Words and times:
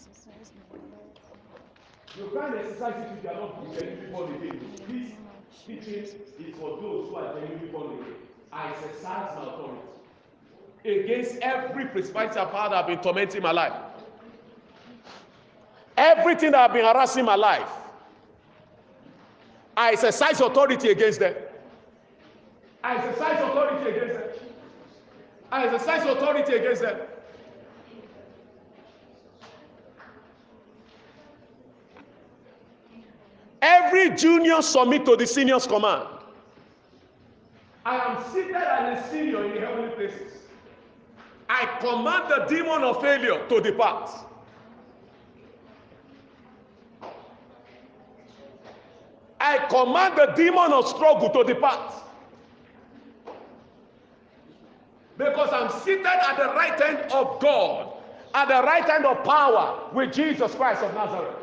exercise 0.00 0.52
my. 0.72 0.78
You 2.16 2.30
can't 2.34 2.56
exercise 2.56 2.94
if 3.18 3.24
you 3.24 3.30
are 3.30 3.34
not 3.34 3.78
genuinely 3.78 4.10
born 4.12 4.34
again. 4.34 4.60
This 4.88 5.12
teaching 5.66 6.02
is 6.02 6.14
for 6.58 6.80
those 6.80 7.08
who 7.08 7.16
are 7.16 7.34
genuinely 7.34 7.68
born 7.68 7.98
again. 7.98 8.14
I 8.52 8.70
exercise 8.70 9.36
my 9.36 9.42
authority 9.42 9.80
against 10.84 11.36
every 11.42 11.86
principality 11.86 12.38
and 12.40 12.50
power 12.50 12.70
that 12.70 12.76
have 12.76 12.86
been 12.86 12.98
tormenting 13.00 13.42
my 13.42 13.52
life. 13.52 13.72
Everything 15.96 16.52
that 16.52 16.58
have 16.58 16.72
been 16.72 16.84
harassing 16.84 17.24
my 17.24 17.34
life. 17.34 17.68
I 19.76 19.92
exercise 19.92 20.40
authority 20.40 20.88
against 20.90 21.20
them. 21.20 21.34
I 22.82 22.96
exercise 22.96 23.38
authority 23.40 23.90
against 23.90 24.14
them. 24.14 24.28
I 25.52 25.66
exercise 25.66 26.06
authority 26.06 26.54
against 26.54 26.82
them. 26.82 26.96
Every 33.62 34.10
junior 34.16 34.62
submit 34.62 35.04
to 35.04 35.16
the 35.16 35.26
senior's 35.26 35.66
command. 35.66 36.08
I 37.84 37.96
am 37.96 38.32
seated 38.32 38.56
as 38.56 39.04
a 39.04 39.10
senior 39.10 39.44
in 39.44 39.54
the 39.54 39.60
heavenly 39.60 39.90
places. 39.90 40.32
I 41.48 41.66
command 41.80 42.30
the 42.30 42.46
demon 42.54 42.82
of 42.82 43.00
failure 43.00 43.46
to 43.48 43.60
depart. 43.60 44.10
I 49.40 49.58
command 49.68 50.16
the 50.16 50.26
demon 50.36 50.72
of 50.72 50.86
struggle 50.86 51.30
to 51.30 51.44
depart. 51.44 51.94
Because 55.16 55.50
I'm 55.52 55.70
seated 55.80 56.06
at 56.06 56.36
the 56.36 56.46
right 56.54 56.80
hand 56.80 57.10
of 57.12 57.40
God, 57.40 57.94
at 58.34 58.48
the 58.48 58.62
right 58.66 58.84
hand 58.84 59.04
of 59.04 59.24
power 59.24 59.90
with 59.92 60.12
Jesus 60.12 60.54
Christ 60.54 60.82
of 60.82 60.94
Nazareth. 60.94 61.36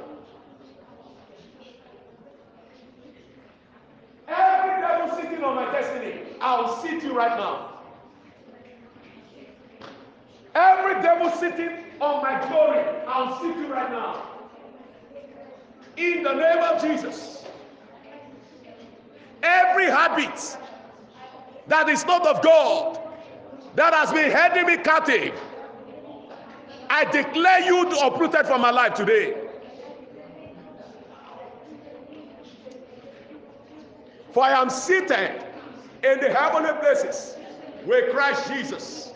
Every 4.28 4.82
devil 4.82 5.16
sitting 5.18 5.44
on 5.44 5.56
my 5.56 5.72
destiny, 5.72 6.22
I'll 6.42 6.82
sit 6.82 7.04
you 7.04 7.14
right 7.14 7.38
now. 7.38 7.74
Every 10.56 11.02
devil 11.02 11.30
sitting 11.32 11.70
on 12.02 12.22
my 12.24 12.48
glory, 12.50 12.80
I'll 13.08 13.40
sit 13.42 13.56
you 13.58 13.72
right 13.72 13.92
now. 13.92 14.24
In 15.98 16.24
the 16.24 16.34
name 16.34 16.60
of 16.60 16.82
Jesus. 16.82 17.46
Every 19.44 19.86
habit 19.86 20.58
that 21.68 21.90
is 21.90 22.06
not 22.06 22.26
of 22.26 22.42
God, 22.44 23.00
that 23.76 23.94
has 23.94 24.12
been 24.12 24.32
holding 24.32 24.66
me 24.66 24.78
captive, 24.84 25.34
I 26.90 27.06
declare 27.06 27.62
you 27.62 27.90
to 27.90 28.06
uprooted 28.06 28.46
from 28.46 28.62
my 28.62 28.72
life 28.72 28.94
today. 28.94 29.36
For 34.34 34.44
I 34.44 34.60
am 34.60 34.70
seated 34.70 35.47
in 36.04 36.20
the 36.20 36.30
heavenly 36.30 36.74
places 36.80 37.36
with 37.86 38.12
Christ 38.14 38.52
Jesus. 38.52 39.12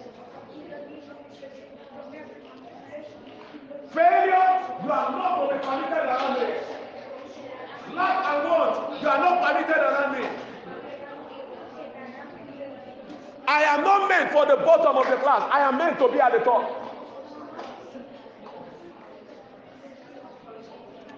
Failure, 3.94 4.62
you 4.84 4.92
are 4.92 5.12
not 5.12 5.50
to 5.50 5.54
be 5.54 5.66
permitted 5.66 6.06
around 6.06 6.40
me. 6.40 6.54
Lack 7.94 8.26
and 8.26 8.50
want, 8.50 9.02
you 9.02 9.08
are 9.08 9.18
not 9.20 9.44
permitted 9.46 9.78
around 9.78 10.22
me. 10.22 10.28
I 13.48 13.64
am 13.64 13.84
not 13.84 14.08
meant 14.08 14.32
for 14.32 14.46
the 14.46 14.56
bottom 14.56 14.96
of 14.96 15.10
the 15.10 15.18
class. 15.18 15.50
I 15.52 15.60
am 15.60 15.78
meant 15.78 16.00
to 16.00 16.08
be 16.08 16.22
at 16.22 16.32
the 16.32 16.40
top. 16.40 16.88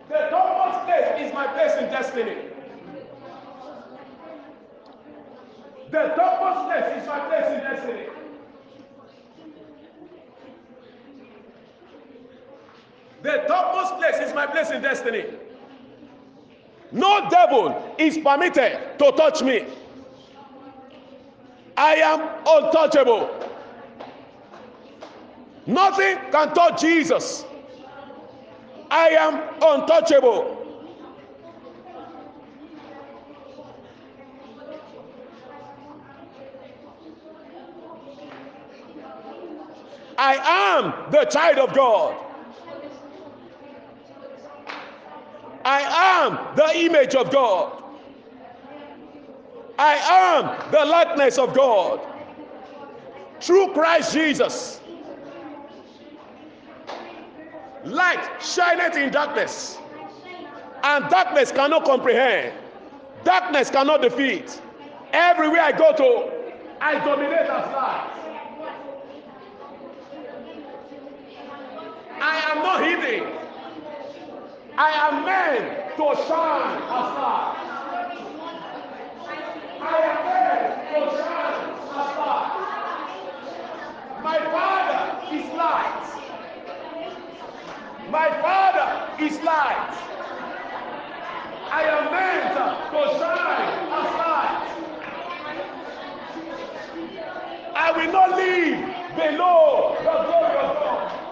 The 0.09 0.27
topmost 0.29 0.85
place 0.85 1.27
is 1.27 1.33
my 1.33 1.47
place 1.47 1.73
in 1.73 1.91
destiny. 1.91 2.52
The 5.93 6.07
topmost 6.15 6.71
place 6.71 7.03
is 7.03 7.07
my 7.07 7.19
place 7.19 7.45
in 7.53 7.59
destiny. 7.59 8.05
The 13.21 13.43
topmost 13.47 13.97
place 13.97 14.27
is 14.27 14.33
my 14.33 14.47
place 14.47 14.71
in 14.71 14.81
destiny. 14.81 15.25
No 16.91 17.29
devil 17.29 17.95
is 17.99 18.17
permitted 18.17 18.97
to 18.97 19.11
touch 19.11 19.43
me. 19.43 19.65
I 21.77 21.93
am 21.97 22.21
untouchable. 22.47 23.29
Nothing 25.67 26.17
can 26.31 26.55
touch 26.55 26.81
Jesus. 26.81 27.45
I 28.89 29.09
am 29.09 29.35
untouchable. 29.61 30.62
I 40.17 40.35
am 40.79 41.11
the 41.11 41.25
child 41.25 41.57
of 41.57 41.75
God. 41.75 42.17
I 45.65 45.81
am 46.25 46.55
the 46.55 46.77
image 46.77 47.15
of 47.15 47.31
God. 47.31 47.83
I 49.79 49.95
am 49.95 50.71
the 50.71 50.85
likeness 50.85 51.37
of 51.37 51.55
God. 51.55 51.99
Through 53.39 53.73
Christ 53.73 54.13
Jesus. 54.13 54.81
Light 57.83 58.41
shineth 58.41 58.95
in 58.95 59.11
darkness, 59.11 59.77
and 60.83 61.09
darkness 61.09 61.51
cannot 61.51 61.83
comprehend. 61.83 62.53
Darkness 63.25 63.69
cannot 63.69 64.01
defeat. 64.01 64.61
Everywhere 65.11 65.61
I 65.61 65.71
go 65.73 65.93
to, 65.93 66.31
I 66.79 67.03
dominate 67.03 67.39
as 67.39 67.73
light. 67.73 68.12
I 72.25 72.39
am 72.51 72.57
not 72.63 72.81
hidden. 72.81 73.23
I 74.77 74.91
am 75.07 75.25
meant 75.25 75.97
to 75.97 76.15
shine 76.25 76.77
as 76.81 77.09
light. 77.19 77.57
I 79.81 79.97
am 80.09 80.19
meant 80.23 80.71
to 80.93 81.01
shine 81.19 81.67
as 81.99 82.11
light. 82.23 82.53
My 84.23 84.39
Father 84.55 85.01
is 85.35 85.45
light. 85.53 86.07
My 88.09 88.29
Father 88.41 88.89
is 89.25 89.35
light. 89.43 89.93
I 91.71 91.83
am 91.83 92.03
meant 92.09 92.55
to 92.93 93.01
shine 93.19 93.73
as 93.99 94.09
light. 94.23 94.69
I 97.75 97.91
will 97.91 98.11
not 98.13 98.29
live 98.31 98.79
below 99.17 99.97
the 99.99 100.15
glory 100.23 100.57
of 100.57 100.73
God. 100.79 101.23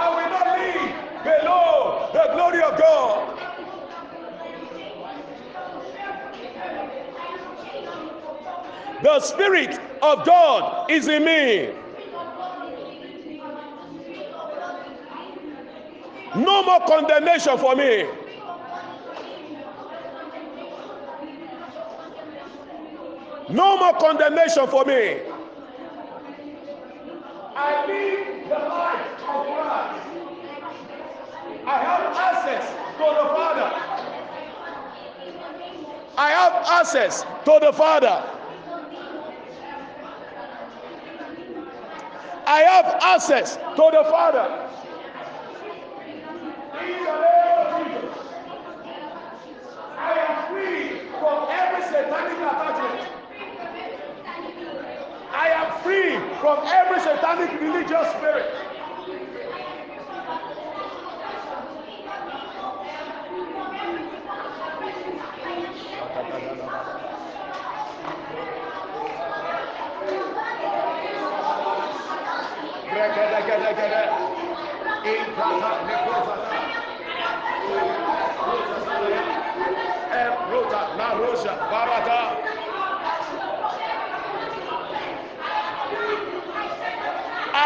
I 0.00 0.08
will 0.10 0.30
not 0.30 0.46
live 0.46 0.94
below 1.24 2.08
the 2.12 2.32
glory 2.50 2.62
of 2.62 2.78
God. 2.78 3.38
The 9.02 9.20
Spirit 9.20 9.78
of 10.02 10.24
God 10.26 10.90
is 10.90 11.08
in 11.08 11.24
me. 11.24 11.70
No 16.36 16.62
more 16.62 16.80
condemnation 16.86 17.58
for 17.58 17.74
me. 17.74 18.06
No 23.50 23.76
more 23.78 23.94
condemnation 23.94 24.66
for 24.66 24.84
me. 24.84 25.20
I 27.56 27.86
live 27.86 28.48
the 28.48 28.54
life 28.54 29.12
of 29.26 29.46
Christ. 29.46 30.08
I 31.68 31.82
have 31.82 32.16
access 32.16 32.64
to 32.96 33.04
the 33.04 33.28
Father. 33.36 33.70
I 36.16 36.30
have 36.30 36.57
access 36.68 37.22
to 37.22 37.58
the 37.60 37.72
Father. 37.72 38.22
I 42.46 42.60
have 42.60 42.86
access 43.02 43.56
to 43.56 43.90
the 43.92 44.04
Father. 44.10 44.68
In 46.80 47.04
the 47.04 47.16
name 47.20 47.58
of 47.60 47.86
Jesus, 47.88 48.28
I 49.96 50.12
am 50.18 50.48
free 50.50 51.08
from 51.20 51.48
every 51.50 51.82
satanic 51.84 52.38
attachment. 52.38 53.18
I 55.32 55.48
am 55.50 55.82
free 55.82 56.16
from 56.40 56.58
every 56.66 57.00
satanic 57.00 57.60
religious 57.60 58.08
spirit. 58.16 58.57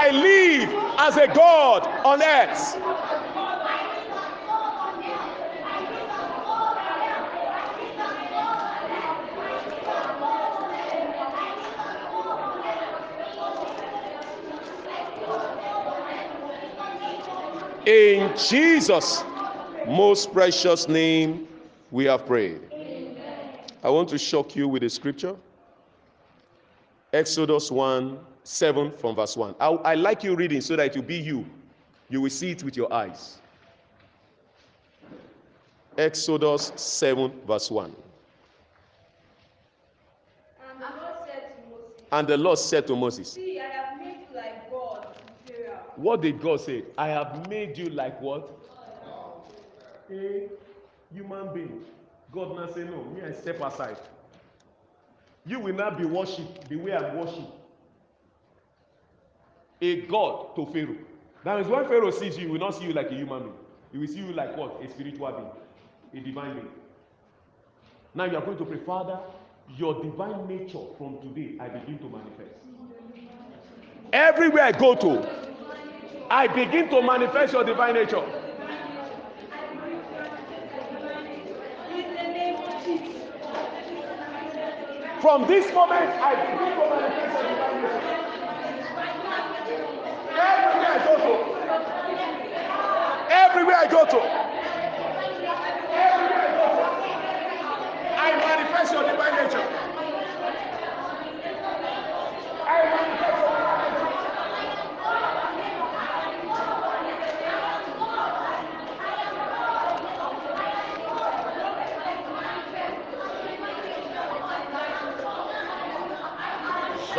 I 0.05 0.11
live 0.11 0.69
as 0.99 1.17
a 1.17 1.29
God 1.33 1.87
on 2.05 2.21
earth. 2.21 2.77
In 17.87 18.37
Jesus' 18.37 19.23
most 19.87 20.33
precious 20.33 20.89
name, 20.89 21.47
we 21.93 22.07
have 22.07 22.27
prayed. 22.27 22.61
I 23.85 23.91
want 23.91 24.09
to 24.09 24.19
shock 24.19 24.57
you 24.57 24.67
with 24.67 24.83
a 24.83 24.91
scripture. 24.91 25.37
Exodus 27.13 27.71
1 27.71 28.19
7 28.45 28.93
from 28.99 29.15
verse 29.15 29.37
1. 29.37 29.55
I, 29.61 29.67
I 29.69 29.95
like 29.95 30.25
you 30.25 30.35
reading 30.35 30.61
so 30.61 30.77
that 30.77 30.87
it 30.87 30.97
will 30.97 31.03
be 31.03 31.17
you. 31.17 31.47
You 32.09 32.21
will 32.21 32.31
see 32.31 32.51
it 32.51 32.63
with 32.63 32.77
your 32.77 32.93
eyes. 32.93 33.39
Exodus 35.99 36.73
7, 36.77 37.33
verse 37.47 37.71
1. 37.71 37.95
And 42.13 42.29
the 42.29 42.37
Lord 42.37 42.59
said 42.59 42.87
to 42.89 42.95
Moses, 42.97 43.33
See, 43.33 43.59
I 43.59 43.65
have 43.65 43.99
made 43.99 44.19
you 44.29 44.37
like 44.37 44.71
God. 44.71 45.07
What 45.97 46.21
did 46.21 46.41
God 46.43 46.61
say? 46.61 46.85
I 46.99 47.09
have 47.09 47.49
made 47.49 47.79
you 47.79 47.89
like 47.89 48.21
what? 48.21 48.51
A 50.11 50.49
human 51.11 51.55
being. 51.55 51.81
God 52.31 52.55
now 52.55 52.67
say, 52.71 52.85
No, 52.85 53.05
me, 53.05 53.23
I 53.23 53.33
step 53.33 53.61
aside. 53.63 53.97
You 55.47 55.59
will 55.59 55.75
not 55.75 55.97
be 55.97 56.05
worshipped 56.05 56.69
the 56.69 56.77
way 56.77 56.93
I'm 56.95 57.17
worshipped. 57.17 57.62
A 59.83 60.03
God 60.03 60.55
to 60.55 60.65
Pharaoh. 60.67 60.97
That 61.45 61.57
means 61.57 61.69
when 61.69 61.85
Pharaoh 61.87 62.13
sees 62.13 62.39
you, 62.39 62.47
he 62.47 62.53
will 62.53 62.61
not 62.61 62.77
see 62.77 62.85
you 62.85 62.93
like 62.93 63.11
a 63.11 63.15
human 63.15 63.43
being. 63.43 63.55
He 63.91 63.99
will 63.99 64.07
see 64.07 64.19
you 64.19 64.33
like 64.33 64.57
what? 64.57 64.81
A 64.81 64.89
spiritual 64.89 65.33
being, 66.13 66.23
a 66.23 66.25
divine 66.25 66.55
being. 66.55 66.69
Now 68.15 68.25
you 68.27 68.37
are 68.37 68.45
going 68.45 68.59
to 68.59 68.65
pray, 68.65 68.79
Father, 68.79 69.19
your 69.77 70.01
divine 70.01 70.47
nature 70.47 70.79
from 70.97 71.19
today, 71.21 71.57
I 71.59 71.69
begin 71.69 71.99
to 71.99 72.09
manifest. 72.09 72.55
Everywhere 74.13 74.65
I 74.65 74.73
go 74.73 74.95
to, 74.95 75.29
I 76.31 76.47
begin 76.47 76.89
to 76.91 77.03
manifest 77.03 77.53
your 77.53 77.65
divine 77.65 77.95
nature. 77.95 78.23
From 85.21 85.47
this 85.47 85.73
moment, 85.75 86.11
I 86.21 86.72
everywhere 93.83 93.83
I 93.83 93.89
go 93.89 94.05
to, 94.11 94.19
I 98.19 98.37
manifest 98.39 98.93
your 98.93 99.03
divine 99.03 99.35
nature. 99.45 99.67
I 102.65 102.85
manifest 102.85 103.43
your 103.43 103.51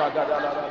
divine 0.10 0.44
nature. 0.54 0.63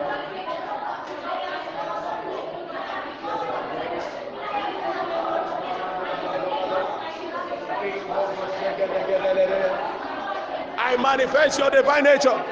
I 10.93 10.97
manifest 11.03 11.59
your 11.59 11.71
divine 11.71 12.05
nature. 12.05 12.45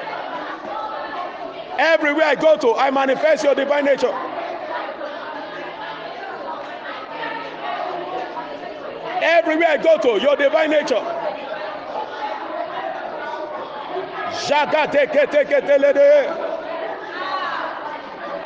Everywhere 1.78 2.26
I 2.26 2.34
go 2.34 2.56
to, 2.56 2.75
I 2.75 2.90
manifest 2.90 3.44
your 3.44 3.54
divine 3.54 3.84
nature. 3.84 4.12
Everywhere 9.22 9.69
I 9.69 9.76
go 9.82 9.98
to, 9.98 10.20
your 10.22 10.37
divine 10.37 10.70
nature. 10.70 11.02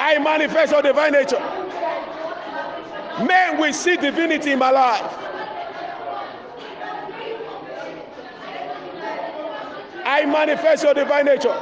I 0.06 0.19
manifest 0.23 0.73
your 0.73 0.82
divine 0.82 1.12
nature. 1.12 1.38
Men 3.25 3.58
will 3.61 3.73
see 3.73 3.96
divinity 3.96 4.52
in 4.52 4.58
my 4.58 4.70
life. 4.70 5.34
I 10.05 10.27
manifest 10.27 10.85
your 10.85 10.95
divine 10.95 11.25
nature. 11.25 11.55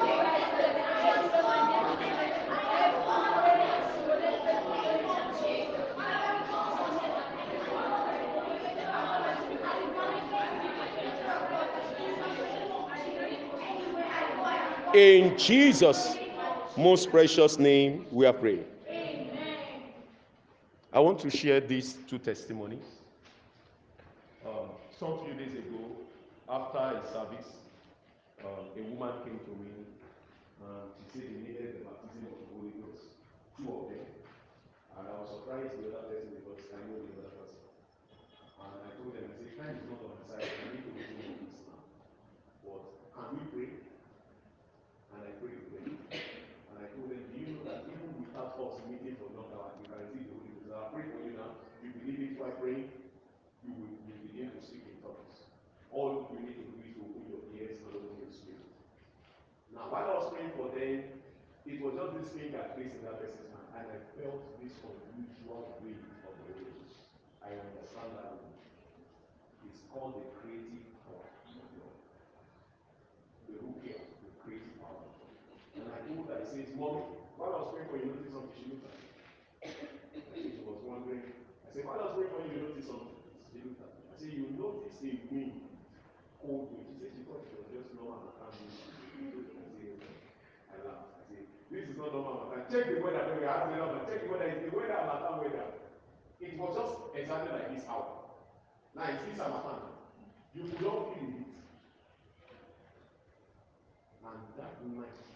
In 14.95 15.39
Jesus' 15.39 16.19
most 16.77 17.11
precious 17.11 17.59
name, 17.59 18.05
we 18.11 18.27
are 18.27 18.33
praying. 18.33 18.67
Amen. 18.91 19.31
I 20.93 21.01
want 21.01 21.19
to 21.21 21.31
share 21.31 21.61
these 21.61 21.95
two 22.07 22.19
testimonies. 22.19 22.85
Um, 24.45 24.53
some 25.01 25.21
few 25.25 25.33
days 25.33 25.53
ago, 25.55 25.97
after 26.51 26.79
a 26.79 27.03
service, 27.11 27.47
um, 28.43 28.75
a 28.75 28.83
woman 28.83 29.15
came 29.23 29.41
to 29.47 29.55
me 29.59 29.71
and 30.63 30.87
she 30.95 31.05
said 31.11 31.27
they 31.31 31.41
needed 31.43 31.79
the 31.79 31.83
baptism 31.87 32.27
of 32.31 32.39
the 32.43 32.49
Holy 32.55 32.75
Ghost, 32.79 33.19
two 33.59 33.67
of 33.67 33.91
them. 33.91 34.07
And 34.99 35.05
I 35.09 35.15
was 35.19 35.31
surprised 35.31 35.75
the 35.75 35.91
other 35.91 36.07
person 36.07 36.39
because 36.39 36.63
I 36.71 36.81
know 36.87 37.03
the 37.03 37.19
other 37.23 37.35
person. 37.35 37.63
And 38.63 38.79
I 38.83 38.91
told 38.95 39.11
them, 39.15 39.27
I 39.27 39.35
said, 39.35 39.51
time 39.59 39.75
is 39.79 39.87
not 39.91 40.03
on 40.07 40.15
my 40.15 40.23
side. 40.27 40.47
I 40.47 40.65
need 40.71 40.85
to 40.87 40.93
do 40.95 41.03
this 41.03 41.55
now. 41.67 41.83
But 42.63 42.83
can 43.11 43.29
we 43.35 43.43
pray? 43.51 43.71
And 45.11 45.21
I 45.23 45.31
prayed 45.43 45.59
with 45.67 45.73
them. 45.83 45.99
And 46.13 46.77
I 46.79 46.87
told 46.95 47.11
them, 47.11 47.23
do 47.27 47.35
you 47.39 47.49
know 47.59 47.65
that 47.67 47.91
even 47.91 48.11
without 48.23 48.55
us 48.59 48.79
meeting 48.87 49.19
for 49.19 49.31
one 49.35 49.51
hour, 49.51 49.75
you 49.83 49.87
can 49.87 49.99
receive 50.03 50.31
the 50.31 50.35
Holy 50.39 50.51
Ghost? 50.63 50.71
I'll 50.71 50.91
pray 50.95 51.07
for 51.11 51.21
you 51.27 51.35
now. 51.35 51.59
You 51.83 51.91
believe 51.95 52.21
it 52.23 52.39
while 52.39 52.55
praying, 52.59 52.87
you 53.67 53.71
will, 53.75 53.93
you 54.07 54.15
will 54.15 54.25
begin 54.31 54.49
to 54.55 54.61
speak 54.63 54.87
in 54.87 54.99
tongues. 55.03 55.51
All 55.91 56.31
you 56.31 56.39
need 56.39 56.57
to 56.57 56.65
do 56.71 56.79
is 56.81 56.95
to 56.97 57.03
open 57.03 57.23
your 57.27 57.43
ears 57.59 57.83
and 57.83 57.93
open 57.93 58.17
your 58.23 58.33
spirit. 58.33 58.63
Now, 59.73 59.89
while 59.89 60.05
I 60.05 60.15
was 60.21 60.29
praying 60.37 60.53
for 60.53 60.69
them, 60.69 61.25
it 61.65 61.81
was 61.81 61.97
just 61.97 62.13
this 62.21 62.29
thing 62.37 62.53
that 62.53 62.77
placed 62.77 62.93
in 62.93 63.03
that 63.09 63.17
person's 63.17 63.49
mind, 63.49 63.73
and 63.73 63.89
I 63.89 63.99
felt 64.21 64.37
this 64.61 64.77
unusual 64.85 65.81
wave 65.81 66.05
of 66.29 66.35
the 66.45 66.53
Holy 66.53 66.85
I 67.41 67.57
understand 67.57 68.13
that. 68.21 68.37
It's 69.65 69.81
called 69.89 70.21
the 70.21 70.29
creative 70.37 70.93
power 71.09 71.25
of 71.25 71.67
God. 71.73 71.97
The 73.49 73.63
ruach, 73.65 74.05
the 74.21 74.31
creative 74.45 74.77
power. 74.77 75.09
And 75.81 75.89
I 75.89 76.05
told 76.05 76.29
her, 76.29 76.37
I 76.37 76.45
said, 76.45 76.77
Mommy, 76.77 77.23
while 77.41 77.57
I 77.57 77.59
was 77.65 77.71
praying 77.73 77.89
for 77.89 77.97
you, 77.97 78.13
notice 78.13 78.29
something. 78.29 78.53
She 78.53 78.69
looked 78.69 78.85
at 78.85 79.01
me. 79.01 79.09
She 80.37 80.61
was 80.69 80.83
wondering. 80.85 81.33
I 81.65 81.69
said, 81.73 81.89
while 81.89 82.03
I 82.03 82.11
was 82.11 82.15
praying 82.19 82.33
for 82.35 82.43
you, 82.45 82.53
you 82.53 82.61
notice 82.69 82.91
something. 82.91 83.17
She 83.49 83.65
looked 83.65 83.81
at 83.81 83.91
me. 83.97 84.01
I 84.11 84.15
said, 84.19 84.35
you 84.35 84.51
notice 84.53 84.99
a 85.01 85.11
wind, 85.31 85.73
cold 86.43 86.69
wind. 86.75 86.91
She 86.91 86.95
said 86.99 87.11
she 87.15 87.23
thought 87.25 87.47
it 87.47 87.55
was 87.55 87.71
just 87.71 87.95
normal 87.95 88.35
harmattan 88.37 88.67
wind. 88.67 89.52
This 91.71 91.89
is 91.89 91.97
not 91.97 92.13
normal 92.13 92.53
Macan. 92.53 92.69
Check 92.71 92.95
the 92.95 93.01
weather. 93.01 93.25
Then 93.29 93.41
we 93.41 93.47
asked 93.47 93.73
the 93.73 93.81
weather. 93.81 94.01
Check 94.05 94.21
the 94.25 94.31
weather. 94.31 94.45
It's 94.45 94.61
the 94.61 94.77
weather 94.77 95.01
Macan 95.09 95.39
weather. 95.41 95.67
It 96.41 96.59
was 96.59 96.77
just 96.77 96.95
exactly 97.17 97.53
like 97.53 97.75
this 97.75 97.89
hour. 97.89 98.29
Now 98.95 99.09
it's 99.09 99.25
this 99.25 99.39
Macan. 99.39 99.81
You 100.55 100.65
could 100.69 100.83
not 100.83 101.15
feel 101.15 101.29
it. 101.33 101.49
And 104.23 104.41
that 104.59 104.75
night 104.85 105.32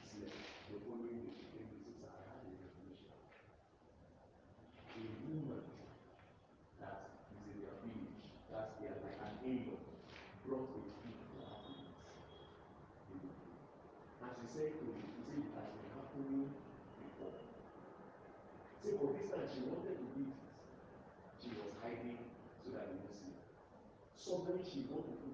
Suddenly 24.37 24.71
she 24.71 24.85
wanted 24.91 25.17
to 25.23 25.26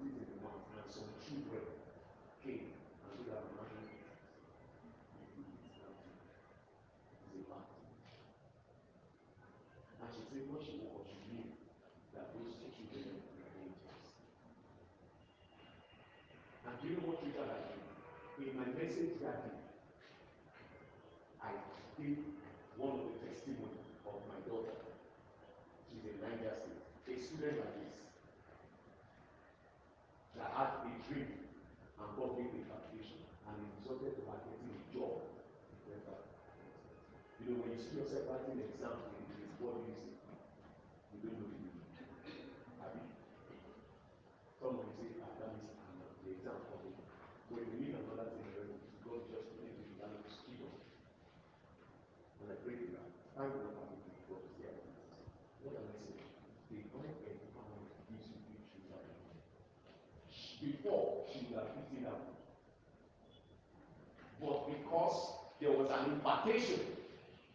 there 65.63 65.71
was 65.71 65.87
an 65.87 66.11
impartation 66.11 66.83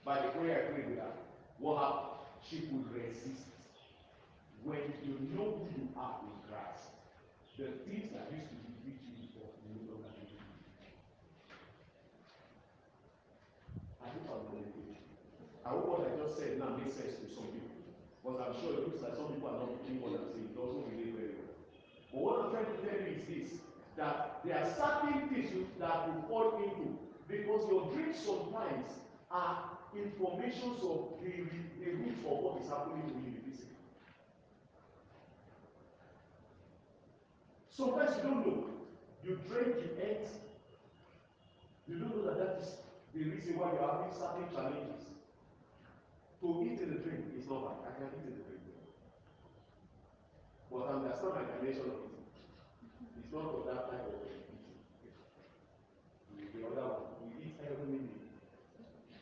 by 0.00 0.16
the 0.16 0.32
prayer 0.32 0.64
I 0.64 0.72
prayed 0.72 0.88
with 0.88 1.04
what 1.60 1.76
happened? 1.76 2.24
She 2.40 2.64
could 2.64 2.88
resist. 2.88 3.44
When 4.64 4.80
you 5.04 5.20
know 5.36 5.60
who 5.60 5.68
you 5.76 5.92
are 5.92 6.24
in 6.24 6.40
Christ, 6.48 6.88
the 7.60 7.68
things 7.84 8.08
that 8.16 8.32
used 8.32 8.48
to 8.48 8.56
defeat 8.64 8.96
you 9.04 9.28
before 9.28 9.52
no 9.60 9.92
longer 9.92 10.08
defeat 10.16 10.40
you. 10.40 10.56
I 14.00 14.08
think 14.08 14.24
I'm 14.24 14.56
to 14.56 14.72
I 15.62 15.76
hope 15.76 15.84
what 15.92 16.08
I 16.08 16.16
just 16.16 16.40
said 16.40 16.56
now 16.56 16.80
makes 16.80 16.96
sense 16.96 17.20
to 17.20 17.28
some 17.28 17.52
people. 17.52 17.76
But 18.24 18.40
I'm 18.40 18.56
sure 18.56 18.72
it 18.72 18.88
looks 18.88 19.04
like 19.04 19.20
some 19.20 19.36
people 19.36 19.52
are 19.52 19.60
not 19.60 19.84
getting 19.84 20.00
what 20.00 20.16
I'm 20.16 20.32
saying. 20.32 20.48
It 20.48 20.56
doesn't 20.56 20.88
relate 20.88 21.12
very 21.12 21.36
well. 21.36 21.54
But 22.08 22.20
what 22.24 22.34
I'm 22.40 22.50
trying 22.56 22.72
to 22.72 22.78
tell 22.80 22.98
you 23.04 23.20
is 23.20 23.22
this 23.28 23.60
that 24.00 24.40
there 24.48 24.56
are 24.56 24.68
certain 24.72 25.28
things 25.28 25.52
that 25.76 26.08
you 26.08 26.16
fall 26.24 26.56
into 26.64 27.07
because 27.28 27.68
your 27.68 27.92
dreams 27.92 28.16
sometimes 28.24 28.88
are 29.30 29.78
informations 29.94 30.80
of 30.82 31.20
the, 31.22 31.44
root 31.84 32.16
of 32.24 32.38
what 32.40 32.62
is 32.62 32.68
happening 32.68 33.02
to 33.02 33.08
you 33.08 33.28
in 33.28 33.34
the 33.36 33.42
physical. 33.44 33.76
Sometimes 37.70 38.16
you 38.16 38.22
don't 38.22 38.46
know. 38.46 38.64
You 39.24 39.38
drink, 39.46 39.76
you 39.76 39.90
eat. 40.00 40.26
You 41.86 41.98
don't 42.00 42.16
know 42.16 42.24
that 42.32 42.38
that 42.38 42.60
is 42.64 42.80
the 43.14 43.24
reason 43.24 43.58
why 43.58 43.72
you're 43.72 43.84
having 43.84 44.12
certain 44.12 44.48
challenges. 44.48 45.04
To 46.40 46.46
eat 46.64 46.80
in 46.80 46.96
the 46.96 47.00
drink 47.02 47.34
is 47.36 47.48
not 47.48 47.84
bad. 47.84 47.92
I 47.92 47.98
can 47.98 48.08
eat 48.14 48.24
in 48.24 48.40
the 48.40 48.44
drink. 48.46 48.64
But 50.70 50.88
understand 50.88 51.34
my 51.34 51.44
dimension 51.44 51.92
of 51.92 52.08
eating. 52.08 52.28
It's 53.20 53.32
not 53.32 53.52
for 53.52 53.64
that 53.68 53.90
type 53.90 54.06
of 54.06 54.16
eating. 54.22 54.48
The 56.58 56.66
other 56.66 56.86
one, 56.90 57.17
every 57.62 57.86
minute. 57.86 58.22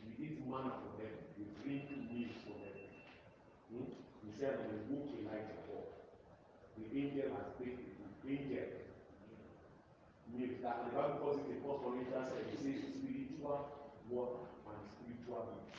We 0.04 0.10
eat 0.24 0.36
manna 0.46 0.72
for 0.80 0.92
them. 1.00 1.14
We 1.36 1.44
drink 1.62 1.88
milk 2.10 2.32
for 2.44 2.56
them. 2.60 2.76
Hmm? 3.72 3.88
He 4.24 4.30
said, 4.38 4.68
we 4.68 4.76
woke 4.92 5.12
Elijah 5.20 5.60
up. 5.72 5.88
The 6.76 6.84
angel 6.92 7.32
has 7.36 7.48
baked 7.58 7.80
the. 7.80 7.96
Angel. 8.26 8.58
Milk. 10.34 10.62
That 10.62 10.84
the 10.84 10.96
Bible 10.96 11.18
calls 11.22 11.38
it 11.38 11.46
the 11.46 11.62
first 11.62 11.78
Corinthians, 11.86 12.34
it 12.34 12.58
says 12.58 12.82
spiritual 12.90 13.70
water 14.10 14.50
and 14.66 14.82
spiritual 14.82 15.46
milk. 15.46 15.70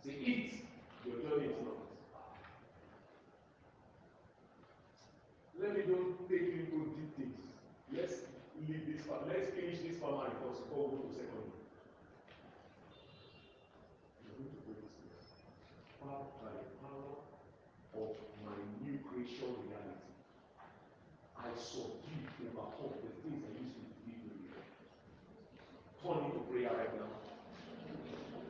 Say, 0.00 0.16
eat. 0.24 0.64
Your 1.04 1.20
journey 1.20 1.52
is 1.52 1.60
not. 1.60 1.84
Let 5.60 5.76
me 5.76 5.82
don't 5.86 6.28
take 6.28 6.40
you 6.40 6.64
into 6.64 6.96
deep 6.96 7.16
things. 7.16 7.36
Let's 7.92 8.23
leave 8.68 8.86
this 8.86 9.06
part. 9.06 9.26
Let's 9.28 9.50
finish 9.50 9.78
this 9.80 9.98
course 9.98 10.58
before 10.58 10.88
we 10.88 10.96
go 10.96 11.02
to 11.02 11.14
prayer. 11.14 11.34
Father, 16.00 16.24
by 16.42 16.50
the 16.52 16.64
power 16.84 17.14
of 17.94 18.10
my 18.44 18.56
new 18.84 18.98
creation 19.08 19.48
reality, 19.68 20.08
I 21.38 21.48
subdue, 21.56 22.24
overcome 22.44 22.96
the 23.02 23.12
things 23.22 23.40
I 23.44 23.52
used 23.60 23.76
to 23.76 23.82
me 24.06 24.14
before. 24.44 26.14
Turn 26.14 26.24
into 26.24 26.40
prayer 26.50 26.70
right 26.76 26.92
now. 26.96 27.10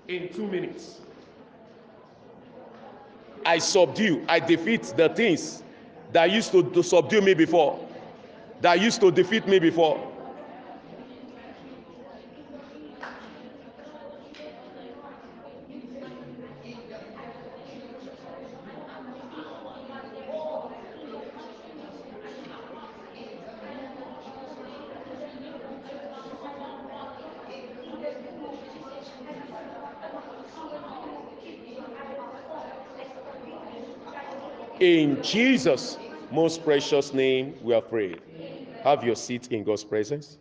In 0.09 0.28
two 0.35 0.47
minutes. 0.47 1.00
I 3.47 3.59
subdue, 3.59 4.25
I 4.28 4.40
defeat 4.40 4.94
the 4.97 5.11
things 5.11 5.62
that 6.12 6.30
used 6.30 6.50
to, 6.52 6.62
to 6.71 6.83
subdue 6.83 7.21
me 7.21 7.35
before, 7.35 7.78
that 8.61 8.80
used 8.80 9.00
to 9.00 9.11
defeat 9.11 9.46
me 9.46 9.58
before. 9.58 10.11
In 34.80 35.23
Jesus' 35.23 35.96
most 36.34 36.64
precious 36.64 37.14
name, 37.14 37.54
we 37.62 37.72
are 37.74 37.80
prayed. 37.80 38.20
Have 38.82 39.04
your 39.04 39.14
seat 39.14 39.52
in 39.52 39.62
God's 39.62 39.84
presence. 39.84 40.36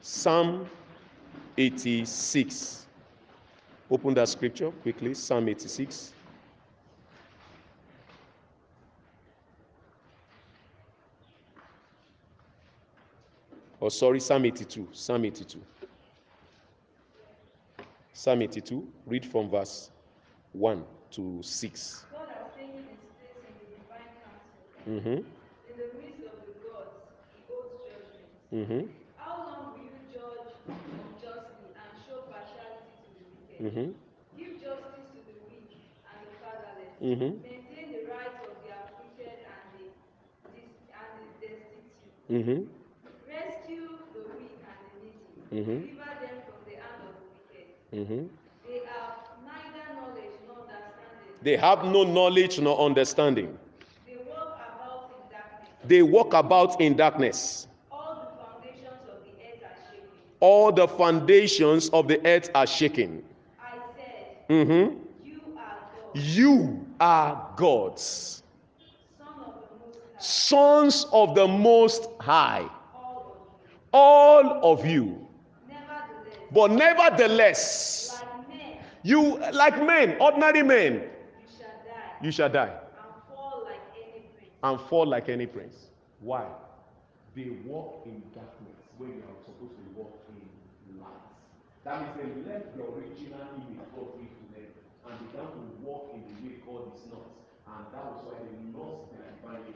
Psalm 0.00 0.70
86. 1.58 2.86
Open 3.90 4.14
that 4.14 4.28
scripture 4.28 4.70
quickly. 4.70 5.12
Psalm 5.12 5.48
86. 5.48 6.12
Oh, 13.82 13.88
sorry, 13.88 14.20
Psalm 14.20 14.44
82. 14.44 14.88
Psalm 14.92 15.24
82. 15.24 15.60
Psalm 18.12 18.42
82. 18.42 18.86
Read 19.04 19.26
from 19.26 19.50
verse 19.50 19.90
1 20.52 20.84
to 21.14 21.42
6. 21.42 22.04
God 22.10 22.28
has 22.34 22.46
taken 22.56 22.82
his 22.90 23.02
place 23.14 23.38
in 23.46 23.54
the 23.58 23.66
divine 23.78 24.10
council. 24.22 24.58
Mm-hmm. 24.88 25.20
In 25.70 25.74
the 25.78 25.88
midst 26.00 26.24
of 26.26 26.36
the 26.46 26.54
gods, 26.62 26.96
he 27.34 27.40
holds 27.48 27.74
judgment. 27.86 28.28
Mm-hmm. 28.52 28.82
How 29.16 29.34
long 29.46 29.60
will 29.74 29.84
you 29.86 29.94
judge 30.12 30.50
unjustly 30.68 31.70
and 31.74 31.90
show 32.04 32.18
partiality 32.30 32.98
to 33.06 33.10
the 33.18 33.26
wicked? 33.34 33.60
Mm-hmm. 33.62 33.88
Give 34.38 34.54
justice 34.58 35.06
to 35.14 35.20
the 35.28 35.36
weak 35.46 35.70
and 36.04 36.18
the 36.26 36.32
fatherless. 36.42 36.94
Mhm. 37.02 37.30
Maintain 37.46 37.86
the 37.94 38.02
rights 38.10 38.42
of 38.50 38.54
the 38.64 38.70
afflicted 38.74 39.38
and 39.46 39.66
the, 39.74 39.86
and 40.98 41.12
the 41.22 41.26
destitute. 41.38 42.10
Mm-hmm. 42.30 42.60
Rescue 43.30 43.86
the 44.14 44.22
weak 44.34 44.58
and 44.66 44.78
the 44.82 44.98
needy. 44.98 45.30
Mhm. 45.54 45.78
Deliver 45.86 46.14
them 46.22 46.36
from 46.46 46.60
the 46.66 46.74
hand 46.82 47.00
of 47.06 47.14
the 47.22 47.26
wicked. 47.38 47.68
Mm-hmm. 47.94 48.22
They 48.66 48.80
have 48.90 49.14
neither 49.44 49.84
knowledge 49.94 50.36
nor 50.48 50.60
understanding. 50.66 51.33
They 51.44 51.56
have 51.58 51.84
no 51.84 52.04
knowledge 52.04 52.58
nor 52.58 52.80
understanding. 52.80 53.58
They 54.06 54.16
walk 54.16 54.56
about 54.56 55.10
in 55.12 55.30
darkness. 55.30 55.78
They 55.84 56.02
walk 56.02 56.32
about 56.34 56.80
in 56.80 56.96
darkness. 56.96 57.68
All 57.92 58.14
the 58.16 58.32
foundations 58.42 58.88
of 59.12 59.20
the 59.26 59.42
earth 59.44 59.62
are 59.62 59.76
shaken. 59.92 60.08
All 60.40 60.72
the 60.72 60.88
foundations 60.88 61.88
of 61.90 62.08
the 62.08 62.26
earth 62.26 62.50
are 62.54 62.66
shaken. 62.66 63.22
I 63.60 63.76
said, 63.94 64.48
Mm-hmm. 64.48 64.96
You 65.26 65.36
are 65.58 65.76
God, 66.02 66.14
You 66.14 66.86
are 67.00 67.50
gods, 67.56 68.42
Son 69.18 69.28
of 69.44 69.54
the 69.68 69.76
Most 69.84 69.98
High, 70.16 70.20
sons 70.20 71.06
of 71.12 71.34
the 71.34 71.46
Most 71.46 72.08
High, 72.20 72.66
all 72.94 73.36
of 73.42 73.66
you. 73.70 73.90
all 73.92 74.72
of 74.72 74.86
you. 74.86 75.28
Nevertheless, 75.68 76.48
But 76.52 76.70
nevertheless, 76.70 78.22
like 78.22 78.48
men, 78.48 78.78
you, 79.02 79.38
like 79.52 79.82
men, 79.86 80.16
ordinary 80.20 80.62
men, 80.62 80.92
you 80.94 80.98
shall 80.98 81.04
die 81.04 81.13
you 82.24 82.32
shall 82.32 82.48
die 82.48 82.72
and 82.72 83.22
fall 83.28 83.62
like 83.64 83.84
any 83.94 84.24
prince. 84.32 84.56
and 84.62 84.80
fall 84.88 85.06
like 85.06 85.28
any 85.28 85.46
prince. 85.46 85.76
Why? 86.20 86.46
They 87.36 87.50
walk 87.66 88.02
in 88.06 88.22
darkness 88.34 88.80
when 88.96 89.10
you 89.10 89.22
are 89.28 89.40
supposed 89.44 89.76
to 89.76 89.84
walk 89.94 90.16
in 90.32 91.00
light. 91.00 91.28
That 91.84 92.16
means 92.16 92.16
they 92.16 92.50
left 92.50 92.76
the 92.76 92.82
original 92.82 93.44
image 93.60 93.84
God 93.92 94.16
gave 94.16 94.32
to 94.32 94.44
them 94.56 94.72
and 95.04 95.14
began 95.28 95.46
to 95.52 95.60
walk 95.84 96.14
in 96.14 96.22
the 96.24 96.34
way 96.48 96.56
God 96.64 96.96
is 96.96 97.04
not. 97.12 97.28
And 97.68 97.84
that 97.92 98.04
was 98.08 98.24
why 98.24 98.40
they 98.40 98.56
lost 98.72 99.12
their 99.12 99.28
divine. 99.36 99.74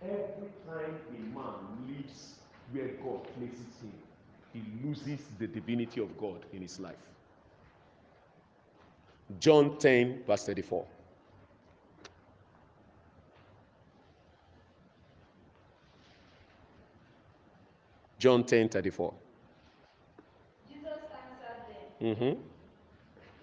Every 0.00 0.48
time 0.64 0.96
a 1.12 1.20
man 1.36 1.92
lives 1.92 2.38
where 2.72 2.88
God 3.04 3.24
places 3.36 3.74
him, 3.82 3.92
he 4.54 4.62
loses 4.82 5.20
the 5.38 5.46
divinity 5.46 6.00
of 6.00 6.16
God 6.16 6.46
in 6.52 6.62
his 6.62 6.78
life. 6.80 6.96
John 9.38 9.78
10, 9.78 10.22
verse 10.26 10.44
34. 10.46 10.86
John 18.18 18.42
10, 18.44 18.68
34. 18.68 19.14
Jesus 20.68 20.86
answered 20.88 20.98
them, 22.00 22.16
Mm-hmm. 22.16 22.40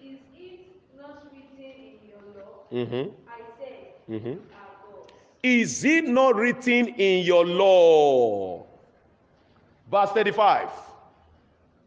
Is 0.04 0.18
it 0.36 0.60
not 0.98 1.24
written 1.32 1.64
in 1.64 1.98
your 2.06 2.22
law? 2.36 2.64
Mm-hmm. 2.72 3.10
I 3.28 3.40
said, 3.58 4.10
Mm-hmm. 4.10 4.40
Is 5.42 5.84
it 5.84 6.04
not 6.08 6.34
written 6.36 6.88
in 6.88 7.24
your 7.24 7.46
law? 7.46 8.66
Verse 9.90 10.10
35. 10.10 10.68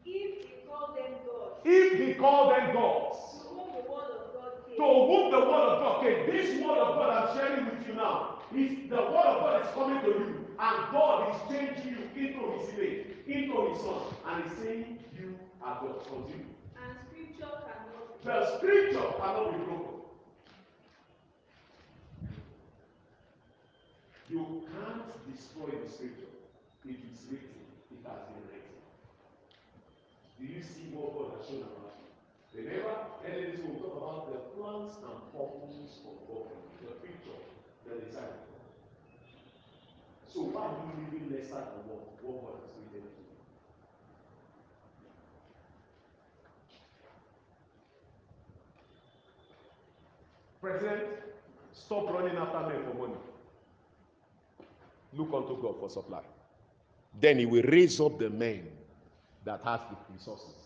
If 0.06 0.16
you 0.16 0.48
call 0.68 0.96
them 0.96 1.12
gods, 1.26 1.62
If 1.66 2.00
he 2.00 2.14
called 2.14 2.52
them 2.54 2.74
gods, 2.74 3.18
to 4.80 4.86
whom 4.86 5.30
the 5.30 5.40
word 5.40 5.68
of 5.76 5.80
God 5.82 6.04
came, 6.04 6.26
this 6.32 6.62
word 6.62 6.78
of 6.78 6.96
God 6.96 7.10
I'm 7.12 7.38
sharing 7.38 7.66
with 7.66 7.86
you 7.86 7.96
now, 7.96 8.40
is 8.56 8.90
the 8.90 8.96
word 8.96 9.28
of 9.28 9.40
God 9.44 9.66
is 9.66 9.72
coming 9.74 10.02
to 10.04 10.08
you, 10.08 10.48
and 10.58 10.78
God 10.94 11.36
is 11.36 11.42
changing 11.52 11.98
you 12.16 12.28
into 12.28 12.40
his 12.58 12.70
image, 12.70 13.08
into 13.28 13.68
his 13.68 13.82
son, 13.82 14.00
and 14.26 14.44
he's 14.44 14.58
saying 14.58 15.00
you 15.20 15.38
are 15.62 15.82
God. 15.82 16.00
Continue. 16.08 16.46
and 16.80 16.96
scripture 17.12 17.52
cannot 17.68 18.24
The 18.24 18.58
scripture 18.58 19.08
cannot 19.20 19.52
be 19.52 19.66
broken. 19.66 20.00
You 24.30 24.64
can't 24.72 25.36
destroy 25.36 25.76
the 25.84 25.92
scripture. 25.92 26.32
It 26.86 27.00
is 27.12 27.28
written. 27.30 27.68
It 27.92 28.08
has 28.08 28.20
been 28.32 28.48
written. 28.48 28.80
Do 30.40 30.46
you 30.46 30.64
see 30.64 30.88
what 30.96 31.20
God 31.20 31.38
has 31.38 31.50
shown 31.50 31.64
about? 31.64 31.89
Remember, 32.54 32.96
week 33.24 33.60
we 33.64 33.80
talk 33.80 33.98
about 33.98 34.32
the 34.32 34.40
plans 34.58 34.94
and 34.98 35.18
purposes 35.32 36.02
of 36.06 36.28
God, 36.28 36.48
the 36.82 36.94
picture, 37.06 37.40
the 37.86 38.06
design. 38.06 38.36
So 40.28 40.42
why 40.42 40.70
do 40.70 40.90
you 40.90 41.06
living 41.06 41.32
lesser 41.32 41.56
than 41.56 41.86
what, 41.88 42.22
what 42.22 42.42
God 42.44 42.62
has 42.62 42.72
created 42.74 43.10
you? 43.18 43.26
President, 50.62 51.04
stop 51.74 52.14
running 52.14 52.38
after 52.38 52.60
men 52.68 52.84
for 52.86 52.98
money. 52.98 53.20
Look 55.14 55.34
unto 55.34 55.62
God 55.62 55.80
for 55.80 55.90
supply. 55.90 56.22
Then 57.20 57.40
he 57.40 57.46
will 57.46 57.64
raise 57.64 58.00
up 58.00 58.20
the 58.20 58.30
men 58.30 58.68
that 59.46 59.62
has 59.64 59.80
the 59.90 60.14
resources. 60.14 60.59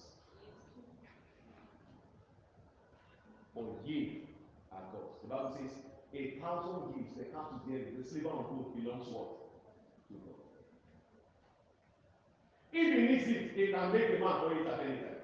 For 3.53 3.65
ye 3.85 4.23
are 4.71 4.81
God's. 4.91 5.21
The 5.21 5.27
Bible 5.29 5.51
says, 5.53 5.71
a 6.13 6.39
thousand 6.41 6.93
gives, 6.93 7.13
cat 7.31 7.53
is 7.53 7.61
there, 7.69 7.85
the 7.97 8.03
silver 8.03 8.29
and 8.37 8.45
gold 8.49 8.75
belongs 8.75 9.07
what? 9.09 9.29
To 10.09 10.13
God. 10.13 10.41
If 12.71 12.93
he 12.93 13.01
needs 13.01 13.27
it, 13.27 13.51
he 13.55 13.71
can 13.71 13.91
make 13.93 14.11
the 14.11 14.19
man 14.25 14.39
for 14.41 14.51
it 14.53 14.65
at 14.65 14.79
any 14.81 14.97
time. 14.97 15.21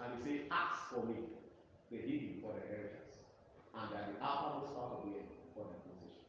And 0.00 0.08
he 0.16 0.24
say, 0.24 0.42
ask 0.50 0.88
for 0.88 1.04
me, 1.04 1.16
the 1.90 1.96
hidden 1.96 2.40
for 2.40 2.52
the 2.52 2.64
inheritance, 2.64 3.20
and 3.76 3.92
that 3.92 4.08
the 4.08 4.24
uttermost 4.24 4.72
part 4.72 4.92
of 4.96 5.04
the 5.04 5.20
earth 5.20 5.36
for 5.52 5.64
the 5.68 5.76
possession. 5.84 6.24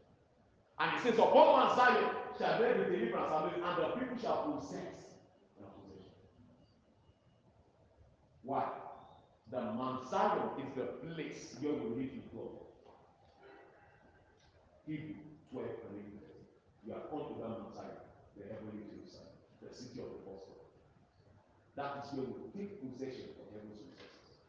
And 0.79 0.91
he 0.91 0.97
says, 0.99 1.19
upon 1.19 1.47
Mount 1.55 1.75
Zion 1.75 2.11
shall 2.37 2.59
there 2.59 2.75
be 2.75 2.95
deliverance, 2.95 3.55
and 3.55 3.75
the 3.79 3.87
people 3.95 4.17
shall 4.19 4.51
possess 4.51 5.06
Why? 8.47 8.63
The 9.51 9.59
Zion 10.09 10.55
is 10.63 10.71
the 10.73 10.87
place 11.03 11.55
where 11.59 11.73
we 11.73 11.99
live 11.99 12.15
with 12.15 12.31
God. 12.31 12.55
Hebrew 14.87 15.19
12 15.51 15.67
and 15.67 15.99
8. 15.99 16.87
You 16.87 16.93
are 16.95 17.03
come 17.11 17.27
to 17.27 17.35
that 17.43 17.75
Zion, 17.75 18.07
the 18.39 18.43
heavenly 18.47 18.87
Jerusalem, 18.87 19.35
the 19.59 19.67
city 19.67 19.99
of 19.99 20.15
the 20.15 20.23
first 20.23 20.47
That 21.75 22.07
is 22.07 22.15
where 22.15 22.23
we 22.23 22.47
take 22.55 22.79
possession 22.79 23.35
of 23.35 23.51
heaven's 23.51 23.83
resources. 23.83 24.39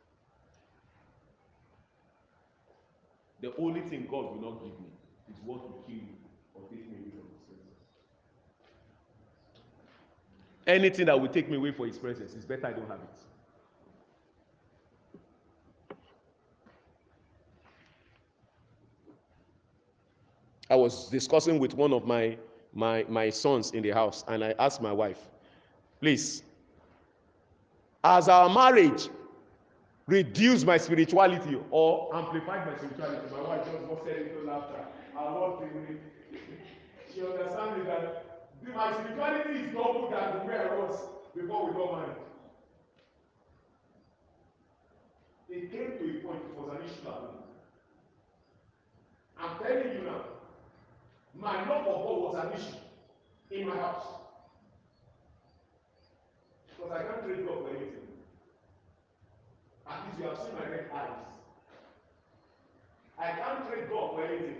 The 3.43 3.51
only 3.59 3.81
thing 3.83 4.07
God 4.09 4.31
will 4.31 4.43
not 4.47 4.63
give 4.63 4.79
me 4.79 4.95
is 5.27 5.43
what 5.45 5.67
will 5.67 5.83
kill 5.83 6.07
me 6.07 6.23
or 6.55 6.63
take 6.71 6.87
me 6.87 7.03
away 7.03 7.19
from 7.19 7.27
His 7.35 7.43
presence. 7.51 7.83
Anything 10.69 11.07
that 11.07 11.21
will 11.21 11.35
take 11.35 11.51
me 11.51 11.57
away 11.57 11.73
from 11.73 11.89
His 11.89 11.99
presence 11.99 12.35
is 12.35 12.45
better 12.45 12.69
I 12.69 12.73
don't 12.79 12.87
have 12.87 13.03
it. 13.03 13.28
I 20.71 20.77
was 20.77 21.09
discussing 21.09 21.59
with 21.59 21.75
one 21.75 21.93
of 21.93 22.07
my 22.07 22.37
my 22.75 23.05
my 23.09 23.31
sons 23.31 23.73
in 23.73 23.83
the 23.83 23.91
house, 23.91 24.25
and 24.29 24.45
I 24.45 24.55
asked 24.59 24.83
my 24.83 24.93
wife, 24.93 25.19
please, 26.01 26.43
as 28.05 28.29
our 28.29 28.49
marriage 28.49 29.09
reduced 30.07 30.67
my 30.67 30.77
spirituality 30.79 31.59
or 31.71 32.15
amplified 32.15 32.67
my 32.67 32.77
spirituality, 32.77 33.27
my 33.33 33.43
wife 33.43 33.65
just 33.65 33.89
busted 33.89 34.29
into 34.29 34.47
laughter. 34.47 34.85
I 35.17 35.23
want 35.33 35.61
to 35.61 35.99
she 37.15 37.23
understand 37.23 37.87
that 37.87 38.25
my 38.75 38.93
spirituality 38.93 39.61
is 39.61 39.73
double 39.73 40.09
than 40.11 40.47
where 40.47 40.73
I 40.73 40.77
was 40.79 41.01
before 41.35 41.67
we 41.67 41.73
got 41.73 41.93
married. 41.99 42.17
It 45.51 45.71
came 45.73 45.99
to 45.99 46.19
a 46.19 46.23
point, 46.23 46.43
it 46.45 46.61
was 46.61 46.77
an 46.77 46.85
issue. 46.85 47.09
I'm 49.41 49.59
telling 49.65 49.93
you 49.95 50.03
now, 50.05 50.21
my 51.35 51.69
love 51.69 51.85
for 51.85 51.93
God 52.05 52.23
was 52.23 52.45
an 52.45 52.53
issue 52.53 52.79
in 53.51 53.69
my 53.69 53.77
house. 53.77 54.07
Because 56.69 56.93
I 56.93 57.03
can't 57.03 57.25
trade 57.25 57.47
God 57.47 57.59
for 57.65 57.71
anything. 57.71 58.09
At 59.89 60.05
least 60.07 60.19
you 60.19 60.25
have 60.27 60.39
seen 60.39 60.55
my 60.55 60.71
red 60.71 60.87
eyes. 60.95 61.29
I 63.19 63.31
can't 63.33 63.69
trade 63.69 63.89
God 63.91 64.15
for 64.15 64.25
anything. 64.25 64.57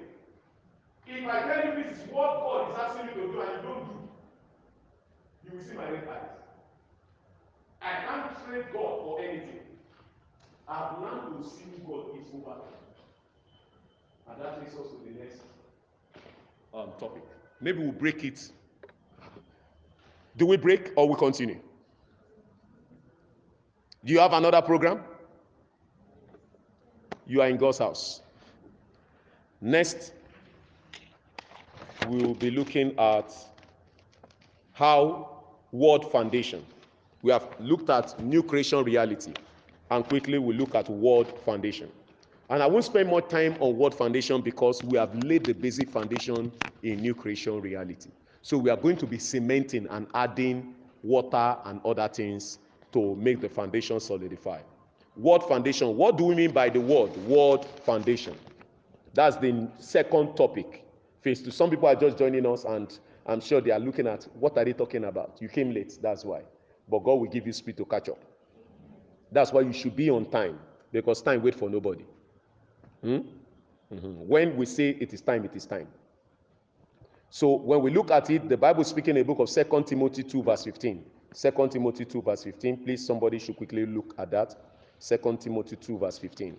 If 1.07 1.29
I 1.29 1.41
tell 1.41 1.65
you 1.65 1.83
this 1.83 1.99
is 1.99 2.11
what 2.11 2.41
God 2.41 2.71
is 2.71 2.79
asking 2.79 3.07
you 3.09 3.27
to 3.27 3.33
do 3.33 3.41
and 3.41 3.51
you 3.51 3.63
don't 3.63 3.85
do, 3.87 4.09
you 5.45 5.59
will 5.59 5.65
see 5.65 5.75
my 5.75 5.91
red 5.91 6.09
eyes. 6.09 6.39
I 7.81 8.05
can't 8.05 8.45
trade 8.45 8.67
God 8.73 9.01
for 9.01 9.21
anything. 9.21 9.61
I've 10.69 11.01
learned 11.01 11.43
to 11.43 11.49
see 11.49 11.65
God 11.87 12.19
is 12.21 12.29
over. 12.35 12.57
And 14.31 14.43
that 14.43 14.61
takes 14.61 14.75
us 14.75 14.89
to 14.91 14.97
the 15.05 15.19
next 15.19 15.41
um, 16.75 16.91
topic. 16.99 17.23
Maybe 17.61 17.79
we'll 17.79 17.93
break 17.93 18.25
it. 18.25 18.51
Do 20.37 20.47
we 20.47 20.57
break 20.57 20.93
or 20.97 21.09
we 21.09 21.17
continue? 21.17 21.61
Do 24.05 24.13
you 24.13 24.21
have 24.21 24.33
another 24.33 24.63
program? 24.63 25.03
You 27.27 27.43
are 27.43 27.49
in 27.49 27.57
God's 27.57 27.79
house. 27.79 28.23
Next, 29.61 30.13
we 32.09 32.23
will 32.23 32.35
be 32.35 32.51
looking 32.51 32.97
at 32.99 33.35
how 34.73 35.43
Word 35.73 36.05
Foundation. 36.05 36.65
We 37.23 37.33
have 37.33 37.49
looked 37.59 37.91
at 37.91 38.19
new 38.21 38.43
creation 38.43 38.85
reality, 38.85 39.33
and 39.91 40.09
quickly 40.09 40.39
we 40.39 40.55
look 40.55 40.77
at 40.77 40.89
Word 40.89 41.27
Foundation. 41.45 41.91
And 42.51 42.63
I 42.63 42.67
won't 42.67 42.85
spend 42.85 43.09
more 43.09 43.21
time 43.23 43.57
on 43.61 43.77
Word 43.77 43.95
Foundation 43.95 44.41
because 44.41 44.83
we 44.83 44.97
have 44.99 45.15
laid 45.15 45.47
the 45.47 45.53
basic 45.53 45.89
foundation 45.91 46.51
in 46.83 47.03
new 47.03 47.15
creation 47.15 47.61
reality. 47.61 48.11
So 48.43 48.57
we 48.57 48.71
are 48.71 48.77
going 48.77 48.97
to 48.99 49.07
be 49.07 49.19
cementing 49.19 49.87
and 49.91 50.07
adding 50.15 50.75
water 51.03 51.57
and 51.65 51.81
other 51.85 52.09
things 52.09 52.59
to 52.93 53.15
make 53.17 53.41
the 53.41 53.49
foundation 53.49 54.01
solidify. 54.01 54.61
Word 55.17 55.43
Foundation. 55.43 55.97
What 55.97 56.17
do 56.17 56.25
we 56.25 56.35
mean 56.35 56.53
by 56.53 56.71
the 56.71 56.81
word 56.81 57.17
Word 57.19 57.65
Foundation? 57.85 58.37
That's 59.13 59.37
the 59.37 59.69
second 59.79 60.37
topic 60.37 60.85
two. 61.35 61.51
Some 61.51 61.71
people 61.71 61.89
are 61.89 61.95
just 61.95 62.17
joining 62.17 62.47
us, 62.47 62.65
and 62.65 62.99
I'm 63.27 63.41
sure 63.41 63.61
they 63.61 63.71
are 63.71 63.79
looking 63.79 64.07
at 64.07 64.27
what 64.35 64.57
are 64.57 64.65
they 64.65 64.73
talking 64.73 65.05
about. 65.05 65.39
You 65.41 65.49
came 65.49 65.73
late, 65.73 65.99
that's 66.01 66.25
why. 66.25 66.43
But 66.89 67.01
God 67.01 67.15
will 67.15 67.29
give 67.29 67.47
you 67.47 67.53
speed 67.53 67.77
to 67.79 67.85
catch 67.85 68.09
up. 68.09 68.19
That's 69.31 69.53
why 69.53 69.61
you 69.61 69.73
should 69.73 69.95
be 69.95 70.09
on 70.09 70.31
time 70.31 70.59
because 70.91 71.21
time 71.21 71.43
wait 71.43 71.55
for 71.55 71.69
nobody. 71.69 72.05
Hmm? 73.03 73.19
Mhm. 73.93 74.27
When 74.27 74.57
we 74.57 74.67
say 74.67 74.91
it 74.91 75.13
is 75.13 75.21
time, 75.21 75.45
it 75.45 75.57
is 75.57 75.67
time. 75.67 75.89
So 77.31 77.57
when 77.57 77.83
we 77.83 77.91
look 77.91 78.11
at 78.11 78.31
it, 78.31 78.49
the 78.49 78.57
Bible 78.57 78.85
speaking 78.85 79.17
in 79.17 79.23
the 79.23 79.25
book 79.25 79.39
of 79.39 79.49
Second 79.51 79.87
Timothy 79.87 80.23
2, 80.25 80.43
verse 80.43 80.65
15. 80.65 81.05
2 81.35 81.69
Timothy 81.69 82.05
2, 82.05 82.23
verse 82.23 82.45
15. 82.45 82.77
Please, 82.85 83.07
somebody 83.07 83.39
should 83.39 83.57
quickly 83.57 83.87
look 83.87 84.15
at 84.19 84.31
that. 84.31 84.55
2 85.01 85.37
Timothy 85.39 85.77
2, 85.77 85.99
verse 85.99 86.19
15. 86.19 86.57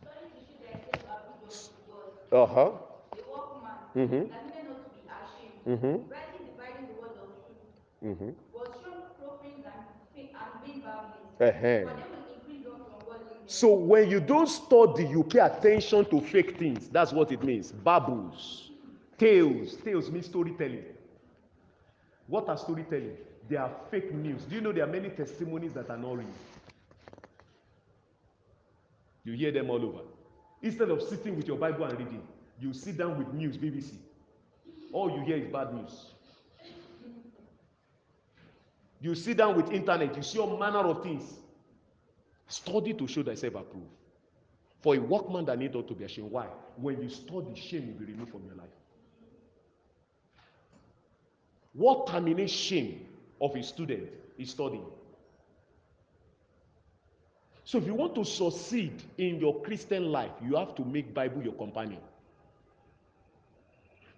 Study 0.00 0.40
to 1.40 1.50
show 1.50 2.12
thyself 2.30 2.82
approved 7.92 8.51
Uh-huh. 11.40 11.90
So 13.46 13.74
when 13.74 14.08
you 14.10 14.20
don't 14.20 14.48
study, 14.48 15.04
you 15.06 15.24
pay 15.24 15.40
attention 15.40 16.04
to 16.06 16.20
fake 16.20 16.58
things. 16.58 16.88
That's 16.88 17.12
what 17.12 17.32
it 17.32 17.42
means. 17.42 17.72
Babbles, 17.72 18.70
tales. 19.18 19.76
Tales 19.76 20.10
means 20.10 20.26
storytelling. 20.26 20.84
What 22.26 22.48
are 22.48 22.56
storytelling? 22.56 23.16
They 23.48 23.56
are 23.56 23.70
fake 23.90 24.14
news. 24.14 24.44
Do 24.44 24.54
you 24.54 24.60
know 24.60 24.72
there 24.72 24.84
are 24.84 24.92
many 24.92 25.10
testimonies 25.10 25.72
that 25.74 25.90
are 25.90 25.96
not 25.96 26.18
real? 26.18 26.26
You 29.24 29.34
hear 29.34 29.52
them 29.52 29.70
all 29.70 29.84
over. 29.84 30.00
Instead 30.62 30.90
of 30.90 31.02
sitting 31.02 31.36
with 31.36 31.46
your 31.46 31.58
Bible 31.58 31.84
and 31.84 31.98
reading, 31.98 32.22
you 32.60 32.72
sit 32.72 32.96
down 32.96 33.18
with 33.18 33.32
news, 33.34 33.56
BBC. 33.56 33.94
All 34.92 35.10
you 35.10 35.22
hear 35.22 35.36
is 35.36 35.46
bad 35.48 35.74
news. 35.74 36.11
You 39.02 39.16
sit 39.16 39.36
down 39.36 39.56
with 39.56 39.72
internet, 39.72 40.16
you 40.16 40.22
see 40.22 40.38
all 40.38 40.56
manner 40.56 40.78
of 40.78 41.02
things. 41.02 41.24
Study 42.46 42.94
to 42.94 43.08
show 43.08 43.24
thyself 43.24 43.56
approved. 43.56 43.90
For 44.80 44.94
a 44.94 44.98
workman 44.98 45.44
that 45.46 45.58
need 45.58 45.74
not 45.74 45.88
to 45.88 45.94
be 45.94 46.04
ashamed. 46.04 46.30
Why? 46.30 46.46
When 46.76 47.02
you 47.02 47.08
study, 47.08 47.54
shame 47.56 47.88
will 47.88 48.06
be 48.06 48.12
removed 48.12 48.30
from 48.30 48.44
your 48.46 48.54
life. 48.54 48.70
What 51.72 52.06
terminates 52.06 52.52
shame 52.52 53.06
of 53.40 53.56
a 53.56 53.62
student 53.62 54.08
is 54.38 54.50
studying. 54.50 54.84
So 57.64 57.78
if 57.78 57.86
you 57.86 57.94
want 57.94 58.14
to 58.16 58.24
succeed 58.24 59.02
in 59.18 59.40
your 59.40 59.62
Christian 59.62 60.12
life, 60.12 60.30
you 60.44 60.54
have 60.56 60.76
to 60.76 60.84
make 60.84 61.12
Bible 61.12 61.42
your 61.42 61.54
companion. 61.54 62.00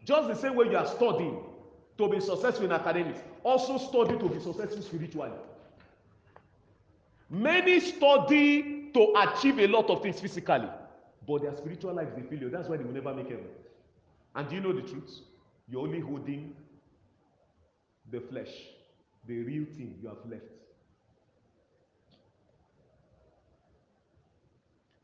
Just 0.04 0.28
the 0.28 0.34
same 0.34 0.56
way 0.56 0.66
you 0.66 0.76
are 0.76 0.86
studying 0.86 1.40
to 1.98 2.08
be 2.08 2.20
successful 2.20 2.64
in 2.66 2.72
academics, 2.72 3.20
also 3.42 3.78
study 3.78 4.18
to 4.18 4.28
be 4.28 4.40
successful 4.40 4.82
spiritually. 4.82 5.32
Many 7.30 7.80
study 7.80 8.90
to 8.92 9.14
achieve 9.16 9.58
a 9.58 9.66
lot 9.66 9.90
of 9.90 10.02
things 10.02 10.20
physically, 10.20 10.68
but 11.26 11.42
their 11.42 11.56
spiritual 11.56 11.94
life 11.94 12.08
is 12.16 12.24
a 12.24 12.28
failure. 12.28 12.48
That's 12.48 12.68
why 12.68 12.76
they 12.76 12.84
will 12.84 12.92
never 12.92 13.14
make 13.14 13.28
heaven. 13.28 13.46
And 14.34 14.48
do 14.48 14.56
you 14.56 14.60
know 14.60 14.72
the 14.72 14.82
truth? 14.82 15.20
You're 15.68 15.82
only 15.82 16.00
holding 16.00 16.54
the 18.10 18.20
flesh, 18.20 18.52
the 19.26 19.42
real 19.42 19.64
thing 19.64 19.96
you 20.02 20.08
have 20.08 20.18
left. 20.28 20.44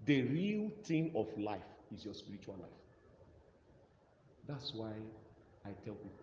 The 0.06 0.22
real 0.22 0.70
thing 0.84 1.12
of 1.14 1.26
life 1.38 1.60
is 1.94 2.04
your 2.04 2.14
spiritual 2.14 2.56
life. 2.60 2.70
That's 4.48 4.74
why 4.74 4.92
I 5.64 5.70
tell 5.84 5.94
people 5.94 6.19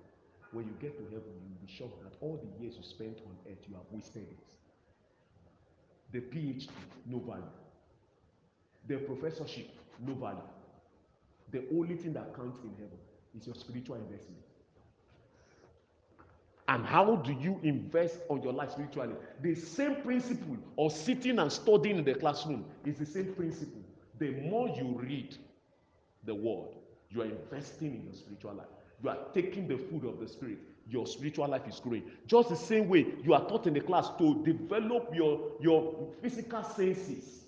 when 0.57 0.65
you 0.65 0.73
get 0.81 0.97
to 0.97 1.03
heaven, 1.03 1.29
you'll 1.47 1.67
be 1.67 1.71
shocked 1.71 2.01
that 2.03 2.17
all 2.19 2.41
the 2.41 2.63
years 2.63 2.75
you 2.77 2.83
spent 2.83 3.19
on 3.27 3.35
earth, 3.47 3.63
you 3.69 3.75
have 3.75 3.85
wasted 3.91 4.23
it. 4.23 4.39
The 6.11 6.19
PhD, 6.19 6.67
no 7.05 7.19
value. 7.19 7.43
The 8.87 8.97
professorship, 8.97 9.69
no 10.03 10.15
value. 10.15 10.41
The 11.51 11.63
only 11.71 11.95
thing 11.95 12.13
that 12.13 12.35
counts 12.35 12.57
in 12.63 12.71
heaven 12.71 12.97
is 13.39 13.45
your 13.45 13.55
spiritual 13.55 13.97
investment. 13.97 14.41
And 16.67 16.83
how 16.83 17.17
do 17.17 17.33
you 17.33 17.59
invest 17.61 18.21
on 18.27 18.41
your 18.41 18.53
life 18.53 18.71
spiritually? 18.71 19.13
The 19.43 19.53
same 19.53 19.97
principle 19.97 20.57
of 20.79 20.91
sitting 20.91 21.37
and 21.37 21.51
studying 21.51 21.97
in 21.97 22.03
the 22.03 22.15
classroom 22.15 22.65
is 22.83 22.97
the 22.97 23.05
same 23.05 23.35
principle. 23.35 23.83
The 24.17 24.31
more 24.31 24.69
you 24.69 24.97
read 24.99 25.37
the 26.23 26.33
word, 26.33 26.69
you 27.11 27.21
are 27.21 27.25
investing 27.25 27.93
in 27.93 28.05
your 28.05 28.15
spiritual 28.15 28.55
life. 28.55 28.76
You 29.03 29.09
are 29.09 29.17
taking 29.33 29.67
the 29.67 29.77
food 29.77 30.05
of 30.05 30.19
the 30.19 30.27
spirit. 30.27 30.57
Your 30.89 31.05
spiritual 31.05 31.47
life 31.47 31.67
is 31.67 31.79
growing. 31.79 32.03
Just 32.27 32.49
the 32.49 32.55
same 32.55 32.87
way 32.87 33.05
you 33.23 33.33
are 33.33 33.47
taught 33.47 33.67
in 33.67 33.73
the 33.73 33.81
class 33.81 34.09
to 34.17 34.43
develop 34.43 35.13
your, 35.13 35.51
your 35.59 36.07
physical 36.21 36.63
senses 36.63 37.43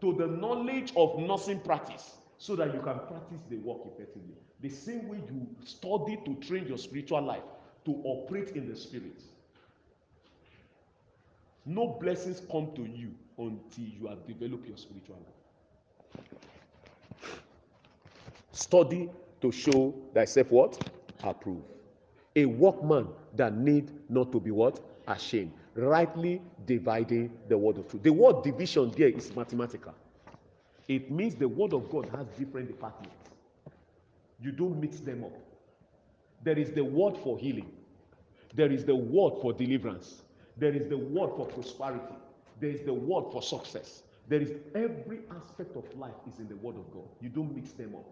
to 0.00 0.12
the 0.12 0.26
knowledge 0.26 0.92
of 0.96 1.18
nursing 1.18 1.60
practice 1.60 2.16
so 2.38 2.54
that 2.56 2.74
you 2.74 2.80
can 2.80 2.98
practice 3.08 3.40
the 3.48 3.56
work 3.56 3.78
effectively. 3.86 4.34
The 4.60 4.68
same 4.68 5.08
way 5.08 5.18
you 5.30 5.46
study 5.64 6.18
to 6.24 6.34
train 6.46 6.66
your 6.66 6.78
spiritual 6.78 7.22
life 7.22 7.42
to 7.86 7.92
operate 8.04 8.50
in 8.50 8.68
the 8.68 8.76
spirit. 8.76 9.22
No 11.64 11.98
blessings 12.00 12.42
come 12.50 12.70
to 12.74 12.82
you 12.82 13.12
until 13.38 13.84
you 13.84 14.06
have 14.06 14.26
developed 14.26 14.68
your 14.68 14.76
spiritual 14.76 15.16
life. 15.16 16.24
Study 18.52 19.10
to 19.50 19.56
show 19.56 19.94
thyself 20.14 20.50
what? 20.50 20.90
Approved. 21.22 21.64
A 22.34 22.44
workman 22.44 23.08
that 23.34 23.56
need 23.56 23.90
not 24.08 24.32
to 24.32 24.40
be 24.40 24.50
what? 24.50 24.80
Ashamed. 25.06 25.52
Rightly 25.74 26.40
dividing 26.66 27.32
the 27.48 27.56
word 27.56 27.78
of 27.78 27.88
truth. 27.88 28.02
The 28.02 28.12
word 28.12 28.42
division 28.42 28.92
there 28.96 29.08
is 29.08 29.34
mathematical. 29.34 29.94
It 30.88 31.10
means 31.10 31.34
the 31.34 31.48
word 31.48 31.72
of 31.72 31.90
God 31.90 32.08
has 32.14 32.26
different 32.38 32.68
departments. 32.68 33.16
You 34.40 34.52
don't 34.52 34.80
mix 34.80 35.00
them 35.00 35.24
up. 35.24 35.32
There 36.42 36.58
is 36.58 36.70
the 36.72 36.84
word 36.84 37.16
for 37.18 37.38
healing. 37.38 37.70
There 38.54 38.70
is 38.70 38.84
the 38.84 38.94
word 38.94 39.34
for 39.40 39.52
deliverance. 39.52 40.22
There 40.56 40.74
is 40.74 40.88
the 40.88 40.96
word 40.96 41.30
for 41.36 41.46
prosperity. 41.46 42.14
There 42.60 42.70
is 42.70 42.82
the 42.82 42.94
word 42.94 43.24
for 43.32 43.42
success. 43.42 44.02
There 44.28 44.40
is 44.40 44.52
every 44.74 45.20
aspect 45.36 45.76
of 45.76 45.84
life 45.96 46.14
is 46.32 46.38
in 46.38 46.48
the 46.48 46.56
word 46.56 46.76
of 46.76 46.90
God. 46.92 47.08
You 47.20 47.28
don't 47.28 47.54
mix 47.54 47.72
them 47.72 47.94
up. 47.94 48.06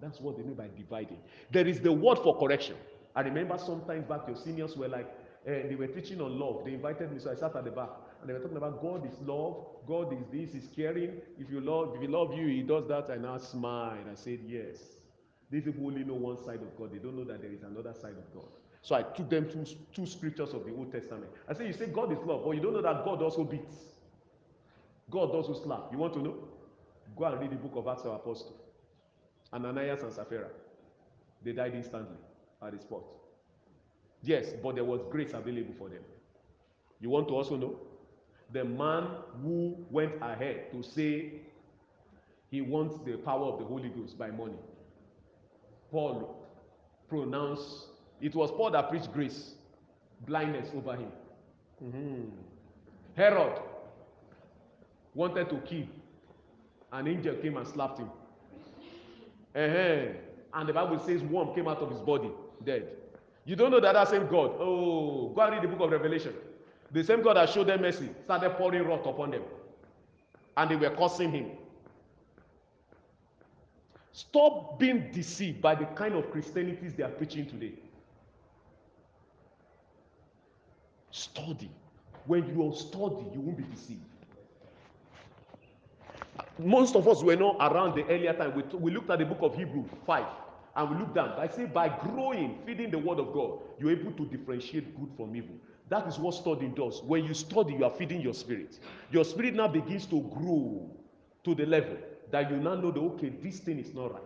That's 0.00 0.20
what 0.20 0.36
they 0.36 0.42
mean 0.42 0.54
by 0.54 0.68
dividing. 0.76 1.18
There 1.50 1.66
is 1.66 1.80
the 1.80 1.92
word 1.92 2.18
for 2.18 2.38
correction. 2.38 2.76
I 3.16 3.22
remember 3.22 3.58
sometimes 3.58 4.06
back 4.06 4.20
your 4.28 4.36
seniors 4.36 4.76
were 4.76 4.88
like, 4.88 5.08
eh, 5.46 5.66
they 5.68 5.74
were 5.74 5.88
teaching 5.88 6.20
on 6.20 6.38
love. 6.38 6.64
They 6.64 6.74
invited 6.74 7.12
me, 7.12 7.18
so 7.18 7.32
I 7.32 7.34
sat 7.34 7.56
at 7.56 7.64
the 7.64 7.70
back 7.70 7.90
and 8.20 8.28
they 8.28 8.34
were 8.34 8.40
talking 8.40 8.56
about 8.56 8.80
God 8.82 9.06
is 9.06 9.18
love, 9.26 9.66
God 9.86 10.12
is 10.12 10.24
this, 10.30 10.54
is 10.54 10.68
caring. 10.74 11.20
If 11.38 11.50
you 11.50 11.60
love, 11.60 11.94
if 11.94 12.00
he 12.00 12.06
love 12.06 12.34
you, 12.34 12.46
he 12.46 12.62
does 12.62 12.86
that. 12.88 13.08
And 13.10 13.26
I 13.26 13.38
smiled. 13.38 14.06
I 14.10 14.14
said, 14.14 14.40
Yes. 14.46 14.76
These 15.50 15.64
people 15.64 15.86
only 15.86 16.04
know 16.04 16.14
one 16.14 16.36
side 16.36 16.60
of 16.60 16.76
God. 16.76 16.92
They 16.92 16.98
don't 16.98 17.16
know 17.16 17.24
that 17.24 17.40
there 17.40 17.50
is 17.50 17.62
another 17.62 17.94
side 17.94 18.12
of 18.18 18.34
God. 18.34 18.50
So 18.82 18.94
I 18.94 19.02
took 19.02 19.30
them 19.30 19.48
to 19.50 19.64
two 19.94 20.06
scriptures 20.06 20.52
of 20.52 20.66
the 20.66 20.74
Old 20.74 20.92
Testament. 20.92 21.30
I 21.48 21.54
said, 21.54 21.66
You 21.66 21.72
say 21.72 21.86
God 21.86 22.12
is 22.12 22.18
love, 22.24 22.42
but 22.44 22.52
you 22.52 22.60
don't 22.60 22.74
know 22.74 22.82
that 22.82 23.04
God 23.04 23.22
also 23.22 23.44
beats. 23.44 23.74
God 25.10 25.30
also 25.30 25.54
slap. 25.54 25.88
You 25.90 25.98
want 25.98 26.12
to 26.14 26.22
know? 26.22 26.34
Go 27.16 27.24
and 27.24 27.40
read 27.40 27.50
the 27.50 27.56
book 27.56 27.72
of 27.76 27.88
Acts 27.88 28.02
of 28.02 28.12
Apostles. 28.12 28.52
Ananias 29.52 30.02
and 30.02 30.12
Sapphira. 30.12 30.48
They 31.44 31.52
died 31.52 31.74
instantly 31.74 32.16
at 32.62 32.72
the 32.72 32.78
spot. 32.80 33.02
Yes, 34.22 34.52
but 34.62 34.74
there 34.74 34.84
was 34.84 35.00
grace 35.10 35.32
available 35.32 35.74
for 35.78 35.88
them. 35.88 36.02
You 37.00 37.10
want 37.10 37.28
to 37.28 37.34
also 37.36 37.56
know? 37.56 37.78
The 38.52 38.64
man 38.64 39.08
who 39.42 39.76
went 39.90 40.14
ahead 40.20 40.72
to 40.72 40.82
say 40.82 41.32
he 42.50 42.60
wants 42.62 42.98
the 43.04 43.16
power 43.18 43.44
of 43.44 43.58
the 43.58 43.64
Holy 43.64 43.90
Ghost 43.90 44.18
by 44.18 44.30
money. 44.30 44.58
Paul 45.90 46.46
pronounced, 47.08 47.86
it 48.20 48.34
was 48.34 48.50
Paul 48.50 48.70
that 48.72 48.88
preached 48.90 49.12
grace, 49.12 49.54
blindness 50.26 50.70
over 50.74 50.96
him. 50.96 51.12
Mhm. 51.82 52.30
Herod 53.14 53.62
wanted 55.14 55.48
to 55.50 55.58
kill. 55.58 55.86
An 56.92 57.06
angel 57.06 57.34
came 57.36 57.56
and 57.56 57.66
slapped 57.68 57.98
him. 57.98 58.10
Uh 59.58 60.58
And 60.58 60.68
the 60.68 60.72
Bible 60.72 60.98
says 61.00 61.22
worm 61.22 61.54
came 61.54 61.68
out 61.68 61.78
of 61.78 61.90
his 61.90 62.00
body, 62.00 62.30
dead. 62.64 62.88
You 63.44 63.56
don't 63.56 63.70
know 63.70 63.80
that 63.80 63.92
that 63.92 64.08
same 64.08 64.26
God. 64.28 64.52
Oh, 64.58 65.30
go 65.34 65.40
and 65.40 65.54
read 65.54 65.62
the 65.62 65.68
book 65.68 65.80
of 65.80 65.90
Revelation. 65.90 66.34
The 66.92 67.02
same 67.02 67.22
God 67.22 67.36
that 67.36 67.50
showed 67.50 67.66
them 67.66 67.82
mercy 67.82 68.08
started 68.24 68.50
pouring 68.50 68.86
wrath 68.86 69.06
upon 69.06 69.30
them. 69.30 69.42
And 70.56 70.70
they 70.70 70.76
were 70.76 70.94
cursing 70.94 71.30
him. 71.32 71.50
Stop 74.12 74.78
being 74.78 75.10
deceived 75.12 75.60
by 75.60 75.74
the 75.74 75.84
kind 75.86 76.14
of 76.14 76.30
Christianities 76.30 76.94
they 76.94 77.04
are 77.04 77.10
preaching 77.10 77.46
today. 77.46 77.72
Study. 81.10 81.70
When 82.26 82.46
you 82.46 82.74
study, 82.76 83.24
you 83.32 83.40
won't 83.40 83.58
be 83.58 83.64
deceived. 83.64 84.00
Most 86.58 86.96
of 86.96 87.06
us 87.06 87.22
were 87.22 87.36
not 87.36 87.56
around 87.60 87.94
the 87.94 88.04
earlier 88.06 88.32
time. 88.32 88.54
We, 88.54 88.62
we 88.76 88.90
looked 88.90 89.10
at 89.10 89.18
the 89.20 89.24
book 89.24 89.38
of 89.42 89.56
Hebrew 89.56 89.84
5 90.06 90.26
and 90.76 90.90
we 90.90 90.96
looked 90.96 91.14
down. 91.14 91.30
I 91.38 91.48
say, 91.48 91.66
by 91.66 91.88
growing, 91.88 92.58
feeding 92.66 92.90
the 92.90 92.98
word 92.98 93.18
of 93.18 93.32
God, 93.32 93.60
you're 93.78 93.92
able 93.92 94.12
to 94.12 94.26
differentiate 94.26 94.98
good 94.98 95.10
from 95.16 95.34
evil. 95.36 95.54
That 95.88 96.06
is 96.06 96.18
what 96.18 96.34
studying 96.34 96.74
does. 96.74 97.02
When 97.02 97.24
you 97.24 97.34
study, 97.34 97.74
you 97.74 97.84
are 97.84 97.90
feeding 97.90 98.20
your 98.20 98.34
spirit. 98.34 98.78
Your 99.10 99.24
spirit 99.24 99.54
now 99.54 99.68
begins 99.68 100.06
to 100.06 100.20
grow 100.20 100.90
to 101.44 101.54
the 101.54 101.64
level 101.64 101.96
that 102.30 102.50
you 102.50 102.56
now 102.58 102.74
know 102.74 102.90
that, 102.90 103.00
okay, 103.00 103.30
this 103.42 103.60
thing 103.60 103.78
is 103.78 103.94
not 103.94 104.12
right. 104.12 104.22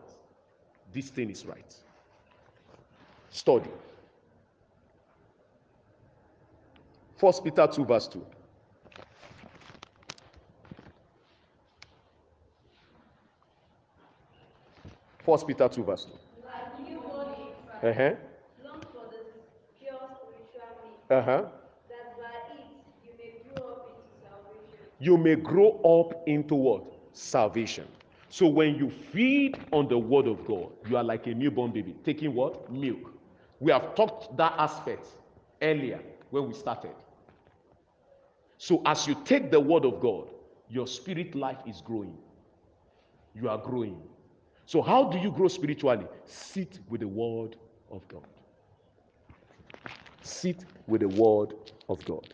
This 0.93 1.11
thing 1.11 1.31
is 1.31 1.47
right. 1.47 1.75
Study. 3.31 3.71
First 7.17 7.45
Peter 7.45 7.67
2, 7.67 7.85
verse 7.85 8.09
2. 8.09 8.27
First 15.25 15.47
Peter 15.47 15.69
2, 15.69 15.85
verse 15.85 16.05
2. 16.05 16.11
Like 16.45 16.81
newborn 16.91 17.27
infants, 17.29 17.83
Uh-huh. 17.83 18.15
long 18.65 18.81
for 18.93 19.07
the 19.11 19.19
pure 19.79 21.19
Uh-huh. 21.19 21.43
that 21.89 22.19
by 22.19 22.55
it 22.55 22.67
you 23.05 23.11
may 23.19 23.33
grow 23.55 23.67
up 23.73 23.89
into 23.89 24.21
salvation. 24.21 24.79
You 24.99 25.17
may 25.17 25.37
grow 25.37 25.81
up 25.83 26.27
into 26.27 26.55
what? 26.55 26.85
Salvation. 27.13 27.87
So 28.31 28.47
when 28.49 28.75
you 28.77 28.91
feed 28.91 29.59
on 29.73 29.89
the 29.89 29.99
word 29.99 30.27
of 30.27 30.45
God, 30.47 30.73
you 30.89 30.97
are 30.97 31.05
like 31.05 31.27
a 31.27 31.35
newborn 31.35 31.71
baby, 31.73 31.95
taking 32.05 32.35
what? 32.35 32.71
Milk. 32.73 33.13
We 33.61 33.71
have 33.73 33.95
talked 33.95 34.37
that 34.39 34.55
aspect 34.59 35.07
earlier 35.61 36.01
when 36.31 36.49
we 36.49 36.55
started. 36.55 36.95
So 38.57 38.81
as 38.87 39.07
you 39.07 39.15
take 39.25 39.51
the 39.51 39.61
word 39.61 39.85
of 39.85 40.01
God, 40.01 40.29
your 40.69 40.87
spirit 40.87 41.35
life 41.35 41.59
is 41.67 41.81
growing. 41.83 42.17
You 43.35 43.49
are 43.51 43.59
growing. 43.59 44.01
So 44.73 44.81
how 44.81 45.05
do 45.05 45.19
you 45.19 45.31
grow 45.31 45.49
spiritually? 45.49 46.07
Sit 46.25 46.79
with 46.89 47.03
the 47.03 47.07
word 47.07 47.57
of 47.91 48.09
God. 48.09 48.27
Sit 50.23 50.65
with 50.87 51.03
the 51.03 51.09
word 51.09 51.53
of 51.91 52.03
God. 52.07 52.33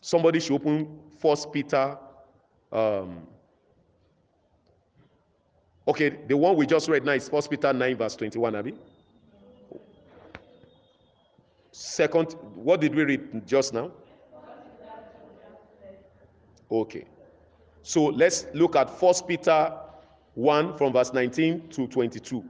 Somebody 0.00 0.40
should 0.40 0.54
open 0.54 0.98
First 1.18 1.52
Peter. 1.52 1.98
Um, 2.72 3.26
okay, 5.86 6.16
the 6.28 6.34
one 6.34 6.56
we 6.56 6.64
just 6.64 6.88
read 6.88 7.04
now 7.04 7.12
is 7.12 7.28
First 7.28 7.50
Peter 7.50 7.74
9, 7.74 7.94
verse 7.94 8.16
21, 8.16 8.56
Abby. 8.56 8.74
Second, 11.72 12.36
what 12.54 12.80
did 12.80 12.94
we 12.94 13.04
read 13.04 13.46
just 13.46 13.74
now? 13.74 13.92
Okay. 16.70 17.04
So 17.82 18.06
let's 18.06 18.46
look 18.54 18.76
at 18.76 18.98
First 18.98 19.28
Peter 19.28 19.78
1 20.34 20.76
from 20.76 20.92
verse 20.92 21.12
19 21.12 21.68
to 21.70 21.86
22. 21.86 22.44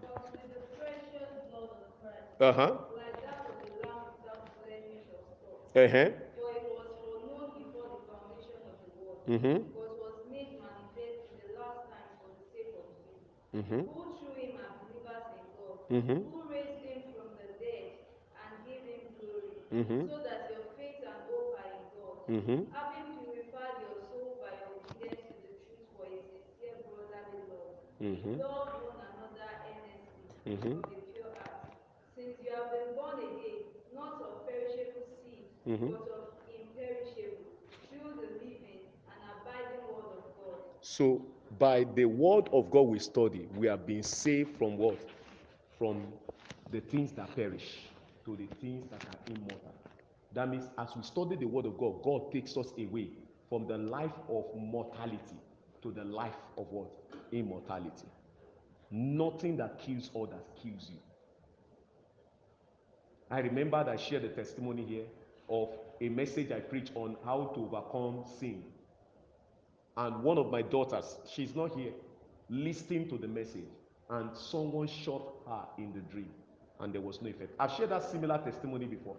But 0.00 0.32
with 0.32 0.42
the 0.54 0.60
precious 0.76 1.28
blood 1.48 1.70
of 1.72 2.40
Uh-huh. 2.40 2.72
like 2.96 3.16
that 3.24 3.48
of 3.48 3.56
a 3.64 3.68
lamb 3.80 4.04
without 4.12 4.44
blemish 4.60 5.08
or. 5.12 5.82
Uh-huh. 5.84 6.10
For 6.36 6.50
it 6.52 6.68
was 6.68 6.88
foreknown 7.00 7.48
before 7.56 7.88
the 7.96 8.00
foundation 8.08 8.60
of 8.68 8.76
the 8.84 8.92
world, 9.00 9.24
Mm-hmm. 9.28 9.56
but 9.72 9.88
was 10.04 10.16
made 10.28 10.52
manifest 10.60 11.20
in 11.32 11.36
the 11.40 11.50
last 11.56 11.80
times 11.88 12.12
for 12.20 12.28
the 12.36 12.44
sake 12.52 12.72
of 12.76 12.84
you, 13.00 13.08
Mm-hmm. 13.56 13.82
who 13.88 14.04
through 14.20 14.36
him 14.36 14.52
are 14.60 14.72
believers 14.84 15.28
in 15.32 15.44
God, 15.56 15.76
Mhm. 15.88 16.18
who 16.28 16.44
raised 16.52 16.80
him 16.84 17.00
from 17.16 17.28
the 17.40 17.48
dead 17.56 17.88
and 18.36 18.52
gave 18.68 18.84
him 18.84 19.08
glory, 19.16 19.56
Mhm. 19.72 20.00
so 20.12 20.20
that 20.28 20.44
your 20.52 20.64
faith 20.76 21.00
and 21.08 21.16
hope 21.24 21.56
are 21.56 21.72
in 21.72 21.84
God. 21.96 22.16
Mm-hmm. 22.28 22.60
Having 22.76 23.08
purified 23.24 23.76
your 23.80 23.96
soul 24.08 24.28
by 24.44 24.52
obedience 24.68 25.24
to 25.32 25.36
the 25.40 25.52
truth 25.64 25.84
for 25.96 26.04
a 26.04 26.16
sincere 26.20 26.76
brotherly 26.84 27.40
love, 27.48 27.64
Mm-hmm. 27.64 27.64
love 27.64 27.64
one 27.64 27.64
another 27.64 27.64
earnestly 27.64 27.95
Mhm. 27.95 27.95
of 27.95 27.95
a 27.95 27.95
pure 31.12 31.32
heart, 31.38 31.72
since 32.14 32.36
you 32.42 32.50
have 32.54 32.70
been 32.70 32.94
born 32.94 33.18
again, 33.18 33.64
not 33.94 34.20
of 34.22 34.46
perishable 34.46 35.06
seed, 35.22 35.46
Mhm. 35.66 35.90
but 35.90 36.08
of 36.10 36.28
imperishable, 36.48 37.50
through 37.90 38.14
the 38.20 38.32
living 38.44 38.80
and 39.10 39.20
abiding 39.34 39.82
word 39.88 40.18
of 40.18 40.24
God. 40.44 40.60
So, 40.80 41.22
by 41.58 41.84
the 41.84 42.04
word 42.04 42.48
of 42.52 42.70
God 42.70 42.82
we 42.82 42.98
study, 42.98 43.48
we 43.56 43.68
are 43.68 43.76
being 43.78 44.02
saved 44.02 44.56
from 44.58 44.76
what? 44.76 45.00
From 45.78 46.12
the 46.70 46.80
things 46.80 47.12
that 47.12 47.34
perish 47.34 47.90
to 48.24 48.36
the 48.36 48.46
things 48.60 48.88
that 48.90 49.00
are 49.08 49.18
immortal. 49.26 49.74
That 50.32 50.48
means, 50.48 50.68
as 50.78 50.94
we 50.96 51.02
study 51.02 51.36
the 51.36 51.46
word 51.46 51.66
of 51.66 51.78
God, 51.78 52.02
God 52.02 52.30
takes 52.32 52.56
us 52.56 52.72
away 52.78 53.08
from 53.48 53.66
the 53.66 53.78
life 53.78 54.14
of 54.28 54.44
mortality 54.54 55.38
to 55.82 55.92
the 55.92 56.04
life 56.04 56.36
of 56.58 56.70
what? 56.72 57.05
Immortality. 57.32 58.08
Nothing 58.90 59.56
that 59.56 59.78
kills 59.80 60.10
others 60.14 60.44
kills 60.62 60.88
you. 60.90 60.98
I 63.30 63.40
remember 63.40 63.82
that 63.82 63.92
I 63.92 63.96
shared 63.96 64.24
a 64.24 64.28
testimony 64.28 64.84
here 64.84 65.04
of 65.48 65.70
a 66.00 66.08
message 66.08 66.52
I 66.52 66.60
preached 66.60 66.92
on 66.94 67.16
how 67.24 67.50
to 67.54 67.60
overcome 67.60 68.24
sin. 68.38 68.62
And 69.96 70.22
one 70.22 70.38
of 70.38 70.50
my 70.50 70.62
daughters, 70.62 71.16
she's 71.28 71.54
not 71.56 71.76
here, 71.76 71.92
listening 72.48 73.08
to 73.08 73.18
the 73.18 73.26
message, 73.26 73.64
and 74.10 74.30
someone 74.36 74.86
shot 74.86 75.22
her 75.48 75.62
in 75.78 75.92
the 75.92 76.00
dream, 76.00 76.28
and 76.80 76.92
there 76.92 77.00
was 77.00 77.20
no 77.22 77.28
effect. 77.30 77.54
I've 77.58 77.72
shared 77.72 77.90
that 77.90 78.04
similar 78.10 78.38
testimony 78.38 78.86
before 78.86 79.16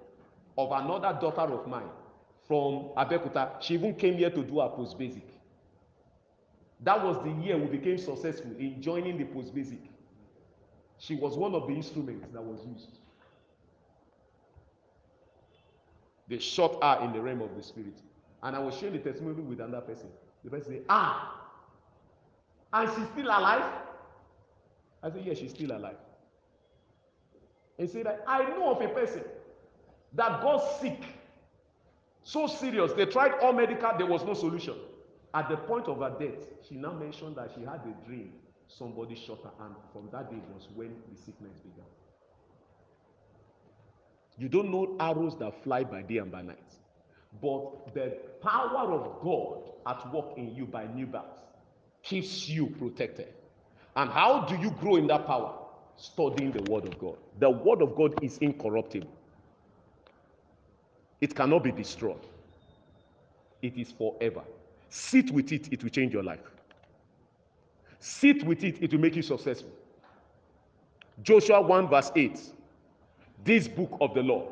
of 0.57 0.71
another 0.71 1.17
daughter 1.19 1.53
of 1.53 1.67
mine 1.67 1.89
from 2.47 2.89
Abeokuta. 2.97 3.61
She 3.61 3.73
even 3.75 3.93
came 3.95 4.15
here 4.15 4.29
to 4.29 4.43
do 4.43 4.59
her 4.59 4.69
post 4.69 4.97
basic. 4.97 5.27
That 6.81 7.03
was 7.03 7.17
the 7.23 7.31
year 7.43 7.57
we 7.57 7.65
became 7.77 7.97
successful 7.97 8.51
in 8.59 8.81
joining 8.81 9.17
the 9.17 9.25
post 9.25 9.53
basic. 9.53 9.79
She 10.99 11.15
was 11.15 11.35
one 11.37 11.55
of 11.55 11.67
the 11.67 11.73
instruments 11.73 12.27
that 12.33 12.41
was 12.43 12.59
used. 12.65 12.99
They 16.27 16.39
shot 16.39 16.83
her 16.83 17.05
in 17.05 17.13
the 17.13 17.21
realm 17.21 17.41
of 17.41 17.55
the 17.55 17.63
spirit. 17.63 17.97
And 18.43 18.55
I 18.55 18.59
was 18.59 18.77
sharing 18.77 18.93
the 18.93 18.99
testimony 18.99 19.41
with 19.41 19.59
another 19.59 19.81
person. 19.81 20.09
The 20.43 20.49
person 20.49 20.73
said, 20.73 20.83
Ah, 20.89 21.41
and 22.73 22.89
she's 22.95 23.07
still 23.07 23.25
alive? 23.27 23.63
I 25.01 25.09
said, 25.09 25.21
Yes, 25.25 25.37
she's 25.37 25.51
still 25.51 25.71
alive. 25.71 25.97
And 27.79 27.89
said 27.89 28.07
I 28.27 28.43
know 28.49 28.71
of 28.71 28.81
a 28.81 28.87
person 28.89 29.23
that 30.13 30.41
got 30.41 30.59
sick. 30.81 31.01
So 32.23 32.47
serious. 32.47 32.91
They 32.93 33.05
tried 33.05 33.33
all 33.41 33.53
medical, 33.53 33.91
there 33.97 34.05
was 34.07 34.23
no 34.23 34.33
solution. 34.33 34.75
At 35.33 35.49
the 35.49 35.57
point 35.57 35.87
of 35.87 35.99
her 35.99 36.15
death, 36.19 36.47
she 36.67 36.75
now 36.75 36.93
mentioned 36.93 37.35
that 37.35 37.51
she 37.55 37.61
had 37.61 37.81
a 37.81 38.07
dream. 38.07 38.33
Somebody 38.67 39.15
shot 39.15 39.39
her, 39.43 39.51
and 39.65 39.75
from 39.93 40.09
that 40.11 40.29
day 40.29 40.41
was 40.53 40.67
when 40.75 40.95
the 41.09 41.17
sickness 41.17 41.59
began. 41.59 41.85
You 44.37 44.49
don't 44.49 44.71
know 44.71 44.95
arrows 44.99 45.35
that 45.39 45.63
fly 45.63 45.83
by 45.83 46.01
day 46.01 46.17
and 46.17 46.31
by 46.31 46.41
night. 46.41 46.59
But 47.41 47.93
the 47.93 48.17
power 48.41 48.91
of 48.93 49.21
God 49.21 49.71
at 49.85 50.13
work 50.13 50.37
in 50.37 50.55
you 50.55 50.65
by 50.65 50.85
new 50.87 51.05
birth 51.05 51.23
keeps 52.03 52.47
you 52.47 52.67
protected. 52.67 53.33
And 53.95 54.09
how 54.09 54.41
do 54.45 54.55
you 54.57 54.71
grow 54.71 54.97
in 54.97 55.07
that 55.07 55.25
power? 55.25 55.53
Studying 55.97 56.51
the 56.51 56.61
Word 56.71 56.85
of 56.85 56.99
God. 56.99 57.17
The 57.39 57.49
Word 57.49 57.81
of 57.81 57.95
God 57.95 58.23
is 58.23 58.37
incorruptible, 58.37 59.09
it 61.19 61.35
cannot 61.35 61.63
be 61.63 61.71
destroyed, 61.71 62.25
it 63.61 63.75
is 63.77 63.91
forever. 63.91 64.43
Sit 64.89 65.31
with 65.31 65.51
it, 65.51 65.71
it 65.71 65.83
will 65.83 65.89
change 65.89 66.13
your 66.13 66.23
life. 66.23 66.39
Sit 67.99 68.43
with 68.43 68.63
it, 68.63 68.81
it 68.81 68.91
will 68.91 68.99
make 68.99 69.15
you 69.15 69.21
successful. 69.21 69.71
Joshua 71.23 71.61
1, 71.61 71.89
verse 71.89 72.11
8 72.15 72.39
this 73.47 73.67
book 73.67 73.97
of 74.01 74.13
the 74.13 74.21
law, 74.21 74.49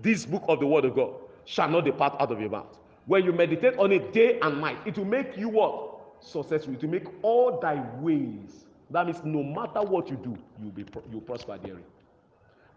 this 0.00 0.26
book 0.26 0.44
of 0.48 0.60
the 0.60 0.66
word 0.66 0.84
of 0.84 0.96
God 0.96 1.12
shall 1.44 1.68
not 1.68 1.84
depart 1.84 2.16
out 2.20 2.32
of 2.32 2.40
your 2.40 2.50
mouth. 2.50 2.78
When 3.06 3.24
you 3.24 3.32
meditate 3.32 3.76
on 3.78 3.92
it 3.92 4.12
day 4.12 4.38
and 4.40 4.60
night, 4.60 4.78
it 4.86 4.96
will 4.96 5.04
make 5.04 5.36
you 5.36 5.48
what? 5.48 6.00
Successful. 6.20 6.74
It 6.74 6.82
will 6.82 6.90
make 6.90 7.06
all 7.22 7.58
thy 7.60 7.82
ways. 8.00 8.64
That 8.90 9.06
means 9.06 9.20
no 9.24 9.42
matter 9.42 9.82
what 9.82 10.08
you 10.08 10.16
do, 10.16 10.36
you'll 10.60 10.72
be 10.72 10.84
you'll 11.10 11.20
prosper 11.20 11.58
therein. 11.62 11.84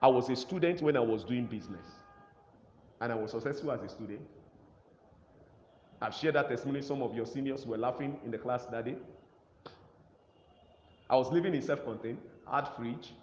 I 0.02 0.08
was 0.08 0.30
a 0.30 0.36
student 0.36 0.82
when 0.82 0.98
I 0.98 1.00
was 1.00 1.24
doing 1.24 1.46
business, 1.46 1.86
and 3.02 3.12
I 3.12 3.16
was 3.16 3.32
successful 3.32 3.72
as 3.72 3.82
a 3.82 3.90
student. 3.90 4.22
I've 6.02 6.14
shared 6.14 6.36
that 6.36 6.50
testimony. 6.50 6.82
Some 6.82 7.02
of 7.02 7.16
your 7.16 7.26
seniors 7.26 7.66
were 7.66 7.78
laughing 7.78 8.20
in 8.26 8.32
the 8.32 8.38
class 8.38 8.66
that 8.68 8.86
day. 8.86 8.96
I 11.10 11.16
was 11.16 11.32
living 11.32 11.54
in 11.54 11.62
self-contained, 11.62 12.18
had 12.52 12.68
fridge, 12.76 13.14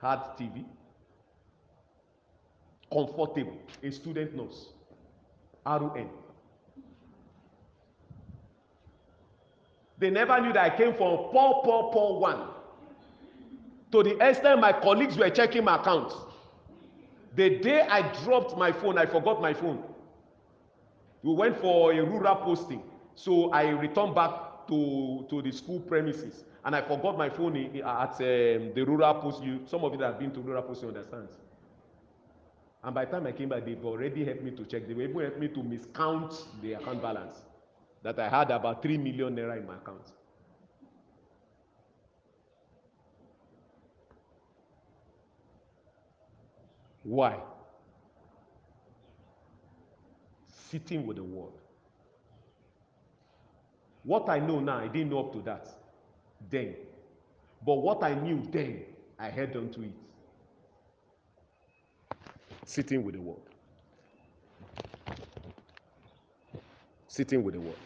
had 0.00 0.18
TV, 0.38 0.64
comfortable, 2.92 3.58
a 3.82 3.90
student 3.90 4.34
nurse, 4.36 4.68
RON. 5.64 6.08
They 9.98 10.10
never 10.10 10.40
knew 10.40 10.52
that 10.52 10.72
I 10.72 10.76
came 10.76 10.92
from 10.92 11.30
poor, 11.30 11.62
poor, 11.64 11.90
poor 11.92 12.20
one. 12.20 12.48
To 13.90 14.02
the 14.02 14.18
extent 14.24 14.60
my 14.60 14.72
colleagues 14.72 15.16
were 15.16 15.30
checking 15.30 15.64
my 15.64 15.76
account. 15.76 16.12
The 17.34 17.58
day 17.58 17.80
I 17.82 18.02
dropped 18.22 18.56
my 18.56 18.70
phone, 18.70 18.98
I 18.98 19.06
forgot 19.06 19.40
my 19.40 19.54
phone. 19.54 19.82
We 21.22 21.34
went 21.34 21.58
for 21.60 21.92
a 21.92 22.02
rural 22.04 22.36
posting. 22.36 22.82
So 23.14 23.50
I 23.50 23.68
returned 23.70 24.14
back 24.14 24.66
to, 24.68 25.26
to 25.28 25.42
the 25.42 25.50
school 25.50 25.80
premises 25.80 26.44
and 26.64 26.76
I 26.76 26.82
forgot 26.82 27.16
my 27.18 27.30
phone 27.30 27.56
at 27.56 27.82
um, 27.84 28.18
the 28.20 28.84
rural 28.86 29.14
post. 29.14 29.42
You, 29.42 29.60
some 29.66 29.84
of 29.84 29.92
you 29.92 29.98
that 29.98 30.06
have 30.06 30.18
been 30.18 30.30
to 30.32 30.40
rural 30.40 30.62
post, 30.62 30.82
you 30.82 30.88
understand. 30.88 31.28
And 32.84 32.94
by 32.94 33.04
the 33.06 33.12
time 33.12 33.26
I 33.26 33.32
came 33.32 33.48
back, 33.48 33.64
they've 33.64 33.84
already 33.84 34.24
helped 34.24 34.42
me 34.42 34.52
to 34.52 34.64
check. 34.64 34.86
They 34.86 34.94
were 34.94 35.02
even 35.02 35.20
helped 35.20 35.38
me 35.38 35.48
to 35.48 35.60
miscount 35.60 36.44
the 36.62 36.74
account 36.74 37.02
balance. 37.02 37.36
That 38.02 38.18
I 38.20 38.28
had 38.28 38.50
about 38.52 38.82
3 38.82 38.98
million 38.98 39.34
naira 39.34 39.58
in 39.58 39.66
my 39.66 39.76
account. 39.76 40.12
Why? 47.02 47.38
Sitting 50.70 51.06
with 51.06 51.16
the 51.16 51.24
word. 51.24 51.52
What 54.02 54.28
I 54.28 54.38
know 54.38 54.60
now, 54.60 54.78
I 54.78 54.88
didn't 54.88 55.10
know 55.10 55.20
up 55.20 55.32
to 55.32 55.40
that 55.42 55.66
then. 56.50 56.74
But 57.64 57.76
what 57.76 58.02
I 58.02 58.14
knew 58.14 58.46
then, 58.50 58.82
I 59.18 59.30
held 59.30 59.56
on 59.56 59.70
to 59.70 59.82
it. 59.82 59.92
Sitting 62.66 63.02
with 63.02 63.14
the 63.14 63.20
word. 63.20 63.38
Sitting 67.06 67.42
with 67.42 67.54
the 67.54 67.60
word. 67.60 67.76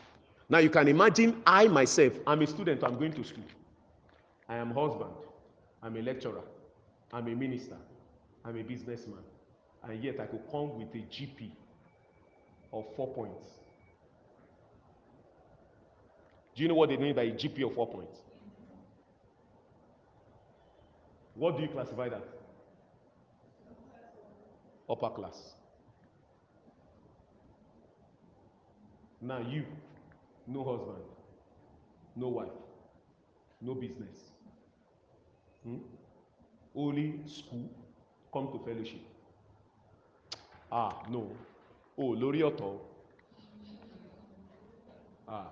Now 0.48 0.58
you 0.58 0.68
can 0.68 0.88
imagine 0.88 1.40
I 1.46 1.68
myself, 1.68 2.14
I'm 2.26 2.42
a 2.42 2.46
student, 2.46 2.82
I'm 2.82 2.98
going 2.98 3.12
to 3.12 3.22
school. 3.22 3.44
I 4.48 4.56
am 4.56 4.74
husband, 4.74 5.12
I'm 5.82 5.96
a 5.96 6.02
lecturer, 6.02 6.42
I'm 7.12 7.28
a 7.28 7.34
minister, 7.34 7.76
I'm 8.44 8.58
a 8.58 8.62
businessman, 8.62 9.22
and 9.84 10.02
yet 10.02 10.18
I 10.18 10.26
could 10.26 10.42
come 10.50 10.78
with 10.78 10.92
a 10.94 11.06
GP 11.06 11.52
of 12.72 12.84
four 12.96 13.08
points. 13.12 13.46
Do 16.54 16.62
you 16.62 16.68
know 16.68 16.74
what 16.74 16.88
they 16.88 16.96
mean 16.96 17.14
by 17.14 17.22
a 17.22 17.32
GP 17.32 17.66
of 17.66 17.74
four 17.74 17.86
points? 17.88 18.18
What 21.34 21.56
do 21.56 21.62
you 21.62 21.68
classify 21.68 22.08
that? 22.08 22.22
Upper 24.88 25.08
class. 25.10 25.54
Now 29.20 29.38
you, 29.38 29.64
no 30.46 30.64
husband, 30.64 31.04
no 32.16 32.28
wife, 32.28 32.48
no 33.60 33.74
business. 33.74 34.16
Hmm? 35.64 35.76
Only 36.74 37.20
school, 37.26 37.70
come 38.32 38.48
to 38.52 38.58
fellowship. 38.64 39.00
Ah, 40.70 41.02
no. 41.08 41.30
Oh, 41.98 42.14
lórí 42.20 42.40
ọ̀tọ̀. 42.42 42.78
Ah, 45.28 45.48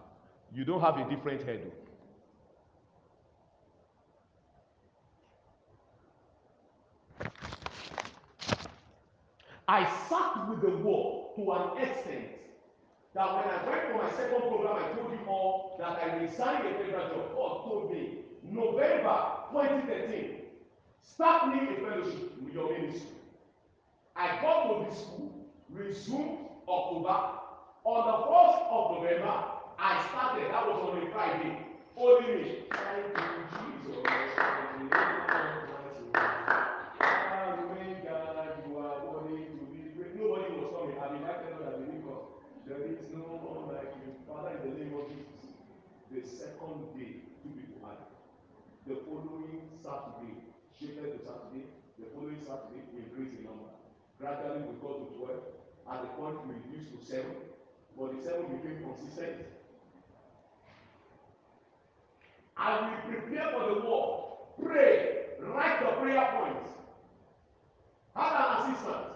you 0.53 0.65
don't 0.65 0.81
have 0.81 0.97
a 0.99 1.05
different 1.09 1.43
head. 1.43 1.61
o. 1.67 1.71
I 9.69 9.85
sat 10.09 10.49
with 10.49 10.63
the 10.63 10.71
war 10.79 11.31
to 11.37 11.53
an 11.53 11.79
extent 11.79 12.27
that 13.15 13.29
when 13.37 13.45
I 13.55 13.69
went 13.69 13.83
for 13.93 14.03
my 14.03 14.11
second 14.11 14.43
program, 14.49 14.77
I 14.85 14.89
told 14.97 15.13
you 15.13 15.25
all 15.29 15.77
that 15.79 16.03
I 16.03 16.17
resigned 16.17 16.67
a 16.67 16.75
federal 16.75 17.09
job. 17.09 17.35
God 17.37 17.65
told 17.65 17.93
me, 17.93 18.19
November 18.43 19.17
2013, 19.53 20.41
start 21.03 21.55
me 21.55 21.61
a 21.73 21.81
fellowship 21.81 22.43
with 22.43 22.53
your 22.53 22.73
ministry. 22.73 23.11
I 24.17 24.41
got 24.43 24.85
to 24.85 24.91
the 24.91 24.97
school, 24.97 25.40
resumed 25.73 26.39
October. 26.69 27.39
On 27.83 28.01
the 28.07 28.17
1st 28.29 28.61
of 28.71 28.83
November, 28.97 29.35
I 29.79 30.07
started. 30.09 30.53
That 30.53 30.67
was 30.69 30.77
on 30.85 31.01
a 31.01 31.11
Friday. 31.11 31.71
Be 31.97 32.07
praised. 32.07 32.71
Nobody 40.21 40.53
was 40.53 40.69
coming. 40.77 40.97
I've 41.01 41.17
invited 41.17 41.49
them 41.49 41.65
that 41.65 41.81
come. 42.05 42.25
There 42.69 42.85
is 42.85 43.01
no 43.09 43.25
one 43.41 43.73
like 43.73 43.97
you. 44.05 44.13
Father, 44.29 44.61
in 44.61 44.69
the 44.69 44.77
name 44.77 44.93
of 44.93 45.09
Jesus. 45.09 45.57
The 46.13 46.21
second 46.21 46.93
day, 46.93 47.25
two 47.41 47.57
people 47.57 47.81
had. 47.89 48.05
The 48.85 49.01
following 49.09 49.65
Saturday, 49.81 50.45
shifted 50.77 51.17
to 51.17 51.19
Saturday. 51.25 51.73
The 51.97 52.13
following 52.13 52.41
Saturday, 52.45 52.85
we 52.93 53.09
increased 53.09 53.41
the 53.41 53.49
number. 53.49 53.73
Gradually, 54.21 54.69
we 54.69 54.77
got 54.79 55.09
to 55.09 55.17
12. 55.17 55.60
At 55.91 56.03
the 56.03 56.09
point, 56.09 56.37
we 56.47 56.55
reduced 56.55 56.93
to 56.93 57.07
7. 57.07 57.27
But 57.99 58.17
the 58.17 58.23
7 58.23 58.43
became 58.57 58.85
consistent. 58.85 59.47
And 62.57 62.87
we 62.87 63.17
prepare 63.17 63.51
for 63.53 63.75
the 63.75 63.81
war. 63.81 64.39
Pray. 64.63 65.17
Write 65.41 65.81
the 65.81 65.93
prayer 66.01 66.29
points. 66.37 66.71
Have 68.15 68.33
an 68.33 68.71
assistant. 68.71 69.07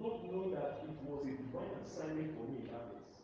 Not 0.00 0.24
knowing 0.24 0.54
that 0.54 0.86
it 0.86 0.94
was 1.02 1.26
a 1.26 1.30
divine 1.34 1.74
assignment 1.84 2.32
for 2.38 2.46
me 2.48 2.62
in 2.62 2.66
that 2.70 2.88
place. 2.88 3.18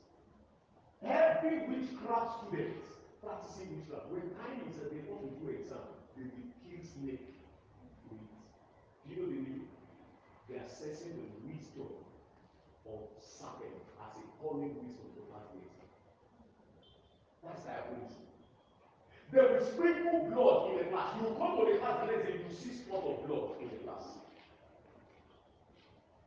Every 1.05 1.69
witchcraft 1.69 2.49
student 2.49 2.75
practicing 3.23 3.79
witchcraft, 3.79 4.11
when 4.11 4.29
time 4.37 4.61
is 4.69 4.77
that 4.77 4.91
they 4.91 5.01
want 5.09 5.23
to 5.25 5.31
do 5.39 5.49
exam, 5.55 5.87
they 6.17 6.29
will 6.29 6.51
kill 6.67 6.83
snake 6.83 7.39
with 8.11 8.21
you 9.09 9.17
know 9.17 9.27
the 9.29 9.39
meaning? 9.39 9.74
Assessing 10.65 11.13
the 11.21 11.29
wisdom 11.45 11.93
of 12.89 13.01
serpent 13.21 13.85
as 14.01 14.17
a 14.17 14.25
calling 14.41 14.75
wisdom 14.81 15.13
to 15.13 15.23
exam. 15.61 15.89
That's 17.45 17.61
diabolical. 17.65 18.25
They 19.33 19.41
will 19.41 19.65
sprinkle 19.67 20.31
blood 20.33 20.73
in 20.73 20.79
the 20.79 20.85
class. 20.91 21.15
You 21.21 21.37
come 21.37 21.59
to 21.59 21.73
the 21.73 21.79
class 21.79 22.01
and 22.01 22.11
let's 22.11 22.29
you 22.29 22.57
see 22.57 22.77
spot 22.77 23.05
of 23.05 23.27
blood 23.27 23.61
in 23.61 23.69
the 23.69 23.85
class. 23.85 24.05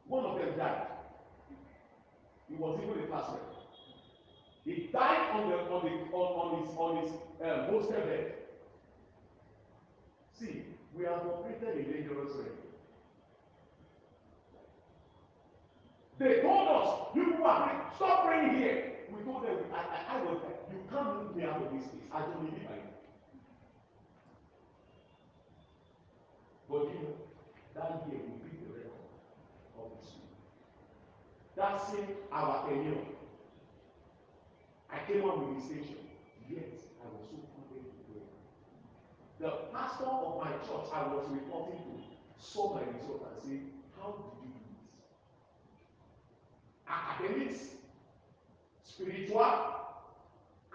One 0.07 0.25
of 0.25 0.39
them 0.39 0.57
died. 0.57 0.87
He 2.49 2.55
was 2.55 2.79
even 2.83 3.03
a 3.03 3.07
classmate. 3.07 3.41
He 4.65 4.89
died 4.91 5.31
on 5.31 5.49
the 5.49 5.57
on 5.57 5.83
the 5.85 6.15
on, 6.15 6.27
on 6.43 6.61
his 6.61 6.77
on 6.77 7.03
his 7.03 7.11
uh, 7.41 8.05
bed. 8.05 8.33
See, 10.37 10.63
we 10.95 11.05
have 11.05 11.25
operated 11.25 11.85
in 11.85 11.91
dangerous 11.91 12.35
realm. 12.35 12.66
They 16.19 16.41
told 16.41 16.67
us, 16.67 17.15
you 17.15 17.25
people 17.25 17.45
are 17.45 17.67
praying, 17.67 17.81
stop 17.95 18.25
praying 18.25 18.55
here. 18.57 18.93
We 19.11 19.23
told 19.23 19.43
them, 19.43 19.57
I, 19.71 19.77
I, 19.77 20.17
I 20.17 20.23
was 20.23 20.41
like, 20.43 20.57
you 20.71 20.81
can't 20.89 21.15
move 21.15 21.35
me 21.35 21.43
out 21.43 21.61
of 21.61 21.71
this 21.71 21.87
place. 21.87 22.09
I 22.11 22.21
don't 22.21 22.43
need 22.43 22.53
it. 22.53 22.67
But 26.69 26.83
you 26.91 26.99
know, 26.99 27.15
that 27.75 28.03
year 28.11 28.19
we 28.27 28.43
beat 28.43 28.59
the 28.59 28.73
record 28.75 29.07
of 29.79 29.87
the 29.95 30.05
school. 30.05 30.27
That 31.55 31.79
same 31.79 32.17
our 32.31 32.67
tenure. 32.67 33.07
I 34.91 34.99
came 35.07 35.23
up 35.29 35.39
with 35.39 35.59
distinction. 35.59 35.95
Yet 36.49 36.75
I 36.99 37.07
was 37.07 37.23
so 37.31 37.39
confident 37.55 37.87
to 37.87 38.03
pray. 38.11 38.27
The 39.39 39.71
pastor 39.71 40.11
of 40.11 40.43
my 40.43 40.51
church 40.67 40.91
I 40.93 41.07
was 41.07 41.25
reporting 41.31 41.79
to 41.79 42.43
saw 42.43 42.75
my 42.75 42.81
result 42.81 43.31
and 43.31 43.41
said, 43.41 43.61
How 43.95 44.11
did 44.11 44.43
you? 44.43 44.56
Academics, 46.89 47.59
spiritual, 48.83 49.43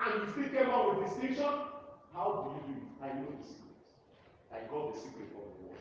and 0.04 0.22
you 0.22 0.32
still 0.32 0.48
came 0.48 0.70
out 0.70 0.98
with 0.98 1.08
distinction. 1.08 1.44
How 2.14 2.54
do 2.66 2.72
you 2.72 2.74
do 2.74 2.80
it? 2.80 2.86
I 3.02 3.18
know 3.18 3.26
the 3.30 3.46
secret. 3.46 3.62
I 4.52 4.58
got 4.70 4.94
the 4.94 5.00
secret 5.00 5.28
of 5.34 5.44
the 5.56 5.68
word. 5.68 5.78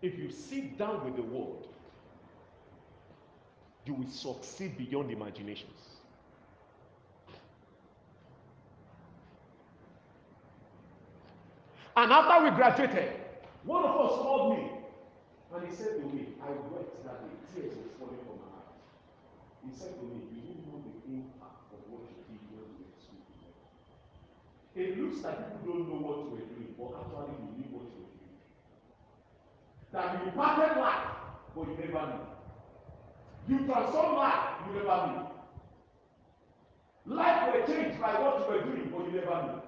If 0.00 0.18
you 0.18 0.30
sit 0.30 0.78
down 0.78 1.04
with 1.04 1.16
the 1.16 1.22
word, 1.22 1.66
you 3.84 3.94
will 3.94 4.08
succeed 4.08 4.78
beyond 4.78 5.10
imaginations. 5.10 5.80
And 11.96 12.12
after 12.12 12.44
we 12.44 12.50
graduated, 12.50 13.12
one 13.64 13.84
of 13.84 13.94
us 14.00 14.18
called 14.22 14.56
me 14.56 14.78
and 15.54 15.68
he 15.68 15.74
said 15.74 15.96
to 16.00 16.04
me, 16.12 16.36
I 16.44 16.50
wept 16.70 17.04
that 17.04 17.24
day, 17.24 17.34
tears 17.54 17.72
were 17.76 17.88
falling 17.96 18.20
from 18.20 18.36
my 18.44 18.52
eyes. 18.60 18.84
He 19.64 19.72
said 19.72 19.96
to 19.96 20.04
me, 20.04 20.28
You 20.28 20.40
didn't 20.44 20.68
know 20.68 20.84
the 20.84 20.92
impact 21.08 21.72
of 21.72 21.80
what 21.88 22.04
you 22.04 22.20
did 22.28 22.40
when 22.52 22.68
you 22.76 22.84
were 22.84 23.00
school. 23.00 23.24
It 24.76 25.00
looks 25.00 25.24
like 25.24 25.40
people 25.40 25.72
don't 25.72 25.88
know 25.88 26.00
what 26.04 26.16
you 26.20 26.30
were 26.36 26.46
doing, 26.52 26.76
but 26.76 27.00
actually 27.00 27.32
you 27.40 27.48
knew 27.56 27.68
what 27.72 27.88
you 27.88 27.96
were 28.04 28.12
doing. 28.12 28.36
That 29.90 30.20
you 30.20 30.28
imparted 30.28 30.76
life, 30.76 31.08
but 31.56 31.64
you 31.64 31.76
never 31.80 32.04
knew. 32.12 32.28
You 33.48 33.56
transformed 33.64 34.16
life, 34.20 34.68
you 34.68 34.72
never 34.84 34.98
knew. 35.08 35.24
Life 37.16 37.40
were 37.54 37.64
changed 37.64 37.98
by 37.98 38.20
what 38.20 38.36
you 38.40 38.46
were 38.52 38.62
doing, 38.68 38.92
but 38.92 39.00
you 39.08 39.12
never 39.16 39.36
knew. 39.48 39.60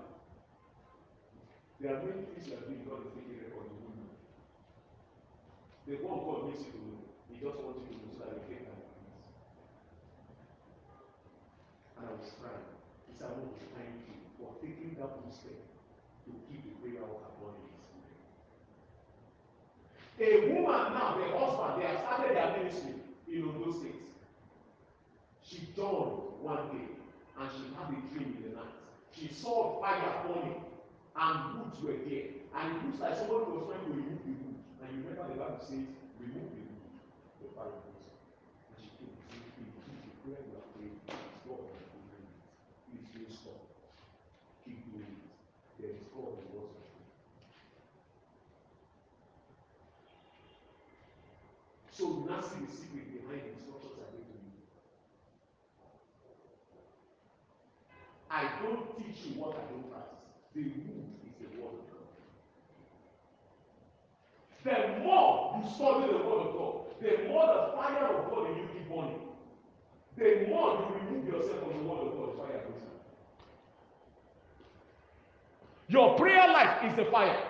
There 1.80 1.97
are 1.97 2.03
many 2.05 2.20
things 2.28 2.47
you 2.47 2.55
are 2.61 2.64
doing 2.68 2.84
God 2.84 3.01
is 3.09 3.12
taking 3.16 3.41
record. 3.41 3.60
The 5.87 5.97
one 6.05 6.20
God 6.24 6.49
makes 6.49 6.66
you 6.66 6.72
to 6.76 6.81
know. 6.85 7.01
He 7.31 7.41
just 7.41 7.57
wants 7.62 7.81
you 7.81 7.89
to 7.89 7.97
know 8.01 8.11
so 8.12 8.18
that 8.24 8.37
your 8.37 8.45
faith 8.47 8.64
can 8.68 8.76
increase. 8.76 9.20
And 11.97 12.05
I 12.05 12.12
was 12.16 12.33
crying. 12.37 12.68
He 13.09 13.12
said, 13.16 13.33
I 13.33 13.39
want 13.41 13.57
to 13.57 13.66
thank 13.72 14.09
you 14.09 14.16
for 14.37 14.55
taking 14.61 14.97
that 15.01 15.16
full 15.16 15.33
step 15.33 15.61
to 16.26 16.31
keep 16.47 16.61
the 16.68 16.74
prayer 16.85 17.03
of 17.03 17.11
our 17.16 17.35
body 17.41 17.70
A 20.20 20.53
woman 20.53 20.93
now, 20.93 21.16
the 21.16 21.33
husband, 21.33 21.81
they 21.81 21.87
have 21.89 22.05
started 22.05 22.37
their 22.37 22.53
ministry 22.59 22.95
in 23.33 23.49
Ondo 23.49 23.72
State. 23.72 24.05
She 25.43 25.72
dawned 25.74 26.45
one 26.45 26.68
day 26.76 26.93
and 27.41 27.49
she 27.57 27.72
had 27.72 27.89
a 27.89 27.99
dream 28.12 28.37
in 28.37 28.51
the 28.51 28.57
night. 28.57 28.76
She 29.16 29.33
saw 29.33 29.81
fire 29.81 30.22
burning 30.28 30.61
and 31.16 31.59
woods 31.59 31.81
were 31.83 31.97
there. 32.05 32.37
And 32.55 32.76
it 32.76 32.85
looks 32.85 33.01
like 33.01 33.16
somebody 33.16 33.49
was 33.49 33.64
trying 33.72 33.85
to 33.87 33.93
remove 33.97 34.20
the 34.28 34.49
you 34.91 35.07
remember 35.07 35.30
the 35.30 35.38
Bible 35.38 35.62
says, 35.62 35.86
remove 36.18 36.51
the 36.51 36.66
wood, 36.66 36.99
the 37.38 37.47
goes. 37.55 37.78
And 38.66 38.78
she 38.78 38.91
came 38.99 39.14
and 39.14 39.22
said, 39.30 39.47
if 39.47 40.03
the 40.03 40.14
prayer 40.18 40.43
you 40.43 40.59
are 40.59 40.66
praying, 40.74 40.99
it's 41.07 41.38
God 41.47 41.62
that 41.70 41.86
will 41.95 42.11
do 42.11 42.18
it. 42.18 42.34
Please 42.91 43.07
don't 43.14 43.30
stop. 43.30 43.70
Keep 44.66 44.91
doing 44.91 45.14
it. 45.14 45.30
There 45.78 45.95
is 45.95 46.03
God 46.11 46.43
in 46.43 46.51
what's 46.51 46.74
So 51.95 52.05
you 52.11 52.26
now 52.26 52.41
see 52.43 52.64
the 52.64 52.72
secret 52.72 53.14
behind 53.14 53.47
the 53.47 53.55
instructions 53.55 53.95
I 54.01 54.11
gave 54.11 54.26
to 54.26 54.38
you. 54.43 54.59
I 58.26 58.43
don't 58.59 58.91
teach 58.99 59.20
you 59.28 59.38
what 59.38 59.55
I 59.55 59.70
don't 59.70 59.86
practice. 59.86 60.34
The 60.57 60.62
root 60.66 61.20
is 61.28 61.34
the 61.38 61.61
word 61.61 61.78
of 61.78 61.86
God. 61.93 62.01
The 64.65 65.01
more 65.03 65.63
you 65.63 65.71
study 65.75 66.13
the 66.13 66.19
word 66.19 66.49
of 66.49 66.53
God, 66.55 66.81
the 67.01 67.29
more 67.29 67.47
the 67.47 67.77
fire 67.77 68.05
of 68.05 68.31
God 68.31 68.51
in 68.51 68.57
you 68.57 68.69
keep 68.73 68.89
burning. 68.89 69.21
The 70.19 70.49
more 70.49 70.75
you 70.75 70.95
remove 71.01 71.27
yourself 71.27 71.61
from 71.61 71.79
the 71.79 71.89
word 71.89 72.09
of 72.09 72.17
God, 72.17 72.33
the 72.33 72.39
fire 72.39 72.63
goes 72.69 72.83
out. 72.83 73.01
Your 75.89 76.19
prayer 76.19 76.47
life 76.49 76.85
is 76.85 76.95
the 76.95 77.07
fire. 77.07 77.43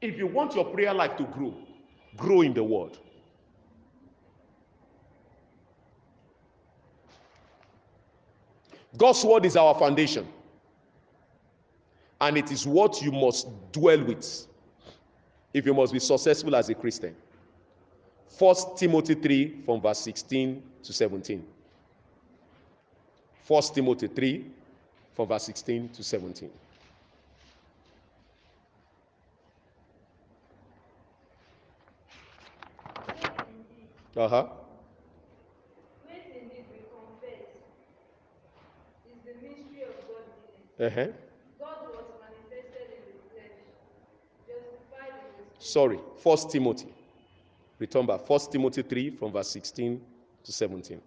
If 0.00 0.16
you 0.16 0.28
want 0.28 0.54
your 0.54 0.64
prayer 0.66 0.94
life 0.94 1.16
to 1.16 1.24
grow, 1.24 1.54
grow 2.16 2.42
in 2.42 2.54
the 2.54 2.62
word. 2.62 2.96
God's 8.96 9.24
word 9.24 9.44
is 9.44 9.56
our 9.56 9.74
foundation. 9.74 10.26
And 12.20 12.38
it 12.38 12.50
is 12.52 12.66
what 12.66 13.02
you 13.02 13.12
must 13.12 13.48
dwell 13.72 14.02
with 14.04 14.46
if 15.58 15.66
you 15.66 15.74
must 15.74 15.92
be 15.92 15.98
successful 15.98 16.54
as 16.56 16.68
a 16.68 16.74
Christian. 16.74 17.14
First 18.38 18.76
Timothy 18.76 19.14
3 19.14 19.62
from 19.64 19.80
verse 19.80 19.98
16 20.00 20.62
to 20.84 20.92
17. 20.92 21.44
First 23.42 23.74
Timothy 23.74 24.08
3 24.08 24.44
from 25.14 25.28
verse 25.28 25.44
16 25.44 25.88
to 25.90 26.02
17. 26.04 26.50
Uh-huh. 34.18 34.46
Wait 36.10 36.26
indeed 36.34 36.66
we 36.72 36.78
confess 36.90 37.54
is 39.06 39.18
the 39.22 39.34
mystery 39.38 39.86
of 39.86 39.94
godliness. 40.10 40.74
Uh-huh. 40.80 41.06
God 41.60 41.78
was 41.86 42.02
manifested 42.18 42.98
in 42.98 43.02
the 43.06 43.18
flesh, 43.30 43.62
justified 44.42 45.22
in 45.22 45.38
the 45.38 45.46
spirit. 45.46 45.47
Sorry, 45.58 45.98
First 46.22 46.50
Timothy. 46.50 46.88
Return 47.78 48.06
back. 48.06 48.26
First 48.26 48.50
Timothy 48.52 48.82
3 48.82 49.10
from 49.10 49.32
verse 49.32 49.48
16 49.50 50.00
to 50.44 50.52
17. 50.52 51.00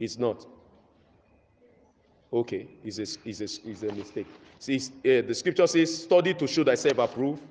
It's 0.00 0.18
not. 0.18 0.46
Okay, 2.32 2.68
it's 2.84 2.98
a, 2.98 3.02
it's 3.28 3.40
a, 3.40 3.68
it's 3.68 3.82
a 3.82 3.92
mistake. 3.92 4.26
See, 4.58 4.76
uh, 4.76 5.22
the 5.26 5.34
scripture 5.34 5.66
says, 5.66 6.02
study 6.04 6.34
to 6.34 6.46
show 6.46 6.62
thyself 6.64 6.98
approved. 6.98 7.42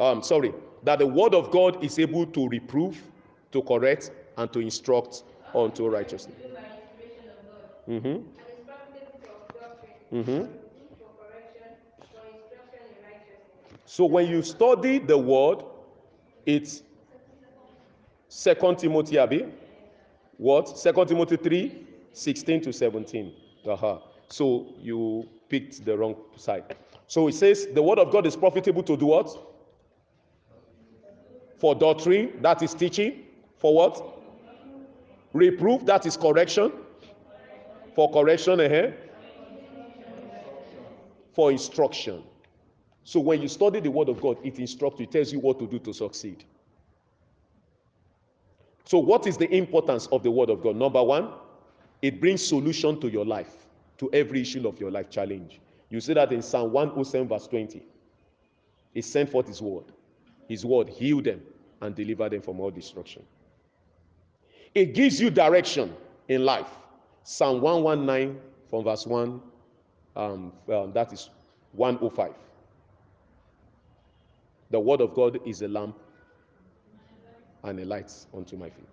Um, 0.00 0.22
sorry, 0.22 0.52
that 0.84 0.98
the 0.98 1.06
word 1.06 1.34
of 1.34 1.50
God 1.50 1.82
is 1.84 1.98
able 1.98 2.26
to 2.26 2.48
reprove, 2.48 3.00
to 3.52 3.62
correct, 3.62 4.10
and 4.36 4.52
to 4.52 4.60
instruct 4.60 5.22
unto 5.54 5.88
righteousness. 5.88 6.36
Do 6.42 6.48
by 6.54 6.60
inspiration 6.60 7.30
of 7.30 7.44
God. 7.46 7.92
Mm-hmm. 7.92 8.06
And 8.06 8.24
is 8.48 8.64
profitable 8.66 9.20
for 9.20 9.60
doctrine, 9.60 9.92
Mhm. 10.12 10.24
for 10.24 10.32
reproof, 10.32 10.98
for 10.98 11.10
correction, 11.22 11.70
for 12.12 12.26
instruction 12.26 12.80
in 12.90 13.04
righteousness. 13.04 13.83
So 13.94 14.06
when 14.06 14.26
you 14.26 14.42
study 14.42 14.98
the 14.98 15.16
word, 15.16 15.62
it's 16.46 16.82
Second 18.28 18.80
Timothy, 18.80 19.18
Abi. 19.20 19.46
What? 20.36 20.76
Second 20.76 21.06
Timothy 21.06 21.36
3, 21.36 21.86
16 22.12 22.60
to 22.62 22.72
17. 22.72 23.32
Uh-huh. 23.64 23.98
So 24.26 24.74
you 24.80 25.28
picked 25.48 25.84
the 25.84 25.96
wrong 25.96 26.16
side. 26.34 26.74
So 27.06 27.28
it 27.28 27.34
says 27.36 27.68
the 27.72 27.80
word 27.80 28.00
of 28.00 28.10
God 28.10 28.26
is 28.26 28.34
profitable 28.34 28.82
to 28.82 28.96
do 28.96 29.06
what? 29.06 29.30
For 31.60 31.76
doctrine, 31.76 32.32
that 32.42 32.64
is 32.64 32.74
teaching. 32.74 33.22
For 33.58 33.72
what? 33.72 34.18
Reproof, 35.32 35.86
that 35.86 36.04
is 36.04 36.16
correction. 36.16 36.72
For 37.94 38.10
correction, 38.10 38.58
uh 38.58 38.90
For 41.32 41.52
instruction. 41.52 42.24
So 43.04 43.20
when 43.20 43.42
you 43.42 43.48
study 43.48 43.80
the 43.80 43.90
word 43.90 44.08
of 44.08 44.20
God, 44.20 44.38
it 44.42 44.58
instructs 44.58 44.98
you, 44.98 45.04
it 45.04 45.12
tells 45.12 45.32
you 45.32 45.38
what 45.38 45.58
to 45.58 45.66
do 45.66 45.78
to 45.78 45.92
succeed. 45.92 46.44
So 48.86 48.98
what 48.98 49.26
is 49.26 49.36
the 49.36 49.52
importance 49.54 50.06
of 50.10 50.22
the 50.22 50.30
word 50.30 50.50
of 50.50 50.62
God? 50.62 50.76
Number 50.76 51.02
one, 51.02 51.30
it 52.02 52.20
brings 52.20 52.46
solution 52.46 53.00
to 53.00 53.08
your 53.08 53.24
life, 53.24 53.66
to 53.98 54.10
every 54.12 54.40
issue 54.40 54.66
of 54.66 54.80
your 54.80 54.90
life 54.90 55.10
challenge. 55.10 55.60
You 55.90 56.00
see 56.00 56.14
that 56.14 56.32
in 56.32 56.42
Psalm 56.42 56.72
107 56.72 57.28
verse 57.28 57.46
20. 57.46 57.82
He 58.94 59.02
sent 59.02 59.30
forth 59.30 59.48
his 59.48 59.60
word. 59.60 59.84
His 60.48 60.64
word 60.64 60.88
healed 60.88 61.24
them 61.24 61.42
and 61.80 61.94
delivered 61.94 62.32
them 62.32 62.40
from 62.40 62.60
all 62.60 62.70
destruction. 62.70 63.22
It 64.74 64.94
gives 64.94 65.20
you 65.20 65.30
direction 65.30 65.94
in 66.28 66.44
life. 66.44 66.70
Psalm 67.22 67.60
119 67.60 68.40
from 68.70 68.84
verse 68.84 69.06
1, 69.06 69.40
um, 70.16 70.52
well, 70.66 70.86
that 70.88 71.12
is 71.12 71.30
105. 71.72 72.32
The 74.74 74.80
word 74.80 75.00
of 75.02 75.14
God 75.14 75.38
is 75.46 75.62
a 75.62 75.68
lamp 75.68 75.96
and 77.62 77.78
a 77.78 77.84
light 77.84 78.12
unto 78.36 78.56
my 78.56 78.68
feet. 78.68 78.88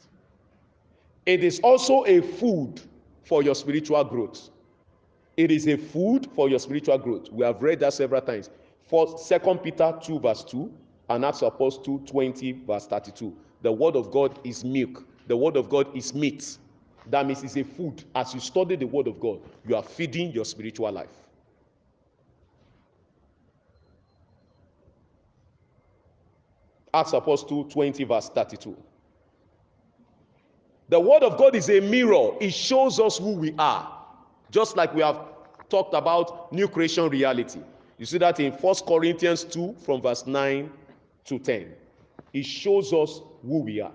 It 1.26 1.44
is 1.44 1.60
also 1.62 2.04
a 2.06 2.22
food 2.22 2.80
for 3.24 3.42
your 3.42 3.56
spiritual 3.56 4.04
growth. 4.04 4.52
It 5.38 5.50
is 5.50 5.68
a 5.68 5.78
food 5.78 6.30
for 6.36 6.50
your 6.50 6.60
spiritual 6.60 7.00
growth. 7.00 7.32
We 7.32 7.44
have 7.46 7.64
read 7.64 7.80
that 7.80 7.96
several 7.96 8.22
times. 8.22 8.52
For 8.84 9.18
Second 9.18 9.64
Peter 9.64 9.98
2, 10.04 10.20
verse 10.20 10.44
2, 10.44 10.72
and 11.10 11.26
Acts 11.26 11.42
of 11.42 11.56
Apostles 11.56 11.84
2, 11.84 12.04
20, 12.06 12.52
verse 12.68 12.86
32. 12.86 13.36
The 13.64 13.72
word 13.72 13.96
of 13.96 14.12
God 14.12 14.38
is 14.44 14.64
milk. 14.64 15.04
The 15.26 15.36
word 15.36 15.58
of 15.58 15.68
God 15.68 15.88
is 15.98 16.14
meat. 16.14 16.60
That 17.08 17.26
means 17.26 17.42
it's 17.42 17.58
a 17.58 17.64
food. 17.64 18.04
As 18.14 18.36
you 18.36 18.40
study 18.40 18.76
the 18.76 18.86
word 18.86 19.08
of 19.08 19.20
God, 19.20 19.40
you 19.68 19.76
are 19.76 19.82
feeding 19.82 20.32
your 20.32 20.46
spiritual 20.46 20.92
life. 20.92 21.10
Acts 26.94 27.14
Apostle 27.14 27.66
20, 27.66 28.04
verse 28.04 28.30
32. 28.30 28.76
The 30.90 31.00
word 31.00 31.24
of 31.24 31.38
God 31.38 31.56
is 31.56 31.70
a 31.70 31.80
mirror, 31.80 32.32
it 32.42 32.52
shows 32.54 33.00
us 33.00 33.18
who 33.18 33.32
we 33.32 33.54
are. 33.58 33.98
Just 34.52 34.76
like 34.76 34.94
we 34.94 35.02
have 35.02 35.20
talked 35.70 35.94
about 35.94 36.52
new 36.52 36.68
creation 36.68 37.08
reality. 37.08 37.62
You 37.98 38.06
see 38.06 38.18
that 38.18 38.40
in 38.40 38.52
First 38.52 38.86
Corinthians 38.86 39.46
2, 39.46 39.76
from 39.86 40.02
verse 40.02 40.28
9 40.28 40.70
to 41.26 41.40
10. 41.40 41.72
It 42.34 42.44
shows 42.46 42.92
us 42.92 43.22
who 43.46 43.60
we 43.60 43.80
are. 43.80 43.92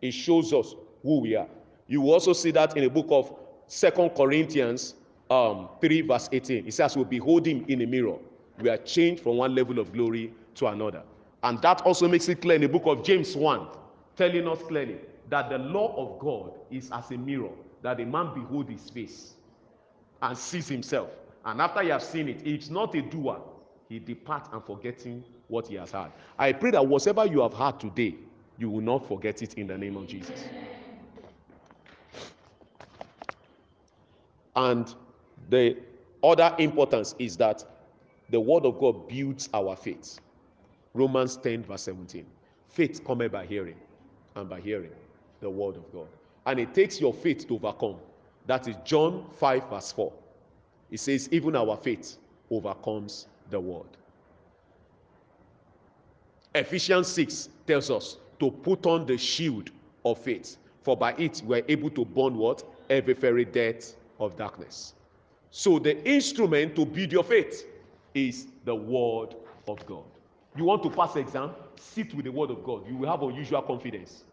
It 0.00 0.12
shows 0.12 0.52
us 0.52 0.74
who 1.02 1.20
we 1.20 1.36
are. 1.36 1.48
You 1.88 2.10
also 2.10 2.32
see 2.32 2.50
that 2.52 2.76
in 2.76 2.84
the 2.84 2.90
book 2.90 3.06
of 3.10 3.34
Second 3.66 4.10
Corinthians 4.10 4.94
um, 5.30 5.68
3, 5.80 6.02
verse 6.02 6.28
18. 6.32 6.66
It 6.66 6.72
says, 6.72 6.96
We 6.96 7.04
behold 7.04 7.46
him 7.46 7.64
in 7.68 7.82
a 7.82 7.86
mirror. 7.86 8.16
We 8.60 8.70
are 8.70 8.78
changed 8.78 9.22
from 9.22 9.36
one 9.36 9.54
level 9.54 9.78
of 9.78 9.92
glory 9.92 10.32
to 10.56 10.66
another. 10.66 11.02
And 11.42 11.60
that 11.62 11.82
also 11.82 12.08
makes 12.08 12.28
it 12.28 12.40
clear 12.40 12.56
in 12.56 12.62
the 12.62 12.68
book 12.68 12.86
of 12.86 13.04
James 13.04 13.36
1, 13.36 13.66
telling 14.16 14.48
us 14.48 14.58
clearly 14.62 14.98
that 15.28 15.50
the 15.50 15.58
law 15.58 15.94
of 15.96 16.18
God 16.18 16.52
is 16.70 16.90
as 16.92 17.10
a 17.10 17.16
mirror, 17.16 17.50
that 17.82 18.00
a 18.00 18.06
man 18.06 18.32
behold 18.34 18.68
his 18.68 18.90
face 18.90 19.34
and 20.22 20.36
sees 20.36 20.68
himself. 20.68 21.10
And 21.44 21.60
after 21.60 21.82
he 21.82 21.90
has 21.90 22.08
seen 22.08 22.28
it, 22.28 22.44
it's 22.44 22.70
not 22.70 22.94
a 22.94 23.02
doer. 23.02 23.40
He 23.88 24.00
departs 24.00 24.48
and 24.52 24.64
forgetting 24.64 25.22
what 25.48 25.68
he 25.68 25.76
has 25.76 25.92
had. 25.92 26.10
I 26.38 26.52
pray 26.52 26.72
that 26.72 26.84
whatever 26.84 27.24
you 27.24 27.40
have 27.40 27.54
had 27.54 27.78
today, 27.78 28.16
you 28.58 28.70
will 28.70 28.80
not 28.80 29.06
forget 29.06 29.42
it 29.42 29.54
in 29.54 29.68
the 29.68 29.78
name 29.78 29.96
of 29.96 30.08
Jesus. 30.08 30.44
And 34.56 34.92
the 35.50 35.76
other 36.24 36.54
importance 36.58 37.14
is 37.18 37.36
that 37.36 37.64
the 38.30 38.40
word 38.40 38.64
of 38.64 38.80
God 38.80 39.06
builds 39.06 39.48
our 39.54 39.76
faith. 39.76 40.18
Romans 40.96 41.36
10, 41.36 41.64
verse 41.64 41.82
17. 41.82 42.24
Faith 42.68 43.04
cometh 43.04 43.32
by 43.32 43.44
hearing, 43.44 43.76
and 44.34 44.48
by 44.48 44.60
hearing 44.60 44.90
the 45.40 45.50
word 45.50 45.76
of 45.76 45.92
God. 45.92 46.08
And 46.46 46.58
it 46.58 46.74
takes 46.74 47.00
your 47.00 47.12
faith 47.12 47.46
to 47.48 47.54
overcome. 47.54 47.96
That 48.46 48.66
is 48.66 48.76
John 48.84 49.26
5, 49.38 49.68
verse 49.68 49.92
4. 49.92 50.12
It 50.90 51.00
says, 51.00 51.28
Even 51.32 51.54
our 51.56 51.76
faith 51.76 52.16
overcomes 52.50 53.26
the 53.50 53.60
world. 53.60 53.96
Ephesians 56.54 57.08
6 57.08 57.50
tells 57.66 57.90
us 57.90 58.16
to 58.40 58.50
put 58.50 58.86
on 58.86 59.04
the 59.04 59.18
shield 59.18 59.70
of 60.04 60.18
faith, 60.18 60.56
for 60.82 60.96
by 60.96 61.12
it 61.14 61.42
we 61.44 61.60
are 61.60 61.64
able 61.68 61.90
to 61.90 62.04
burn 62.04 62.36
what? 62.36 62.64
Every 62.88 63.14
very 63.14 63.44
death 63.44 63.94
of 64.18 64.36
darkness. 64.36 64.94
So 65.50 65.78
the 65.78 66.02
instrument 66.08 66.76
to 66.76 66.86
build 66.86 67.12
your 67.12 67.24
faith 67.24 67.66
is 68.14 68.46
the 68.64 68.74
word 68.74 69.34
of 69.68 69.84
God. 69.86 70.04
You 70.56 70.64
want 70.64 70.82
to 70.84 70.90
pass 70.90 71.16
exam? 71.16 71.50
Sit 71.76 72.14
with 72.14 72.24
the 72.24 72.32
word 72.32 72.50
of 72.50 72.64
God. 72.64 72.88
You 72.88 72.96
will 72.96 73.08
have 73.08 73.22
unusual 73.22 73.62
confidence 73.62 74.24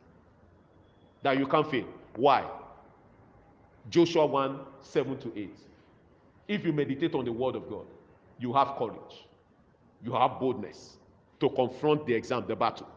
that 1.22 1.38
you 1.38 1.46
can't 1.48 1.70
fail. 1.70 1.86
Why? 2.16 2.46
Joshua 3.90 4.26
1 4.26 4.60
7 4.82 5.18
to 5.20 5.40
8. 5.40 5.50
If 6.48 6.66
you 6.66 6.74
meditate 6.74 7.14
on 7.16 7.26
the 7.26 7.32
word 7.32 7.56
of 7.56 7.70
God, 7.70 7.86
you 8.40 8.54
have 8.54 8.76
courage, 8.78 9.26
you 10.04 10.14
have 10.14 10.40
boldness 10.40 10.98
to 11.40 11.50
confront 11.50 12.06
the 12.06 12.14
exam, 12.14 12.46
the 12.48 12.56
battle. 12.56 12.88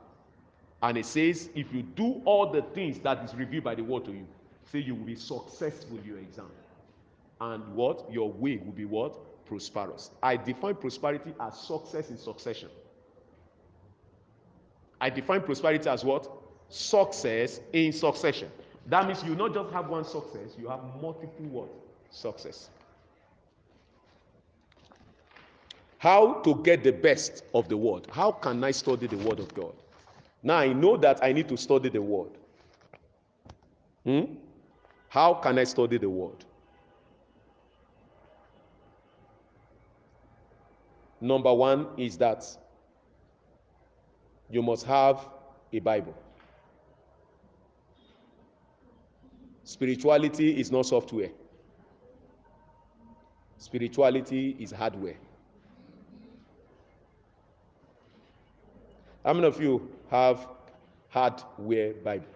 And 0.83 0.99
it 0.99 1.07
says, 1.07 1.49
if 1.55 1.73
you 1.73 1.83
do 1.83 2.21
all 2.25 2.51
the 2.51 2.63
things 2.63 2.99
that 3.01 3.25
is 3.25 3.35
revealed 3.35 3.65
by 3.65 3.75
the 3.75 3.83
word 3.83 4.05
to 4.05 4.13
you, 4.13 4.27
say 4.71 4.81
you 4.81 4.95
will 4.95 5.05
be 5.05 5.17
successful 5.17 5.99
in 5.99 6.05
your 6.05 6.19
exam. 6.19 6.51
And 7.41 7.75
what? 7.75 8.11
Your 8.13 8.31
way 8.31 8.59
will 8.59 8.73
be 8.73 8.85
what? 8.85 9.15
Prosperous. 9.47 10.11
I 10.23 10.37
define 10.37 10.75
prosperity 10.75 11.35
as 11.41 11.59
success 11.59 12.11
in 12.11 12.19
succession. 12.19 12.69
I 15.01 15.11
define 15.11 15.43
prosperity 15.43 15.89
as 15.89 16.05
what? 16.05 16.29
Success 16.69 17.61
in 17.73 17.93
succession. 17.93 18.51
That 18.87 19.07
means 19.07 19.23
you 19.23 19.35
not 19.35 19.53
just 19.55 19.73
have 19.73 19.89
one 19.89 20.05
success, 20.05 20.57
you 20.59 20.69
have 20.69 20.81
multiple 21.01 21.47
what? 21.47 21.69
Success. 22.11 22.71
How 25.99 26.35
to 26.43 26.55
get 26.63 26.85
the 26.85 26.93
best 26.93 27.43
of 27.55 27.69
the 27.69 27.77
word? 27.77 28.07
How 28.13 28.31
can 28.31 28.63
I 28.63 28.71
study 28.71 29.07
the 29.07 29.17
word 29.17 29.41
of 29.41 29.53
God? 29.55 29.73
Now 30.43 30.59
I 30.59 30.73
know 30.73 30.97
that 30.99 31.23
I 31.23 31.33
need 31.33 31.49
to 31.49 31.57
study 31.57 31.89
the 31.89 32.03
word. 32.03 32.31
Hmm? 34.05 34.35
How 35.09 35.35
can 35.35 35.59
I 35.59 35.65
study 35.65 35.99
the 35.99 36.09
word? 36.09 36.45
Number 41.21 41.53
one 41.53 41.89
is 41.97 42.19
that 42.19 42.45
you 44.51 44.63
must 44.63 44.87
have 44.87 45.29
a 45.73 45.79
Bible. 45.81 46.15
Spirituality 49.65 50.61
is 50.61 50.71
not 50.71 50.87
software, 50.87 51.31
spirituality 53.59 54.57
is 54.61 54.71
hardware. 54.71 55.17
How 59.25 59.33
many 59.35 59.49
of 59.49 59.61
you 59.61 59.91
have 60.09 60.47
hardware 61.09 61.95
Bible? 61.95 62.27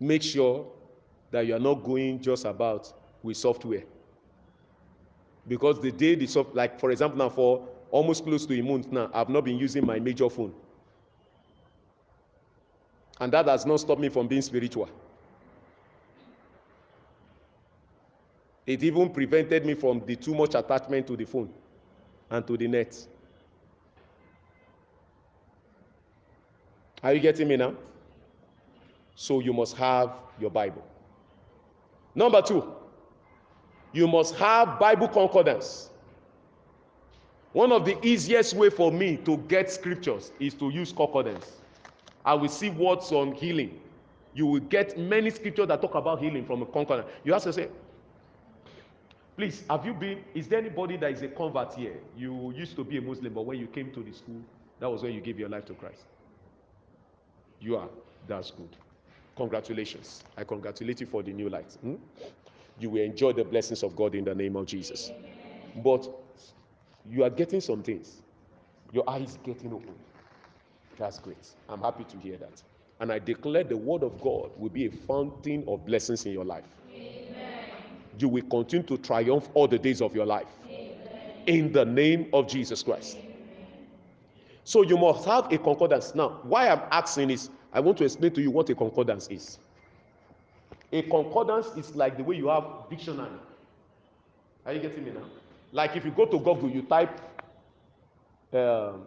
Make 0.00 0.22
sure 0.22 0.66
that 1.30 1.46
you 1.46 1.54
are 1.54 1.60
not 1.60 1.84
going 1.84 2.20
just 2.20 2.46
about 2.46 2.92
with 3.22 3.36
software. 3.36 3.84
Because 5.48 5.80
the 5.80 5.90
day 5.90 6.14
the 6.14 6.26
soft, 6.26 6.54
like 6.54 6.78
for 6.78 6.90
example, 6.90 7.18
now 7.18 7.28
for 7.28 7.66
almost 7.90 8.24
close 8.24 8.46
to 8.46 8.58
a 8.58 8.62
month 8.62 8.90
now, 8.90 9.10
I've 9.12 9.28
not 9.28 9.44
been 9.44 9.58
using 9.58 9.84
my 9.84 9.98
major 9.98 10.30
phone. 10.30 10.54
And 13.20 13.32
that 13.32 13.46
has 13.46 13.66
not 13.66 13.80
stopped 13.80 14.00
me 14.00 14.08
from 14.08 14.26
being 14.26 14.42
spiritual. 14.42 14.88
It 18.66 18.82
even 18.82 19.10
prevented 19.10 19.66
me 19.66 19.74
from 19.74 20.02
the 20.06 20.16
too 20.16 20.34
much 20.34 20.54
attachment 20.54 21.06
to 21.08 21.16
the 21.16 21.24
phone 21.24 21.52
and 22.30 22.46
to 22.46 22.56
the 22.56 22.68
net. 22.68 22.96
Are 27.02 27.12
you 27.12 27.20
getting 27.20 27.48
me 27.48 27.56
now? 27.56 27.74
So 29.16 29.40
you 29.40 29.52
must 29.52 29.76
have 29.76 30.12
your 30.40 30.50
Bible. 30.50 30.84
Number 32.14 32.40
two, 32.40 32.72
you 33.92 34.06
must 34.08 34.34
have 34.36 34.78
Bible 34.78 35.08
concordance. 35.08 35.90
One 37.52 37.70
of 37.72 37.84
the 37.84 37.98
easiest 38.04 38.54
way 38.54 38.70
for 38.70 38.90
me 38.90 39.18
to 39.18 39.36
get 39.36 39.70
scriptures 39.70 40.32
is 40.40 40.54
to 40.54 40.70
use 40.70 40.92
concordance. 40.92 41.52
I 42.24 42.34
will 42.34 42.48
see 42.48 42.70
words 42.70 43.12
on 43.12 43.32
healing. 43.32 43.78
You 44.34 44.46
will 44.46 44.60
get 44.60 44.98
many 44.98 45.28
scriptures 45.30 45.68
that 45.68 45.82
talk 45.82 45.94
about 45.94 46.20
healing 46.20 46.46
from 46.46 46.62
a 46.62 46.66
concordance. 46.66 47.10
You 47.24 47.34
have 47.34 47.42
to 47.42 47.52
say, 47.52 47.68
please, 49.36 49.64
have 49.68 49.84
you 49.84 49.92
been, 49.92 50.20
is 50.34 50.48
there 50.48 50.58
anybody 50.58 50.96
that 50.96 51.10
is 51.12 51.20
a 51.20 51.28
convert 51.28 51.74
here? 51.74 51.98
You 52.16 52.52
used 52.56 52.74
to 52.76 52.84
be 52.84 52.96
a 52.96 53.02
Muslim, 53.02 53.34
but 53.34 53.44
when 53.44 53.58
you 53.58 53.66
came 53.66 53.90
to 53.92 54.02
the 54.02 54.12
school, 54.12 54.40
that 54.80 54.90
was 54.90 55.02
when 55.02 55.12
you 55.12 55.20
gave 55.20 55.38
your 55.38 55.50
life 55.50 55.66
to 55.66 55.74
Christ. 55.74 56.04
You 57.60 57.76
are. 57.76 57.88
That's 58.26 58.50
good. 58.50 58.76
Congratulations. 59.36 60.24
I 60.36 60.44
congratulate 60.44 61.00
you 61.00 61.06
for 61.06 61.22
the 61.22 61.32
new 61.32 61.48
light. 61.50 61.72
Hmm? 61.82 61.94
You 62.78 62.90
will 62.90 63.02
enjoy 63.02 63.32
the 63.32 63.44
blessings 63.44 63.82
of 63.82 63.94
God 63.96 64.14
in 64.14 64.24
the 64.24 64.34
name 64.34 64.56
of 64.56 64.66
Jesus. 64.66 65.12
But 65.76 66.08
you 67.08 67.24
are 67.24 67.30
getting 67.30 67.60
some 67.60 67.82
things. 67.82 68.22
Your 68.92 69.08
eyes 69.08 69.38
getting 69.44 69.72
open. 69.72 69.94
That's 70.98 71.18
great. 71.18 71.48
I'm 71.68 71.80
happy 71.80 72.04
to 72.04 72.18
hear 72.18 72.36
that. 72.38 72.62
And 73.00 73.10
I 73.10 73.18
declare 73.18 73.64
the 73.64 73.76
word 73.76 74.02
of 74.02 74.20
God 74.20 74.50
will 74.56 74.70
be 74.70 74.86
a 74.86 74.90
fountain 74.90 75.64
of 75.66 75.84
blessings 75.84 76.26
in 76.26 76.32
your 76.32 76.44
life. 76.44 76.64
Amen. 76.94 77.34
You 78.18 78.28
will 78.28 78.44
continue 78.44 78.86
to 78.86 78.98
triumph 78.98 79.48
all 79.54 79.66
the 79.66 79.78
days 79.78 80.00
of 80.00 80.14
your 80.14 80.26
life. 80.26 80.46
Amen. 80.66 80.94
In 81.46 81.72
the 81.72 81.84
name 81.84 82.28
of 82.32 82.46
Jesus 82.46 82.82
Christ. 82.82 83.16
Amen. 83.16 83.32
So 84.64 84.82
you 84.82 84.96
must 84.96 85.24
have 85.24 85.52
a 85.52 85.58
concordance. 85.58 86.14
Now, 86.14 86.40
why 86.44 86.68
I'm 86.68 86.82
asking 86.90 87.30
is 87.30 87.50
I 87.72 87.80
want 87.80 87.98
to 87.98 88.04
explain 88.04 88.32
to 88.34 88.42
you 88.42 88.50
what 88.50 88.68
a 88.70 88.74
concordance 88.74 89.28
is. 89.28 89.58
A 90.92 91.02
concordance 91.02 91.68
is 91.76 91.94
like 91.96 92.16
the 92.16 92.24
way 92.24 92.36
you 92.36 92.48
have 92.48 92.64
dictionary. 92.90 93.30
Are 94.66 94.72
you 94.72 94.80
getting 94.80 95.04
me 95.04 95.10
now? 95.10 95.24
Like 95.72 95.96
if 95.96 96.04
you 96.04 96.10
go 96.10 96.26
to 96.26 96.38
Google, 96.38 96.70
you 96.70 96.82
type 96.82 97.18
um, 98.52 99.04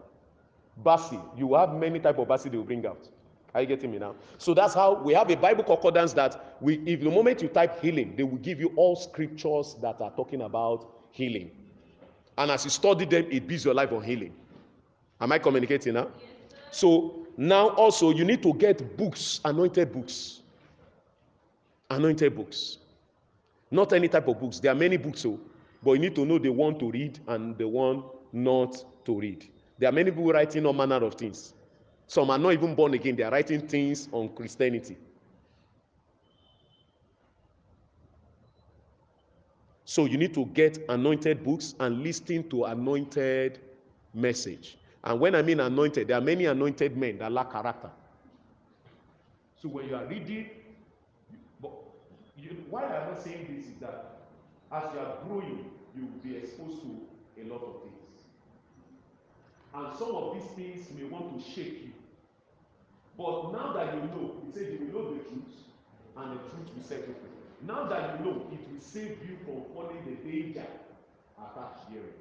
Basi, 0.83 1.21
you 1.37 1.53
have 1.53 1.73
many 1.73 1.99
type 1.99 2.17
of 2.17 2.27
Basi 2.27 2.49
they 2.51 2.57
will 2.57 2.63
bring 2.63 2.85
out. 2.85 3.07
Are 3.53 3.61
you 3.61 3.67
getting 3.67 3.89
me 3.91 3.99
now? 3.99 4.15
So 4.37 4.53
that's 4.53 4.73
how 4.73 4.95
we 4.95 5.13
have 5.13 5.29
a 5.31 5.37
Bible 5.37 5.63
concordance 5.63 6.11
that 6.13 6.57
we, 6.59 6.75
if 6.85 6.99
the 6.99 7.09
moment 7.09 7.41
you 7.41 7.47
type 7.47 7.79
healing, 7.81 8.13
they 8.17 8.23
will 8.23 8.39
give 8.39 8.59
you 8.59 8.73
all 8.75 8.97
scriptures 8.97 9.77
that 9.81 10.01
are 10.01 10.11
talking 10.11 10.41
about 10.41 10.89
healing. 11.11 11.51
And 12.37 12.51
as 12.51 12.65
you 12.65 12.69
study 12.69 13.05
them, 13.05 13.27
it 13.31 13.47
builds 13.47 13.63
your 13.63 13.73
life 13.73 13.93
on 13.93 14.03
healing. 14.03 14.33
Am 15.21 15.31
I 15.31 15.39
communicating 15.39 15.93
now? 15.93 16.09
So 16.71 17.25
now 17.37 17.69
also 17.69 18.09
you 18.11 18.25
need 18.25 18.43
to 18.43 18.53
get 18.55 18.97
books, 18.97 19.39
anointed 19.45 19.93
books. 19.93 20.41
Anointed 21.89 22.35
books. 22.35 22.77
Not 23.71 23.93
any 23.93 24.07
type 24.07 24.27
of 24.27 24.39
books. 24.39 24.59
There 24.59 24.71
are 24.71 24.75
many 24.75 24.97
books, 24.97 25.21
so, 25.21 25.39
but 25.83 25.93
you 25.93 25.99
need 25.99 26.15
to 26.15 26.25
know 26.25 26.37
the 26.37 26.49
one 26.49 26.77
to 26.79 26.91
read 26.91 27.19
and 27.27 27.57
the 27.57 27.67
one 27.67 28.03
not 28.31 28.83
to 29.05 29.19
read. 29.19 29.47
There 29.77 29.89
are 29.89 29.91
many 29.91 30.11
people 30.11 30.31
writing 30.31 30.65
all 30.65 30.73
manner 30.73 31.03
of 31.03 31.15
things. 31.15 31.53
Some 32.07 32.29
are 32.29 32.37
not 32.37 32.53
even 32.53 32.75
born 32.75 32.93
again, 32.93 33.15
they 33.15 33.23
are 33.23 33.31
writing 33.31 33.67
things 33.67 34.07
on 34.11 34.29
Christianity. 34.29 34.97
So 39.85 40.05
you 40.05 40.17
need 40.17 40.33
to 40.33 40.45
get 40.47 40.83
anointed 40.89 41.43
books 41.43 41.75
and 41.79 42.03
listen 42.03 42.49
to 42.49 42.65
anointed 42.65 43.59
message. 44.13 44.77
And 45.03 45.19
when 45.19 45.35
I 45.35 45.41
mean 45.43 45.59
anointed, 45.59 46.07
there 46.07 46.17
are 46.17 46.21
many 46.21 46.45
anointed 46.45 46.97
men 46.97 47.19
that 47.19 47.31
lack 47.31 47.51
character. 47.51 47.91
So 49.61 49.69
when 49.69 49.87
you 49.87 49.95
are 49.95 50.05
reading, 50.05 50.49
you, 52.37 52.63
why 52.69 52.83
I'm 52.83 53.13
not 53.13 53.23
saying 53.23 53.47
this 53.55 53.65
is 53.67 53.79
that 53.79 54.17
as 54.71 54.83
you 54.93 54.99
are 54.99 55.17
growing, 55.27 55.65
you 55.95 56.01
will 56.03 56.19
be 56.23 56.37
exposed 56.37 56.81
to 56.81 57.41
a 57.41 57.43
lot 57.47 57.61
of 57.63 57.81
things. 57.83 57.95
And 59.73 59.97
some 59.97 60.15
of 60.15 60.35
these 60.35 60.51
things 60.55 60.87
may 60.97 61.03
want 61.05 61.37
to 61.37 61.51
shake 61.51 61.83
you. 61.83 61.91
But 63.17 63.51
now 63.53 63.73
that 63.73 63.93
you 63.93 64.01
know, 64.01 64.35
it 64.47 64.53
says 64.53 64.73
you 64.73 64.87
will 64.87 65.01
know 65.01 65.13
the 65.13 65.23
truth, 65.23 65.55
and 66.17 66.31
the 66.31 66.43
truth 66.49 66.75
will 66.75 66.83
set 66.83 66.99
you 66.99 67.15
free. 67.15 67.35
Now 67.65 67.85
that 67.85 68.19
you 68.19 68.25
know, 68.25 68.47
it 68.51 68.59
will 68.71 68.81
save 68.81 69.17
you 69.27 69.37
from 69.45 69.63
falling 69.73 70.03
the 70.05 70.29
danger 70.29 70.65
attached 71.37 71.89
herein. 71.89 72.13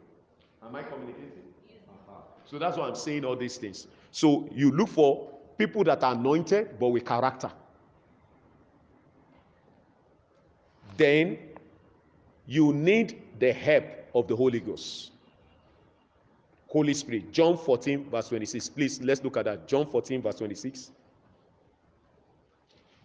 Am 0.63 0.75
I 0.75 0.83
communicating? 0.83 1.43
Uh-huh. 1.89 2.21
So 2.45 2.59
that's 2.59 2.77
why 2.77 2.89
I'm 2.89 2.95
saying 2.95 3.25
all 3.25 3.37
these 3.37 3.57
things. 3.57 3.87
So 4.11 4.49
you 4.53 4.71
look 4.71 4.89
for 4.89 5.29
people 5.59 5.85
that 5.85 6.03
are 6.03 6.15
anointed 6.15 6.79
but 6.79 6.89
with 6.89 7.05
character. 7.05 7.51
Then 10.97 11.39
you 12.47 12.73
need 12.73 13.23
the 13.39 13.53
help 13.53 13.85
of 14.15 14.29
the 14.29 14.37
Holy 14.37 14.61
Ghost. 14.61 15.13
Holy 16.69 16.95
Spirit. 16.95 17.33
John 17.33 17.57
14, 17.57 18.11
verse 18.11 18.29
26. 18.29 18.69
Please, 18.71 19.01
let's 19.03 19.23
look 19.23 19.37
at 19.37 19.45
that. 19.45 19.69
John 19.69 19.87
14, 19.87 20.21
verse 20.23 20.37
26. 20.37 20.91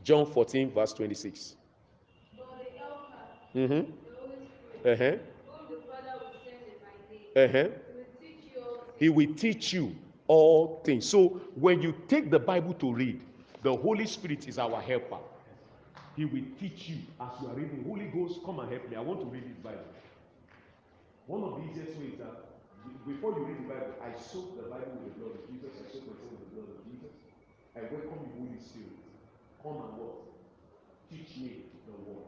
John 0.04 0.26
14, 0.26 0.72
verse 0.72 0.94
26. 0.94 1.56
But 2.38 2.46
the 3.54 3.60
Mm-hmm. 3.60 3.92
Uh-huh. 4.90 5.18
Uh-huh. 7.36 7.68
He 8.98 9.10
will 9.10 9.34
teach 9.36 9.74
you 9.74 9.96
all 10.28 10.82
things. 10.84 11.06
So 11.08 11.42
when 11.56 11.82
you 11.82 11.94
take 12.08 12.30
the 12.30 12.40
Bible 12.40 12.74
to 12.76 12.94
read, 12.94 13.22
the 13.64 13.76
Holy 13.76 14.06
Spirit 14.06 14.48
is 14.48 14.58
our 14.58 14.82
helper. 14.82 15.18
He 16.20 16.26
will 16.28 16.44
teach 16.60 16.92
you 16.92 17.00
as 17.16 17.32
you 17.40 17.48
are 17.48 17.56
reading. 17.56 17.80
Holy 17.88 18.12
Ghost, 18.12 18.44
come 18.44 18.60
and 18.60 18.68
help 18.68 18.92
me. 18.92 18.98
I 18.98 19.00
want 19.00 19.24
to 19.24 19.28
read 19.32 19.48
this 19.48 19.56
Bible. 19.64 19.88
One 21.32 21.48
of 21.48 21.56
the 21.56 21.72
easiest 21.72 21.96
ways 21.96 22.20
that 22.20 22.60
before 23.08 23.40
you 23.40 23.48
read 23.48 23.64
the 23.64 23.72
Bible, 23.72 23.96
I 24.04 24.12
soak 24.20 24.60
the 24.60 24.68
Bible 24.68 25.00
with 25.00 25.16
the 25.16 25.16
blood 25.16 25.40
of 25.40 25.48
Jesus. 25.48 25.80
I 25.80 25.88
soak 25.88 26.12
myself 26.12 26.28
with 26.36 26.44
the 26.44 26.52
blood 26.60 26.76
of 26.76 26.84
Jesus. 26.92 27.16
I 27.72 27.88
welcome 27.88 28.20
the 28.20 28.36
Holy 28.36 28.60
Spirit. 28.60 29.00
Come 29.64 29.80
and 29.80 29.96
what? 29.96 30.28
Teach 31.08 31.40
me 31.40 31.72
the 31.88 31.96
word. 32.04 32.28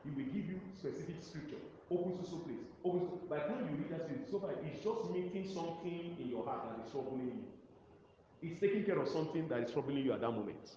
He 0.00 0.16
will 0.16 0.32
give 0.32 0.48
you 0.48 0.56
specific 0.80 1.20
scripture. 1.20 1.60
Open 1.92 2.16
to 2.16 2.24
so 2.24 2.40
place. 2.40 2.64
Open 2.88 3.04
to 3.04 3.20
by 3.28 3.44
the 3.44 3.52
time 3.52 3.68
you 3.68 3.84
read 3.84 3.92
that 3.92 4.08
so 4.32 4.40
far 4.40 4.56
it's 4.64 4.80
just 4.80 5.12
meeting 5.12 5.44
something 5.44 6.16
in 6.16 6.24
your 6.24 6.40
heart 6.40 6.72
that 6.72 6.80
is 6.80 6.88
troubling 6.88 7.36
you. 7.36 7.44
It's 8.40 8.56
taking 8.64 8.88
care 8.88 8.96
of 8.96 9.12
something 9.12 9.44
that 9.52 9.60
is 9.60 9.76
troubling 9.76 10.00
you 10.00 10.16
at 10.16 10.24
that 10.24 10.32
moment. 10.32 10.72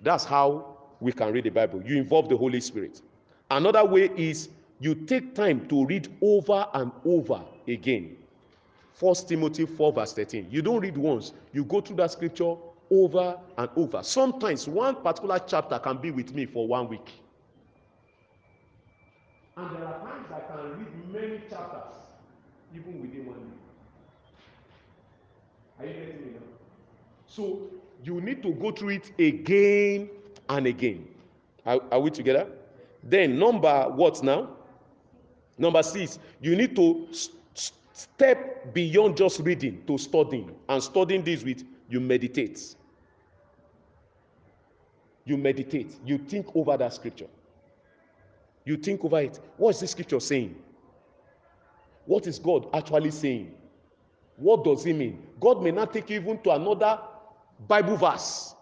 That's 0.00 0.24
how 0.24 0.77
we 1.00 1.12
can 1.12 1.32
read 1.32 1.44
the 1.44 1.50
Bible. 1.50 1.82
You 1.82 1.96
involve 1.96 2.28
the 2.28 2.36
Holy 2.36 2.60
Spirit. 2.60 3.02
Another 3.50 3.84
way 3.84 4.10
is 4.16 4.50
you 4.80 4.94
take 4.94 5.34
time 5.34 5.66
to 5.68 5.86
read 5.86 6.08
over 6.20 6.66
and 6.74 6.92
over 7.04 7.40
again. 7.66 8.16
First 8.92 9.28
Timothy 9.28 9.64
4, 9.64 9.92
verse 9.92 10.12
13. 10.12 10.48
You 10.50 10.62
don't 10.62 10.80
read 10.80 10.96
once, 10.96 11.32
you 11.52 11.64
go 11.64 11.80
through 11.80 11.96
that 11.96 12.10
scripture 12.10 12.54
over 12.90 13.38
and 13.56 13.70
over. 13.76 14.02
Sometimes 14.02 14.66
one 14.68 14.96
particular 14.96 15.38
chapter 15.46 15.78
can 15.78 15.98
be 15.98 16.10
with 16.10 16.34
me 16.34 16.46
for 16.46 16.66
one 16.66 16.88
week. 16.88 17.12
And 19.56 19.76
there 19.76 19.84
are 19.84 20.00
times 20.00 20.26
I 20.32 20.40
can 20.40 20.78
read 20.78 21.12
many 21.12 21.40
chapters, 21.50 21.94
even 22.74 23.00
within 23.00 23.26
one 23.26 23.40
week. 23.40 23.58
Are 25.78 25.86
you 25.86 25.92
getting 25.92 26.20
me 26.26 26.32
now? 26.34 26.46
So 27.26 27.60
you 28.04 28.20
need 28.20 28.42
to 28.42 28.52
go 28.52 28.70
through 28.70 28.90
it 28.90 29.12
again 29.18 30.10
and 30.48 30.66
again. 30.66 31.06
Are, 31.66 31.80
are 31.90 32.00
we 32.00 32.10
together? 32.10 32.46
Then 33.02 33.38
number 33.38 33.84
what 33.90 34.22
now? 34.22 34.50
Number 35.56 35.82
six, 35.82 36.18
you 36.40 36.56
need 36.56 36.76
to 36.76 37.08
step 37.92 38.72
beyond 38.72 39.16
just 39.16 39.40
reading 39.40 39.82
to 39.86 39.98
studying. 39.98 40.54
And 40.68 40.82
studying 40.82 41.24
this 41.24 41.42
with 41.42 41.64
you 41.88 42.00
meditate. 42.00 42.76
You 45.24 45.36
meditate. 45.36 45.96
You 46.04 46.18
think 46.18 46.46
over 46.54 46.76
that 46.76 46.94
scripture. 46.94 47.26
You 48.64 48.76
think 48.76 49.04
over 49.04 49.20
it. 49.20 49.40
What 49.56 49.70
is 49.70 49.80
this 49.80 49.90
scripture 49.90 50.20
saying? 50.20 50.54
What 52.06 52.26
is 52.26 52.38
God 52.38 52.68
actually 52.72 53.10
saying? 53.10 53.52
What 54.36 54.64
does 54.64 54.86
it 54.86 54.94
mean? 54.94 55.22
God 55.40 55.62
may 55.62 55.72
not 55.72 55.92
take 55.92 56.08
you 56.10 56.20
even 56.20 56.40
to 56.42 56.50
another 56.50 57.00
Bible 57.66 57.96
verse 57.96 58.54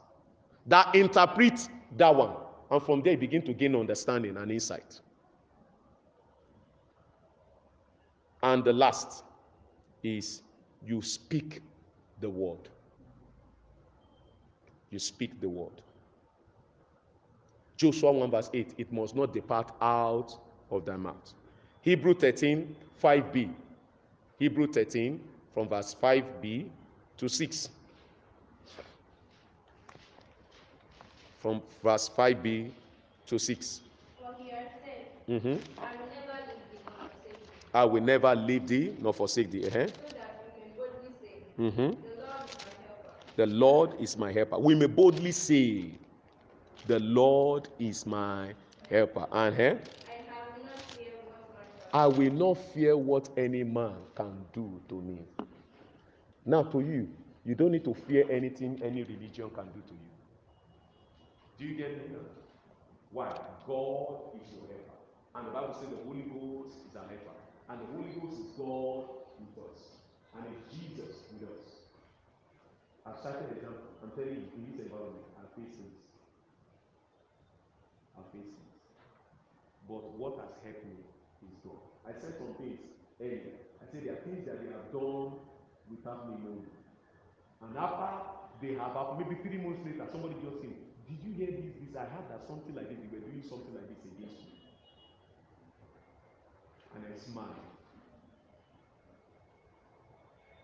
that 0.67 0.95
interprets 0.95 1.69
that 1.97 2.15
one. 2.15 2.37
And 2.71 2.83
from 2.83 3.03
there, 3.03 3.17
begin 3.17 3.43
to 3.43 3.53
gain 3.53 3.77
understanding 3.77 4.37
and 4.37 4.51
insight. 4.51 5.01
And 8.43 8.65
the 8.65 8.73
last 8.73 9.25
is 10.03 10.43
you 10.85 11.03
speak 11.03 11.63
the 12.21 12.31
word. 12.31 12.69
You 14.91 14.99
speak 14.99 15.41
the 15.41 15.49
word. 15.49 15.83
Joshua 17.77 18.13
1 18.13 18.31
verse 18.31 18.51
8, 18.55 18.75
it 18.79 18.93
must 18.93 19.15
not 19.15 19.35
depart 19.35 19.73
out 19.81 20.39
of 20.71 20.85
thy 20.85 20.97
mouth. 20.97 21.35
Hebrew 21.83 22.15
13, 22.15 22.75
5b. 23.03 23.51
Hebrew 24.39 24.67
13, 24.67 25.21
from 25.53 25.69
verse 25.69 25.95
5b 26.03 26.69
to 27.19 27.29
6. 27.29 27.69
From 31.47 31.63
verse 31.81 32.09
5b 32.09 32.73
to 33.27 33.39
6. 33.39 33.81
For 34.19 34.35
he 34.43 34.51
has 34.51 34.67
said, 34.83 35.07
Mhm. 35.29 35.61
I 35.79 35.95
will 35.95 36.11
never 36.11 36.43
leave 36.49 36.67
thee 36.67 37.71
I 37.73 37.85
will 37.85 38.03
never 38.03 38.35
leave 38.35 38.67
thee 38.67 38.97
nor 38.99 39.15
forsake 39.15 39.53
thee, 39.53 39.61
nor 39.61 39.71
forsake 39.71 39.81
thee. 39.81 39.93
so 39.95 40.17
that 40.17 40.35
we 40.57 40.65
may 40.65 40.75
boldly 40.77 41.13
say, 41.23 41.37
Mhm. 41.57 41.97
The 42.03 42.17
Lord 42.27 42.51
is 42.51 42.67
my 42.67 43.37
The 43.37 43.47
Lord 43.47 44.01
is 44.01 44.17
my 44.19 44.33
helper. 44.33 44.59
We 44.59 44.75
may 44.75 44.87
boldly 44.87 45.31
say, 45.31 45.91
The 46.89 46.99
Lord 46.99 47.69
is 47.79 48.05
my 48.07 48.53
helper. 48.91 49.29
And 49.31 49.55
have 49.55 49.79
not 50.65 51.95
I 51.95 52.07
will 52.09 52.33
not 52.33 52.55
fear 52.75 52.97
what 52.97 53.29
any 53.39 53.63
man 53.63 53.95
can 54.17 54.45
do 54.53 54.81
to 54.89 55.01
me. 55.01 55.19
Now, 56.45 56.65
to 56.65 56.81
you, 56.81 57.09
you 57.45 57.55
don't 57.55 57.71
need 57.71 57.85
to 57.85 57.95
fear 57.95 58.27
anything 58.29 58.81
any 58.83 59.05
religion 59.05 59.49
can 59.51 59.67
do 59.67 59.81
to 59.87 59.95
you. 59.95 60.16
Do 61.59 61.65
you 61.65 61.75
get 61.75 61.97
me? 61.97 62.17
Why? 63.13 63.33
God 63.67 64.37
is 64.37 64.53
your 64.53 64.69
helper. 64.69 65.01
And 65.35 65.49
the 65.49 65.53
Bible 65.53 65.73
says 65.73 65.89
the 65.89 66.05
Holy 66.05 66.29
Ghost 66.29 66.85
is 66.85 66.97
our 66.97 67.09
helper. 67.09 67.37
And 67.69 67.81
the 67.81 67.89
Holy 67.97 68.13
Ghost 68.13 68.37
is 68.45 68.53
God 68.61 69.09
with 69.41 69.57
us. 69.65 70.05
And 70.37 70.45
it's 70.53 70.63
Jesus 70.69 71.25
with 71.33 71.49
us. 71.49 71.89
I've 73.09 73.17
started 73.17 73.57
example. 73.57 73.89
I'm 74.03 74.13
telling 74.13 74.37
you, 74.37 74.45
in 74.53 74.69
this 74.69 74.85
environment, 74.85 75.25
I 75.41 75.49
face 75.57 75.81
this. 75.81 75.97
I 78.19 78.23
face 78.35 78.53
this. 78.53 78.77
But 79.89 80.05
what 80.19 80.37
has 80.43 80.53
helped 80.61 80.85
me 80.85 81.09
is 81.47 81.57
God. 81.65 81.81
I 82.05 82.13
said 82.13 82.37
some 82.37 82.53
things 82.61 82.85
earlier. 83.23 83.65
I 83.81 83.89
said 83.89 84.05
there 84.05 84.19
are 84.19 84.25
things 84.27 84.45
that 84.45 84.61
they 84.61 84.69
have 84.75 84.93
done 84.93 85.41
without 85.89 86.29
me 86.29 86.37
knowing. 86.43 86.69
And 87.63 87.73
after 87.79 88.13
they 88.61 88.75
have 88.77 88.93
maybe 89.17 89.41
three 89.41 89.63
months 89.63 89.81
later, 89.87 90.05
somebody 90.11 90.37
just 90.43 90.61
said, 90.61 90.75
Did 91.09 91.19
you 91.23 91.33
hear 91.39 91.51
this? 91.55 91.75
This 91.79 91.95
I 91.95 92.05
heard 92.11 92.27
that 92.31 92.47
something 92.47 92.75
like 92.75 92.91
this, 92.91 92.99
they 92.99 93.11
were 93.15 93.23
doing 93.23 93.43
something 93.47 93.75
like 93.75 93.87
this 93.87 94.03
against 94.03 94.43
you. 94.43 94.59
And 96.95 97.05
I 97.07 97.15
smiled. 97.15 97.63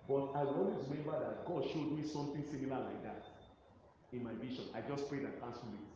But 0.08 0.34
I 0.34 0.42
always 0.44 0.82
remember 0.90 1.14
that 1.14 1.46
God 1.46 1.62
showed 1.70 1.94
me 1.94 2.02
something 2.02 2.42
similar 2.50 2.82
like 2.82 3.02
that 3.04 3.22
in 4.12 4.24
my 4.24 4.34
vision. 4.34 4.64
I 4.74 4.82
just 4.82 5.08
prayed 5.08 5.22
and 5.22 5.38
cancelled 5.40 5.78
it. 5.78 5.88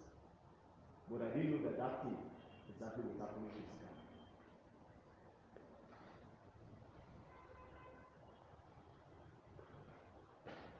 But 1.10 1.26
I 1.26 1.36
didn't 1.36 1.50
know 1.58 1.68
that 1.68 1.78
that 1.78 2.02
thing 2.02 2.16
exactly 2.70 3.04
was 3.04 3.18
happening 3.18 3.50
physically. 3.50 3.76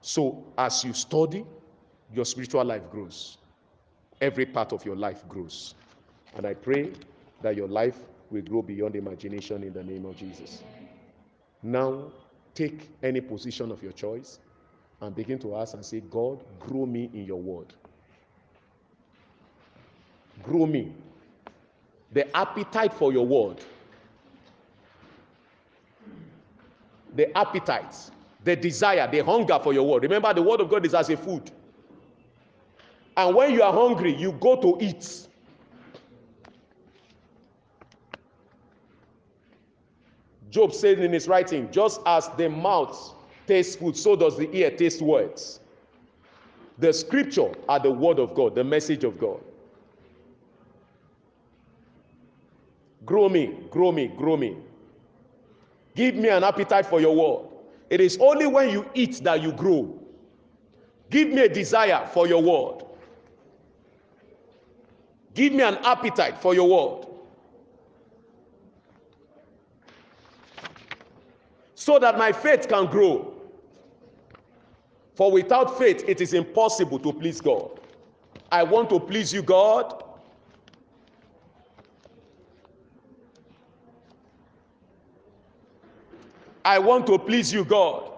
So, 0.06 0.44
as 0.56 0.84
you 0.84 0.92
study, 0.92 1.44
your 2.14 2.24
spiritual 2.24 2.64
life 2.64 2.88
grows. 2.92 3.38
Every 4.20 4.46
part 4.46 4.72
of 4.72 4.84
your 4.84 4.96
life 4.96 5.26
grows. 5.28 5.74
And 6.36 6.46
I 6.46 6.54
pray 6.54 6.92
that 7.42 7.56
your 7.56 7.68
life 7.68 7.98
will 8.30 8.42
grow 8.42 8.62
beyond 8.62 8.96
imagination 8.96 9.62
in 9.62 9.72
the 9.72 9.82
name 9.82 10.04
of 10.06 10.16
Jesus. 10.16 10.62
Now, 11.62 12.10
take 12.54 12.88
any 13.02 13.20
position 13.20 13.70
of 13.70 13.82
your 13.82 13.92
choice 13.92 14.38
and 15.00 15.14
begin 15.14 15.38
to 15.40 15.56
ask 15.56 15.74
and 15.74 15.84
say, 15.84 16.00
God, 16.00 16.42
grow 16.58 16.86
me 16.86 17.10
in 17.12 17.24
your 17.24 17.40
word. 17.40 17.74
Grow 20.42 20.66
me. 20.66 20.92
The 22.12 22.34
appetite 22.36 22.94
for 22.94 23.12
your 23.12 23.26
word. 23.26 23.60
The 27.14 27.36
appetite, 27.36 27.94
the 28.44 28.56
desire, 28.56 29.08
the 29.10 29.24
hunger 29.24 29.58
for 29.62 29.72
your 29.72 29.86
word. 29.86 30.02
Remember, 30.02 30.32
the 30.34 30.42
word 30.42 30.60
of 30.60 30.70
God 30.70 30.84
is 30.84 30.94
as 30.94 31.08
a 31.10 31.16
food. 31.16 31.50
And 33.16 33.34
when 33.34 33.52
you 33.52 33.62
are 33.62 33.72
hungry, 33.72 34.14
you 34.14 34.32
go 34.32 34.60
to 34.60 34.76
eat. 34.80 35.28
Job 40.50 40.72
said 40.72 40.98
in 41.00 41.12
his 41.12 41.28
writing, 41.28 41.70
just 41.70 42.00
as 42.06 42.28
the 42.36 42.48
mouth 42.48 43.14
tastes 43.46 43.76
food, 43.76 43.96
so 43.96 44.16
does 44.16 44.36
the 44.36 44.50
ear 44.56 44.70
taste 44.70 45.02
words. 45.02 45.60
The 46.78 46.92
scripture 46.92 47.52
are 47.68 47.78
the 47.78 47.90
word 47.90 48.18
of 48.18 48.34
God, 48.34 48.54
the 48.54 48.64
message 48.64 49.04
of 49.04 49.18
God. 49.18 49.40
Grow 53.04 53.28
me, 53.28 53.54
grow 53.70 53.92
me, 53.92 54.08
grow 54.08 54.36
me. 54.36 54.56
Give 55.94 56.14
me 56.16 56.28
an 56.28 56.42
appetite 56.42 56.86
for 56.86 57.00
your 57.00 57.14
word. 57.14 57.48
It 57.88 58.00
is 58.00 58.18
only 58.20 58.46
when 58.46 58.70
you 58.70 58.88
eat 58.94 59.22
that 59.24 59.42
you 59.42 59.52
grow. 59.52 59.98
Give 61.08 61.28
me 61.28 61.42
a 61.42 61.48
desire 61.48 62.08
for 62.12 62.26
your 62.26 62.42
word. 62.42 62.85
Give 65.36 65.52
me 65.52 65.62
an 65.62 65.76
appetite 65.84 66.38
for 66.38 66.54
your 66.54 66.66
word. 66.66 67.06
So 71.74 71.98
that 71.98 72.16
my 72.16 72.32
faith 72.32 72.66
can 72.68 72.86
grow. 72.86 73.34
For 75.14 75.30
without 75.30 75.78
faith, 75.78 76.04
it 76.08 76.22
is 76.22 76.32
impossible 76.32 76.98
to 77.00 77.12
please 77.12 77.42
God. 77.42 77.78
I 78.50 78.62
want 78.62 78.88
to 78.90 78.98
please 78.98 79.30
you, 79.30 79.42
God. 79.42 80.02
I 86.64 86.78
want 86.78 87.06
to 87.08 87.18
please 87.18 87.52
you, 87.52 87.62
God. 87.62 88.10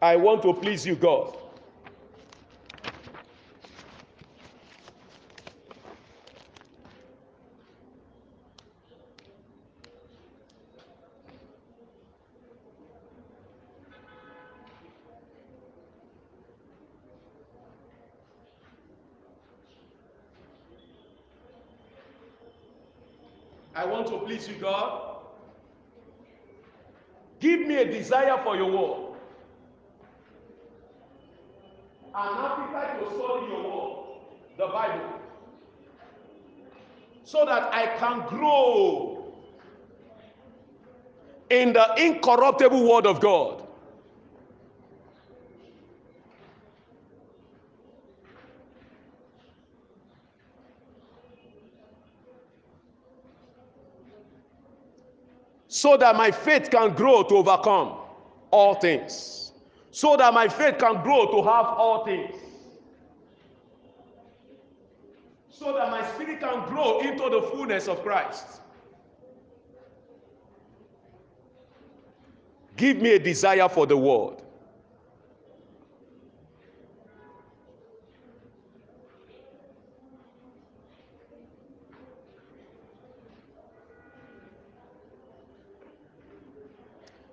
I 0.00 0.14
want 0.14 0.42
to 0.42 0.54
please 0.54 0.86
you, 0.86 0.94
God. 0.94 1.34
I 23.74 23.84
want 23.84 24.08
to 24.08 24.18
please 24.18 24.48
you, 24.48 24.54
God. 24.56 25.16
Give 27.40 27.60
me 27.60 27.76
a 27.76 27.84
desire 27.84 28.40
for 28.44 28.56
your 28.56 28.70
word. 28.70 29.07
An 32.20 32.34
appetite 32.36 32.98
to 32.98 33.06
study 33.14 33.46
your 33.46 33.62
word, 33.62 34.06
the 34.56 34.66
Bible, 34.66 35.20
so 37.22 37.44
that 37.44 37.72
I 37.72 37.96
can 37.96 38.26
grow 38.26 39.32
in 41.48 41.72
the 41.72 41.94
incorruptible 41.96 42.88
word 42.90 43.06
of 43.06 43.20
God. 43.20 43.68
so 55.70 55.96
that 55.96 56.16
my 56.16 56.30
faith 56.30 56.70
can 56.70 56.92
grow 56.94 57.22
to 57.22 57.36
overcome 57.36 57.94
all 58.50 58.74
things, 58.74 59.47
so 59.98 60.16
that 60.16 60.32
my 60.32 60.46
faith 60.46 60.78
can 60.78 61.02
grow 61.02 61.26
to 61.26 61.38
have 61.42 61.66
all 61.66 62.04
things, 62.04 62.32
so 65.50 65.72
that 65.72 65.90
my 65.90 66.08
spirit 66.14 66.38
can 66.38 66.68
grow 66.68 67.00
into 67.00 67.28
the 67.28 67.42
fullness 67.50 67.88
of 67.88 68.00
Christ. 68.04 68.60
Give 72.76 73.02
me 73.02 73.14
a 73.14 73.18
desire 73.18 73.68
for 73.68 73.88
the 73.88 73.96
word. 73.96 74.40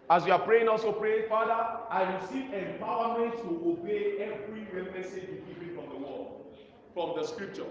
As 0.09 0.25
you 0.25 0.33
are 0.33 0.39
praying, 0.39 0.67
also 0.67 0.91
pray, 0.91 1.27
Father, 1.27 1.79
I 1.89 2.03
receive 2.15 2.51
empowerment 2.51 3.41
to 3.41 3.71
obey 3.71 4.17
every 4.19 4.65
message 4.91 5.23
you 5.29 5.43
give 5.47 5.61
me 5.61 5.73
from 5.73 5.89
the 5.89 6.07
word, 6.07 6.27
from 6.93 7.19
the 7.19 7.27
scripture. 7.27 7.65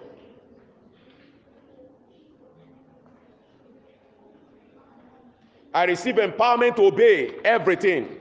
I 5.73 5.85
receive 5.85 6.17
empowerment 6.17 6.77
to 6.77 6.87
obey 6.87 7.35
everything 7.45 8.17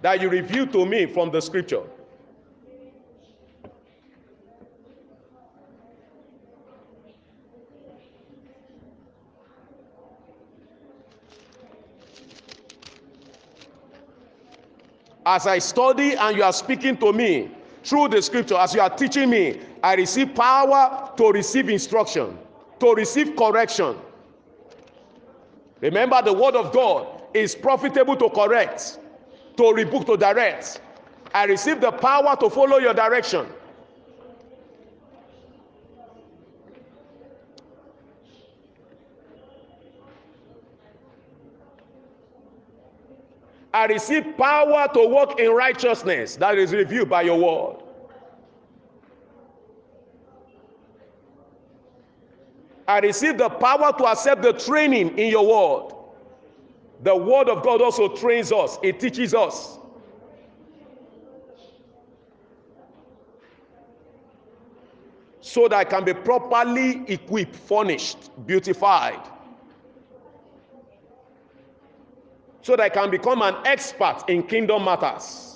that 0.00 0.20
you 0.20 0.28
reveal 0.28 0.66
to 0.68 0.84
me 0.84 1.06
from 1.06 1.30
the 1.30 1.40
scripture. 1.40 1.82
As 15.26 15.46
I 15.46 15.58
study 15.58 16.14
and 16.14 16.36
you 16.36 16.42
are 16.42 16.52
speaking 16.52 16.96
to 16.98 17.12
me 17.12 17.50
through 17.82 18.08
the 18.08 18.20
scripture, 18.20 18.56
as 18.56 18.74
you 18.74 18.80
are 18.80 18.90
teaching 18.90 19.30
me, 19.30 19.60
I 19.82 19.94
receive 19.94 20.34
power 20.34 21.10
to 21.16 21.30
receive 21.30 21.68
instruction, 21.68 22.38
to 22.80 22.94
receive 22.94 23.36
correction. 23.36 23.96
Remember, 25.80 26.22
the 26.22 26.32
word 26.32 26.54
of 26.56 26.72
God 26.72 27.22
is 27.34 27.54
profitable 27.54 28.16
to 28.16 28.28
correct, 28.30 28.98
to 29.56 29.72
rebuke, 29.72 30.06
to 30.06 30.16
direct. 30.16 30.80
I 31.34 31.44
receive 31.44 31.80
the 31.80 31.90
power 31.90 32.36
to 32.36 32.48
follow 32.48 32.78
your 32.78 32.94
direction. 32.94 33.46
I 43.74 43.86
receive 43.86 44.36
power 44.38 44.86
to 44.94 45.08
walk 45.08 45.40
in 45.40 45.50
righteousness 45.50 46.36
that 46.36 46.56
is 46.56 46.72
revealed 46.72 47.08
by 47.08 47.22
your 47.22 47.36
word. 47.36 47.82
I 52.86 53.00
receive 53.00 53.36
the 53.36 53.48
power 53.48 53.92
to 53.98 54.06
accept 54.06 54.42
the 54.42 54.52
training 54.52 55.18
in 55.18 55.28
your 55.28 55.44
word. 55.44 55.92
The 57.02 57.16
word 57.16 57.48
of 57.48 57.64
God 57.64 57.82
also 57.82 58.14
trains 58.14 58.52
us, 58.52 58.78
it 58.80 59.00
teaches 59.00 59.34
us. 59.34 59.78
So 65.40 65.66
that 65.66 65.76
I 65.76 65.84
can 65.84 66.04
be 66.04 66.14
properly 66.14 67.02
equipped, 67.08 67.56
furnished, 67.56 68.30
beautified. 68.46 69.20
So 72.64 72.76
that 72.76 72.82
I 72.84 72.88
can 72.88 73.10
become 73.10 73.42
an 73.42 73.54
expert 73.66 74.24
in 74.26 74.42
kingdom 74.42 74.86
matters. 74.86 75.54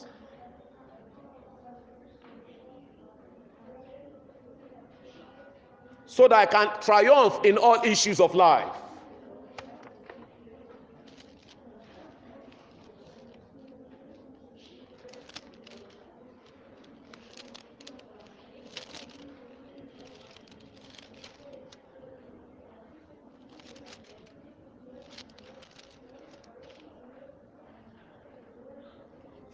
so 6.18 6.26
that 6.26 6.36
I 6.36 6.46
can 6.46 6.68
triumph 6.80 7.38
in 7.44 7.56
all 7.56 7.80
issues 7.84 8.18
of 8.18 8.34
life. 8.34 8.66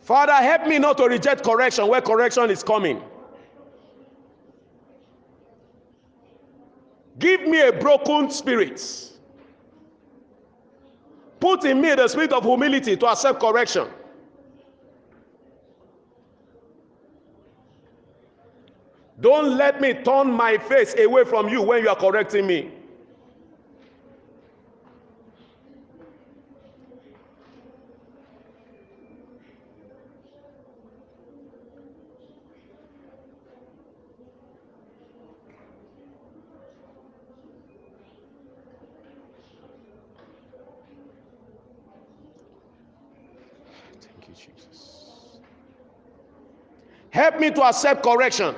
Father, 0.01 0.33
me 0.67 0.79
not 0.79 0.97
to 0.99 1.05
reject 1.05 1.45
correction 1.45 1.87
where 1.89 2.01
correction 2.01 2.51
is 2.51 2.63
coming. 2.63 3.03
Give 7.19 7.43
me 7.43 7.61
a 7.61 7.73
broken 7.73 8.31
spirit. 8.31 8.83
Put 11.41 11.65
in 11.65 11.81
me 11.81 11.95
the 11.95 12.09
spirit 12.09 12.33
of 12.33 12.45
humility 12.45 12.97
to 12.97 13.07
accept 13.07 13.41
correction. 13.41 13.89
Don't 19.21 19.57
let 19.57 19.81
me 19.81 19.95
turn 19.95 20.33
my 20.33 20.59
face 20.59 20.95
away 20.99 21.25
from 21.25 21.49
you 21.49 21.63
when 21.63 21.83
you 21.83 21.89
are 21.89 21.97
correcting 21.97 22.47
me. 22.47 22.73
me 47.45 47.51
to 47.51 47.63
accept 47.63 48.03
correction. 48.03 48.55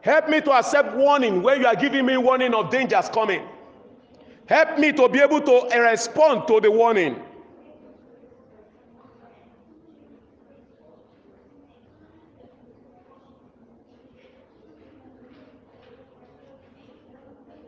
Help 0.00 0.28
me 0.28 0.40
to 0.40 0.52
accept 0.52 0.94
warning 0.94 1.42
when 1.42 1.60
you 1.60 1.66
are 1.66 1.74
giving 1.74 2.06
me 2.06 2.16
warning 2.16 2.54
of 2.54 2.70
dangers 2.70 3.08
coming. 3.08 3.42
Help 4.46 4.78
me 4.78 4.92
to 4.92 5.08
be 5.08 5.18
able 5.18 5.40
to 5.40 5.78
respond 5.78 6.46
to 6.48 6.60
the 6.60 6.70
warning. 6.70 7.20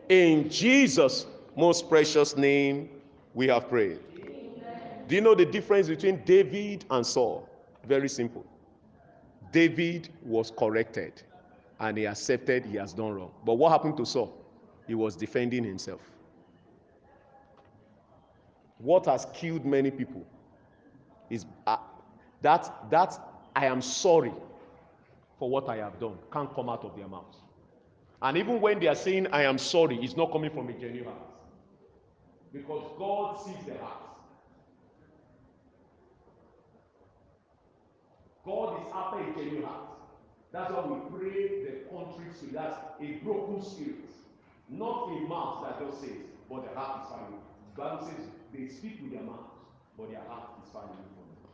In 0.09 0.49
Jesus' 0.49 1.25
most 1.55 1.87
precious 1.87 2.35
name, 2.35 2.89
we 3.33 3.47
have 3.47 3.69
prayed. 3.69 3.99
Do 5.11 5.15
you 5.15 5.21
know 5.21 5.35
the 5.35 5.45
difference 5.45 5.89
between 5.89 6.23
David 6.23 6.85
and 6.89 7.05
Saul? 7.05 7.49
Very 7.85 8.07
simple. 8.07 8.45
David 9.51 10.07
was 10.23 10.53
corrected 10.57 11.21
and 11.81 11.97
he 11.97 12.05
accepted 12.05 12.65
he 12.65 12.77
has 12.77 12.93
done 12.93 13.15
wrong. 13.15 13.31
But 13.45 13.55
what 13.55 13.73
happened 13.73 13.97
to 13.97 14.05
Saul? 14.05 14.33
He 14.87 14.95
was 14.95 15.17
defending 15.17 15.65
himself. 15.65 15.99
What 18.77 19.05
has 19.07 19.27
killed 19.33 19.65
many 19.65 19.91
people 19.91 20.25
is 21.29 21.45
uh, 21.67 21.75
that 22.41 22.73
that 22.89 23.19
I 23.53 23.65
am 23.65 23.81
sorry 23.81 24.31
for 25.37 25.49
what 25.49 25.67
I 25.67 25.75
have 25.75 25.99
done 25.99 26.19
can't 26.31 26.55
come 26.55 26.69
out 26.69 26.85
of 26.85 26.95
their 26.95 27.09
mouths. 27.09 27.35
And 28.21 28.37
even 28.37 28.61
when 28.61 28.79
they 28.79 28.87
are 28.87 28.95
saying 28.95 29.27
I 29.33 29.43
am 29.43 29.57
sorry, 29.57 29.97
it's 30.01 30.15
not 30.15 30.31
coming 30.31 30.51
from 30.51 30.69
a 30.69 30.73
genuine 30.73 31.03
heart. 31.03 31.31
Because 32.53 32.89
God 32.97 33.41
sees 33.41 33.65
the 33.65 33.77
heart. 33.77 34.10
God 38.45 38.81
is 38.81 38.87
after 38.93 39.19
a 39.19 39.33
genuine 39.35 39.63
heart. 39.63 39.87
That's 40.51 40.71
why 40.71 40.85
we 40.85 41.19
pray 41.19 41.63
the 41.63 41.71
contrite 41.89 42.37
to 42.39 42.45
That's 42.53 42.77
a 42.99 43.23
broken 43.23 43.63
spirit. 43.63 44.09
Not 44.69 45.09
a 45.09 45.19
mouth 45.27 45.65
that 45.65 45.85
just 45.85 46.01
says, 46.01 46.17
but 46.49 46.63
the 46.63 46.79
heart 46.79 47.05
is 47.05 47.11
Bible 47.75 48.05
says 48.05 48.25
they 48.53 48.67
speak 48.67 49.01
with 49.01 49.11
their 49.11 49.21
mouth, 49.23 49.49
but 49.97 50.09
their 50.09 50.21
heart 50.27 50.49
is 50.63 50.75
away 50.75 50.83
from 50.85 50.95
them. 50.95 51.51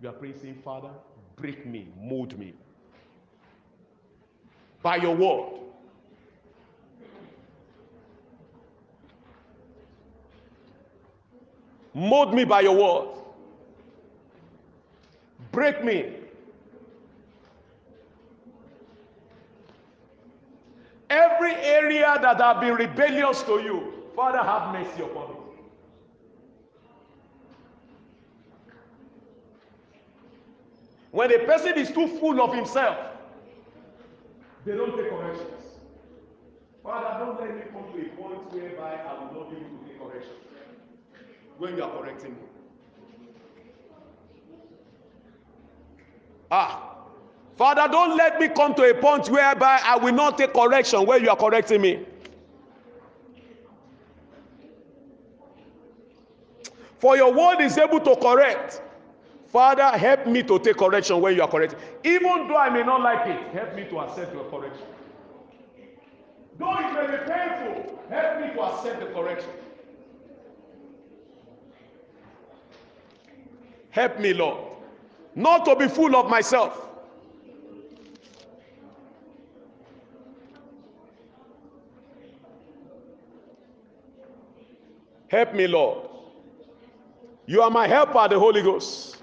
We 0.00 0.08
are 0.08 0.12
praying, 0.12 0.38
saying, 0.40 0.60
Father, 0.64 0.90
break 1.36 1.66
me, 1.66 1.88
mold 1.98 2.38
me. 2.38 2.54
By 4.82 4.96
your 4.96 5.16
word. 5.16 5.60
Mold 11.92 12.34
me 12.34 12.44
by 12.44 12.60
your 12.60 12.76
word. 12.76 13.19
Break 15.52 15.84
me. 15.84 16.14
Every 21.08 21.54
area 21.54 22.18
that 22.22 22.40
I've 22.40 22.60
been 22.60 22.74
rebellious 22.74 23.42
to 23.42 23.60
you, 23.60 24.04
Father, 24.14 24.38
have 24.38 24.72
mercy 24.72 25.02
upon 25.02 25.30
me. 25.30 25.36
When 31.10 31.32
a 31.34 31.38
person 31.40 31.76
is 31.76 31.90
too 31.90 32.06
full 32.06 32.40
of 32.40 32.54
himself, 32.54 32.96
they 34.64 34.76
don't 34.76 34.96
take 34.96 35.10
corrections. 35.10 35.64
Father, 36.84 37.24
don't 37.24 37.40
let 37.40 37.56
me 37.56 37.62
come 37.72 37.92
to 37.92 38.06
a 38.06 38.08
point 38.16 38.52
whereby 38.52 38.94
I 38.94 39.12
will 39.14 39.40
not 39.40 39.50
be 39.50 39.56
able 39.56 39.78
to 39.78 39.88
take 39.88 39.98
correction 39.98 40.32
when 41.58 41.76
you 41.76 41.82
are 41.82 41.90
correcting 41.90 42.32
me. 42.34 42.49
Ah, 46.50 46.90
Father, 47.56 47.86
don't 47.90 48.16
let 48.16 48.40
me 48.40 48.48
come 48.48 48.74
to 48.74 48.90
a 48.90 48.94
point 48.94 49.28
whereby 49.28 49.80
I 49.84 49.96
will 49.98 50.14
not 50.14 50.38
take 50.38 50.52
correction 50.52 51.06
where 51.06 51.18
you 51.18 51.30
are 51.30 51.36
correcting 51.36 51.80
me. 51.80 52.06
For 56.98 57.16
your 57.16 57.32
word 57.32 57.60
is 57.60 57.78
able 57.78 58.00
to 58.00 58.16
correct. 58.16 58.82
Father, 59.46 59.96
help 59.96 60.26
me 60.26 60.42
to 60.44 60.58
take 60.58 60.76
correction 60.76 61.20
when 61.20 61.34
you 61.34 61.42
are 61.42 61.48
correcting. 61.48 61.78
Even 62.04 62.46
though 62.46 62.56
I 62.56 62.70
may 62.70 62.82
not 62.82 63.00
like 63.00 63.26
it, 63.26 63.48
help 63.54 63.74
me 63.74 63.84
to 63.84 64.00
accept 64.00 64.32
your 64.32 64.44
correction. 64.44 64.86
Though 66.58 66.76
it 66.78 66.92
may 66.92 67.06
be 67.06 67.30
painful, 67.30 68.02
help 68.10 68.40
me 68.40 68.52
to 68.54 68.62
accept 68.62 69.00
the 69.00 69.06
correction. 69.06 69.50
Help 73.90 74.20
me, 74.20 74.34
Lord, 74.34 74.69
not 75.34 75.64
to 75.66 75.76
be 75.76 75.88
full 75.88 76.16
of 76.16 76.28
myself. 76.28 76.88
Help 85.28 85.54
me, 85.54 85.66
Lord. 85.68 86.08
You 87.46 87.62
are 87.62 87.70
my 87.70 87.86
helper, 87.86 88.28
the 88.28 88.38
Holy 88.38 88.62
Ghost. 88.62 89.16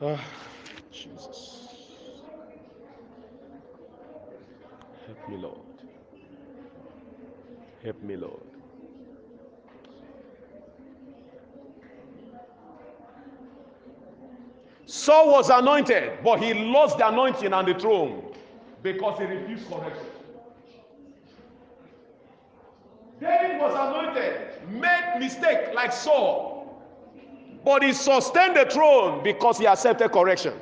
Ah, 0.00 0.20
Jesus. 0.90 1.68
Help 5.06 5.28
me, 5.28 5.36
Lord. 5.36 5.58
Help 7.82 8.00
me, 8.02 8.16
Lord. 8.16 8.40
Saul 14.86 15.32
was 15.32 15.50
anointed, 15.50 16.18
but 16.22 16.40
he 16.40 16.54
lost 16.54 16.98
the 16.98 17.08
anointing 17.08 17.52
and 17.52 17.66
the 17.66 17.74
throne 17.74 18.34
because 18.82 19.18
he 19.18 19.24
refused 19.24 19.68
correction. 19.68 20.06
David 23.20 23.60
was 23.60 23.72
anointed, 23.72 24.68
made 24.68 25.16
mistake 25.18 25.74
like 25.74 25.92
Saul, 25.92 26.82
but 27.64 27.82
he 27.82 27.92
sustained 27.92 28.56
the 28.56 28.66
throne 28.66 29.22
because 29.22 29.58
he 29.58 29.66
accepted 29.66 30.10
correction 30.10 30.54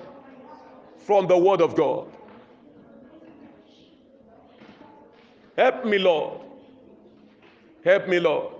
from 0.98 1.26
the 1.26 1.36
word 1.36 1.60
of 1.60 1.74
God. 1.74 2.06
Help 5.56 5.84
me, 5.84 5.98
Lord. 5.98 6.49
Help 7.84 8.08
me, 8.08 8.20
Lord. 8.20 8.54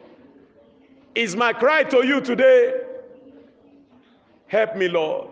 Is 1.15 1.37
my 1.37 1.53
cry 1.53 1.83
to 1.85 2.07
you 2.07 2.21
today. 2.21 2.81
Help 4.47 4.77
me, 4.77 4.89
Lord. 4.89 5.29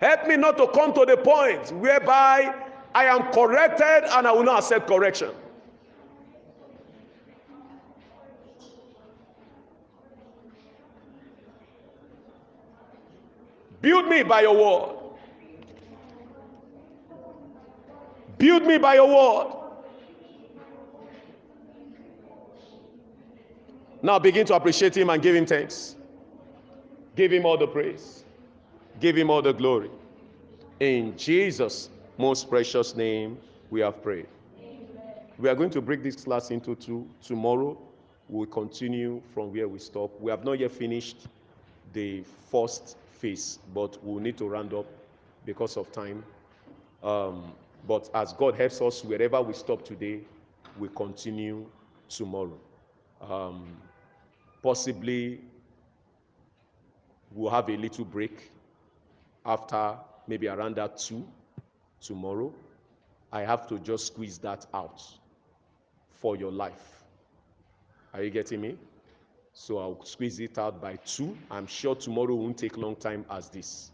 Help 0.00 0.26
me 0.26 0.36
not 0.36 0.58
to 0.58 0.66
come 0.68 0.92
to 0.92 1.06
the 1.06 1.16
point 1.16 1.72
whereby 1.72 2.54
I 2.94 3.04
am 3.06 3.32
corrected 3.32 4.04
and 4.10 4.26
I 4.26 4.32
will 4.32 4.44
not 4.44 4.58
accept 4.58 4.86
correction. 4.86 5.30
Build 13.80 14.08
me 14.08 14.22
by 14.22 14.42
your 14.42 14.54
word. 14.56 14.96
Build 18.38 18.64
me 18.64 18.78
by 18.78 18.94
your 18.94 19.08
word. 19.08 19.63
Now 24.04 24.18
begin 24.18 24.44
to 24.48 24.54
appreciate 24.54 24.94
him 24.94 25.08
and 25.08 25.22
give 25.22 25.34
him 25.34 25.46
thanks. 25.46 25.96
Give 27.16 27.32
him 27.32 27.46
all 27.46 27.56
the 27.56 27.66
praise. 27.66 28.24
Give 29.00 29.16
him 29.16 29.30
all 29.30 29.40
the 29.40 29.54
glory. 29.54 29.90
In 30.78 31.16
Jesus' 31.16 31.88
most 32.18 32.50
precious 32.50 32.94
name, 32.94 33.38
we 33.70 33.80
have 33.80 34.02
prayed. 34.02 34.26
We 35.38 35.48
are 35.48 35.54
going 35.54 35.70
to 35.70 35.80
break 35.80 36.02
this 36.02 36.16
class 36.16 36.50
into 36.50 36.74
two. 36.74 37.08
Tomorrow, 37.22 37.78
we'll 38.28 38.44
continue 38.44 39.22
from 39.32 39.50
where 39.54 39.66
we 39.66 39.78
stop. 39.78 40.10
We 40.20 40.30
have 40.30 40.44
not 40.44 40.58
yet 40.58 40.72
finished 40.72 41.26
the 41.94 42.24
first 42.50 42.98
phase, 43.10 43.58
but 43.72 43.96
we'll 44.04 44.20
need 44.22 44.36
to 44.36 44.46
round 44.46 44.74
up 44.74 44.84
because 45.46 45.78
of 45.78 45.90
time. 45.92 46.22
Um, 47.02 47.54
but 47.88 48.10
as 48.12 48.34
God 48.34 48.54
helps 48.54 48.82
us, 48.82 49.02
wherever 49.02 49.40
we 49.40 49.54
stop 49.54 49.82
today, 49.82 50.20
we 50.78 50.88
continue 50.88 51.64
tomorrow. 52.10 52.58
Um, 53.22 53.78
possibly, 54.64 55.42
we'll 57.32 57.50
have 57.50 57.68
a 57.68 57.76
little 57.76 58.04
break 58.06 58.50
after 59.44 59.94
maybe 60.26 60.48
around 60.48 60.76
that 60.76 60.96
two 60.96 61.22
tomorrow. 62.00 62.50
I 63.30 63.42
have 63.42 63.68
to 63.68 63.78
just 63.78 64.06
squeeze 64.06 64.38
that 64.38 64.64
out 64.72 65.02
for 66.08 66.34
your 66.34 66.50
life. 66.50 67.04
Are 68.14 68.22
you 68.22 68.30
getting 68.30 68.62
me? 68.62 68.78
So 69.52 69.78
I'll 69.78 70.02
squeeze 70.02 70.40
it 70.40 70.56
out 70.56 70.80
by 70.80 70.96
two. 71.04 71.36
I'm 71.50 71.66
sure 71.66 71.94
tomorrow 71.94 72.34
won't 72.34 72.56
take 72.56 72.78
long 72.78 72.96
time 72.96 73.26
as 73.30 73.50
this. 73.50 73.90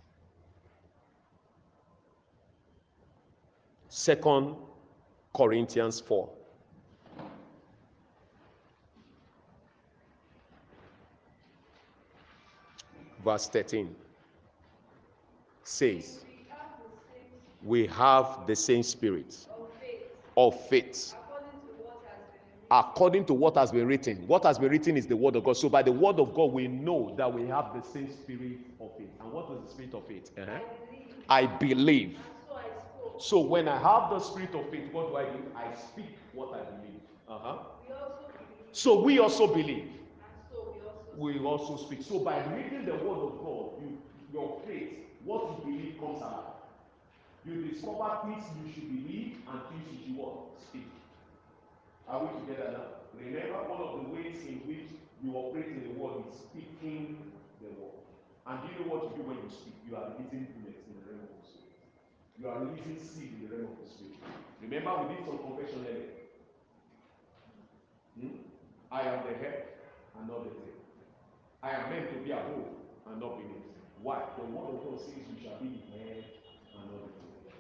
Second 3.88 4.54
Corinthians 5.34 5.98
4. 5.98 6.30
Verse 13.24 13.48
13 13.48 13.94
says, 15.62 16.24
We 17.62 17.86
have 17.88 18.46
the 18.46 18.56
same 18.56 18.82
spirit 18.82 19.36
of 20.36 20.68
faith, 20.68 21.14
according 22.70 23.24
to 23.26 23.34
what 23.34 23.56
has 23.56 23.72
been 23.72 23.86
written. 23.86 24.26
What 24.26 24.44
has 24.44 24.58
been 24.58 24.70
written 24.70 24.96
is 24.96 25.06
the 25.06 25.16
word 25.16 25.36
of 25.36 25.44
God. 25.44 25.56
So 25.56 25.68
by 25.68 25.82
the 25.82 25.92
word 25.92 26.18
of 26.18 26.34
God, 26.34 26.52
we 26.52 26.68
know 26.68 27.14
that 27.16 27.32
we 27.32 27.46
have 27.48 27.74
the 27.74 27.82
same 27.82 28.10
spirit 28.10 28.58
of 28.80 28.90
faith. 28.96 29.10
And 29.20 29.32
what 29.32 29.50
is 29.50 29.64
the 29.64 29.70
spirit 29.70 29.94
of 29.94 30.06
faith? 30.06 30.30
Uh-huh. 30.38 30.58
I 31.28 31.42
I 31.42 31.46
believe, 31.46 32.18
so 33.18 33.40
when 33.40 33.68
I 33.68 33.76
have 33.76 34.10
the 34.10 34.20
spirit 34.20 34.54
of 34.54 34.70
faith, 34.70 34.92
what 34.92 35.08
do 35.08 35.16
I 35.16 35.24
do? 35.24 35.38
I 35.54 35.74
speak 35.74 36.16
what 36.32 36.54
I 36.54 36.64
believe. 36.76 37.00
Uh-huh. 37.28 37.58
So 38.72 39.02
we 39.02 39.18
also 39.18 39.46
believe. 39.46 39.88
We 41.16 41.38
also 41.40 41.76
speak. 41.76 42.02
So 42.02 42.20
by 42.20 42.44
reading 42.54 42.84
the 42.84 42.94
word 42.94 43.20
of 43.20 43.38
God, 43.44 43.82
you, 43.82 43.98
your 44.32 44.60
faith, 44.66 44.98
what 45.24 45.58
you 45.58 45.72
believe 45.72 46.00
comes 46.00 46.22
alive. 46.22 46.56
You 47.44 47.64
discover 47.64 48.18
things 48.24 48.44
you 48.62 48.72
should 48.72 48.88
believe 48.88 49.36
and 49.48 49.60
things 49.68 49.84
you 49.92 49.98
should 50.04 50.16
what? 50.16 50.60
Speak. 50.68 50.86
Are 52.08 52.20
we 52.20 52.28
together 52.40 52.72
now? 52.72 53.00
Remember, 53.16 53.64
one 53.68 53.80
of 53.80 53.90
the 54.00 54.04
ways 54.14 54.44
in 54.46 54.60
which 54.68 54.88
you 55.22 55.32
operate 55.34 55.68
in 55.68 55.84
the 55.84 55.94
world 56.00 56.24
is 56.28 56.36
speaking 56.36 57.16
the 57.60 57.68
word. 57.80 58.00
And 58.46 58.60
do 58.60 58.66
you 58.72 58.76
know 58.80 58.96
what 58.96 59.12
you 59.12 59.22
do 59.22 59.28
when 59.28 59.36
you 59.40 59.50
speak? 59.52 59.76
You 59.88 59.96
are 59.96 60.12
releasing 60.16 60.48
goodness 60.52 60.80
in 60.88 60.96
the 60.96 61.04
realm 61.04 61.24
of 61.28 61.32
the 61.36 61.44
spirit. 61.44 61.80
You 62.40 62.48
are 62.48 62.58
releasing 62.64 62.96
seed 62.96 63.36
in 63.36 63.40
the 63.44 63.50
realm 63.52 63.72
of 63.72 63.78
the 63.80 63.88
spirit. 63.88 64.16
Remember, 64.60 64.90
we 65.04 65.16
did 65.16 65.24
some 65.28 65.40
confession 65.40 65.84
earlier. 65.84 66.20
Hmm? 68.16 68.36
I 68.92 69.00
am 69.06 69.20
the 69.28 69.34
head 69.36 69.80
and 70.16 70.28
not 70.28 70.44
the 70.44 70.52
tail. 70.56 70.79
I 71.62 71.70
am 71.70 71.90
meant 71.90 72.10
to 72.10 72.18
be 72.18 72.30
above 72.30 72.68
and 73.10 73.20
not 73.20 73.38
beneath. 73.38 73.62
Why? 74.02 74.22
The 74.36 74.44
word 74.44 74.74
of 74.74 74.84
God 74.84 75.00
says 75.00 75.14
you 75.16 75.42
shall 75.42 75.58
be 75.60 75.68
the 75.68 75.98
head 75.98 76.24
and 76.74 76.90
not 76.90 77.02
the 77.04 77.50
tail. 77.50 77.58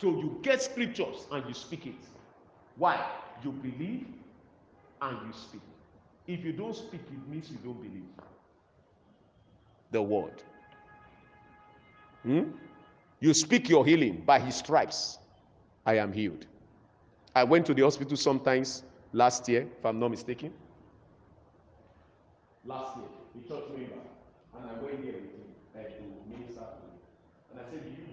So 0.00 0.10
you 0.10 0.38
get 0.42 0.62
scriptures 0.62 1.26
and 1.30 1.46
you 1.46 1.54
speak 1.54 1.86
it. 1.86 1.94
Why? 2.76 3.04
You 3.44 3.52
believe 3.52 4.06
and 5.02 5.18
you 5.26 5.32
speak. 5.32 5.60
If 6.26 6.44
you 6.44 6.52
don't 6.52 6.74
speak, 6.74 7.00
it 7.00 7.30
means 7.30 7.50
you 7.50 7.58
don't 7.64 7.80
believe. 7.80 8.08
The 9.90 10.02
word. 10.02 10.42
Hmm? 12.22 12.50
You 13.20 13.34
speak 13.34 13.68
your 13.68 13.84
healing 13.84 14.22
by 14.24 14.38
his 14.38 14.56
stripes. 14.56 15.18
I 15.86 15.96
am 15.96 16.12
healed. 16.12 16.46
I 17.34 17.44
went 17.44 17.66
to 17.66 17.74
the 17.74 17.82
hospital 17.82 18.16
sometimes 18.16 18.82
last 19.12 19.48
year, 19.48 19.62
if 19.78 19.84
I'm 19.84 19.98
not 19.98 20.10
mistaken. 20.10 20.52
Last 22.64 22.96
year, 22.98 23.06
a 23.08 23.40
church 23.46 23.70
member, 23.70 24.02
and 24.54 24.62
I 24.66 24.72
went 24.82 25.02
there 25.04 25.20
with 25.20 25.36
him 25.38 25.50
uh, 25.76 25.86
to 25.86 26.04
minister 26.26 26.64
to 26.66 26.78
him. 26.82 26.98
And 27.52 27.60
I 27.60 27.64
said, 27.70 27.84
Do 27.84 27.90
you 27.90 28.07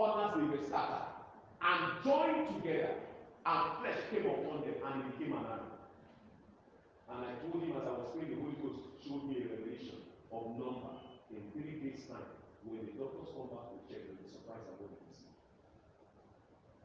corners 0.00 0.32
they 0.32 0.48
were 0.48 0.64
scattered 0.64 1.12
and 1.60 1.92
joined 2.00 2.48
together, 2.56 2.96
and 3.44 3.64
flesh 3.84 4.00
came 4.08 4.24
upon 4.24 4.64
them, 4.64 4.80
and 4.80 4.94
it 4.96 5.12
became 5.12 5.36
an 5.36 5.44
army. 5.44 5.76
And 7.12 7.20
I 7.20 7.36
told 7.44 7.60
him 7.60 7.76
as 7.76 7.84
I 7.84 8.00
was 8.00 8.08
praying, 8.16 8.32
the 8.32 8.40
Holy 8.40 8.56
Ghost 8.64 8.96
showed 9.04 9.28
me 9.28 9.44
a 9.44 9.52
revelation 9.52 10.00
of 10.32 10.56
number 10.56 10.96
in 11.28 11.52
three 11.52 11.84
days' 11.84 12.08
time. 12.08 12.32
When 12.64 12.80
the 12.80 12.96
doctors 12.96 13.28
come 13.36 13.52
back 13.52 13.76
to 13.76 13.78
check, 13.84 14.08
they'll 14.08 14.16
be 14.16 14.24
surprised 14.24 14.72
at 14.72 14.80
what 14.80 14.88
they 14.88 15.12
see. 15.12 15.36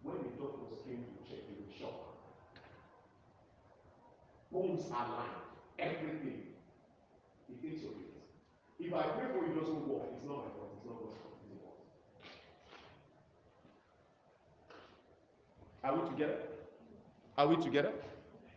When 0.03 0.19
the 0.19 0.35
doctors 0.35 0.83
came 0.83 1.07
to 1.07 1.21
check, 1.23 1.47
they 1.47 1.55
were 1.55 1.71
shocked. 1.71 2.19
Bones 4.51 4.91
aligned, 4.91 5.39
everything. 5.79 6.51
It 7.47 7.63
takes 7.63 7.79
your 7.79 7.95
faith. 7.95 8.19
If 8.75 8.91
I 8.91 9.07
pray 9.15 9.31
for 9.31 9.39
you, 9.47 9.55
it 9.55 9.59
doesn't 9.63 9.87
work. 9.87 10.11
It's 10.19 10.27
not 10.27 10.43
my 10.43 10.51
fault. 10.51 10.75
It's 10.75 10.83
not 10.83 10.99
God's 10.99 11.15
fault. 11.23 11.34
Are 15.85 15.95
we 15.95 16.09
together? 16.09 16.37
Are 17.37 17.47
we 17.47 17.55
together? 17.57 17.91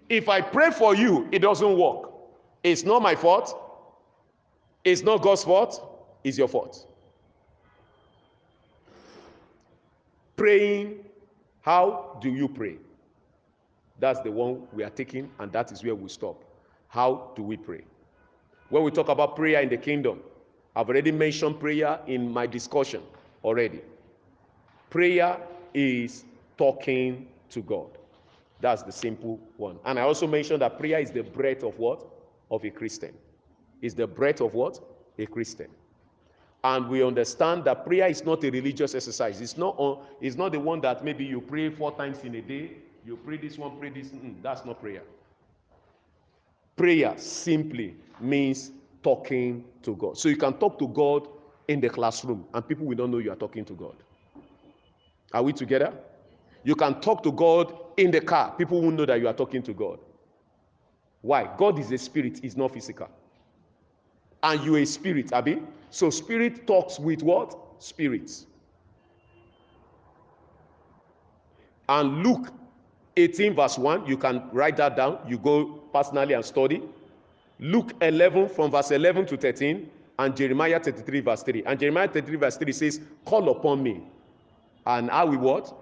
If 0.09 0.29
I 0.29 0.41
pray 0.41 0.71
for 0.71 0.95
you, 0.95 1.29
it 1.31 1.41
doesn't 1.41 1.79
work. 1.79 2.11
It's 2.63 2.85
not 2.85 3.03
my 3.03 3.15
fault. 3.15 3.55
It's 4.85 5.03
not 5.03 5.21
God's 5.21 5.45
fault. 5.45 6.09
It's 6.25 6.39
your 6.39 6.49
fault. 6.49 6.87
Praying, 10.37 11.05
how 11.61 12.19
do 12.23 12.31
you 12.31 12.49
pray? 12.49 12.77
That's 13.99 14.21
the 14.21 14.31
one 14.31 14.63
we 14.73 14.83
are 14.85 14.91
taking, 14.91 15.31
and 15.39 15.53
that 15.53 15.71
is 15.73 15.85
where 15.85 15.95
we 15.95 16.09
stop. 16.09 16.43
How 16.89 17.33
do 17.37 17.43
we 17.43 17.57
pray? 17.57 17.83
When 18.71 18.85
we 18.85 18.91
talk 18.91 19.09
about 19.09 19.37
prayer 19.37 19.61
in 19.61 19.69
the 19.69 19.77
kingdom, 19.77 20.21
I've 20.75 20.89
already 20.89 21.13
mentioned 21.13 21.59
prayer 21.61 21.99
in 22.07 22.33
my 22.33 22.47
discussion 22.47 23.03
already. 23.43 23.83
Prayer 24.89 25.39
is 25.75 26.25
talking 26.59 27.29
to 27.51 27.63
God. 27.63 27.89
That's 28.61 28.83
the 28.83 28.93
simple 28.93 29.41
one. 29.57 29.79
And 29.85 29.99
I 29.99 30.03
also 30.03 30.27
mentioned 30.27 30.63
that 30.63 30.79
prayer 30.79 30.99
is 30.99 31.11
the 31.11 31.23
breath 31.23 31.63
of 31.63 31.79
what? 31.79 32.05
Of 32.51 32.65
a 32.65 32.71
Christian. 32.71 33.15
Is 33.81 33.95
the 33.95 34.07
breath 34.07 34.41
of 34.41 34.55
what? 34.55 34.81
A 35.19 35.27
Christian. 35.27 35.69
And 36.65 36.89
we 36.89 37.05
understand 37.05 37.65
that 37.65 37.87
prayer 37.87 38.09
is 38.09 38.25
not 38.25 38.43
a 38.43 38.51
religious 38.51 38.95
exercise. 38.95 39.41
It's 39.41 39.57
not, 39.57 39.77
on, 39.79 40.05
it's 40.21 40.37
not 40.37 40.53
the 40.53 40.61
one 40.61 40.81
that 40.81 41.05
maybe 41.05 41.25
you 41.25 41.41
pray 41.41 41.71
four 41.71 41.97
times 41.97 42.19
in 42.25 42.35
a 42.35 42.43
day, 42.43 42.73
you 43.07 43.17
pray 43.17 43.37
this 43.37 43.57
one, 43.57 43.79
pray 43.79 43.91
this. 43.91 44.09
Mm, 44.09 44.43
that's 44.43 44.65
not 44.65 44.81
prayer. 44.81 45.03
Prayer 46.77 47.15
simply 47.17 47.95
means 48.21 48.73
talking 49.05 49.65
to 49.83 49.95
God. 49.95 50.19
So 50.19 50.29
you 50.29 50.37
can 50.37 50.55
talk 50.55 50.79
to 50.81 50.89
God 50.89 51.29
in 51.69 51.81
the 51.81 51.89
classroom 51.89 52.45
and 52.53 52.67
people 52.67 52.87
will 52.87 52.97
not 52.97 53.11
know 53.11 53.19
you 53.19 53.31
are 53.31 53.37
talking 53.37 53.65
to 53.65 53.75
God. 53.75 53.95
Are 55.33 55.43
we 55.43 55.53
together? 55.53 55.93
You 56.65 56.75
can 56.75 57.01
talk 57.01 57.23
to 57.23 57.33
God 57.33 57.73
in 57.97 58.11
the 58.11 58.21
car. 58.21 58.55
People 58.57 58.81
won't 58.81 58.97
know 58.97 59.07
that 59.07 59.21
you 59.21 59.29
are 59.29 59.35
talking 59.35 59.63
to 59.63 59.73
God. 59.73 59.99
Why? 61.23 61.49
God 61.57 61.79
is 61.79 61.91
a 61.93 61.99
spirit, 61.99 62.45
is 62.45 62.57
not 62.57 62.73
physical. 62.73 63.09
And 64.43 64.63
you 64.65 64.77
a 64.77 64.87
spirit, 64.87 65.33
Abi. 65.33 65.61
So 65.91 66.11
spirit 66.11 66.67
talks 66.67 66.99
with 66.99 67.23
what? 67.23 67.57
Spirits. 67.79 68.47
And 71.89 72.23
Luke 72.23 72.53
18, 73.17 73.55
verse 73.55 73.79
1, 73.79 74.07
you 74.07 74.17
can 74.17 74.49
write 74.53 74.77
that 74.77 74.97
down. 74.97 75.19
You 75.27 75.39
go 75.39 75.65
personally 75.93 76.35
and 76.35 76.45
study. 76.45 76.83
Luke 77.59 77.93
11, 78.01 78.51
from 78.51 78.71
verse 78.71 78.91
11 78.93 79.27
to 79.27 79.37
13, 79.37 79.91
and 80.21 80.37
Jeremiah 80.37 80.79
33, 80.79 81.21
verse 81.21 81.43
3. 81.43 81.65
And 81.65 81.81
Jeremiah 81.81 82.09
33, 82.09 82.37
verse 82.37 82.57
3 82.57 82.73
says, 82.73 83.01
Call 83.25 83.49
upon 83.51 83.83
me, 83.83 84.03
and 84.87 85.11
I 85.11 85.25
will 85.25 85.39
what? 85.39 85.75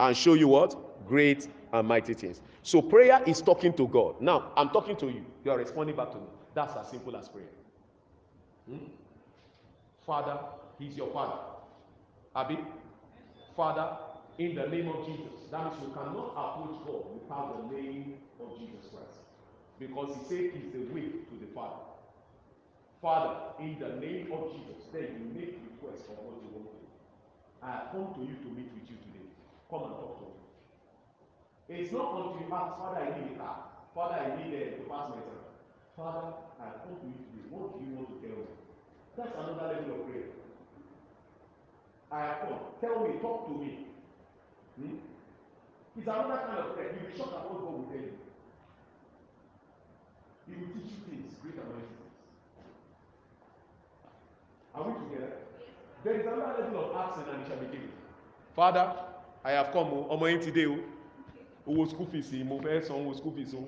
And 0.00 0.16
show 0.16 0.32
you 0.32 0.48
what? 0.48 0.74
Great 1.06 1.46
and 1.74 1.86
mighty 1.86 2.14
things. 2.14 2.40
So 2.62 2.80
prayer 2.80 3.22
is 3.26 3.42
talking 3.42 3.74
to 3.74 3.86
God. 3.86 4.18
Now, 4.20 4.50
I'm 4.56 4.70
talking 4.70 4.96
to 4.96 5.06
you. 5.06 5.26
You 5.44 5.50
are 5.50 5.58
responding 5.58 5.94
back 5.94 6.10
to 6.12 6.16
me. 6.16 6.24
That's 6.54 6.74
as 6.74 6.88
simple 6.90 7.14
as 7.16 7.28
prayer. 7.28 7.44
Hmm? 8.66 8.86
Father, 10.06 10.38
He's 10.78 10.96
your 10.96 11.12
Father. 11.12 11.36
Abi? 12.34 12.58
Father, 13.54 13.98
in 14.38 14.54
the 14.54 14.66
name 14.68 14.88
of 14.88 15.04
Jesus. 15.04 15.36
That 15.50 15.64
means 15.64 15.76
you 15.82 15.92
cannot 15.92 16.32
approach 16.32 16.80
God 16.86 17.04
without 17.12 17.70
the 17.70 17.76
name 17.76 18.14
of 18.40 18.58
Jesus 18.58 18.88
Christ. 18.88 19.20
Because 19.78 20.16
He 20.16 20.24
said 20.24 20.50
He's 20.54 20.72
the 20.72 20.94
way 20.94 21.12
to 21.28 21.34
the 21.38 21.52
Father. 21.54 21.76
Father, 23.02 23.36
in 23.60 23.78
the 23.78 24.00
name 24.00 24.32
of 24.32 24.52
Jesus, 24.52 24.80
then 24.94 25.12
you 25.12 25.40
make 25.40 25.58
request 25.72 26.06
for 26.06 26.16
what 26.24 26.40
you 26.40 26.48
want 26.56 26.72
to 26.72 26.76
do. 26.80 26.88
I 27.62 27.92
come 27.92 28.14
to 28.14 28.20
you 28.20 28.36
to 28.40 28.48
meet 28.56 28.72
with 28.72 28.88
you 28.88 28.96
today. 28.96 29.09
Come 29.70 29.86
and 29.86 29.94
talk 29.94 30.18
to 30.18 30.26
me. 30.26 30.34
It's 31.70 31.92
not 31.92 32.10
until 32.10 32.42
you 32.42 32.50
ask, 32.50 32.74
Father, 32.74 33.00
I 33.06 33.14
need 33.14 33.30
a 33.30 33.38
car. 33.38 33.70
Father, 33.94 34.18
I 34.18 34.34
need 34.34 34.50
uh, 34.50 34.74
to 34.74 34.82
pass 34.90 35.06
my 35.14 35.22
exam. 35.22 35.46
Father, 35.94 36.26
I 36.58 36.64
come 36.82 36.98
to 36.98 37.06
you 37.06 37.14
today. 37.22 37.46
What 37.54 37.78
do 37.78 37.86
you 37.86 37.94
want 37.94 38.10
to 38.10 38.18
tell 38.18 38.38
me? 38.42 38.50
That's 39.16 39.30
another 39.38 39.78
level 39.78 39.94
of 39.94 40.10
prayer. 40.10 40.34
I 42.10 42.18
have 42.18 42.38
come. 42.42 42.58
Tell 42.82 43.06
me, 43.06 43.22
talk 43.22 43.46
to 43.46 43.54
me. 43.54 43.86
Hmm? 44.74 44.98
It's 45.96 46.06
another 46.06 46.42
kind 46.42 46.58
of 46.58 46.74
prayer. 46.74 46.90
You'll 46.90 47.10
be 47.10 47.16
shocked 47.16 47.34
at 47.38 47.46
what 47.46 47.62
God 47.62 47.70
will 47.70 47.86
tell 47.86 48.02
you. 48.02 48.18
He 50.50 50.52
will 50.58 50.70
teach 50.74 50.90
you 50.90 51.02
things, 51.06 51.38
great 51.38 51.54
and 51.54 51.70
mighty 51.70 51.86
things. 51.86 52.18
Are 54.74 54.82
we 54.82 54.92
together? 55.06 55.46
There 56.02 56.18
is 56.18 56.26
another 56.26 56.58
level 56.58 56.90
of 56.90 56.96
asking 56.96 57.30
and 57.30 57.42
it 57.42 57.46
shall 57.46 57.62
be 57.62 57.66
given. 57.66 57.94
Father, 58.56 59.09
I 59.44 59.52
have 59.52 59.72
come, 59.72 59.88
o, 59.92 60.06
ọmọ 60.10 60.28
yín 60.28 60.40
ti 60.40 60.50
dé 60.52 60.66
o. 60.66 60.76
owó 61.66 61.86
school 61.88 62.06
fees 62.06 62.32
mo 62.44 62.58
fẹ́ 62.58 62.82
san 62.82 62.96
owó 62.96 63.14
school 63.14 63.32
fees 63.32 63.54
o 63.54 63.64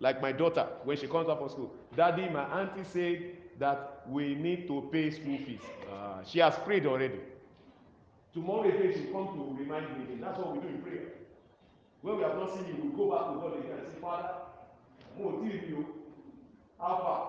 like 0.00 0.20
my 0.22 0.32
daughter 0.32 0.66
when 0.84 0.96
she 0.96 1.06
comes 1.06 1.28
out 1.28 1.38
from 1.38 1.48
school 1.48 1.70
daddy 1.96 2.28
my 2.28 2.44
aunty 2.60 2.82
say 2.84 3.34
that 3.58 4.02
we 4.08 4.34
need 4.34 4.66
to 4.66 4.88
pay 4.90 5.10
school 5.10 5.36
fees. 5.38 5.60
Uh, 5.92 6.24
she 6.24 6.38
has 6.38 6.56
prayed 6.64 6.86
already. 6.86 7.20
Tomorrow 8.32 8.68
again 8.68 8.92
she 8.94 9.04
come 9.12 9.28
to 9.36 9.56
remind 9.62 9.84
me 9.98 10.04
again. 10.04 10.20
That's 10.22 10.38
what 10.38 10.54
we 10.54 10.60
do 10.62 10.68
in 10.68 10.80
prayer. 10.80 11.12
When 12.00 12.16
we 12.16 12.22
have 12.22 12.36
not 12.36 12.54
seen 12.54 12.64
you 12.68 12.76
we 12.84 12.96
go 12.96 13.10
back 13.12 13.28
to 13.28 13.34
God 13.40 13.58
again 13.60 13.78
and 13.78 13.88
say 13.92 14.00
father 14.00 14.30
mo 15.18 15.32
ti 15.42 15.48
rí 15.60 15.74
o. 15.76 15.84
How 16.78 16.96
far 17.04 17.20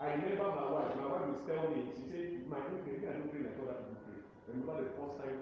I 0.00 0.12
remember 0.14 0.44
my 0.44 0.70
wife. 0.70 0.94
My 0.96 1.06
wife 1.12 1.26
was 1.28 1.40
tell 1.46 1.68
me 1.74 1.82
she 1.90 2.02
say 2.10 2.22
my 2.48 2.60
pray 2.60 2.80
me 2.86 3.08
I 3.08 3.12
don't 3.18 3.30
pray 3.32 3.42
like 3.42 3.58
other 3.60 3.82
people 3.82 3.99
remember 4.50 4.82
the 4.84 4.90
first 4.98 5.14
time 5.22 5.38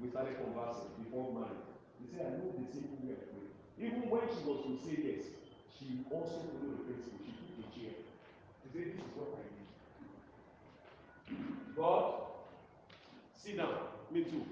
we 0.00 0.08
started 0.08 0.36
conversing 0.40 0.92
before 1.00 1.32
marriage. 1.32 1.68
She 1.96 2.04
say 2.12 2.24
I 2.24 2.30
know 2.36 2.52
the 2.56 2.64
simple 2.68 3.00
way 3.04 3.16
I 3.16 3.24
pray 3.32 3.48
even 3.80 4.08
when 4.12 4.24
she 4.28 4.44
was 4.44 4.60
to 4.68 4.72
say 4.84 4.96
yes 5.00 5.24
she 5.72 6.04
also 6.12 6.44
follow 6.52 6.76
the 6.76 6.84
principle 6.84 7.20
she 7.24 7.32
took 7.32 7.64
a 7.64 7.66
chair. 7.72 7.94
She 8.60 8.66
say 8.72 8.84
this 8.92 9.00
is 9.00 9.12
what 9.16 9.40
I 9.40 9.44
do 9.48 11.36
God 11.76 12.04
sit 13.36 13.56
down 13.56 13.74
me 14.10 14.24
too. 14.24 14.44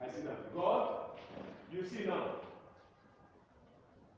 I 0.00 0.10
sit 0.12 0.24
down 0.24 0.36
God 0.54 1.16
you 1.72 1.84
sit 1.84 2.06
down 2.06 2.44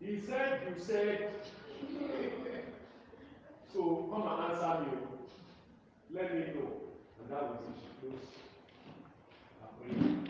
he 0.00 0.20
said 0.20 0.60
you 0.66 0.82
said. 0.82 1.30
So 3.72 4.08
come 4.10 4.22
and 4.22 4.50
answer 4.52 4.80
me. 4.80 4.96
Let 6.14 6.34
me 6.34 6.40
know. 6.54 6.70
And 7.20 7.30
that 7.30 7.42
was 7.42 7.58
it 7.60 7.76
she 7.76 7.88
close 8.00 8.24
her 8.24 8.28
prayer 8.28 8.47
and 9.84 10.28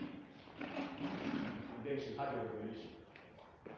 then 1.85 1.97
she 1.99 2.17
had 2.17 2.29
a 2.29 2.37
revelation 2.37 2.91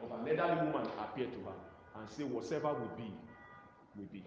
of 0.03 0.11
an 0.11 0.39
elderly 0.39 0.71
woman 0.71 0.87
appear 0.99 1.27
to 1.27 1.39
her 1.45 1.57
and 1.99 2.09
say 2.09 2.23
whatever 2.23 2.73
will 2.73 2.91
be 2.97 3.11
will 3.95 4.07
be. 4.11 4.23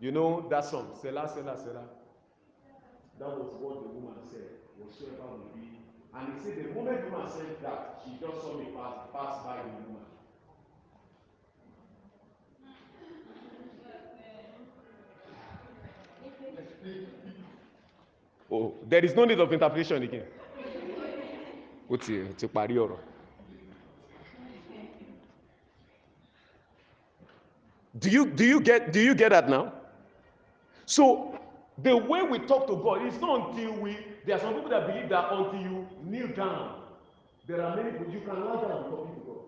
You 0.00 0.12
know 0.12 0.46
that 0.50 0.64
song 0.64 0.96
selah 1.00 1.28
selah 1.28 1.56
selah 1.56 1.86
that 3.18 3.28
was 3.28 3.54
what 3.60 3.82
the 3.82 3.88
woman 3.88 4.18
said 4.30 4.58
whatsoever 4.76 5.28
will 5.38 5.52
be. 5.54 5.78
And 6.14 6.34
he 6.34 6.44
say 6.44 6.62
the 6.62 6.74
moment 6.74 7.04
the 7.04 7.10
woman 7.10 7.30
said 7.30 7.56
that 7.62 8.02
she 8.04 8.18
just 8.20 8.40
saw 8.42 8.58
me 8.58 8.66
pass 8.74 9.06
pass 9.12 9.44
by 9.44 9.62
the 9.62 9.88
woman 9.88 10.04
oh 18.54 18.74
there 18.88 19.04
is 19.04 19.14
no 19.14 19.24
need 19.24 19.40
of 19.40 19.52
interpretation 19.52 20.02
again. 20.02 20.26
Ó 21.90 21.96
ti 21.96 22.14
ti 22.38 22.46
parí 22.46 22.74
ọ̀rọ̀. 22.84 22.98
Do 27.98 28.10
you 28.10 28.26
do 28.26 28.44
you 28.44 28.60
get 28.60 28.92
do 28.92 29.00
you 29.00 29.14
get 29.14 29.30
that 29.30 29.48
now? 29.48 29.72
So 30.86 31.38
the 31.82 31.96
way 31.96 32.22
we 32.22 32.38
talk 32.40 32.66
to 32.66 32.76
God 32.76 33.06
is 33.06 33.18
not 33.20 33.50
until 33.50 33.72
we 33.80 33.96
there 34.26 34.36
are 34.36 34.40
some 34.40 34.54
people 34.54 34.70
that 34.70 34.86
believe 34.86 35.08
that 35.08 35.32
until 35.32 35.60
you 35.60 35.86
kneel 36.04 36.28
down 36.28 36.82
there 37.46 37.62
are 37.62 37.76
many 37.76 37.90
people 37.92 38.12
you 38.12 38.20
can 38.20 38.44
lie 38.44 38.60
down 38.62 38.70
and 38.70 38.90
be 38.90 39.20
to 39.20 39.26
God 39.26 39.42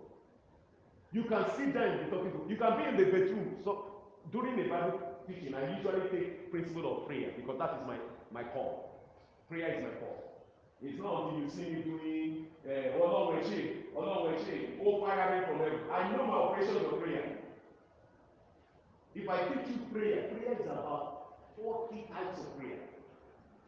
you 1.13 1.25
can 1.25 1.45
sit 1.57 1.75
down 1.75 1.85
and 1.85 2.11
be 2.11 2.17
to 2.17 2.47
you 2.49 2.57
can 2.57 2.77
be 2.77 2.85
in 2.89 2.97
the 2.97 3.05
bedroom 3.05 3.57
so 3.65 3.85
during 4.33 4.57
the 4.57 4.65
Bible 4.65 5.01
teaching 5.27 5.55
I 5.55 5.77
usually 5.77 6.09
take 6.11 6.51
principle 6.51 6.99
of 7.03 7.07
prayer 7.07 7.31
because 7.37 7.59
that 7.59 7.79
is 7.81 7.87
my 7.87 7.97
my 8.33 8.43
call 8.49 8.86
prayer 9.49 9.75
is 9.75 9.83
my 9.85 9.91
call 10.01 10.27
it's 10.83 10.99
not 10.99 11.33
until 11.33 11.41
you 11.43 11.51
see 11.51 11.71
me 11.75 11.83
doing 11.83 12.47
ọlọ́run 13.01 13.39
ẹ̀ 13.41 13.45
ṣe 13.51 13.61
ọlọ́run 13.99 14.35
ẹ̀ 14.35 14.43
ṣe 14.47 14.57
ó 14.85 15.01
fire 15.01 15.27
me 15.33 15.47
from 15.47 15.59
heaven. 15.63 15.81
I 15.91 16.01
know 16.11 16.27
my 16.27 16.39
operations 16.45 16.83
of 16.93 17.01
prayer. 17.01 17.27
If 19.15 19.29
I 19.29 19.39
teach 19.49 19.69
you 19.73 19.79
prayer 19.93 20.21
prayer 20.33 20.53
is 20.61 20.67
about 20.67 21.07
forty 21.57 22.01
types 22.13 22.39
of 22.41 22.49
prayer. 22.59 22.81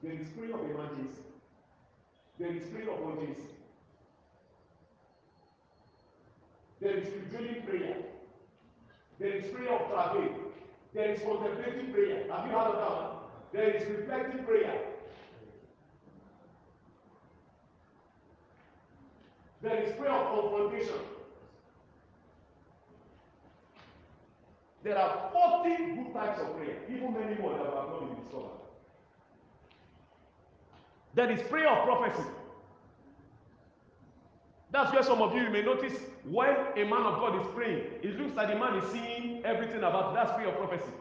There 0.02 0.12
is 0.20 0.28
prayer 0.36 0.54
of 0.54 0.62
emergency 0.70 1.22
there 2.38 2.52
is 2.56 2.64
prayer 2.72 2.90
of 2.94 3.00
urgency 3.10 3.54
there 6.80 6.96
is 6.98 7.08
prevailing 7.08 7.62
prayer. 7.62 7.96
There 9.18 9.32
is 9.38 9.46
prayer 9.52 9.72
of 9.78 9.88
travail. 9.90 10.30
There 10.94 11.10
is 11.12 11.20
contemplative 11.20 11.92
prayer. 11.92 12.18
Have 12.30 12.46
you 12.46 12.52
heard 12.56 12.70
of 12.74 12.76
that 12.82 12.92
one? 13.02 13.16
There 13.52 13.70
is 13.74 13.82
reflective 13.88 14.46
prayer 14.46 14.78
there 19.62 19.82
is 19.82 19.92
prayer 19.96 20.12
of 20.12 20.40
confrontation. 20.40 21.00
There 24.84 24.96
are 24.96 25.30
forty 25.32 25.76
good 25.76 26.14
types 26.14 26.40
of 26.40 26.56
prayer. 26.56 26.76
Even 26.88 27.12
many 27.12 27.34
more 27.40 27.52
that 27.52 27.64
have 27.64 27.74
not 27.74 28.00
been 28.00 28.22
discovered. 28.22 28.58
There 31.14 31.30
is 31.30 31.42
prayer 31.48 31.68
of 31.68 31.84
prophecy. 31.84 32.28
That's 34.70 34.92
where 34.92 35.02
some 35.02 35.22
of 35.22 35.34
you 35.34 35.48
may 35.50 35.62
notice 35.62 35.94
when 36.24 36.54
a 36.76 36.84
man 36.84 37.02
of 37.02 37.18
God 37.20 37.40
is 37.40 37.46
praying 37.54 37.84
it 38.02 38.18
looks 38.20 38.36
like 38.36 38.48
the 38.48 38.56
man 38.56 38.76
is 38.76 38.92
seeing 38.92 39.44
everything 39.44 39.78
about 39.78 40.12
it. 40.12 40.14
that's 40.14 40.32
prayer 40.32 40.48
of 40.48 40.56
prophecy. 40.56 40.92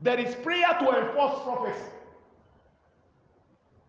There 0.00 0.18
is 0.18 0.34
prayer 0.36 0.76
to 0.78 0.84
enforce 1.00 1.42
prophecy 1.42 1.90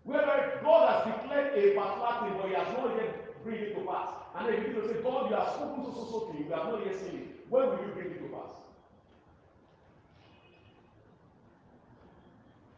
whereby 0.07 0.55
God 0.63 0.87
has 0.87 1.13
declared 1.13 1.51
a 1.51 1.75
particular 1.75 2.15
thing 2.23 2.37
but 2.39 2.47
he 2.47 2.55
has 2.55 2.67
not 2.77 2.95
yet 2.95 3.43
bring 3.43 3.59
it 3.59 3.75
to 3.75 3.81
pass. 3.81 4.07
And 4.39 4.47
then 4.47 4.53
you 4.55 4.67
begin 4.69 4.81
to 4.81 4.87
say 4.87 5.01
God 5.03 5.29
you 5.29 5.35
have 5.35 5.53
spoken 5.53 5.83
to 5.83 5.91
so 5.91 6.07
so 6.07 6.19
thing 6.31 6.45
you 6.47 6.53
have 6.53 6.71
not 6.71 6.85
yet 6.85 6.95
seen 6.95 7.15
it. 7.19 7.27
When 7.49 7.67
will 7.67 7.83
you 7.85 7.91
bring 7.93 8.11
it 8.11 8.23
to 8.23 8.29
pass? 8.31 8.55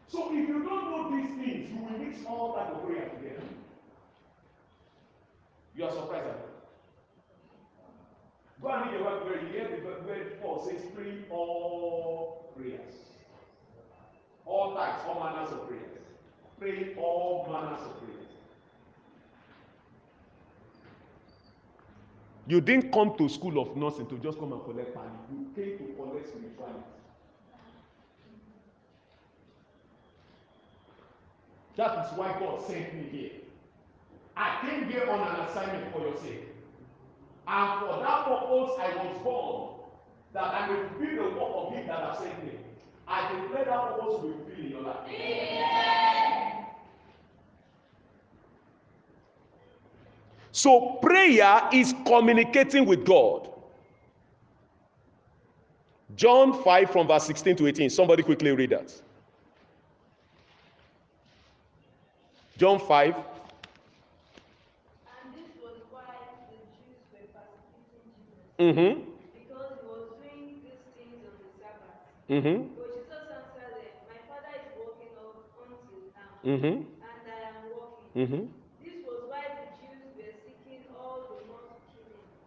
So 0.07 0.33
if 0.33 0.49
you 0.49 0.63
don't 0.65 0.89
know 0.89 1.15
these 1.15 1.29
things 1.37 1.69
you 1.69 1.77
will 1.85 1.99
mix 1.99 2.25
all 2.25 2.55
type 2.55 2.73
of 2.73 2.83
prayer 2.83 3.09
together. 3.09 3.45
You 5.75 5.85
are 5.85 5.91
surprised 5.91 6.25
at 6.25 6.33
it 6.33 6.49
go 8.61 8.67
and 8.67 8.91
read 8.91 8.99
your 8.99 9.03
bible 9.05 9.25
where 9.27 9.41
you 9.41 9.47
hear 9.53 9.69
the 9.69 9.77
where 10.03 10.25
Paul 10.41 10.67
says 10.67 10.81
pray 10.93 11.13
all 11.29 12.51
prayers. 12.57 12.95
All 14.45 14.75
types 14.75 15.03
all 15.07 15.23
manners 15.23 15.53
of 15.53 15.67
prayers 15.69 15.98
pray 16.59 16.95
all 16.97 17.47
manners 17.51 17.81
of 17.85 17.97
prayers 17.99 18.27
you 22.47 22.59
didn't 22.61 22.91
come 22.91 23.15
to 23.17 23.29
school 23.29 23.59
of 23.59 23.75
nursing 23.77 24.07
to 24.07 24.17
just 24.17 24.39
come 24.39 24.51
and 24.53 24.63
collect 24.63 24.93
pali 24.93 25.09
you 25.31 25.47
came 25.55 25.77
to 25.77 25.93
collect 25.93 26.27
spirituality. 26.27 26.83
That 31.79 32.05
is 32.05 32.17
why 32.17 32.37
God 32.37 32.61
sent 32.67 32.93
me 32.93 33.03
here. 33.09 33.31
I 34.35 34.59
came 34.67 34.89
here 34.89 35.09
on 35.09 35.21
an 35.21 35.45
assignment 35.47 35.93
for 35.93 36.01
your 36.01 36.17
sake. 36.17 36.43
And 37.47 37.79
for 37.79 37.99
that 38.03 38.25
purpose 38.25 38.75
I 38.79 38.95
was 38.97 39.17
born 39.23 39.79
that 40.33 40.53
I 40.53 40.67
may 40.67 40.89
fulfill 40.89 41.23
the 41.23 41.39
work 41.39 41.51
of 41.55 41.73
him 41.73 41.87
that 41.87 42.03
has 42.03 42.17
sent 42.19 42.43
me. 42.43 42.51
I 43.07 43.31
declare 43.33 43.63
that 43.63 43.91
purpose 43.91 44.21
will 44.21 44.45
be 44.45 44.65
in 44.65 44.71
your 44.71 44.81
life. 44.81 46.08
So 50.51 50.97
prayer 51.01 51.61
is 51.71 51.93
communicating 52.05 52.85
with 52.85 53.05
God. 53.05 53.47
John 56.15 56.63
5 56.63 56.89
from 56.91 57.07
verse 57.07 57.25
16 57.25 57.55
to 57.57 57.67
18. 57.67 57.89
Somebody 57.89 58.23
quickly 58.23 58.51
read 58.51 58.71
that. 58.71 58.91
John 62.57 62.79
5. 62.79 63.15
And 63.15 63.23
this 65.33 65.47
was 65.63 65.77
why 65.91 66.01
the 66.49 66.57
Jews 66.75 66.99
were 67.13 67.27
persecuting 67.31 68.11
Jesus, 68.19 68.49
Mm-hmm. 68.59 69.01
because 69.39 69.71
he 69.79 69.87
was 69.87 70.03
doing 70.19 70.59
these 70.65 70.83
things 70.97 71.23
on 71.23 71.35
the 71.39 71.49
Sabbath. 71.61 72.03
Mm-hmm. 72.27 72.57
But 72.75 72.89
Jesus 72.99 73.23
answered 73.31 73.79
them, 73.79 73.95
My 74.11 74.19
Father 74.27 74.51
is 74.59 74.67
working 74.75 75.13
up 75.15 75.39
until 75.63 76.03
now, 76.11 76.35
Mm-hmm. 76.43 76.75
and 76.83 77.23
I 77.23 77.47
am 77.47 77.63
working. 77.71 78.27
Mm-hmm. 78.27 78.58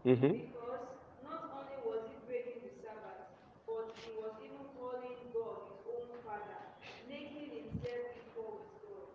Mm-hmm. 0.06 0.32
because 0.34 0.82
not 1.22 1.46
only 1.54 1.78
was 1.86 2.02
he 2.10 2.16
breaking 2.26 2.58
the 2.66 2.72
Sabbath, 2.82 3.30
but 3.66 3.94
he 4.02 4.10
was 4.18 4.34
even 4.42 4.66
calling 4.74 5.14
God 5.30 5.70
his 5.70 5.82
own 5.86 6.10
Father, 6.26 6.62
making 7.06 7.54
himself 7.54 8.10
equal 8.18 8.66
with 8.66 8.74
God. 8.82 9.10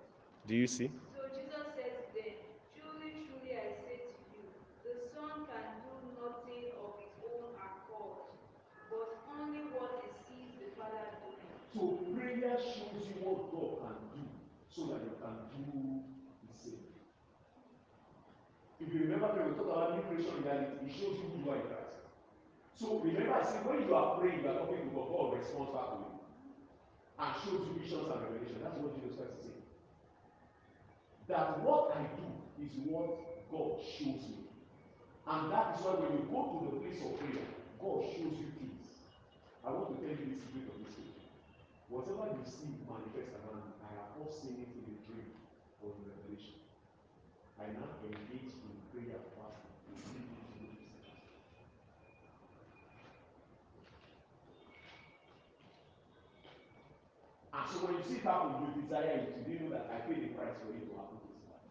Do 0.47 0.55
you 0.55 0.67
see? 0.67 0.89
So 1.11 1.27
Jesus 1.35 1.75
says 1.75 1.93
to 1.99 2.05
them, 2.15 2.35
Truly, 2.71 3.27
truly, 3.27 3.51
I 3.51 3.75
say 3.83 3.95
to 4.07 4.19
you, 4.31 4.47
the 4.83 4.95
Son 5.11 5.43
can 5.51 5.83
do 5.83 5.91
nothing 6.15 6.71
of 6.79 6.95
his 7.03 7.13
own 7.27 7.51
accord, 7.59 8.31
but 8.89 9.09
only 9.27 9.67
what 9.75 9.99
he 10.03 10.09
sees 10.23 10.51
the 10.63 10.71
Father 10.79 11.19
doing. 11.19 11.43
So 11.75 11.99
prayer 12.15 12.55
shows 12.57 13.03
you 13.05 13.19
what 13.27 13.51
God 13.51 13.83
can 13.83 13.99
do 14.15 14.23
so 14.71 14.87
that 14.95 15.03
you 15.03 15.15
can 15.19 15.35
do 15.51 15.61
the 15.67 15.81
same. 15.83 16.16
If 18.87 18.93
you 18.95 19.03
remember 19.03 19.27
when 19.35 19.51
we 19.51 19.59
talk 19.59 19.67
about 19.67 19.99
new 19.99 20.03
creation 20.07 20.39
reality, 20.47 20.87
it 20.87 20.95
shows 20.95 21.19
who 21.19 21.27
you 21.43 21.51
are 21.51 21.59
in 21.59 21.67
Christ. 21.67 22.07
So 22.79 23.03
remember, 23.03 23.35
said 23.43 23.67
when 23.67 23.83
you 23.83 23.91
are 23.91 24.15
praying, 24.15 24.39
you 24.39 24.47
are 24.47 24.63
talking 24.63 24.87
to 24.87 24.95
God, 24.95 25.11
God 25.11 25.35
responds 25.35 25.75
back 25.75 25.87
to 25.91 25.97
you 26.07 26.15
and 27.19 27.29
shows 27.43 27.61
you 27.67 27.73
visions 27.83 28.07
and 28.07 28.21
revelation. 28.23 28.63
That's 28.63 28.79
what 28.79 28.95
Jesus 28.95 29.19
Christ 29.19 29.35
is 29.35 29.43
saying. 29.43 29.67
That 31.27 31.59
what 31.67 31.99
I 31.99 32.07
do 32.15 32.31
is 32.63 32.71
what 32.87 33.11
God 33.51 33.83
shows 33.83 34.23
me. 34.23 34.47
And 35.27 35.51
that 35.51 35.75
is 35.75 35.83
why 35.83 35.99
when 35.99 36.15
you 36.15 36.23
go 36.31 36.39
to 36.47 36.57
the 36.71 36.79
place 36.79 37.03
of 37.03 37.19
prayer, 37.19 37.43
God 37.83 38.07
shows 38.07 38.39
you 38.39 38.55
things. 38.55 38.87
I 39.67 39.75
want 39.75 39.91
to 39.91 39.99
tell 39.99 40.15
you 40.15 40.31
the 40.31 40.39
secret 40.39 40.71
of 40.71 40.79
this 40.79 40.95
thing. 40.95 41.11
Whatever 41.91 42.31
you 42.39 42.45
see 42.47 42.71
manifest 42.87 43.35
around 43.35 43.67
you, 43.67 43.75
I 43.83 43.91
have 43.99 44.15
not 44.15 44.31
seen 44.31 44.63
it 44.63 44.71
in 44.79 44.95
a 44.95 44.97
dream 45.03 45.35
or 45.83 45.91
in 45.91 46.07
revelation. 46.07 46.56
I 47.59 47.65
now 47.73 47.89
engage 48.05 48.53
in 48.53 48.73
prayer 48.93 49.17
fasting 49.35 49.77
And 57.53 57.65
ah, 57.65 57.69
so 57.71 57.79
when 57.87 57.95
you 57.97 58.03
see 58.07 58.15
it 58.17 58.23
happen, 58.23 58.51
you 58.75 58.81
desire 58.83 59.03
it. 59.17 59.35
You 59.47 59.53
didn't 59.53 59.69
know 59.69 59.75
that 59.77 59.89
I 59.91 59.97
paid 60.07 60.21
the 60.23 60.27
price 60.37 60.53
for 60.61 60.69
it 60.69 60.85
to 60.85 60.93
happen 60.95 61.17
this 61.25 61.41
life. 61.49 61.65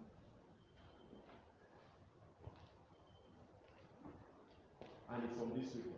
And 5.14 5.22
it's 5.22 5.34
from 5.38 5.50
this 5.54 5.72
way. 5.74 5.92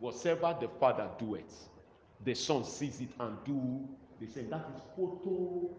Whatever 0.00 0.56
the 0.60 0.68
Father 0.68 1.08
doeth, 1.18 1.68
the 2.22 2.34
Son 2.34 2.64
sees 2.64 3.00
it 3.00 3.10
and 3.18 3.36
do 3.46 3.88
the 4.20 4.26
same. 4.26 4.50
That 4.50 4.68
is 4.76 4.82
photo 4.94 5.70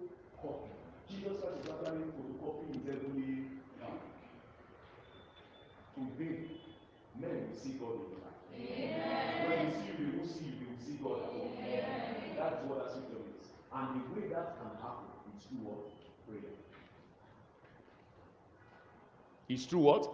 photocopy. 0.41 0.80
Jesus 1.11 1.39
Christ 1.41 1.59
is 1.63 1.69
actually 1.69 2.07
photocopying 2.15 2.73
his 2.73 2.85
heavenly 2.87 3.43
Father. 3.79 4.07
Today, 5.95 6.37
men 7.19 7.47
will 7.47 7.59
see 7.59 7.73
God 7.75 7.99
in 7.99 8.07
your 8.15 8.23
life. 8.23 8.39
When 9.47 9.59
you 9.67 9.71
see 9.75 9.87
you, 9.87 9.95
they 9.99 10.17
will 10.17 10.27
see 10.27 10.45
you, 10.45 10.55
they 10.59 10.67
will 10.71 10.81
see 10.85 10.97
God 11.03 11.19
at 11.19 11.31
work. 11.35 11.51
That's 12.37 12.63
what 12.65 12.77
that 12.79 12.89
scripture 12.91 13.19
means. 13.19 13.47
And 13.73 13.87
the 13.95 14.03
way 14.15 14.27
that 14.29 14.55
can 14.57 14.71
happen 14.81 15.11
is 15.37 15.43
through 15.45 15.63
what? 15.67 15.83
Prayer. 16.27 16.55
It's 19.49 19.65
true 19.65 19.79
what? 19.79 20.09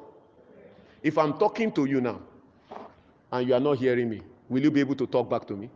If 1.04 1.18
I'm 1.18 1.38
talking 1.38 1.72
to 1.74 1.86
you 1.86 2.02
now 2.02 2.20
and 3.32 3.48
you 3.48 3.54
are 3.54 3.60
not 3.60 3.78
hearing 3.78 4.10
me, 4.10 4.22
will 4.50 4.64
you 4.64 4.72
be 4.72 4.80
able 4.80 4.96
to 4.96 5.06
talk 5.06 5.30
back 5.30 5.46
to 5.48 5.56
me? 5.56 5.70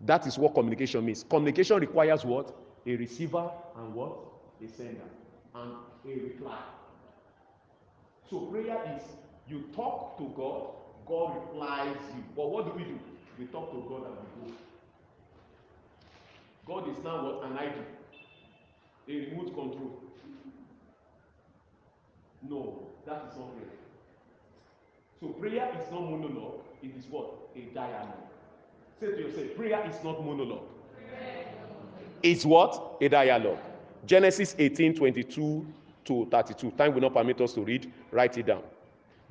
That 0.00 0.26
is 0.26 0.36
what 0.36 0.54
communication 0.54 1.04
means. 1.04 1.24
Communication 1.28 1.78
requires 1.78 2.24
what? 2.24 2.52
A 2.86 2.96
receiver 2.96 3.50
and 3.76 3.94
what? 3.94 4.16
A 4.64 4.68
sender 4.68 5.10
and 5.54 5.72
a 6.04 6.08
reply. 6.08 6.58
So 8.30 8.40
prayer 8.46 8.96
is 8.96 9.02
you 9.48 9.64
talk 9.74 10.18
to 10.18 10.32
God, 10.36 10.68
God 11.06 11.34
replies 11.34 11.96
you. 12.14 12.22
But 12.34 12.50
what 12.50 12.66
do 12.66 12.72
we 12.72 12.84
do? 12.84 12.98
We 13.38 13.46
talk 13.46 13.70
to 13.70 13.84
God 13.88 14.06
and 14.06 14.16
we 14.44 14.50
go. 14.50 14.56
God 16.66 16.88
is 16.90 17.02
now 17.04 17.24
what? 17.24 17.50
An 17.50 17.58
idol. 17.58 17.84
A 19.08 19.30
remote 19.30 19.54
control. 19.54 20.02
No, 22.48 22.88
that 23.06 23.28
is 23.30 23.38
not 23.38 23.56
prayer. 23.56 23.70
So 25.20 25.28
prayer 25.28 25.70
is 25.80 25.90
not 25.90 26.02
monologue, 26.02 26.60
it 26.82 26.92
is 26.96 27.06
what? 27.08 27.32
A 27.56 27.60
dialogue. 27.74 28.28
Say 29.00 29.06
to 29.06 29.18
yourself, 29.18 29.56
prayer 29.56 29.88
is 29.88 30.02
not 30.04 30.24
monologue. 30.24 30.68
It's 32.26 32.44
what? 32.44 32.96
A 33.00 33.08
dialogue. 33.08 33.58
Genesis 34.04 34.56
18 34.58 34.94
22 34.94 35.64
to 36.06 36.26
32. 36.26 36.72
Time 36.72 36.92
will 36.92 37.00
not 37.00 37.14
permit 37.14 37.40
us 37.40 37.52
to 37.52 37.60
read. 37.60 37.92
Write 38.10 38.36
it 38.36 38.46
down. 38.46 38.62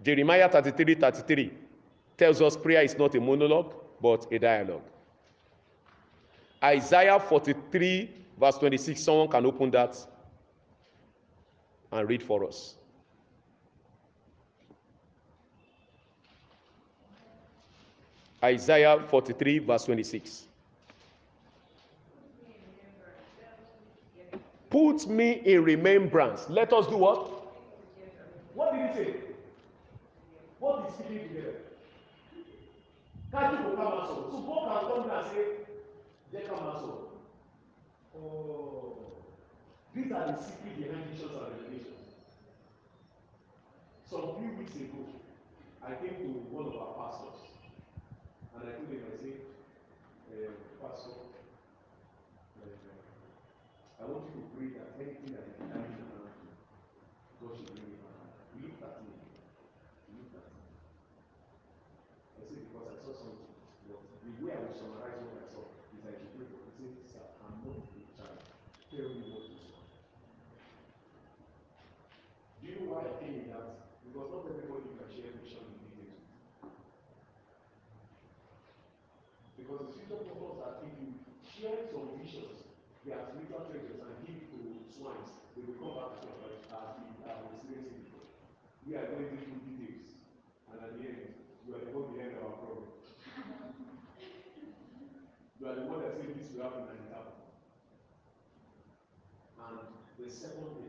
Jeremiah 0.02 0.48
33 0.48 0.96
33 0.96 1.52
tells 2.18 2.42
us 2.42 2.56
prayer 2.56 2.84
is 2.84 2.98
not 2.98 3.14
a 3.16 3.20
monologue, 3.20 3.74
but 4.02 4.26
a 4.32 4.40
dialogue. 4.40 4.82
Isaiah 6.64 7.20
43, 7.20 8.10
verse 8.40 8.58
26. 8.60 9.02
Someone 9.02 9.28
can 9.28 9.46
open 9.46 9.72
that 9.72 9.98
and 11.92 12.08
read 12.08 12.24
for 12.24 12.46
us. 12.46 12.76
Isaiah 18.42 19.04
43, 19.10 19.60
verse 19.60 19.84
26. 19.84 20.48
Put 24.76 25.08
me 25.08 25.42
in 25.46 25.64
remembrance. 25.64 26.50
Let 26.50 26.74
us 26.74 26.86
do 26.88 26.98
what 26.98 28.74
did 28.74 28.90
he 28.90 28.94
say? 28.96 29.16
What 30.60 30.90
is 30.90 30.96
speaking 30.96 31.28
together? 31.30 31.60
Kájú 33.32 33.56
kò 33.64 33.70
ká 33.80 33.84
máa 33.92 34.04
sọ̀rọ̀. 34.08 34.32
So 34.32 34.38
God 34.48 34.62
can 34.68 34.82
come 34.88 35.04
down 35.08 35.20
and 35.20 35.28
say, 35.32 35.46
jẹ́ 36.32 36.42
ká 36.48 36.56
máa 36.64 36.76
sọ̀rọ̀. 36.82 37.00
Oh, 38.16 38.96
these 39.94 40.12
are 40.12 40.26
the 40.32 40.36
secret 40.44 40.76
behind 40.80 41.04
visions 41.12 41.36
and 41.40 41.48
revelations. 41.52 42.06
Some 44.10 44.28
few 44.40 44.52
weeks 44.60 44.76
ago, 44.76 45.02
I 45.88 45.92
came 46.00 46.16
to 46.24 46.28
one 46.56 46.68
of 46.72 46.76
our 46.84 46.92
pastors 47.00 47.40
and 48.56 48.62
I 48.68 48.72
told 48.76 48.92
him, 48.92 49.04
I 49.08 49.16
say, 49.24 49.34
uh, 50.32 50.52
Pastor, 50.80 51.16
uh, 52.60 52.86
I 53.96 54.04
want 54.06 54.28
you 54.28 54.38
to 54.38 54.44
pray 54.54 54.70
that 54.78 54.96
anything 55.02 55.34
that 55.34 55.50
is 55.50 55.58
carrying 55.66 55.98
around 55.98 56.36
you, 56.46 56.52
God 57.42 57.52
should 57.58 57.74
bring 57.74 57.96
it 57.96 58.00
back. 58.06 58.38
He 58.54 58.62
looked 58.62 58.84
at 58.86 59.02
me. 59.02 59.18
He 60.06 60.12
looked 60.20 60.36
at 60.36 60.46
me. 60.52 60.62
I 62.38 62.42
said, 62.46 62.60
because 62.70 62.86
I 62.92 62.96
saw 63.02 63.12
something. 63.18 63.50
But 63.90 64.04
the 64.22 64.32
way 64.46 64.52
I 64.54 64.62
will 64.62 64.76
summarize 64.78 65.18
what 65.26 65.42
I 65.42 65.48
saw 65.50 65.64
is 65.96 66.06
I 66.06 66.14
should 66.22 66.32
pray 66.38 66.46
for 66.54 66.60
He 66.78 66.86
said, 66.92 67.08
Sir, 67.08 67.26
I'm 67.50 67.56
not 67.66 67.82
a 67.82 68.02
child. 68.14 68.40
Tell 68.94 69.10
me 69.16 69.26
what 69.32 69.44
you 69.50 69.58
saw. 69.64 69.80
Do 72.60 72.64
you 72.68 72.76
know 72.84 72.88
why 72.94 73.10
I 73.10 73.14
came 73.18 73.36
in 73.42 73.48
that? 73.56 73.90
Because 74.06 74.28
not 74.30 74.44
everybody 74.46 74.92
can 75.02 75.08
share 75.10 75.34
vision 75.40 75.66
in 75.66 75.76
details. 75.82 76.20
Because 79.58 79.80
the 79.82 79.90
scripture 79.98 80.22
tells 80.30 80.46
us 80.46 80.56
that 80.62 80.74
if 80.86 80.94
you 81.00 81.10
share 81.42 81.80
some 81.90 82.12
visions, 82.22 82.66
they 83.06 83.14
are 83.14 83.22
spiritual 83.22 83.62
treasures 83.70 84.02
and 84.02 84.18
give 84.26 84.50
to 84.50 84.58
swines, 84.90 85.30
they 85.54 85.62
will 85.62 85.78
come 85.78 85.94
back 85.94 86.18
to 86.18 86.26
your 86.26 86.42
life 86.42 86.58
as 86.74 86.98
we 86.98 87.22
have 87.22 87.38
experienced 87.54 87.94
it 87.94 88.02
before. 88.02 88.26
We 88.82 88.98
are 88.98 89.06
going 89.14 89.30
into 89.30 89.62
details, 89.62 90.18
and 90.74 90.82
at 90.82 90.98
the 90.98 91.06
end, 91.06 91.38
you 91.70 91.78
are 91.78 91.86
the 91.86 91.94
one 91.94 92.10
behind 92.18 92.34
our 92.42 92.58
problem. 92.58 92.90
you 95.62 95.64
are 95.70 95.78
the 95.78 95.86
one 95.86 96.02
that 96.02 96.18
said 96.18 96.34
this 96.34 96.50
will 96.50 96.66
happen 96.66 96.90
and 96.90 96.98
it 96.98 97.14
happened. 97.14 97.46
And 99.70 99.86
the 100.26 100.32
second 100.32 100.85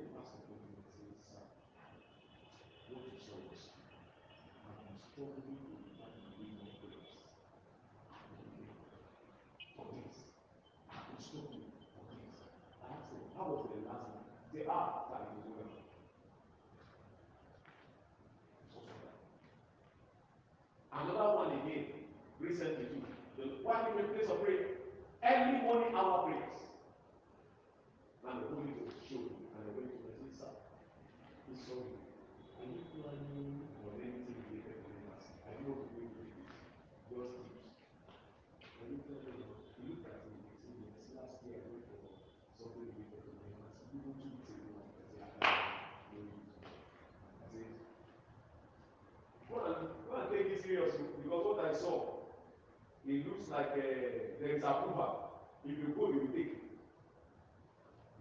is 54.57 54.65
approval. 54.65 55.37
If 55.69 55.77
you 55.77 55.93
go, 55.93 56.09
you 56.09 56.25
will 56.25 56.33
take. 56.33 56.57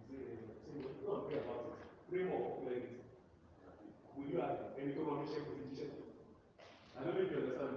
Said, 0.04 0.20
say, 0.20 0.84
go 1.00 1.16
and 1.16 1.24
pray 1.32 1.40
about 1.40 1.72
it. 1.72 1.80
Pray 2.12 2.22
more, 2.28 2.60
let 2.68 2.76
it. 2.76 2.92
Will 4.12 4.28
you 4.28 4.40
add 4.44 4.76
any 4.76 4.92
combination 4.92 5.48
position? 5.48 5.90
I 6.92 7.04
don't 7.04 7.16
know 7.16 7.24
if 7.24 7.32
you 7.32 7.40
understand. 7.40 7.76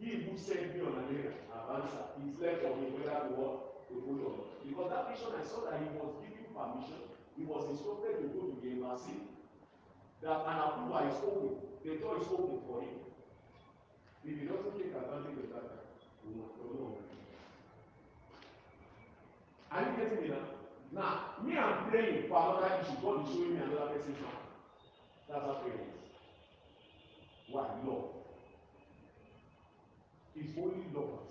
He 0.00 0.24
who 0.24 0.32
sent 0.40 0.72
me 0.72 0.80
on 0.80 0.96
an 0.96 1.12
errand, 1.12 1.44
I've 1.52 1.84
answered. 1.84 2.08
It's 2.24 2.40
left 2.40 2.64
for 2.64 2.72
me 2.80 2.88
whether 2.96 3.28
to 3.28 3.36
what 3.36 3.88
to 3.92 4.00
follow 4.00 4.32
or 4.32 4.36
not. 4.40 4.64
Because 4.64 4.88
that 4.88 5.04
vision, 5.12 5.36
I 5.36 5.44
saw 5.44 5.68
that 5.68 5.76
he 5.76 5.92
was 5.92 6.16
giving 6.24 6.48
permission. 6.56 7.00
He 7.36 7.44
was 7.44 7.68
instructed 7.68 8.16
to 8.24 8.26
go 8.32 8.48
to 8.48 8.56
the 8.64 8.80
embassy. 8.80 9.28
That 10.24 10.40
an 10.48 10.56
approval 10.56 11.04
is 11.04 11.20
open. 11.20 11.52
The 11.84 12.00
door 12.00 12.16
is 12.20 12.28
open 12.32 12.60
for 12.64 12.80
him. 12.80 12.96
If 14.24 14.36
he 14.40 14.44
doesn't 14.44 14.76
take 14.76 14.92
advantage 14.92 15.40
of 15.40 15.48
that, 15.52 15.84
we 16.24 16.36
not 16.36 16.56
know. 16.60 17.09
Are 19.72 19.82
you 19.82 19.96
getting 19.96 20.22
me 20.22 20.28
now? 20.28 20.44
Now, 20.92 21.44
me, 21.44 21.56
I'm 21.56 21.88
praying 21.90 22.28
for 22.28 22.58
another 22.58 22.82
issue. 22.82 22.96
God 23.02 23.24
is 23.24 23.32
showing 23.32 23.54
me 23.54 23.60
another 23.62 23.92
person's 23.92 24.16
hand. 24.16 24.44
That's 25.28 25.40
how 25.40 25.52
prayer 25.62 25.74
is. 25.74 26.00
Why? 27.50 27.66
Love. 27.86 28.10
It's 30.34 30.58
only 30.58 30.86
lovers 30.94 31.29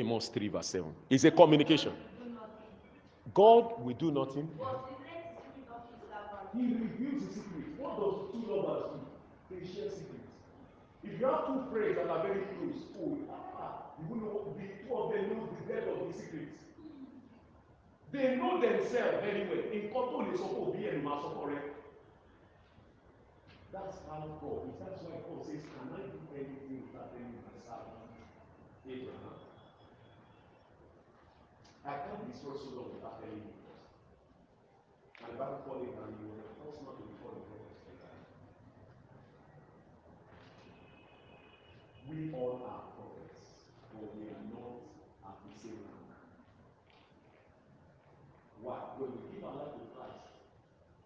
Amos 0.00 0.28
3, 0.28 0.48
verse 0.48 0.66
7. 0.68 0.94
It's 1.10 1.24
a 1.24 1.30
communication. 1.30 1.92
God 3.34 3.82
will 3.82 3.94
do 3.94 4.10
nothing. 4.12 4.48
He 6.54 6.62
reveals 6.62 7.22
his 7.24 7.34
secret. 7.34 7.76
What 7.78 7.96
does 8.00 8.32
two 8.32 8.44
lovers 8.48 8.92
do? 8.92 9.00
They 9.56 9.60
share 9.66 9.90
secrets. 9.90 10.32
If 11.04 11.20
you 11.20 11.26
have 11.26 11.46
two 11.46 11.64
friends 11.70 11.96
that 11.96 12.08
are 12.08 12.22
very 12.22 12.44
close, 12.56 12.80
oh, 13.00 13.18
ah, 13.60 13.92
you 14.00 14.04
will 14.08 14.20
know 14.24 14.54
the 14.56 14.68
two 14.80 14.94
of 14.94 15.12
them 15.12 15.28
know 15.32 15.48
the 15.52 15.72
depth 15.72 15.88
of 15.88 16.08
the 16.08 16.14
secrets. 16.18 16.60
They 18.12 18.36
know 18.36 18.60
themselves 18.60 19.20
very 19.24 19.44
well. 19.48 19.64
In 19.72 19.90
tó 19.92 20.00
lè 20.24 20.32
sọ 20.40 20.46
pé 20.52 20.58
òbí 20.64 20.80
ẹ̀ 20.88 20.94
ló 20.96 21.00
máa 21.08 21.20
sọ 21.22 21.28
That's 23.72 23.98
how 24.08 24.24
God 24.40 24.60
is. 24.68 24.76
That's 24.80 25.02
why 25.04 25.16
God 25.28 25.44
says, 25.44 25.62
Can 25.74 25.88
I 25.92 26.02
do 26.08 26.20
anything 26.40 26.80
without 26.88 27.12
servant 27.12 27.36
Abraham? 28.88 29.45
I 31.86 32.02
can't 32.02 32.26
destroy 32.26 32.58
Sodom 32.58 32.98
without 32.98 33.22
telling 33.22 33.46
you 33.46 33.54
first. 33.62 33.94
And 35.22 35.30
the 35.30 35.38
Bible 35.38 35.62
called 35.62 35.86
Abraham, 35.86 36.18
you 36.18 36.34
were 36.34 36.42
the 36.42 36.58
first 36.58 36.82
man 36.82 36.98
to 36.98 37.06
be 37.06 37.14
called 37.22 37.38
the 37.38 37.46
prophet. 37.46 37.78
We 42.10 42.34
all 42.34 42.58
are 42.66 42.90
prophets, 42.90 43.70
but 43.94 44.02
we 44.18 44.34
are 44.34 44.44
not 44.50 44.82
at 45.30 45.38
the 45.46 45.54
same 45.54 45.78
rank. 45.86 46.10
Why? 48.66 48.98
When 48.98 49.14
we 49.14 49.30
give 49.30 49.46
our 49.46 49.54
life 49.54 49.78
to 49.78 49.86
Christ, 49.94 50.26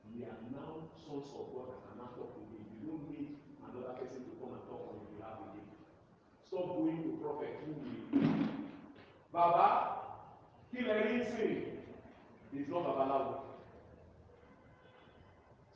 we 0.08 0.24
are 0.24 0.40
now 0.48 0.88
sons 0.96 1.28
of 1.28 1.44
God 1.52 1.76
that 1.76 1.80
can 1.92 2.00
now 2.00 2.08
talk 2.16 2.32
to 2.32 2.40
him. 2.40 2.64
You 2.80 2.88
don't 2.88 3.04
need 3.04 3.36
another 3.68 4.00
person 4.00 4.24
to 4.24 4.32
come 4.40 4.56
and 4.56 4.64
talk 4.64 4.96
on 4.96 4.96
your 4.96 5.12
behalf 5.12 5.44
again. 5.44 5.76
Stop 6.48 6.72
going 6.72 7.04
to 7.04 7.20
prophet 7.20 7.68
who 7.68 7.76
will. 7.76 8.48
Baba, 9.28 9.99
kí 10.70 10.82
lè 10.86 11.02
rí? 11.02 11.20
It's 12.52 12.68
not 12.68 12.84
babaláwo. 12.84 13.40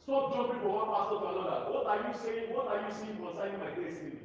Stop 0.03 0.35
jumping 0.35 0.61
from 0.61 0.73
one 0.73 0.89
pastor 0.93 1.19
to 1.21 1.27
another. 1.29 1.73
What 1.73 1.87
are 1.87 2.09
you 2.09 2.15
saying? 2.19 2.53
What 2.53 2.67
are 2.69 2.81
you 2.83 2.93
saying 2.93 3.17
concerning 3.17 3.59
my 3.59 3.71
destiny? 3.71 4.19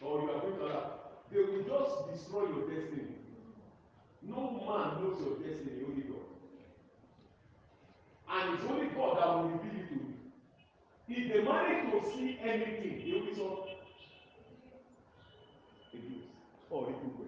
Or 0.00 0.20
you 0.20 0.30
are 0.30 0.40
going 0.40 0.58
to 0.58 0.68
that. 0.68 0.86
They 1.32 1.40
will 1.40 1.64
just 1.64 2.12
destroy 2.12 2.46
your 2.46 2.68
destiny. 2.68 3.16
No 4.22 4.62
man 4.62 5.02
knows 5.02 5.18
your 5.20 5.38
destiny, 5.40 5.82
only 5.88 6.02
God. 6.02 6.28
And 8.30 8.54
it's 8.54 8.64
only 8.70 8.86
God 8.88 9.18
that 9.18 9.28
will 9.34 9.48
reveal 9.48 9.80
it 9.80 9.88
to 9.88 9.94
you. 9.94 10.14
If 11.08 11.32
they 11.32 11.42
manage 11.42 11.90
to 11.90 12.10
see 12.10 12.38
anything, 12.42 13.02
they 13.04 13.20
will 13.20 13.34
solve 13.34 13.68
abuse 15.92 16.24
or 16.70 16.86
recuperate. 16.86 17.23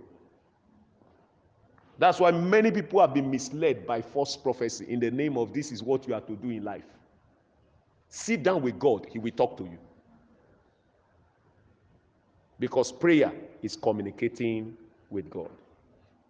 That's 1.98 2.20
why 2.20 2.30
many 2.30 2.70
people 2.70 3.00
have 3.00 3.14
been 3.14 3.30
misled 3.30 3.86
by 3.86 4.02
false 4.02 4.36
prophecy 4.36 4.86
in 4.88 5.00
the 5.00 5.10
name 5.10 5.38
of 5.38 5.52
this 5.52 5.72
is 5.72 5.82
what 5.82 6.06
you 6.06 6.14
are 6.14 6.20
to 6.20 6.36
do 6.36 6.50
in 6.50 6.62
life. 6.62 6.84
Sit 8.08 8.42
down 8.42 8.62
with 8.62 8.78
God, 8.78 9.06
He 9.10 9.18
will 9.18 9.32
talk 9.32 9.56
to 9.58 9.64
you. 9.64 9.78
Because 12.58 12.92
prayer 12.92 13.32
is 13.62 13.76
communicating 13.76 14.76
with 15.10 15.28
God. 15.30 15.50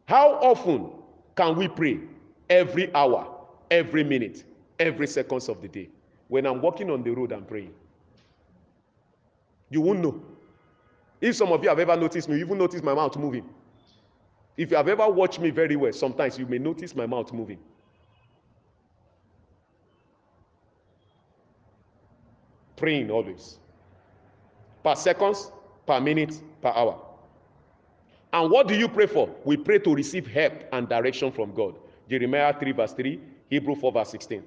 How 0.06 0.34
often 0.34 0.90
can 1.36 1.56
we 1.56 1.68
pray? 1.68 2.00
Every 2.48 2.94
hour, 2.94 3.28
every 3.70 4.04
minute, 4.04 4.44
every 4.78 5.06
seconds 5.06 5.48
of 5.48 5.60
the 5.60 5.68
day. 5.68 5.88
When 6.28 6.46
I'm 6.46 6.60
walking 6.60 6.90
on 6.90 7.02
the 7.02 7.10
road, 7.10 7.32
I'm 7.32 7.44
praying. 7.44 7.74
You 9.70 9.80
won't 9.80 10.00
know. 10.00 10.20
If 11.20 11.36
some 11.36 11.50
of 11.52 11.62
you 11.62 11.68
have 11.68 11.78
ever 11.78 11.96
noticed 11.96 12.28
me, 12.28 12.36
you 12.36 12.44
even 12.44 12.58
notice 12.58 12.82
my 12.82 12.94
mouth 12.94 13.16
moving. 13.16 13.48
If 14.56 14.70
you 14.70 14.76
have 14.76 14.88
ever 14.88 15.08
watched 15.08 15.38
me 15.38 15.50
very 15.50 15.76
well, 15.76 15.92
sometimes 15.92 16.38
you 16.38 16.46
may 16.46 16.58
notice 16.58 16.94
my 16.94 17.06
mouth 17.06 17.32
moving. 17.32 17.58
Praying 22.76 23.10
always. 23.10 23.58
Per 24.82 24.94
seconds, 24.94 25.50
per 25.86 26.00
minute, 26.00 26.40
per 26.62 26.68
hour. 26.68 27.00
And 28.32 28.50
what 28.50 28.68
do 28.68 28.74
you 28.74 28.88
pray 28.88 29.06
for? 29.06 29.34
We 29.44 29.56
pray 29.56 29.78
to 29.80 29.94
receive 29.94 30.26
help 30.26 30.52
and 30.72 30.88
direction 30.88 31.32
from 31.32 31.54
God. 31.54 31.74
Jeremiah 32.08 32.54
3, 32.58 32.72
verse 32.72 32.92
3, 32.92 33.20
Hebrew 33.50 33.74
4, 33.74 33.92
verse 33.92 34.10
16. 34.10 34.42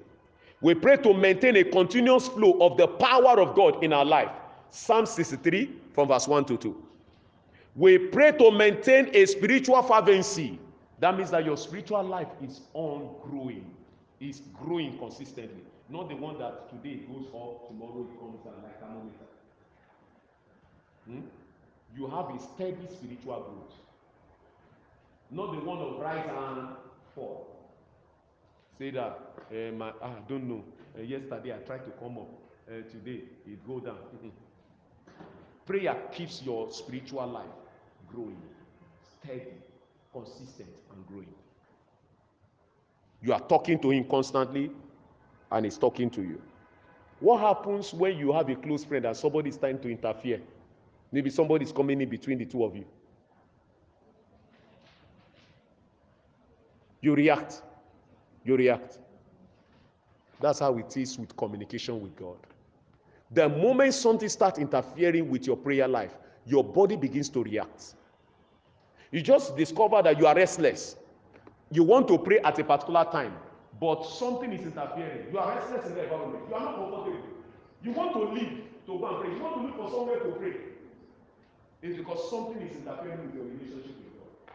We 0.60 0.74
pray 0.74 0.96
to 0.98 1.14
maintain 1.14 1.56
a 1.56 1.64
continuous 1.64 2.28
flow 2.28 2.58
of 2.60 2.76
the 2.76 2.86
power 2.86 3.40
of 3.40 3.56
God 3.56 3.82
in 3.82 3.92
our 3.92 4.04
life. 4.04 4.30
Psalm 4.70 5.06
63, 5.06 5.70
from 5.92 6.08
verse 6.08 6.28
1 6.28 6.44
to 6.46 6.56
2. 6.56 6.86
We 7.76 7.98
pray 7.98 8.32
to 8.32 8.50
maintain 8.50 9.10
a 9.14 9.24
spiritual 9.26 9.82
fervency. 9.82 10.58
That 10.98 11.16
means 11.16 11.30
that 11.30 11.44
your 11.44 11.56
spiritual 11.56 12.02
life 12.02 12.28
is 12.42 12.60
ongoing, 12.74 13.64
is 14.20 14.42
growing 14.54 14.98
consistently. 14.98 15.62
Not 15.88 16.08
the 16.08 16.16
one 16.16 16.38
that 16.38 16.68
today 16.70 17.00
goes 17.12 17.26
up, 17.28 17.68
tomorrow 17.68 18.06
it 18.10 18.20
comes 18.20 18.40
down 18.44 18.62
like 18.62 18.78
thermometer. 18.80 19.26
Hmm? 21.06 21.20
You 21.96 22.06
have 22.06 22.34
a 22.34 22.38
steady 22.38 22.86
spiritual 22.88 23.40
growth. 23.40 23.74
Not 25.30 25.52
the 25.52 25.64
one 25.64 25.78
of 25.78 25.98
rise 25.98 26.26
and 26.28 26.68
fall. 27.14 27.46
Say 28.78 28.90
that, 28.90 29.18
um, 29.50 29.82
I, 29.82 29.92
I 30.02 30.12
don't 30.28 30.48
know. 30.48 30.64
Uh, 30.98 31.02
yesterday 31.02 31.54
I 31.54 31.58
tried 31.58 31.84
to 31.84 31.90
come 31.92 32.18
up. 32.18 32.28
Uh, 32.68 32.82
today 32.90 33.22
it 33.46 33.66
go 33.66 33.80
down. 33.80 33.98
Prayer 35.66 35.96
keeps 36.12 36.42
your 36.42 36.70
spiritual 36.70 37.26
life 37.26 37.46
growing, 38.12 38.40
steady, 39.22 39.52
consistent, 40.12 40.68
and 40.94 41.06
growing. 41.06 41.32
You 43.22 43.32
are 43.32 43.40
talking 43.40 43.78
to 43.80 43.90
Him 43.90 44.04
constantly, 44.04 44.70
and 45.52 45.64
He's 45.64 45.78
talking 45.78 46.10
to 46.10 46.22
you. 46.22 46.40
What 47.20 47.40
happens 47.40 47.92
when 47.92 48.16
you 48.16 48.32
have 48.32 48.48
a 48.48 48.56
close 48.56 48.84
friend 48.84 49.04
and 49.04 49.16
somebody 49.16 49.50
is 49.50 49.58
trying 49.58 49.78
to 49.80 49.90
interfere? 49.90 50.40
Maybe 51.12 51.28
somebody 51.28 51.64
is 51.64 51.72
coming 51.72 52.00
in 52.00 52.08
between 52.08 52.38
the 52.38 52.46
two 52.46 52.64
of 52.64 52.74
you. 52.74 52.84
You 57.02 57.14
react. 57.14 57.62
You 58.44 58.56
react. 58.56 58.98
That's 60.40 60.60
how 60.60 60.78
it 60.78 60.96
is 60.96 61.18
with 61.18 61.36
communication 61.36 62.00
with 62.00 62.16
God. 62.16 62.38
The 63.32 63.48
moment 63.48 63.94
something 63.94 64.28
starts 64.28 64.58
interfering 64.58 65.30
with 65.30 65.46
your 65.46 65.56
prayer 65.56 65.86
life, 65.86 66.16
your 66.46 66.64
body 66.64 66.96
begins 66.96 67.28
to 67.30 67.42
react. 67.44 67.94
You 69.12 69.22
just 69.22 69.56
discover 69.56 70.02
that 70.02 70.18
you 70.18 70.26
are 70.26 70.34
restless. 70.34 70.96
You 71.70 71.84
want 71.84 72.08
to 72.08 72.18
pray 72.18 72.38
at 72.40 72.58
a 72.58 72.64
particular 72.64 73.04
time, 73.04 73.34
but 73.80 74.04
something 74.04 74.52
is 74.52 74.62
interfering. 74.62 75.32
You 75.32 75.38
are 75.38 75.56
restless 75.56 75.86
in 75.86 75.94
the 75.94 76.04
environment. 76.04 76.44
You 76.48 76.54
are 76.54 76.60
not 76.60 76.74
comfortable. 76.76 77.16
You 77.82 77.92
want 77.92 78.12
to 78.14 78.22
leave 78.34 78.64
to 78.86 78.98
go 78.98 79.06
and 79.06 79.24
pray. 79.24 79.34
You 79.34 79.42
want 79.42 79.54
to 79.56 79.62
look 79.62 79.76
for 79.76 79.90
somewhere 79.90 80.18
to 80.18 80.30
pray. 80.38 80.54
It's 81.82 81.96
because 81.96 82.28
something 82.28 82.60
is 82.60 82.76
interfering 82.76 83.24
with 83.24 83.34
your 83.34 83.44
relationship 83.44 83.96
with 83.96 84.14
God. 84.18 84.54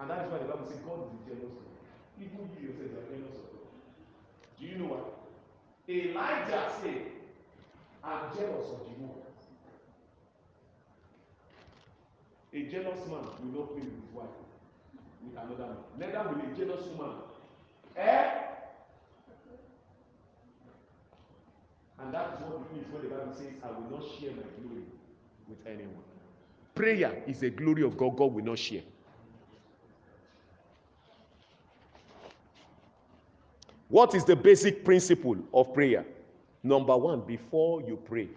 And 0.00 0.10
that 0.10 0.26
is 0.26 0.32
why 0.32 0.38
the 0.38 0.44
Bible 0.44 0.66
says 0.66 0.82
God 0.84 1.06
is 1.06 1.22
jealous 1.24 1.54
God. 1.54 1.72
Even 2.18 2.50
you 2.58 2.68
yourself 2.68 2.92
are 2.98 3.06
jealous 3.08 3.34
of 3.38 3.46
God. 3.54 3.70
Do 4.58 4.66
you 4.66 4.76
know 4.78 4.90
what? 4.92 5.06
Elijah 5.88 6.70
said, 6.82 7.21
I'm 8.04 8.36
jealous 8.36 8.68
of 8.70 8.86
Jehovah. 8.86 9.22
A 12.54 12.62
jealous 12.64 12.98
man 13.06 13.24
will 13.40 13.60
not 13.60 13.72
play 13.72 13.84
with 13.84 13.94
his 13.94 14.14
wife, 14.14 14.26
with 15.24 15.32
another 15.32 15.74
man. 15.74 15.76
Neither 15.98 16.28
will 16.28 16.52
a 16.52 16.56
jealous 16.56 16.86
woman. 16.88 17.16
Eh? 17.96 18.30
And 21.98 22.12
And 22.12 22.14
that 22.14 22.34
is 22.34 22.40
what 22.44 22.60
it 22.60 22.74
means 22.74 22.92
when 22.92 23.02
the 23.02 23.08
Bible 23.08 23.32
says, 23.32 23.52
I 23.62 23.68
will 23.68 23.98
not 23.98 24.02
share 24.18 24.32
my 24.32 24.42
glory 24.60 24.84
with 25.48 25.58
anyone. 25.66 26.02
Prayer 26.74 27.22
is 27.26 27.42
a 27.42 27.50
glory 27.50 27.82
of 27.82 27.96
God, 27.96 28.16
God 28.16 28.34
will 28.34 28.44
not 28.44 28.58
share. 28.58 28.82
What 33.88 34.14
is 34.14 34.24
the 34.24 34.34
basic 34.34 34.84
principle 34.84 35.36
of 35.54 35.72
prayer? 35.72 36.04
Number 36.62 36.96
one, 36.96 37.20
before 37.22 37.82
you 37.82 37.96
pray, 37.96 38.28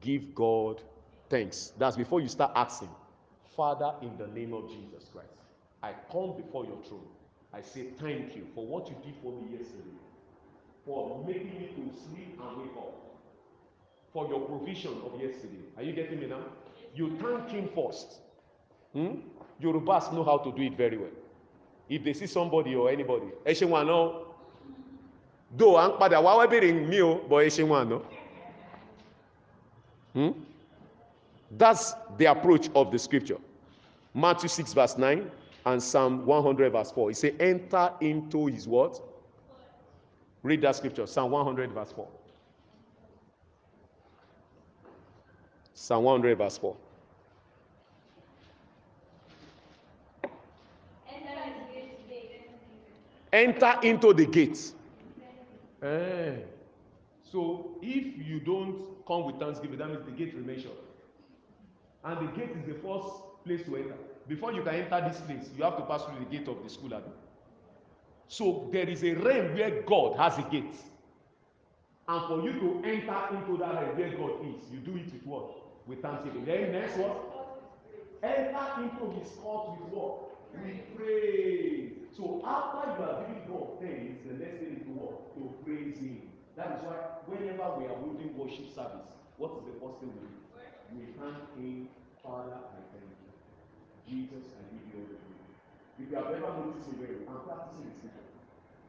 give 0.00 0.34
God 0.34 0.82
thanks. 1.28 1.72
That's 1.78 1.96
before 1.96 2.20
you 2.20 2.28
start 2.28 2.52
asking. 2.54 2.88
Father, 3.56 3.92
in 4.00 4.16
the 4.16 4.26
name 4.28 4.54
of 4.54 4.68
Jesus 4.68 5.08
Christ, 5.12 5.28
I 5.82 5.92
come 6.10 6.34
before 6.36 6.64
your 6.64 6.78
throne. 6.88 7.06
I 7.52 7.60
say 7.60 7.88
thank 8.00 8.34
you 8.34 8.46
for 8.54 8.66
what 8.66 8.88
you 8.88 8.96
did 9.04 9.14
for 9.22 9.32
me 9.32 9.58
yesterday, 9.58 9.96
for 10.86 11.22
making 11.26 11.58
me 11.58 11.66
to 11.66 11.92
sleep 12.08 12.40
and 12.40 12.62
wake 12.62 12.76
up, 12.78 12.94
for 14.12 14.26
your 14.28 14.40
provision 14.40 14.92
of 15.04 15.20
yesterday. 15.20 15.60
Are 15.76 15.82
you 15.82 15.92
getting 15.92 16.20
me 16.20 16.26
now? 16.26 16.40
You 16.94 17.18
thank 17.20 17.50
him 17.50 17.68
first. 17.74 18.20
Hmm? 18.94 19.16
Yorubas 19.62 20.12
know 20.12 20.24
how 20.24 20.38
to 20.38 20.52
do 20.52 20.62
it 20.62 20.76
very 20.76 20.96
well. 20.96 21.10
If 21.88 22.04
they 22.04 22.14
see 22.14 22.26
somebody 22.26 22.74
or 22.74 22.90
anybody, 22.90 23.26
though 25.56 25.76
à 25.76 25.88
ń 25.88 25.98
padà 25.98 26.20
wá 26.22 26.36
wá 26.36 26.46
mi 26.88 27.00
o 27.00 27.20
but 27.28 27.44
ẹ 27.44 27.48
ṣe 27.48 27.64
wọn 27.68 27.80
àná. 27.88 28.02
Hmm? 30.14 30.32
That's 31.58 31.94
the 32.18 32.26
approach 32.26 32.68
of 32.74 32.90
the 32.90 32.98
scripture. 32.98 33.38
Matthew 34.14 34.48
6, 34.48 34.72
verse 34.72 34.98
9 34.98 35.30
and 35.66 35.82
Psalm 35.82 36.26
100, 36.26 36.70
verse 36.72 36.90
4. 36.90 37.08
He 37.10 37.14
said, 37.14 37.36
Enter 37.40 37.92
into 38.00 38.46
his 38.46 38.66
what? 38.66 39.00
Read 40.42 40.60
that 40.62 40.76
scripture. 40.76 41.06
Psalm 41.06 41.30
100, 41.30 41.70
verse 41.72 41.92
4. 41.92 42.08
Psalm 45.74 46.04
100, 46.04 46.36
verse 46.38 46.58
4. 46.58 46.76
Enter 53.32 53.78
into 53.82 54.12
the 54.12 54.26
gates. 54.26 54.74
Eh. 55.82 56.34
So 57.22 57.78
if 57.82 58.26
you 58.26 58.40
don't 58.40 59.04
come 59.06 59.24
with 59.24 59.38
thanksgiving, 59.38 59.78
that 59.78 59.88
means 59.88 60.04
the 60.04 60.12
gate 60.12 60.34
remains 60.34 60.62
shut. 60.62 60.78
And 62.04 62.28
the 62.28 62.32
gate 62.32 62.50
is 62.56 62.66
the 62.66 62.74
first 62.74 63.08
place 63.44 63.64
to 63.64 63.76
enter. 63.76 63.94
Before 64.28 64.52
you 64.52 64.62
can 64.62 64.74
enter 64.74 65.00
this 65.08 65.20
place, 65.20 65.50
you 65.56 65.64
have 65.64 65.76
to 65.76 65.84
pass 65.84 66.04
through 66.04 66.18
the 66.18 66.36
gate 66.36 66.46
of 66.48 66.62
the 66.62 66.70
school. 66.70 66.90
So 68.28 68.68
there 68.72 68.88
is 68.88 69.02
a 69.02 69.14
realm 69.14 69.54
where 69.54 69.82
God 69.82 70.16
has 70.16 70.38
a 70.38 70.48
gate. 70.48 70.74
And 72.08 72.26
for 72.28 72.42
you 72.42 72.52
to 72.52 72.82
enter 72.84 73.36
into 73.36 73.56
that 73.58 73.74
realm 73.74 73.96
where 73.96 74.10
God 74.10 74.46
is, 74.46 74.70
you 74.70 74.78
do 74.78 74.96
it 74.96 75.12
with 75.12 75.26
what? 75.26 75.86
With 75.86 76.02
thanksgiving. 76.02 76.44
Then 76.44 76.72
next 76.72 76.96
what? 76.96 77.60
Enter 78.22 78.82
into 78.82 79.18
his 79.18 79.28
court 79.40 79.80
with 79.80 79.88
what? 79.92 80.62
With 80.64 80.96
praise. 80.96 82.01
So 82.12 82.44
after 82.44 82.92
you 82.92 83.00
are 83.08 83.24
giving 83.24 83.42
God 83.48 83.80
thanks, 83.80 84.20
the 84.28 84.36
next 84.36 84.60
thing 84.60 84.76
is 84.76 84.84
to 84.84 84.92
what? 84.92 85.32
To 85.32 85.48
praise 85.64 85.96
him. 85.96 86.28
That 86.56 86.76
is 86.76 86.80
why 86.84 87.24
whenever 87.24 87.80
we 87.80 87.88
are 87.88 87.96
holding 87.96 88.36
worship 88.36 88.68
service, 88.68 89.08
what 89.40 89.56
is 89.56 89.64
the 89.64 89.76
first 89.80 89.96
thing 90.04 90.12
we 90.12 90.28
do? 90.28 90.36
We 90.92 91.08
thank 91.16 91.40
him, 91.56 91.88
Father, 92.20 92.52
I 92.52 92.80
thank 92.92 93.08
you. 93.08 93.32
Jesus, 94.04 94.44
I 94.52 94.60
give 94.68 94.84
you 94.92 95.00
all 95.00 95.08
the 95.08 95.16
glory. 95.16 95.48
If 96.04 96.06
you 96.12 96.16
have 96.20 96.28
ever 96.36 96.52
noticed 96.52 96.92
me 96.92 97.00
well, 97.00 97.32
I'm 97.32 97.40
practicing 97.48 97.80
this 97.88 97.96
scripture. 97.96 98.28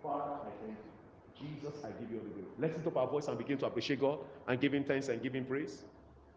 Father, 0.03 0.43
I 0.43 0.51
thank 0.59 0.75
you. 0.75 0.91
Jesus, 1.39 1.79
I 1.79 1.95
give 1.95 2.11
you 2.11 2.19
all 2.19 2.27
the 2.27 2.35
glory. 2.35 2.51
Let's 2.59 2.75
lift 2.75 2.91
up 2.91 2.97
our 2.99 3.07
voice 3.07 3.31
and 3.31 3.39
begin 3.39 3.55
to 3.63 3.71
appreciate 3.71 4.03
God 4.03 4.19
and 4.51 4.59
give 4.59 4.75
him 4.75 4.83
thanks 4.83 5.07
and 5.07 5.23
give 5.23 5.31
him 5.31 5.47
praise. 5.47 5.87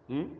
Hmm? 0.07 0.39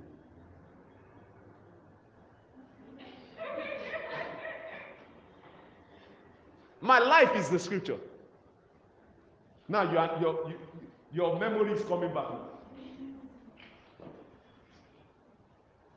My 6.87 7.01
life 7.01 7.35
is 7.35 7.49
the 7.49 7.59
scripture. 7.59 7.97
Now 9.69 9.91
you 9.91 9.99
are, 9.99 10.17
your, 10.21 10.49
you, 10.49 10.57
your 11.13 11.37
memory 11.37 11.73
is 11.73 11.85
coming 11.85 12.15
back. 12.15 12.27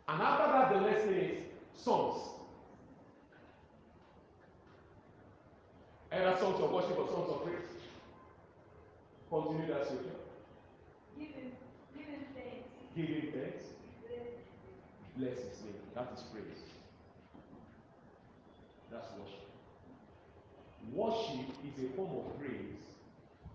And 0.07 0.20
after 0.20 0.52
that, 0.52 0.74
the 0.74 0.90
next 0.90 1.03
thing 1.03 1.14
is 1.14 1.44
songs. 1.76 2.22
Either 6.11 6.36
songs 6.40 6.60
of 6.60 6.72
worship 6.72 6.98
or 6.98 7.07
songs 7.07 7.30
of 7.34 7.44
praise. 7.45 7.70
Continue 9.30 9.68
that 9.68 9.86
scripture. 9.86 10.10
Giving, 11.20 11.52
giving 11.95 12.26
thanks. 12.34 12.68
Giving 12.95 13.32
thanks. 13.32 13.66
Bless 15.18 15.38
his 15.38 15.61
name. 15.61 15.76
That 15.94 16.11
is 16.16 16.24
praise. 16.24 16.64
That's 18.91 19.07
worship. 19.20 19.49
Worship 20.94 21.49
is 21.66 21.84
a 21.86 21.95
form 21.95 22.26
of 22.26 22.40
praise, 22.40 22.80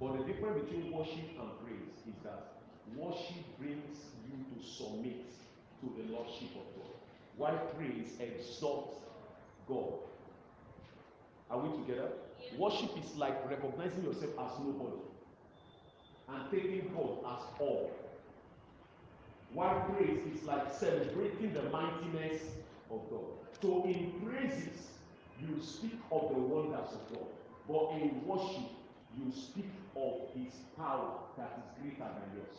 but 0.00 0.18
the 0.18 0.24
difference 0.24 0.64
between 0.64 0.92
worship 0.92 1.30
and 1.38 1.50
praise 1.64 1.98
is 2.06 2.22
that 2.22 2.54
worship 2.96 3.44
brings 3.58 3.98
you 4.26 4.44
to 4.54 4.66
submit 4.66 5.26
to 5.80 5.92
the 5.96 6.12
lordship 6.12 6.50
of 6.50 6.66
God, 6.76 6.94
while 7.36 7.58
praise 7.76 8.12
exalts 8.20 8.96
God. 9.68 9.94
Are 11.50 11.58
we 11.58 11.84
together? 11.84 12.08
Worship 12.58 12.90
is 12.98 13.16
like 13.16 13.48
recognizing 13.50 14.04
yourself 14.04 14.32
as 14.38 14.58
nobody 14.60 14.96
and 16.28 16.50
taking 16.50 16.92
God 16.94 17.18
as 17.26 17.60
all. 17.60 17.90
While 19.52 19.80
praise 19.90 20.20
is 20.34 20.42
like 20.44 20.72
celebrating 20.74 21.52
the 21.52 21.62
mightiness 21.64 22.42
of 22.90 23.00
God. 23.10 23.24
So 23.62 23.84
in 23.84 24.12
praises, 24.24 24.88
you 25.40 25.60
speak 25.62 25.98
of 26.10 26.28
the 26.34 26.40
wonders 26.40 26.92
of 26.92 27.02
God. 27.12 27.26
But 27.68 28.00
in 28.00 28.26
worship, 28.26 28.70
you 29.16 29.32
speak 29.32 29.70
of 29.96 30.14
his 30.34 30.52
power 30.76 31.12
that 31.36 31.50
is 31.58 31.68
greater 31.80 32.10
than 32.16 32.28
yours. 32.36 32.58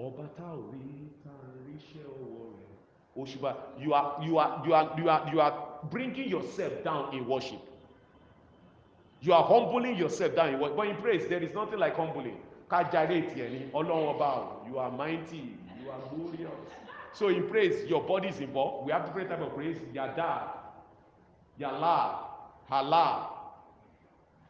Ọba 0.00 0.24
tá 0.36 0.44
ò 0.50 0.58
rí 0.72 1.08
tá 1.22 1.30
a 1.30 2.02
ọwọ́ 2.08 2.46
rẹ̀. 2.58 2.72
Òṣùbà, 3.16 3.54
you 3.78 3.92
are 3.94 4.16
you 4.24 4.38
are 4.38 4.62
you 4.66 4.74
are 4.74 4.90
you 4.98 5.08
are 5.10 5.30
you 5.32 5.40
are 5.40 5.54
bringing 5.90 6.28
yourself 6.28 6.72
down 6.82 7.14
in 7.14 7.26
worship. 7.28 7.60
You 9.20 9.32
are 9.34 9.44
humbling 9.44 9.96
yourself 9.96 10.34
down 10.34 10.54
in 10.54 10.58
worship. 10.60 10.76
But 10.76 10.88
in 10.88 10.96
praise, 10.96 11.28
there 11.28 11.42
is 11.42 11.52
nothing 11.54 11.78
like 11.78 11.94
humbling. 11.96 12.40
Kájàre 12.70 13.22
tiẹ̀ 13.34 13.50
ni 13.50 13.70
Ọlọ́run 13.72 14.16
ọba 14.16 14.28
o, 14.38 14.66
you 14.68 14.78
are 14.78 14.90
mighty, 14.90 15.56
you 15.82 15.90
are 15.90 16.00
glorious. 16.10 16.81
So 17.14 17.28
in 17.28 17.48
praise, 17.48 17.88
your 17.88 18.02
body 18.02 18.28
is 18.28 18.40
involved. 18.40 18.86
We 18.86 18.92
have 18.92 19.04
different 19.06 19.28
type 19.28 19.40
of 19.40 19.54
praise. 19.54 19.76
Yada, 19.92 20.48
Yala, 21.60 22.16
Hala, 22.68 23.28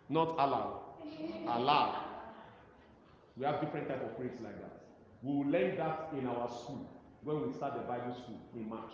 not 0.09 0.39
Allah, 0.39 0.79
Allah. 1.49 2.05
We 3.37 3.45
have 3.47 3.61
different 3.61 3.89
type 3.89 4.03
of 4.05 4.17
praise 4.17 4.39
like 4.43 4.61
that. 4.61 4.83
We 5.23 5.35
will 5.35 5.51
learn 5.51 5.77
that 5.77 6.11
in 6.17 6.27
our 6.27 6.49
school 6.49 6.87
when 7.25 7.47
we 7.47 7.53
start 7.53 7.75
the 7.75 7.81
Bible 7.81 8.15
school 8.15 8.39
in 8.55 8.69
March. 8.69 8.93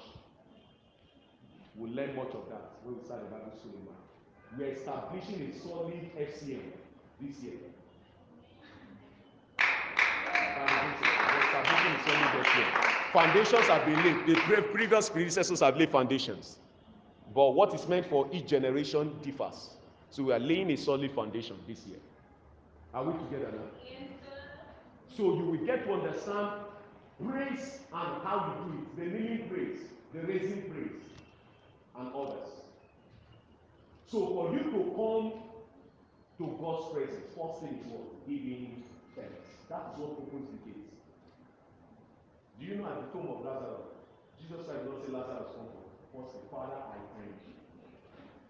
We'll 1.74 1.93
learn 1.93 2.16
much 2.16 2.35
of 2.35 2.49
that 2.49 2.73
when 2.85 2.99
we 2.99 3.05
start 3.05 3.20
the 3.20 3.36
Bible 3.36 3.53
school 3.59 3.73
in 3.78 3.85
March. 3.85 3.99
We're 4.57 4.73
establishing 4.73 5.51
a 5.51 5.59
solid 5.59 6.11
FCM 6.16 6.73
this 7.20 7.43
year. 7.43 7.55
We're 9.59 11.45
establishing 11.45 11.95
a 11.95 12.05
solid 12.05 12.47
FCM. 12.47 12.97
Foundations 13.12 13.66
have 13.68 13.86
been 13.86 14.02
laid. 14.05 14.26
The 14.26 14.62
previous 14.62 15.09
predecessors 15.09 15.60
have 15.60 15.76
laid 15.76 15.90
foundations. 15.90 16.59
But 17.35 17.51
what 17.51 17.74
is 17.74 17.86
meant 17.89 18.06
for 18.06 18.28
each 18.32 18.47
generation 18.47 19.18
differs. 19.22 19.70
So 20.10 20.24
we 20.24 20.32
are 20.32 20.39
laying 20.39 20.70
a 20.70 20.76
solid 20.76 21.12
foundation 21.12 21.56
this 21.66 21.86
year. 21.86 21.98
Are 22.93 23.05
we 23.05 23.12
together 23.24 23.52
now? 23.52 23.97
So 25.09 25.22
you 25.35 25.44
will 25.44 25.66
get 25.66 25.85
to 25.85 25.93
understand 25.94 26.51
praise 27.26 27.80
and 27.93 28.22
how 28.22 28.55
you 28.66 28.72
do 28.72 28.78
it. 28.78 29.12
The 29.12 29.18
kneeling 29.18 29.48
praise, 29.48 29.78
the 30.14 30.20
raising 30.20 30.62
praise, 30.70 31.02
and 31.98 32.14
others. 32.14 32.48
So 34.06 34.26
for 34.26 34.52
you 34.52 34.60
to 34.60 34.93
come 34.97 35.43
to 36.39 36.56
God's 36.60 36.94
presence, 36.94 37.26
first 37.36 37.60
thing 37.60 37.80
is 37.85 37.90
what? 37.90 38.26
Giving 38.26 38.85
thanks. 39.14 39.48
That 39.68 39.93
is 39.93 39.98
what 39.98 40.10
opens 40.12 40.48
the 40.51 40.70
gates. 40.70 40.88
Do 42.59 42.66
you 42.66 42.74
know 42.76 42.86
at 42.90 42.98
the 43.01 43.06
tomb 43.14 43.30
of 43.30 43.44
Lazarus, 43.47 43.86
Jesus 44.40 44.66
Christ 44.66 44.82
not 44.85 44.98
say 44.98 45.12
Lazarus 45.14 45.55
come 45.55 45.70
forth. 45.70 45.94
First, 46.10 46.35
say, 46.35 46.43
Father, 46.51 46.74
I 46.74 46.98
thank 47.14 47.39
you 47.47 47.55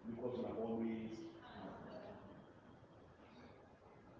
because 0.09 0.32
you 0.40 0.44
have 0.48 0.56
always 0.56 1.12
had 1.44 1.68
me." 1.85 1.93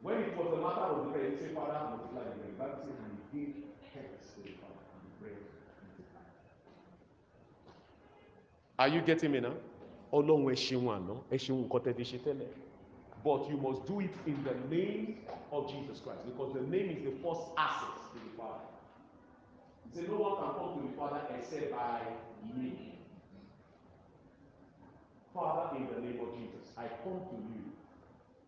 When 0.03 0.17
it 0.23 0.37
was 0.37 0.49
the 0.53 0.61
matter 0.61 0.87
of 0.93 0.97
the 1.05 1.11
bread, 1.13 1.33
he 1.33 1.37
said, 1.41 1.55
Father, 1.57 1.81
multiply 1.89 2.25
the 2.29 2.37
bread. 2.37 2.59
Bible 2.61 2.79
says, 2.85 2.99
and 3.01 3.17
he 3.17 3.39
gave 3.39 3.55
to 3.65 4.39
the 4.45 4.53
Father 4.61 4.85
and 4.93 5.01
the 5.09 5.13
bread 5.25 5.41
multiplied. 5.89 6.37
Are 8.79 8.89
you 8.89 9.01
getting 9.01 9.33
me 9.33 9.41
now? 9.41 9.55
Ọlọ́run 10.13 10.53
ẹ 10.53 10.57
ṣeun 10.57 10.89
àná, 10.97 11.15
ẹ 11.31 11.37
ṣeun 11.37 11.65
nǹkan 11.65 11.81
tẹ́ 11.85 11.97
ti 11.97 12.03
ṣe 12.05 12.19
tẹ́lẹ̀. 12.25 12.49
But 13.25 13.51
you 13.51 13.57
must 13.57 13.85
do 13.87 14.01
it 14.01 14.15
in 14.27 14.43
the 14.45 14.55
name 14.75 15.25
of 15.51 15.69
Jesus 15.69 16.01
Christ 16.01 16.25
because 16.25 16.53
the 16.55 16.63
name 16.63 16.89
is 16.97 17.03
the 17.05 17.11
first 17.23 17.43
access 17.59 17.99
to 18.13 18.19
the 18.21 18.31
Father. 18.39 18.65
Said, 19.95 20.09
No 20.09 20.17
one 20.17 20.37
can 20.37 20.51
come 20.59 20.71
to 20.77 20.89
the 20.89 20.95
Father 20.97 21.21
except 21.37 21.73
by 21.73 22.01
me. 22.55 22.99
Father, 25.35 25.77
in 25.77 25.87
the 25.87 26.01
name 26.01 26.21
of 26.21 26.35
Jesus, 26.37 26.73
I 26.77 26.89
come 27.05 27.21
to 27.31 27.37
you 27.37 27.73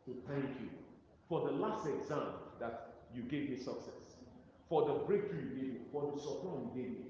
to 0.07 0.21
thank 0.29 0.45
you 0.61 0.69
for 1.29 1.47
the 1.47 1.53
last 1.53 1.87
exam 1.87 2.35
that 2.59 2.95
you 3.15 3.23
gave 3.23 3.51
me 3.51 3.57
success, 3.57 4.19
for 4.69 4.87
the 4.87 4.95
breakthrough 5.07 5.39
you 5.41 5.55
gave 5.55 5.73
me, 5.75 5.81
for 5.93 6.11
the 6.13 6.21
support 6.21 6.61
you 6.63 6.83
gave 6.83 6.91
me, 6.91 7.07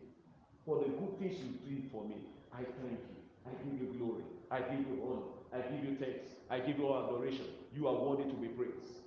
for 0.65 0.79
the 0.79 0.89
good 0.91 1.19
things 1.19 1.39
you 1.41 1.57
did 1.69 1.91
for 1.91 2.05
me. 2.05 2.17
I 2.53 2.59
thank 2.59 3.01
you. 3.01 3.17
I 3.47 3.51
give 3.65 3.81
you 3.81 3.95
glory. 3.99 4.25
I 4.51 4.61
give 4.61 4.81
you 4.81 5.01
honor. 5.03 5.27
I 5.53 5.67
give 5.71 5.85
you 5.85 5.97
thanks. 5.97 6.29
I 6.51 6.59
give 6.61 6.79
you 6.79 6.87
all 6.89 7.07
adoration. 7.09 7.47
You 7.75 7.89
are 7.89 7.95
worthy 7.95 8.25
to 8.25 8.37
be 8.37 8.49
praised. 8.49 9.01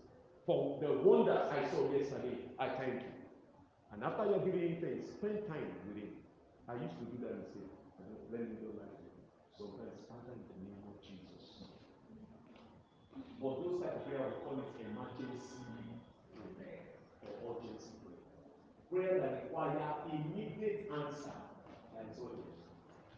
For 0.45 0.79
the 0.81 0.91
wonders 0.91 1.39
I 1.51 1.69
saw 1.69 1.91
yesterday, 1.91 2.37
I 2.59 2.69
thank 2.69 3.01
you. 3.01 3.12
And 3.93 4.01
after 4.01 4.25
you're 4.25 4.41
giving 4.41 4.81
thanks, 4.81 5.05
spend 5.21 5.45
time 5.45 5.69
with 5.85 6.01
him. 6.01 6.17
I 6.65 6.73
used 6.81 6.97
to 6.97 7.05
do 7.13 7.21
that 7.21 7.37
mistake. 7.37 7.69
Let 8.33 8.49
me 8.49 8.57
go 8.57 8.73
like 8.81 8.89
Sometimes, 9.53 10.01
Father, 10.09 10.33
in 10.33 10.41
the 10.49 10.57
name 10.65 10.81
of 10.89 10.97
Jesus. 10.97 11.69
But 13.37 13.61
those 13.61 13.77
type 13.77 14.01
of 14.01 14.03
prayer, 14.09 14.25
we 14.33 14.41
call 14.41 14.57
it 14.57 14.73
emergency 14.81 15.61
prayer 16.33 16.97
or 17.21 17.53
urgency 17.53 17.93
prayer. 18.01 18.25
Prayer 18.89 19.13
that 19.21 19.45
require 19.45 19.77
immediate 20.09 20.89
answer. 20.89 21.37
That 21.93 22.09
is 22.09 22.17
what. 22.17 22.33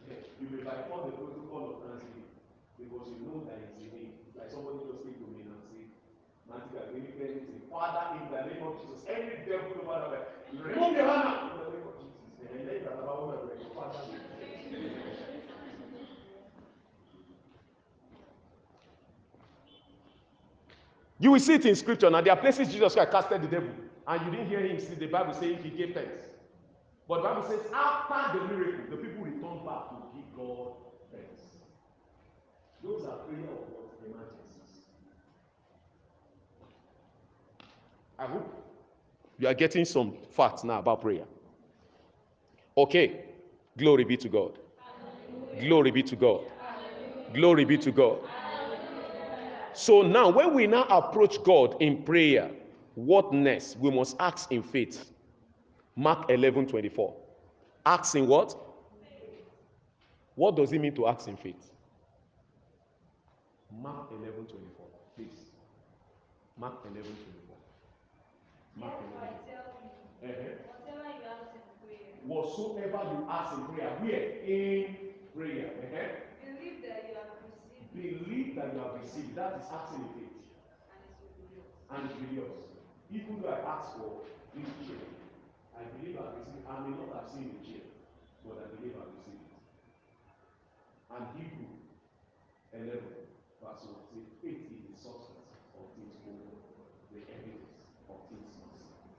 Yeah. 0.04 0.20
You 0.36 0.46
may 0.52 0.60
bypass 0.60 1.08
the 1.08 1.16
protocol 1.16 1.72
of 1.72 1.76
thanksgiving 1.88 2.28
because 2.76 3.08
you 3.08 3.24
know 3.24 3.48
that 3.48 3.64
it's 3.64 3.80
a 3.80 3.88
need. 3.88 4.12
Like 4.36 4.52
somebody 4.52 4.84
just 4.84 5.00
came 5.00 5.16
to 5.16 5.26
me 5.32 5.48
and 5.48 5.55
Matthew, 6.48 6.78
I 6.78 6.86
really 6.94 7.12
get 7.18 7.30
anything. 7.30 7.60
Father, 7.70 8.20
in 8.20 8.30
the 8.30 8.40
name 8.54 8.62
of 8.62 8.80
Jesus, 8.80 9.04
any 9.08 9.44
devil 9.44 9.82
over 9.82 9.98
the 10.10 10.62
remove 10.62 10.96
your 10.96 11.06
hand 11.06 11.50
in 11.52 11.58
the 11.58 11.64
name 11.70 11.86
of 11.86 11.94
Jesus. 11.98 12.14
You 12.46 12.88
are 12.88 13.02
about 13.02 13.26
one 13.26 13.34
of 13.34 13.40
the 13.48 13.64
Father. 13.74 14.00
You 21.18 21.30
will 21.32 21.40
see 21.40 21.54
it 21.54 21.64
in 21.64 21.74
scripture. 21.74 22.10
Now, 22.10 22.20
there 22.20 22.32
are 22.32 22.38
places 22.38 22.68
Jesus 22.68 22.94
Christ 22.94 23.10
casted 23.10 23.42
the 23.42 23.48
devil, 23.48 23.70
and 24.06 24.24
you 24.26 24.30
didn't 24.30 24.48
hear 24.48 24.60
him 24.60 24.78
see 24.78 24.94
the 24.94 25.06
Bible 25.06 25.32
saying 25.32 25.62
he 25.62 25.70
gave 25.70 25.94
thanks. 25.94 26.26
But 27.08 27.22
the 27.22 27.28
Bible 27.28 27.48
says, 27.48 27.60
after 27.72 28.38
the 28.38 28.44
miracle, 28.44 28.84
the 28.90 28.96
people 28.96 29.24
returned 29.24 29.64
back 29.64 29.88
to 29.90 29.96
give 30.14 30.36
God 30.36 30.72
thanks. 31.10 31.40
Those 32.82 33.04
are 33.06 33.18
prayer 33.24 33.48
of 33.48 33.64
what? 33.70 33.94
Emergencies. 34.04 34.82
I 38.18 38.26
hope 38.26 38.64
you 39.38 39.48
are 39.48 39.54
getting 39.54 39.84
some 39.84 40.16
facts 40.30 40.64
now 40.64 40.78
about 40.78 41.02
prayer. 41.02 41.24
Okay. 42.76 43.24
Glory 43.76 44.04
be 44.04 44.16
to 44.16 44.28
God. 44.28 44.58
Glory 45.60 45.90
be 45.90 46.02
to 46.02 46.16
God. 46.16 46.40
Glory 47.34 47.64
be 47.64 47.76
to 47.78 47.92
God. 47.92 48.18
So 49.74 50.00
now, 50.00 50.30
when 50.30 50.54
we 50.54 50.66
now 50.66 50.84
approach 50.84 51.42
God 51.44 51.76
in 51.80 52.02
prayer, 52.02 52.50
what 52.94 53.32
next? 53.32 53.76
We 53.78 53.90
must 53.90 54.16
ask 54.18 54.50
in 54.50 54.62
faith. 54.62 55.12
Mark 55.94 56.30
11 56.30 56.68
24. 56.68 57.14
Ask 57.84 58.14
in 58.16 58.26
what? 58.26 58.56
What 60.34 60.56
does 60.56 60.72
it 60.72 60.80
mean 60.80 60.94
to 60.94 61.06
ask 61.06 61.28
in 61.28 61.36
faith? 61.36 61.70
Mark 63.82 64.08
11 64.10 64.32
24. 64.32 64.86
Please. 65.16 65.50
Mark 66.58 66.78
11 66.84 67.02
24. 67.02 67.35
In 68.76 68.82
prayer, 70.20 70.58
Whatsoever 72.26 73.00
you 73.12 73.26
ask 73.30 73.54
in 73.56 73.64
prayer, 73.70 73.90
where? 74.02 74.24
In 74.42 74.96
prayer. 75.34 75.70
Uh-huh. 75.78 76.10
believe 76.42 76.82
that 76.82 77.06
you 77.06 77.14
have 77.14 77.30
received 77.38 77.94
Believe 77.94 78.56
that 78.56 78.74
you 78.74 78.80
have 78.82 78.94
received. 79.00 79.34
That 79.36 79.62
is 79.62 79.68
asking 79.70 80.02
in 80.04 80.10
faith. 80.12 80.36
and 81.94 82.10
it's 82.10 82.18
yours. 82.34 82.66
Even 83.14 83.40
though 83.40 83.54
I 83.54 83.62
ask 83.62 83.94
for 83.96 84.26
this 84.58 84.66
chair, 84.82 85.06
I 85.78 85.86
believe 85.94 86.18
I've 86.18 86.34
received 86.34 86.66
I 86.66 86.82
may 86.82 86.98
not 86.98 87.14
have 87.14 87.30
seen 87.30 87.46
the 87.54 87.62
chair, 87.62 87.86
but 88.42 88.58
I 88.58 88.74
believe 88.74 88.98
I've 88.98 89.14
received 89.14 89.46
it. 89.46 89.62
And 91.14 91.22
Hebrew 91.38 91.78
11, 92.74 92.98
verse 93.62 93.86
1 93.86 94.10
says, 94.10 94.26
faith 94.42 94.66
is 94.66 94.82
the 94.90 94.98
substance 94.98 95.46
of 95.78 95.94
things 95.94 96.18
hoped 96.26 96.42
for, 96.50 96.90
the 97.14 97.22
evidence 97.30 97.70
of 98.10 98.18
things 98.26 98.50
not 98.58 98.74
seen. 98.82 99.14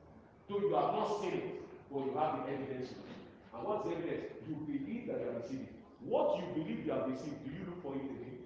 Though 0.50 0.60
you 0.60 0.74
have 0.76 0.94
not 0.96 1.22
seen 1.22 1.34
it, 1.34 1.48
but 1.92 2.06
you 2.06 2.14
have 2.16 2.40
the 2.40 2.54
evidence 2.54 2.90
with 2.96 3.04
you. 3.04 3.20
And 3.54 3.68
what's 3.68 3.84
the 3.84 3.92
evidence? 3.96 4.24
You 4.48 4.56
believe 4.64 5.08
that 5.08 5.20
you 5.20 5.28
have 5.28 5.44
received 5.44 5.68
it. 5.68 5.76
What 6.08 6.40
you 6.40 6.46
believe 6.56 6.86
you 6.86 6.92
have 6.92 7.10
received, 7.10 7.44
do 7.44 7.52
you 7.52 7.64
look 7.68 7.84
for 7.84 7.96
it 7.96 8.06
again? 8.06 8.40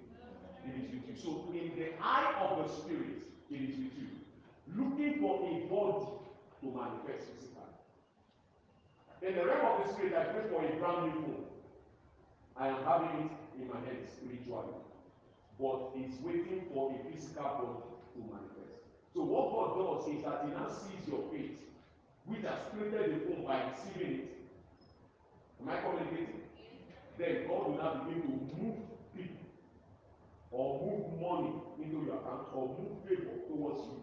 It 0.66 0.74
is 0.82 0.90
with 0.90 1.04
you. 1.06 1.14
So 1.14 1.46
in 1.54 1.78
the 1.78 1.94
eye 2.02 2.34
of 2.42 2.58
the 2.58 2.66
spirit, 2.70 3.22
it 3.50 3.60
is 3.60 3.76
with 3.78 3.94
you. 3.98 4.10
Looking 4.74 5.20
for 5.20 5.46
a 5.46 5.66
body 5.70 6.06
to 6.62 6.66
manifest 6.66 7.28
physically. 7.34 7.62
In 9.22 9.34
the 9.36 9.46
realm 9.46 9.66
of 9.66 9.86
the 9.86 9.92
spirit, 9.92 10.14
I 10.14 10.32
pray 10.34 10.50
for 10.50 10.64
a 10.64 10.70
brand 10.82 11.06
new 11.06 11.22
phone. 11.22 11.44
I 12.56 12.68
am 12.68 12.82
having 12.84 13.30
it 13.30 13.62
in 13.62 13.68
my 13.68 13.78
head 13.86 14.02
spiritually. 14.10 14.74
But 15.60 15.94
it's 15.94 16.18
waiting 16.22 16.66
for 16.72 16.90
a 16.90 16.98
physical 17.12 17.42
body 17.42 17.78
to 18.14 18.20
manifest. 18.26 18.82
So 19.14 19.22
what 19.22 19.54
God 19.54 19.78
does 19.78 20.08
is 20.10 20.24
that 20.24 20.42
He 20.46 20.50
now 20.50 20.66
sees 20.66 21.06
your 21.06 21.22
faith, 21.30 21.54
which 22.26 22.42
has 22.42 22.58
created 22.70 23.14
the 23.14 23.20
phone 23.26 23.44
by 23.46 23.70
receiving 23.70 24.20
it. 24.20 24.28
Am 25.60 25.68
I 25.68 25.76
communicating? 25.80 26.42
Then 27.18 27.46
God 27.46 27.68
will 27.68 27.78
now 27.78 28.04
begin 28.04 28.22
to 28.22 28.56
move 28.56 28.78
people 29.14 29.46
or 30.50 30.80
move 30.82 31.20
money 31.20 31.54
into 31.78 32.06
your 32.06 32.18
account 32.18 32.50
or 32.54 32.74
move 32.78 33.02
favor 33.06 33.36
towards 33.46 33.82
you 33.90 34.02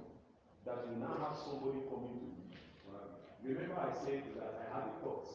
that 0.66 0.86
you 0.88 1.00
now 1.00 1.16
have 1.20 1.36
somebody 1.36 1.80
coming 1.90 2.16
to 2.20 2.26
you. 2.26 2.40
Remember 3.42 3.80
I 3.80 3.90
said 3.96 4.24
that 4.36 4.52
I 4.60 4.66
had 4.68 4.84
a 4.84 4.94
thought 5.00 5.26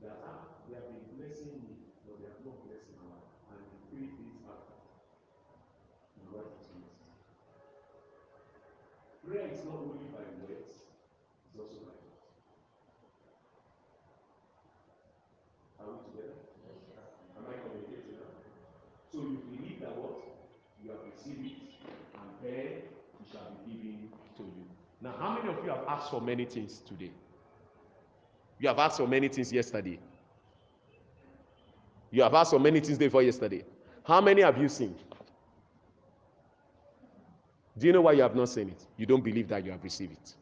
that 0.00 0.22
ah, 0.22 0.46
they 0.68 0.78
have 0.78 0.86
been 0.86 1.18
blessing 1.18 1.58
me, 1.58 1.90
but 2.06 2.22
they 2.22 2.30
have 2.30 2.38
not 2.46 2.62
blessed 2.64 2.86
my 2.96 3.10
life. 3.10 3.28
And 3.50 3.60
the 3.66 3.78
faith 3.90 4.14
is 4.14 4.38
after. 4.46 4.78
My 6.22 6.38
wife 6.38 6.54
is 6.54 6.64
blessed. 6.70 7.02
Prayer 9.26 9.50
is 9.50 9.66
not 9.66 9.90
only 9.90 10.06
how 25.18 25.34
many 25.34 25.48
of 25.48 25.64
you 25.64 25.70
have 25.70 25.84
asked 25.88 26.10
for 26.10 26.20
many 26.20 26.44
things 26.44 26.82
today? 26.86 27.10
You 28.58 28.68
have 28.68 28.78
asked 28.78 28.98
for 28.98 29.06
many 29.06 29.28
things 29.28 29.52
yesterday. 29.52 29.98
You 32.10 32.22
have 32.22 32.34
asked 32.34 32.50
for 32.50 32.58
many 32.60 32.80
things 32.80 32.98
before 32.98 33.22
yesterday. 33.22 33.64
How 34.04 34.20
many 34.20 34.42
have 34.42 34.58
you 34.58 34.68
seen? 34.68 34.94
Do 37.78 37.86
you 37.86 37.92
know 37.92 38.00
why 38.00 38.12
you 38.12 38.22
have 38.22 38.34
not 38.34 38.48
seen 38.48 38.68
it? 38.70 38.86
You 38.96 39.04
don't 39.06 39.22
believe 39.22 39.48
that 39.48 39.64
you 39.64 39.70
have 39.70 39.84
received 39.84 40.12
it. 40.12 40.34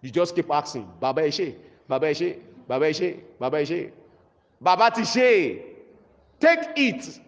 You 0.00 0.10
just 0.10 0.36
keep 0.36 0.48
asking, 0.50 0.88
Baba 1.00 1.22
Eshe, 1.22 1.56
Baba 1.88 2.06
Eshe, 2.06 2.38
Baba 2.68 2.86
Eshe, 2.86 3.20
Baba 3.38 3.56
Eshe. 3.58 3.90
Baba 4.60 4.90
Tishe, 4.90 5.62
take 6.40 6.68
it. 6.76 7.20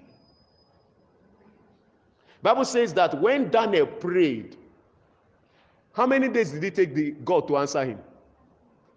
Bible 2.42 2.64
says 2.64 2.94
that 2.94 3.20
when 3.20 3.50
Daniel 3.50 3.86
prayed, 3.86 4.56
how 5.92 6.06
many 6.06 6.28
days 6.28 6.52
did 6.52 6.64
it 6.64 6.74
take 6.74 6.94
the 6.94 7.10
God 7.24 7.48
to 7.48 7.56
answer 7.58 7.84
him? 7.84 7.98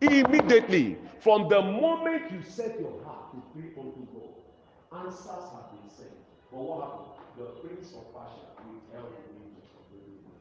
Immediately, 0.01 0.97
from 1.19 1.47
the 1.47 1.61
moment 1.61 2.31
you 2.31 2.41
set 2.41 2.79
your 2.79 3.01
heart 3.03 3.31
to 3.31 3.41
pray 3.53 3.71
unto 3.79 4.05
God, 4.11 5.05
answers 5.05 5.47
have 5.55 5.71
been 5.71 5.89
sent. 5.89 6.11
But 6.51 6.59
what 6.59 6.83
happened? 6.83 7.09
The 7.33 7.45
prince 7.65 7.97
of 7.97 8.13
Persia 8.13 8.45
withheld 8.61 9.09
the 9.09 9.25
angels 9.33 9.73
the 9.89 9.97
Lord. 10.21 10.37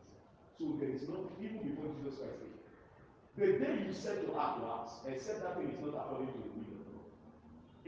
So 0.60 0.76
there 0.76 0.92
is 0.92 1.08
no, 1.08 1.30
even 1.40 1.64
before 1.64 1.88
Jesus 1.96 2.20
Christ 2.20 2.36
came, 2.42 2.52
the 3.32 3.48
day 3.56 3.88
you 3.88 3.94
set 3.96 4.20
your 4.26 4.36
heart 4.36 4.60
to 4.60 4.68
ask, 4.68 5.08
except 5.08 5.40
that 5.40 5.56
thing 5.56 5.72
is 5.72 5.80
not 5.80 5.96
according 5.96 6.28
to 6.36 6.40
the 6.42 6.52
will 6.52 6.68
of 6.68 6.84
God. 6.84 7.08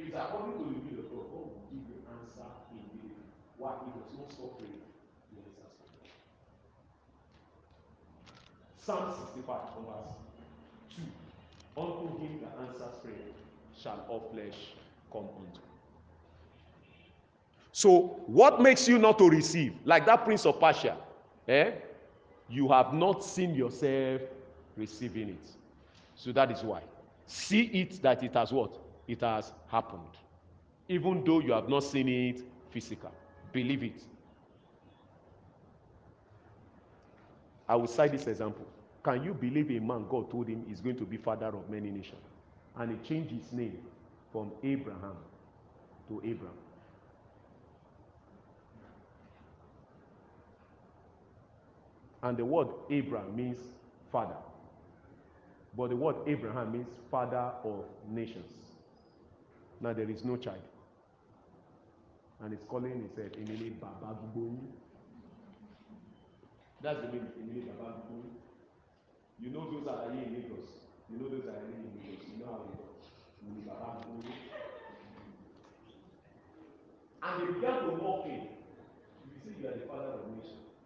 If 0.01 0.09
it's 0.09 0.17
according 0.17 0.57
to 0.57 0.65
the 0.73 0.81
will 0.89 1.05
of 1.05 1.09
God, 1.13 1.25
God 1.29 1.45
will 1.53 1.69
give 1.69 1.85
you 1.85 2.01
answer 2.09 2.49
immediately. 2.73 3.29
Why? 3.61 3.77
He 3.85 3.93
does 3.93 4.09
not 4.17 4.33
stop 4.33 4.57
praying. 4.57 4.81
He 5.29 5.37
answers 5.37 5.75
prayer. 5.85 6.17
Psalm 8.85 9.15
65, 9.19 9.61
from 9.73 9.85
verse 9.87 10.15
2. 11.77 11.81
Unto 11.81 12.19
him 12.19 12.41
that 12.43 12.69
answers 12.69 13.01
prayer 13.03 13.15
shall 13.81 14.05
all 14.09 14.29
flesh 14.33 14.75
come 15.11 15.23
unto. 15.23 15.61
So, 17.73 18.21
what 18.27 18.61
makes 18.61 18.87
you 18.87 18.99
not 18.99 19.19
to 19.19 19.29
receive? 19.31 19.73
Like 19.85 20.05
that 20.07 20.25
prince 20.25 20.45
of 20.45 20.61
Persia, 20.61 20.97
eh? 21.49 21.73
You 22.49 22.69
have 22.69 22.93
not 22.93 23.25
seen 23.25 23.55
yourself 23.55 24.21
receiving 24.77 25.31
it. 25.31 25.51
So 26.15 26.33
that 26.33 26.51
is 26.51 26.63
why. 26.63 26.83
See 27.27 27.63
it 27.63 28.03
that 28.03 28.23
it 28.23 28.35
has 28.35 28.53
what? 28.53 28.79
It 29.09 29.23
has 29.23 29.53
happened. 29.69 30.03
Even 30.89 31.25
though 31.25 31.41
you 31.41 31.53
have 31.53 31.69
not 31.69 31.85
seen 31.85 32.09
it 32.09 32.43
physical. 32.71 33.11
Believe 33.53 33.83
it. 33.83 34.03
I 37.69 37.77
will 37.77 37.87
cite 37.87 38.13
this 38.13 38.27
example. 38.27 38.67
Can 39.03 39.23
you 39.23 39.35
believe 39.35 39.71
a 39.71 39.81
man 39.81 40.07
God 40.09 40.31
told 40.31 40.49
him 40.49 40.65
is 40.71 40.81
going 40.81 40.97
to 40.97 41.05
be 41.05 41.17
father 41.17 41.47
of 41.49 41.69
many 41.69 41.91
nations? 41.91 42.23
And 42.77 42.91
he 42.91 43.09
changed 43.09 43.31
his 43.31 43.53
name 43.53 43.79
from 44.33 44.51
Abram 44.59 45.17
to 46.09 46.21
Abraham. 46.25 46.57
And 52.23 52.37
the 52.39 52.45
word 52.45 52.69
Abram 52.91 53.37
means 53.37 53.59
father. 54.11 54.37
But 55.77 55.91
the 55.91 55.97
word 55.97 56.17
Abraham 56.27 56.73
means 56.73 56.89
father 57.11 57.53
of 57.63 57.85
nations. 58.09 58.51
Now 59.81 59.93
there 59.93 60.09
is 60.09 60.25
no 60.25 60.37
child. 60.37 60.63
And 62.41 62.53
he's 62.53 62.65
calling 62.67 62.93
himself 62.93 63.29
Emile 63.37 63.73
Baba 63.81 64.17
Gbogbo. 64.35 64.57
That's 66.85 67.01
the 67.01 67.17
name, 67.17 67.33
Emile 67.41 67.73
Baba 67.81 67.97
Gbogbo. 68.05 68.29
You 69.41 69.49
know 69.57 69.65
those 69.73 69.89
are 69.89 70.13
in 70.13 70.37
Lagos. 70.37 70.69
You 71.09 71.17
know 71.17 71.33
those 71.33 71.49
are 71.49 71.65
in 71.65 71.81
Lagos. 71.81 72.21
You 72.29 72.45
know 72.45 72.53
how 72.53 72.69
goes. 72.69 73.09
Emile 73.41 73.65
Baba 73.73 74.05
Gbogbo. 74.05 74.29
And 77.25 77.33
they 77.41 77.47
began 77.57 77.89
to 77.89 77.91
walk 78.05 78.29
in. 78.29 78.53
You 79.25 79.33
see, 79.41 79.57
you 79.57 79.65
are 79.65 79.81
the 79.81 79.89
father 79.89 80.13
of 80.13 80.29
nations. 80.29 80.77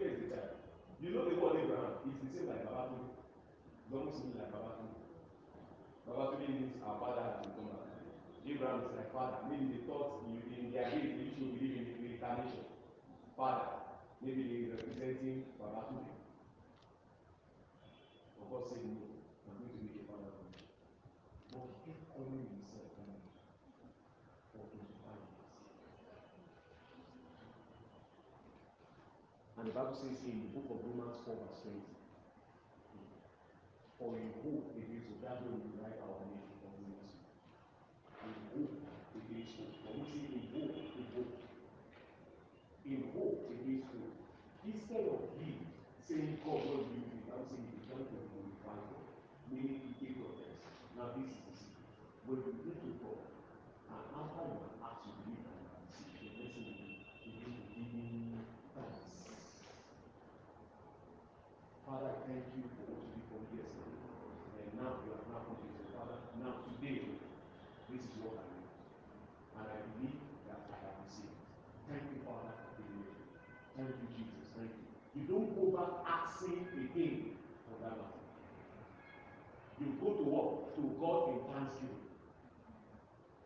Where 0.00 0.08
is 0.08 0.16
the 0.24 0.26
child? 0.32 0.56
You 1.04 1.12
know 1.12 1.28
the 1.28 1.36
word 1.36 1.60
Abraham 1.68 2.00
is 2.08 2.16
the 2.24 2.32
same 2.32 2.48
like 2.48 2.64
Babatunde. 2.64 3.12
It's 3.12 3.92
almost 3.92 4.16
similar 4.16 4.48
like 4.48 4.56
Babatunde. 4.56 4.96
Babatunde 6.08 6.48
means 6.48 6.72
our 6.80 6.96
father 7.04 7.20
has 7.20 7.36
become 7.44 7.68
back. 7.68 8.00
Abraham 8.48 8.80
is 8.80 8.96
like 8.96 9.12
father. 9.12 9.44
Maybe 9.52 9.76
they 9.76 9.84
thought 9.84 10.24
in, 10.24 10.40
in 10.56 10.72
their 10.72 10.88
days 10.88 11.20
they 11.20 11.36
to 11.36 11.52
believe 11.52 11.76
in 11.76 11.84
the 11.84 11.94
reincarnation. 12.00 12.64
Father. 13.36 13.91
Maybe 14.22 14.70
representing 14.70 15.42
Babatunde. 15.58 16.14
But 18.38 18.46
God 18.50 18.62
said 18.70 18.86
no. 18.86 19.02
I'm 19.50 19.58
going 19.58 19.74
to 19.74 19.82
make 19.82 19.98
a 19.98 20.06
father 20.06 20.30
of 20.30 20.46
you. 20.46 20.62
But 21.50 21.66
he 21.66 21.90
kept 21.90 22.06
calling 22.14 22.46
himself 22.46 22.86
for 24.54 24.62
25 24.62 24.78
years. 24.78 25.50
And 29.58 29.66
the 29.66 29.74
Bible 29.74 29.98
says 29.98 30.22
in 30.22 30.51
saying, 46.08 46.38
God, 46.42 46.60
what 46.66 46.88
do 46.88 46.98
you 46.98 47.06
do? 47.06 47.18
I 47.30 47.38
would 47.38 47.48
say, 47.48 47.58
you 47.62 47.78
began 47.82 48.02
to 48.02 48.16
glorify 48.32 48.76
God. 48.76 49.06
Meaning, 49.48 49.94
take 50.00 50.18
your. 50.18 50.32
Now, 50.98 51.14
this 51.16 51.30
is 51.30 51.40
the 51.46 51.54
secret. 51.56 51.88
When 52.26 52.38
you 52.42 52.52
get 52.62 52.76
to 52.82 52.90
God, 53.00 53.22
and 53.92 54.04
after 54.12 54.42
you 54.48 54.58
have 54.60 54.76
asked 54.82 55.04
you 55.08 55.14
believe 55.22 55.51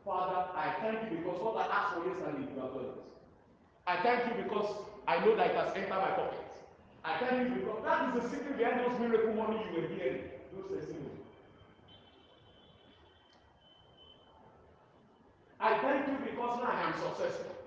Father, 0.06 0.46
I 0.54 0.70
thank 0.80 1.10
you 1.10 1.18
because 1.18 1.42
what 1.42 1.56
I 1.56 1.66
asked 1.66 1.94
for 1.98 2.06
yesterday, 2.06 2.46
you 2.46 2.62
have 2.62 2.70
done 2.78 2.94
it. 2.94 3.02
I 3.90 3.96
thank 4.06 4.22
you 4.30 4.44
because 4.44 4.86
I 5.08 5.18
know 5.18 5.34
that 5.34 5.50
it 5.50 5.56
has 5.56 5.74
entered 5.74 5.98
my 5.98 6.14
pocket. 6.14 6.46
I 7.04 7.18
thank 7.18 7.50
you 7.50 7.54
because 7.56 7.82
that 7.82 8.14
is 8.14 8.22
the 8.22 8.28
secret 8.30 8.56
behind 8.56 8.86
those 8.86 9.00
miracle 9.00 9.34
money 9.34 9.58
you 9.66 9.82
were 9.82 9.88
hearing. 9.90 10.30
Those 10.54 10.78
testimonies. 10.78 11.26
I 15.58 15.74
thank 15.82 16.06
you 16.06 16.18
because 16.22 16.54
now 16.62 16.70
I 16.70 16.86
am 16.86 16.94
successful. 16.94 17.58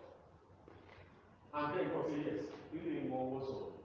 And 1.59 1.75
then 1.75 1.91
God 1.91 2.07
say 2.07 2.23
yes. 2.23 2.47
Even 2.71 3.09
more 3.09 3.41
also. 3.41 3.75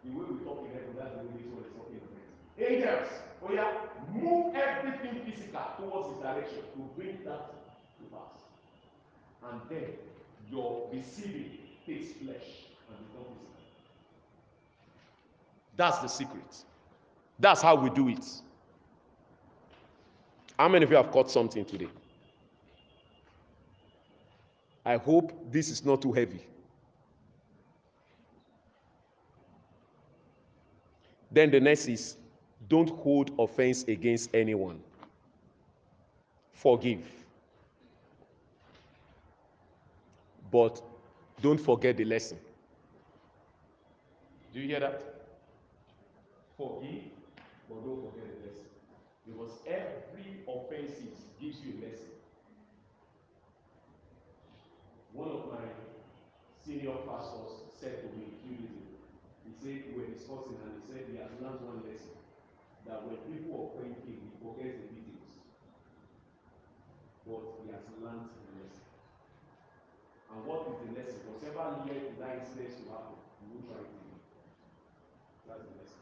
The 0.00 0.16
way 0.16 0.24
we 0.32 0.40
talk 0.48 0.64
in 0.64 0.72
heaven, 0.72 0.96
that's 0.96 1.12
the 1.12 1.28
way 1.28 1.36
this 1.36 1.44
one 1.52 1.60
is 1.60 1.76
talking 1.76 2.00
in 2.00 2.08
earth. 2.08 2.72
Angels, 2.72 3.12
oh 3.44 3.52
yeah, 3.52 3.68
move 4.16 4.56
everything 4.56 5.20
physical 5.28 5.76
towards 5.76 6.16
his 6.16 6.24
direction 6.24 6.64
to 6.72 6.80
bring 6.96 7.20
that 7.28 7.61
And 9.44 9.60
then 9.68 9.84
your 10.50 10.88
receiving 10.92 11.58
takes 11.86 12.12
flesh 12.12 12.66
and 12.88 12.98
becomes. 13.12 13.38
That's 15.76 15.98
the 15.98 16.08
secret. 16.08 16.64
That's 17.38 17.62
how 17.62 17.74
we 17.74 17.90
do 17.90 18.08
it. 18.08 18.24
How 20.58 20.68
many 20.68 20.84
of 20.84 20.90
you 20.90 20.96
have 20.96 21.10
caught 21.10 21.30
something 21.30 21.64
today? 21.64 21.88
I 24.84 24.96
hope 24.96 25.32
this 25.50 25.68
is 25.70 25.84
not 25.84 26.02
too 26.02 26.12
heavy. 26.12 26.40
Then 31.30 31.50
the 31.50 31.60
next 31.60 31.88
is 31.88 32.16
don't 32.68 32.90
hold 32.90 33.32
offense 33.38 33.84
against 33.84 34.34
anyone. 34.34 34.80
Forgive. 36.52 37.21
But 40.52 40.82
don't 41.40 41.58
forget 41.58 41.96
the 41.96 42.04
lesson. 42.04 42.38
Do 44.52 44.60
you 44.60 44.68
hear 44.68 44.80
that? 44.80 45.00
Forgive, 46.58 47.08
but 47.70 47.80
don't 47.86 48.04
forget 48.04 48.28
the 48.28 48.46
lesson. 48.46 48.68
Because 49.24 49.52
every 49.66 50.44
offense 50.46 50.92
gives 51.40 51.56
you 51.64 51.80
a 51.80 51.88
lesson. 51.88 52.12
One 55.14 55.28
of 55.28 55.48
my 55.48 55.64
senior 56.62 57.00
pastors 57.08 57.72
said 57.80 58.04
to 58.04 58.06
me 58.12 58.28
a 58.28 58.36
few 58.44 58.56
days 58.60 58.76
ago, 58.76 58.92
he 59.48 59.52
said 59.56 59.88
we 59.88 60.02
were 60.04 60.08
discussing 60.12 60.60
and 60.68 60.76
he 60.76 60.82
said 60.84 61.08
he 61.08 61.16
has 61.16 61.32
learned 61.40 61.64
one 61.64 61.80
lesson 61.88 62.12
that 62.84 63.00
when 63.08 63.16
people 63.24 63.72
offend 63.72 63.96
him, 64.04 64.20
he 64.20 64.36
forgets 64.36 64.84
the 64.84 64.88
details. 64.92 65.32
But 67.24 67.40
he 67.64 67.72
has 67.72 67.88
learned. 68.04 68.41
And 70.32 70.46
what 70.48 70.64
is 70.72 70.76
the 70.80 70.88
lesson? 70.96 71.20
Whatever 71.28 71.84
led 71.84 72.08
to 72.08 72.14
that 72.24 72.40
incident 72.40 72.72
to 72.80 72.84
happen, 72.88 73.20
you 73.44 73.52
won't 73.52 73.68
try 73.68 73.84
it 73.84 73.92
again. 73.92 74.16
That's 75.44 75.60
the 75.60 75.72
lesson. 75.76 76.00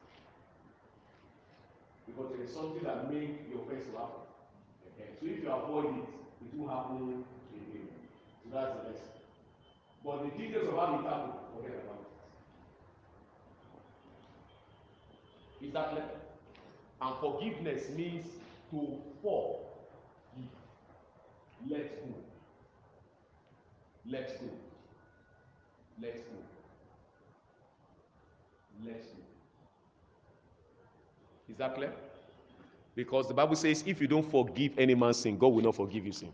Because 2.07 2.29
there 2.31 2.43
is 2.47 2.55
something 2.55 2.85
that 2.87 3.11
made 3.11 3.51
offense 3.51 3.91
to 3.91 3.99
happen. 3.99 4.23
Okay. 4.95 5.11
So 5.19 5.27
if 5.27 5.43
you 5.43 5.51
avoid 5.51 5.99
it, 5.99 6.07
it 6.47 6.51
will 6.55 6.71
happen 6.71 7.27
again. 7.51 7.91
So 8.43 8.55
that's 8.55 8.71
the 8.79 8.83
lesson. 8.87 9.11
But 10.05 10.23
the 10.25 10.31
details 10.39 10.69
of 10.71 10.79
how 10.79 10.95
it 10.95 11.05
happened, 11.05 11.35
forget 11.55 11.75
about 11.83 12.07
it. 15.61 15.67
Is 15.67 15.73
that 15.75 15.91
clear? 15.91 16.09
And 17.03 17.15
forgiveness 17.21 17.91
means 17.97 18.27
to 18.71 18.97
forgive. 19.23 20.55
Let 21.69 22.07
go. 22.07 22.30
Let 24.07 24.41
go. 24.41 24.47
Let's 26.03 26.19
go. 26.21 26.37
Let's 28.87 29.07
go. 29.07 29.19
Is 31.51 31.57
that 31.59 31.75
clear? 31.75 31.93
Because 32.95 33.29
the 33.29 33.35
Bible 33.35 33.57
says, 33.57 33.85
if 33.87 34.01
you 34.01 34.07
don't 34.07 34.29
forgive 34.31 34.79
any 34.79 34.95
man's 34.95 35.19
sin, 35.19 35.37
God 35.39 35.49
will 35.49 35.63
not 35.63 35.75
forgive 35.75 36.07
you 36.07 36.13
sin. 36.13 36.33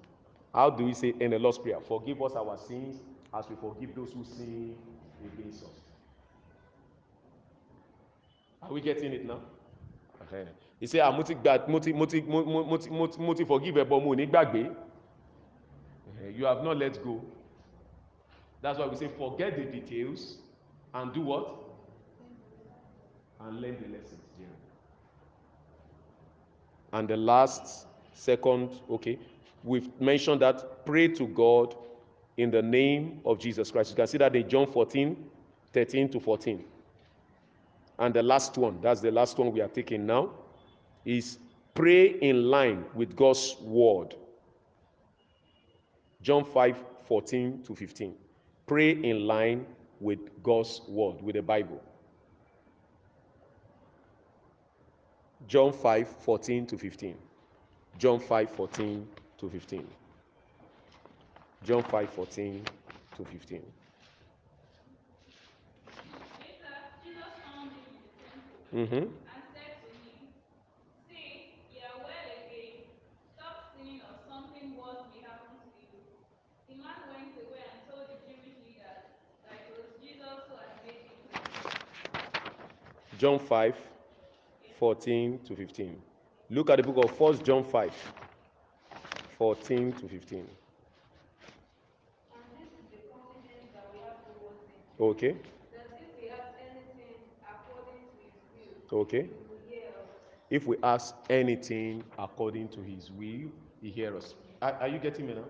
How 0.54 0.70
do 0.70 0.84
we 0.84 0.94
say 0.94 1.14
in 1.20 1.30
the 1.30 1.38
Lord's 1.38 1.58
Prayer? 1.58 1.80
Forgive 1.80 2.22
us 2.22 2.32
our 2.32 2.56
sins 2.58 3.00
as 3.34 3.48
we 3.48 3.56
forgive 3.56 3.94
those 3.94 4.12
who 4.12 4.24
sin 4.24 4.74
against 5.24 5.64
us. 5.64 5.70
Are 8.62 8.72
we 8.72 8.80
getting 8.80 9.12
it 9.12 9.26
now? 9.26 9.40
Uh-huh. 10.20 10.44
He 10.80 10.86
say, 10.86 11.00
ah, 11.00 11.10
mo 11.10 11.22
ti 11.22 11.34
gba 11.34 11.68
mo 11.68 11.78
forgive 13.46 13.76
you 16.34 16.44
have 16.44 16.62
not 16.62 16.76
let 16.76 17.02
go. 17.02 17.22
That's 18.62 18.78
why 18.78 18.86
we 18.86 18.96
say 18.96 19.08
forget 19.08 19.56
the 19.56 19.64
details 19.64 20.38
and 20.94 21.12
do 21.12 21.20
what? 21.20 21.54
And 23.40 23.60
learn 23.60 23.76
the 23.80 23.96
lessons. 23.96 24.22
Yeah. 24.40 24.46
And 26.92 27.06
the 27.06 27.16
last, 27.16 27.86
second, 28.14 28.70
okay, 28.90 29.18
we've 29.62 29.88
mentioned 30.00 30.40
that 30.42 30.86
pray 30.86 31.08
to 31.08 31.26
God 31.28 31.76
in 32.36 32.50
the 32.50 32.62
name 32.62 33.20
of 33.24 33.38
Jesus 33.38 33.70
Christ. 33.70 33.90
You 33.90 33.96
can 33.96 34.06
see 34.06 34.18
that 34.18 34.34
in 34.34 34.48
John 34.48 34.66
14, 34.66 35.16
13 35.72 36.08
to 36.10 36.20
14. 36.20 36.64
And 37.98 38.14
the 38.14 38.22
last 38.22 38.58
one, 38.58 38.80
that's 38.80 39.00
the 39.00 39.10
last 39.10 39.38
one 39.38 39.52
we 39.52 39.60
are 39.60 39.68
taking 39.68 40.06
now, 40.06 40.30
is 41.04 41.38
pray 41.74 42.06
in 42.06 42.50
line 42.50 42.84
with 42.94 43.16
God's 43.16 43.56
word. 43.60 44.14
John 46.20 46.44
5, 46.44 46.76
14 47.06 47.62
to 47.62 47.74
15. 47.74 48.14
Pray 48.66 48.90
in 48.90 49.26
line 49.26 49.66
with 50.00 50.18
God's 50.42 50.80
word, 50.88 51.22
with 51.22 51.36
the 51.36 51.42
Bible. 51.42 51.82
John 55.46 55.72
5, 55.72 56.08
14 56.08 56.66
to 56.66 56.78
15. 56.78 57.16
John 57.98 58.18
5, 58.20 58.50
14 58.50 59.06
to 59.38 59.48
15. 59.50 59.86
John 61.64 61.82
5, 61.84 62.10
14 62.10 62.64
to 63.16 63.24
15. 63.24 63.62
Mm-hmm. 68.74 68.94
and 68.94 69.08
said 69.56 69.72
to 69.80 69.88
him, 69.88 70.28
See, 71.08 71.56
ye 71.72 71.80
are 71.86 71.96
well 72.02 72.28
again. 72.28 72.84
Stop 73.38 73.72
sinning 73.72 74.02
or 74.04 74.12
something 74.28 74.76
worse 74.76 75.06
may 75.14 75.22
happen 75.24 75.56
to 75.64 75.70
you. 75.80 75.96
The 76.68 76.76
man 76.76 77.00
went 77.08 77.32
away 77.40 77.64
and 77.72 77.80
told 77.88 78.04
the 78.10 78.20
Jewish 78.26 78.52
leaders 78.66 79.00
that 79.48 79.56
it 79.64 79.72
was 79.72 79.96
Jesus 79.96 80.44
who 80.44 80.54
had 80.60 80.76
made 80.84 81.08
him. 81.08 81.24
John 83.18 83.38
5, 83.38 83.74
14 84.78 85.38
to 85.46 85.56
15. 85.56 85.96
Look 86.50 86.70
at 86.70 86.76
the 86.76 86.82
book 86.82 87.04
of 87.04 87.18
1 87.18 87.42
John 87.44 87.64
5, 87.64 87.92
14 89.38 89.92
to 89.92 90.08
15. 90.08 90.38
And 90.38 90.46
this 92.58 92.68
is 92.68 92.86
the 92.90 92.98
confidence 93.10 93.72
that 93.74 93.90
we 93.92 93.98
have 94.00 94.18
towards 94.24 94.60
him, 94.62 94.76
Okay, 95.00 95.36
okay. 98.92 99.22
us. 99.22 99.28
If 100.50 100.66
we 100.66 100.76
ask 100.82 101.14
anything 101.28 102.04
according 102.18 102.68
to 102.68 102.80
his 102.80 103.10
will, 103.10 103.50
he 103.82 103.90
hears 103.90 104.14
us. 104.24 104.34
Are, 104.62 104.72
are 104.80 104.88
you 104.88 104.98
getting 104.98 105.26
me 105.26 105.34
now? 105.34 105.44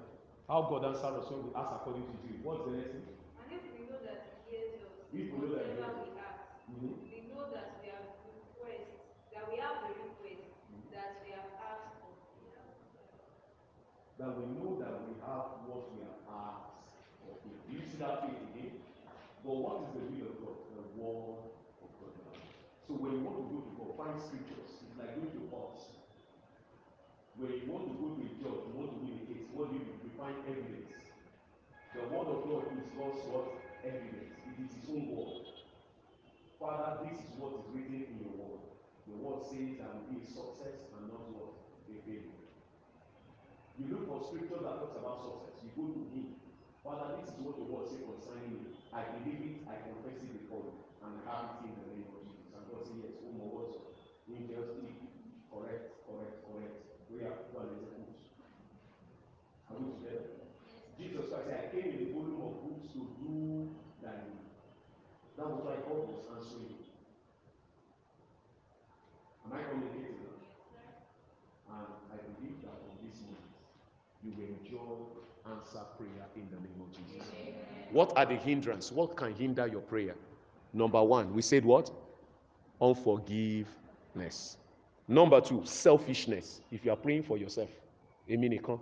How 0.49 0.63
God 0.63 0.85
answers 0.87 1.05
us 1.05 1.31
when 1.31 1.43
we 1.45 1.51
ask 1.55 1.71
according 1.75 2.03
to 2.03 2.13
his 2.23 2.41
will. 2.41 2.55
What's 2.57 2.65
the 2.65 2.77
next 2.77 2.93
thing? 2.93 3.03
And 3.45 3.53
if 3.53 3.63
we 3.77 3.85
know 3.91 3.99
that 4.07 4.41
he 4.49 4.57
hears 4.57 4.81
us, 4.81 4.95
If 5.13 5.27
we 5.31 5.37
know 5.37 5.53
that 5.55 5.67
he 5.67 5.73
hears 5.77 5.95
we 6.01 6.17
ask, 6.17 6.41
Mhm. 6.71 6.93
we 7.05 7.17
know 7.29 7.45
that 7.53 7.69
we 7.83 7.93
have 7.93 8.07
request, 8.25 8.89
that 9.35 9.45
we 9.53 9.57
have 9.61 9.77
the 9.85 9.93
request 10.01 10.49
that 10.97 11.11
we 11.23 11.31
have 11.37 11.51
asked 11.61 11.93
for. 12.01 12.15
That 14.17 14.33
we 14.33 14.49
know 14.57 14.81
that 14.81 15.05
we 15.05 15.13
have 15.21 15.61
what 15.69 15.93
we 15.93 16.01
have 16.01 16.25
asked 16.25 16.89
of. 17.29 17.37
Do 17.45 17.69
you 17.69 17.85
see 17.85 18.01
that 18.01 18.25
faith 18.25 18.41
again? 18.49 18.81
But 19.45 19.61
what 19.61 19.85
is 19.85 19.93
the 19.93 20.09
will 20.09 20.33
of 20.33 20.41
God? 20.41 20.57
The 20.73 20.85
word 20.97 21.53
of 21.85 21.91
God. 22.01 22.41
So 22.89 22.97
when 22.97 23.13
you 23.13 23.23
want 23.29 23.37
to 23.43 23.47
go 23.53 23.59
to 23.61 23.73
God, 23.77 23.91
find 24.01 24.17
scriptures. 24.17 24.73
It's 24.89 24.97
like 24.97 25.21
going 25.21 25.37
to 25.37 25.43
court. 25.53 25.85
When 27.37 27.53
you 27.53 27.69
want 27.69 27.93
to 27.93 27.95
go 28.01 28.17
to 28.17 28.21
a 28.25 28.31
judge, 28.41 28.63
you 28.65 28.73
want 28.73 28.97
to 28.97 28.99
win 29.05 29.21
a 29.21 29.25
case, 29.29 29.45
what 29.53 29.69
do 29.69 29.77
you 29.77 29.85
do? 29.85 29.93
You 30.01 30.13
find 30.17 30.41
evidence. 30.49 31.13
The 31.93 32.09
word 32.09 32.33
of 32.33 32.41
God 32.49 32.73
is 32.73 32.89
God's 32.97 33.21
what? 33.29 33.53
Evidence. 33.85 34.33
It 34.49 34.57
is 34.65 34.73
his 34.81 34.89
own 34.89 35.13
word. 35.13 35.45
Father, 36.57 37.05
this 37.05 37.21
is 37.21 37.37
what 37.37 37.61
is 37.61 37.69
written 37.69 38.09
in 38.09 38.17
your 38.25 38.33
word. 38.41 38.65
The 39.05 39.21
word 39.21 39.45
says 39.45 39.77
that 39.77 39.93
will 39.93 40.09
be 40.09 40.25
a 40.25 40.27
success 40.27 40.89
and 40.97 41.13
not 41.13 41.29
what? 41.37 41.53
A 41.93 42.01
failure. 42.09 42.46
You 43.77 43.93
look 43.93 44.09
for 44.09 44.25
scripture 44.25 44.57
that 44.65 44.81
talks 44.81 44.97
about 44.97 45.21
success. 45.21 45.61
You 45.61 45.69
go 45.77 45.93
to 45.93 46.03
him. 46.09 46.41
Father, 46.81 47.21
this 47.21 47.29
is 47.29 47.37
what 47.45 47.61
the 47.61 47.69
word 47.69 47.85
says 47.85 48.01
concerning 48.01 48.57
me. 48.57 48.73
I 48.89 49.05
believe 49.13 49.43
it, 49.45 49.57
I 49.69 49.77
confess 49.85 50.17
it 50.17 50.33
before 50.33 50.65
you, 50.65 50.75
and 51.05 51.21
have 51.29 51.61
it 51.61 51.69
in 51.69 51.77
the 51.77 51.85
name 51.93 52.09
of 52.09 52.25
Jesus. 52.25 52.57
And 52.57 52.65
God 52.73 52.81
says, 52.89 52.97
Yes, 53.05 53.21
oh 53.21 53.37
my 53.37 53.45
words, 53.53 53.77
angels 54.33 54.81
speak. 54.81 54.97
Correct, 55.53 55.93
correct, 56.09 56.37
correct. 56.49 56.77
We 57.13 57.21
are 57.29 57.37
go 57.53 57.69
and 57.69 57.77
execute. 57.77 58.17
Are 59.69 59.77
we 59.77 59.93
together? 60.01 60.41
Jesus 60.97 61.29
Christ 61.29 61.45
said, 61.53 61.61
I 61.61 61.69
came 61.69 61.93
in 61.93 61.99
the 62.01 62.09
volume 62.17 62.41
of 62.41 62.57
books 62.65 62.89
to 62.97 63.01
do 63.21 63.69
thy 64.01 64.25
will. 64.25 64.49
That 65.37 65.53
was 65.53 65.61
why 65.69 65.77
God 65.85 66.01
was 66.09 66.25
answering. 66.33 66.81
Am 69.45 69.53
I 69.53 69.61
communicating 69.69 70.26
you 74.27 74.33
will 74.37 74.49
enjoy 74.59 75.57
answer 75.57 75.81
prayer 75.97 76.27
in 76.35 76.49
the 76.51 76.57
name 76.57 76.81
of 76.81 76.93
Jesus. 76.93 77.27
What 77.93 78.13
are 78.17 78.27
the 78.27 78.37
hindrance? 78.37 78.91
What 78.91 79.17
can 79.17 79.35
hinder 79.35 79.67
your 79.67 79.81
prayer? 79.81 80.15
Number 80.73 81.03
one, 81.03 81.33
we 81.33 81.43
said 81.43 81.65
what? 81.65 81.91
Unforgiveness. 82.81 84.57
Number 85.09 85.41
two, 85.41 85.63
selfishness. 85.65 86.61
If 86.73 86.85
you 86.85 86.91
are 86.91 86.97
praying 86.97 87.23
for 87.23 87.39
yourself, 87.39 87.71
èmi 88.29 88.49
nìkan. 88.49 88.81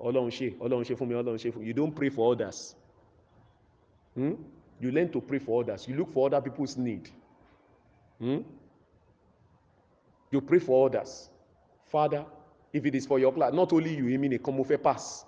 Ọlọ́run 0.00 0.30
ṣe, 0.30 0.56
Ọlọ́run 0.58 0.84
ṣe 0.84 0.96
fún 0.96 1.08
mi, 1.08 1.14
Ọlọ́run 1.14 1.38
ṣe 1.38 1.52
fún 1.52 1.60
mi. 1.60 1.66
You 1.66 1.72
don't 1.72 1.94
pray 1.94 2.08
for 2.08 2.32
others. 2.32 2.76
Hmm? 4.14 4.34
You 4.80 4.90
learn 4.90 5.10
to 5.10 5.20
pray 5.20 5.38
for 5.38 5.62
others. 5.62 5.88
You 5.88 5.96
look 5.96 6.12
for 6.12 6.26
other 6.26 6.40
people's 6.40 6.76
need. 6.76 7.10
Hmm? 8.18 8.38
You 10.30 10.40
pray 10.40 10.58
for 10.58 10.86
others. 10.86 11.30
Father, 11.86 12.24
if 12.74 12.84
it 12.84 12.94
is 12.96 13.06
for 13.06 13.20
your 13.20 13.32
class, 13.32 13.52
not 13.52 13.72
only 13.72 13.94
you, 13.94 14.06
èmi 14.06 14.42
come 14.42 14.56
mo 14.56 14.64
fẹ́ 14.64 14.82
pass. 14.82 15.24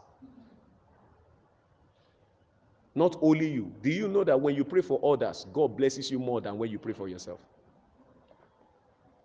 Not 2.94 3.16
only 3.22 3.48
you. 3.48 3.72
Do 3.82 3.90
you 3.90 4.08
know 4.08 4.24
that 4.24 4.40
when 4.40 4.56
you 4.56 4.64
pray 4.64 4.82
for 4.82 4.98
others, 5.04 5.46
God 5.52 5.76
blesses 5.76 6.10
you 6.10 6.18
more 6.18 6.40
than 6.40 6.58
when 6.58 6.70
you 6.70 6.78
pray 6.78 6.92
for 6.92 7.08
yourself? 7.08 7.38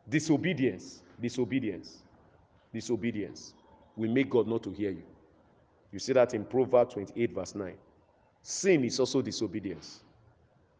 Disobedience, 0.07 1.01
disobedience, 1.19 2.03
disobedience 2.73 3.53
will 3.95 4.11
make 4.11 4.29
God 4.29 4.47
not 4.47 4.61
to 4.63 4.71
hear 4.71 4.91
you. 4.91 5.03
You 5.91 5.99
see 5.99 6.13
that 6.13 6.33
in 6.33 6.45
Proverbs 6.45 6.93
28, 6.93 7.33
verse 7.33 7.55
9. 7.55 7.73
Sin 8.43 8.83
is 8.83 8.99
also 8.99 9.21
disobedience. 9.21 10.01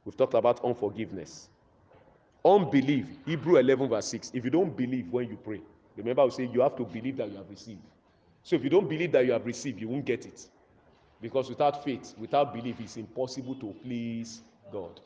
We've 0.05 0.17
talked 0.17 0.33
about 0.35 0.63
unforgiveness. 0.63 1.49
Unbelief, 2.43 3.07
Hebrew 3.25 3.57
11, 3.57 3.89
verse 3.89 4.07
6. 4.07 4.31
If 4.33 4.43
you 4.43 4.51
don't 4.51 4.75
believe 4.75 5.07
when 5.09 5.29
you 5.29 5.37
pray, 5.37 5.61
remember 5.97 6.25
we 6.25 6.31
say 6.31 6.49
you 6.51 6.61
have 6.61 6.75
to 6.77 6.83
believe 6.83 7.17
that 7.17 7.29
you 7.31 7.37
have 7.37 7.49
received. 7.49 7.81
So 8.43 8.55
if 8.55 8.63
you 8.63 8.69
don't 8.69 8.89
believe 8.89 9.11
that 9.11 9.25
you 9.25 9.31
have 9.33 9.45
received, 9.45 9.79
you 9.79 9.87
won't 9.87 10.05
get 10.05 10.25
it. 10.25 10.47
Because 11.21 11.49
without 11.49 11.83
faith, 11.83 12.15
without 12.17 12.53
belief, 12.53 12.79
it's 12.79 12.97
impossible 12.97 13.55
to 13.55 13.75
please 13.83 14.41
God. 14.71 14.99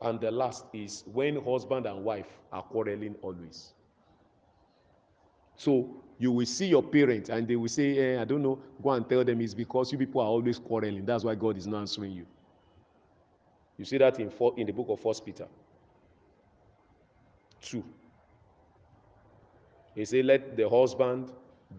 And 0.00 0.20
the 0.20 0.30
last 0.30 0.64
is 0.72 1.04
when 1.12 1.42
husband 1.42 1.86
and 1.86 2.04
wife 2.04 2.26
are 2.52 2.62
quarreling 2.62 3.14
always. 3.22 3.72
So 5.56 6.02
you 6.18 6.32
will 6.32 6.46
see 6.46 6.66
your 6.66 6.82
parents 6.82 7.30
and 7.30 7.46
they 7.46 7.56
will 7.56 7.68
say, 7.68 7.98
eh, 8.16 8.20
I 8.20 8.24
don't 8.24 8.42
know, 8.42 8.58
go 8.82 8.90
and 8.90 9.08
tell 9.08 9.24
them 9.24 9.40
it's 9.40 9.54
because 9.54 9.92
you 9.92 9.98
people 9.98 10.20
are 10.20 10.26
always 10.26 10.58
quarreling. 10.58 11.04
That's 11.04 11.24
why 11.24 11.36
God 11.36 11.56
is 11.56 11.66
not 11.66 11.80
answering 11.80 12.12
you. 12.12 12.26
You 13.78 13.84
see 13.84 13.98
that 13.98 14.18
in, 14.20 14.32
in 14.56 14.66
the 14.66 14.72
book 14.72 14.88
of 14.90 15.00
First 15.00 15.24
Peter 15.24 15.46
2. 17.62 17.82
He 19.94 20.04
said, 20.04 20.24
Let 20.24 20.56
the 20.56 20.68
husband 20.68 21.30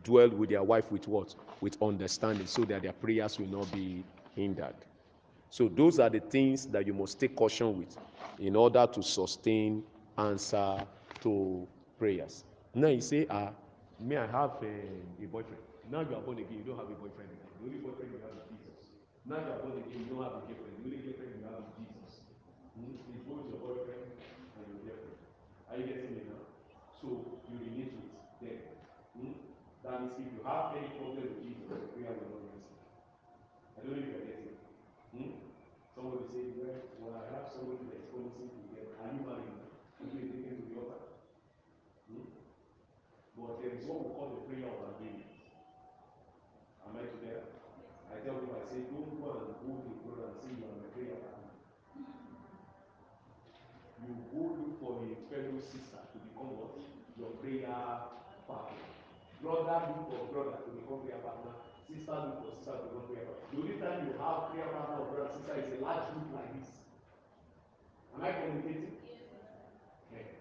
dwell 0.04 0.30
with 0.30 0.50
their 0.50 0.64
wife 0.64 0.92
with 0.92 1.08
what? 1.08 1.36
With 1.62 1.82
understanding, 1.82 2.48
so 2.48 2.64
that 2.66 2.82
their 2.84 2.94
prayers 2.94 3.40
will 3.40 3.48
not 3.48 3.72
be 3.72 4.04
hindered. 4.36 4.76
So 5.50 5.70
those 5.70 6.00
are 6.00 6.10
the 6.10 6.20
things 6.20 6.66
that 6.68 6.86
you 6.86 6.94
must 6.94 7.20
take 7.20 7.36
caution 7.36 7.78
with 7.78 7.98
in 8.40 8.56
order 8.56 8.86
to 8.92 9.02
sustain 9.02 9.84
answer 10.18 10.86
to 11.22 11.68
prayers. 11.98 12.44
Now 12.74 12.88
you 12.88 13.02
say, 13.02 13.26
ah, 13.30 13.52
may 14.00 14.18
I 14.18 14.28
have 14.28 14.52
a, 14.62 15.24
a 15.24 15.28
boyfriend? 15.28 15.62
Now 15.92 16.02
you 16.02 16.16
are 16.16 16.22
born 16.22 16.40
again, 16.40 16.58
you 16.60 16.64
don't 16.64 16.78
have 16.78 16.92
a 16.92 16.98
boyfriend. 17.00 17.30
The 17.32 17.66
only 17.66 17.80
boyfriend 17.80 18.12
you 18.12 18.20
have 18.20 18.36
is 18.36 18.52
Jesus. 18.52 18.92
Now 19.26 19.40
you 19.40 19.52
are 19.54 19.60
born 19.64 19.80
again, 19.80 19.96
you 19.96 20.12
don't 20.12 20.24
have 20.24 20.36
a 20.36 20.44
girlfriend. 20.44 20.76
The 20.76 20.84
only 20.92 21.00
girlfriend 21.08 21.32
you 21.40 21.44
have 21.48 21.64
is 21.64 21.72
Jesus. 21.80 22.14
Hmm? 22.76 23.00
It's 23.16 23.24
both 23.24 23.48
your 23.48 23.60
boyfriend 23.64 24.12
and 24.12 24.64
your 24.76 24.82
girlfriend. 24.84 25.20
Are 25.72 25.78
you 25.80 25.86
getting 25.88 26.12
me 26.20 26.22
now? 26.28 26.55
So 27.02 27.08
you 27.52 27.56
relate 27.60 27.92
with 27.96 28.12
them. 28.42 28.60
Hmm? 29.14 29.36
That 29.84 29.94
means 30.02 30.16
if 30.18 30.28
you 30.32 30.42
have 30.48 30.74
any 30.74 30.90
problem 30.98 31.22
with 31.22 31.44
Jesus, 31.44 31.68
prayer 31.68 32.16
will 32.16 32.32
not 32.32 32.42
be 32.42 32.50
answered. 32.56 32.82
I 33.76 33.78
don't 33.84 33.92
know 33.94 34.02
if 34.02 34.08
you 34.10 34.18
are 34.18 34.26
getting 34.26 34.48
me. 34.48 34.56
Hmm? 35.14 35.32
Somebody 35.94 36.24
say, 36.32 36.44
well, 36.58 36.80
well, 37.00 37.14
I 37.20 37.24
have 37.36 37.46
somebody 37.52 37.86
that's 37.92 38.08
promising 38.10 38.50
to 38.50 38.62
get. 38.74 38.96
Are 39.00 39.12
you 39.12 39.22
married? 39.22 39.60
Will 40.02 40.10
you 40.12 40.24
be 40.26 40.42
taken 40.42 40.56
to 40.58 40.64
the 40.72 40.76
altar? 40.82 41.02
Hmm? 42.10 42.28
But 43.38 43.62
there 43.62 43.74
is 43.76 43.84
what 43.86 44.00
we 44.04 44.10
call 44.16 44.30
the 44.34 44.42
prayer 44.48 44.72
of 44.72 44.96
agreement. 44.96 45.36
Am 46.88 46.96
I 46.96 47.06
together? 47.12 47.56
I 48.10 48.24
tell 48.24 48.40
people, 48.40 48.56
I 48.56 48.64
say, 48.72 48.88
don't 48.88 49.12
go 49.20 49.28
and 49.36 49.52
go 49.60 49.72
to 49.84 49.92
brother 50.08 50.32
and 50.32 50.38
say 50.40 50.56
you 50.56 50.64
are 50.64 50.80
my 50.80 50.90
prayer. 50.96 51.20
You 54.06 54.14
go 54.30 54.42
look 54.54 54.78
for 54.78 55.02
a 55.02 55.10
fellow 55.34 55.58
sister 55.58 55.98
to 55.98 56.15
what? 56.54 56.78
Your 57.18 57.32
prayer 57.42 57.72
partner. 58.46 58.86
Brother 59.42 59.78
look 59.94 60.10
for 60.10 60.26
brother 60.34 60.58
to 60.66 60.70
become 60.76 61.06
prayer 61.06 61.22
partner. 61.22 61.54
Sister 61.86 62.14
look 62.14 62.38
for 62.44 62.52
sister 62.54 62.76
to 62.76 62.86
become 62.92 63.08
prayer 63.10 63.26
partner. 63.26 63.46
The 63.50 63.58
only 63.62 63.78
time 63.82 64.00
you 64.06 64.14
have 64.20 64.54
prayer 64.54 64.70
partner 64.70 64.96
or 65.02 65.08
brother 65.14 65.32
sister 65.34 65.56
is 65.58 65.70
a 65.74 65.78
large 65.82 66.06
group 66.14 66.30
like 66.34 66.52
this. 66.58 66.70
Am 68.16 68.24
I 68.24 68.32
communicating? 68.32 68.96
Yeah. 70.14 70.40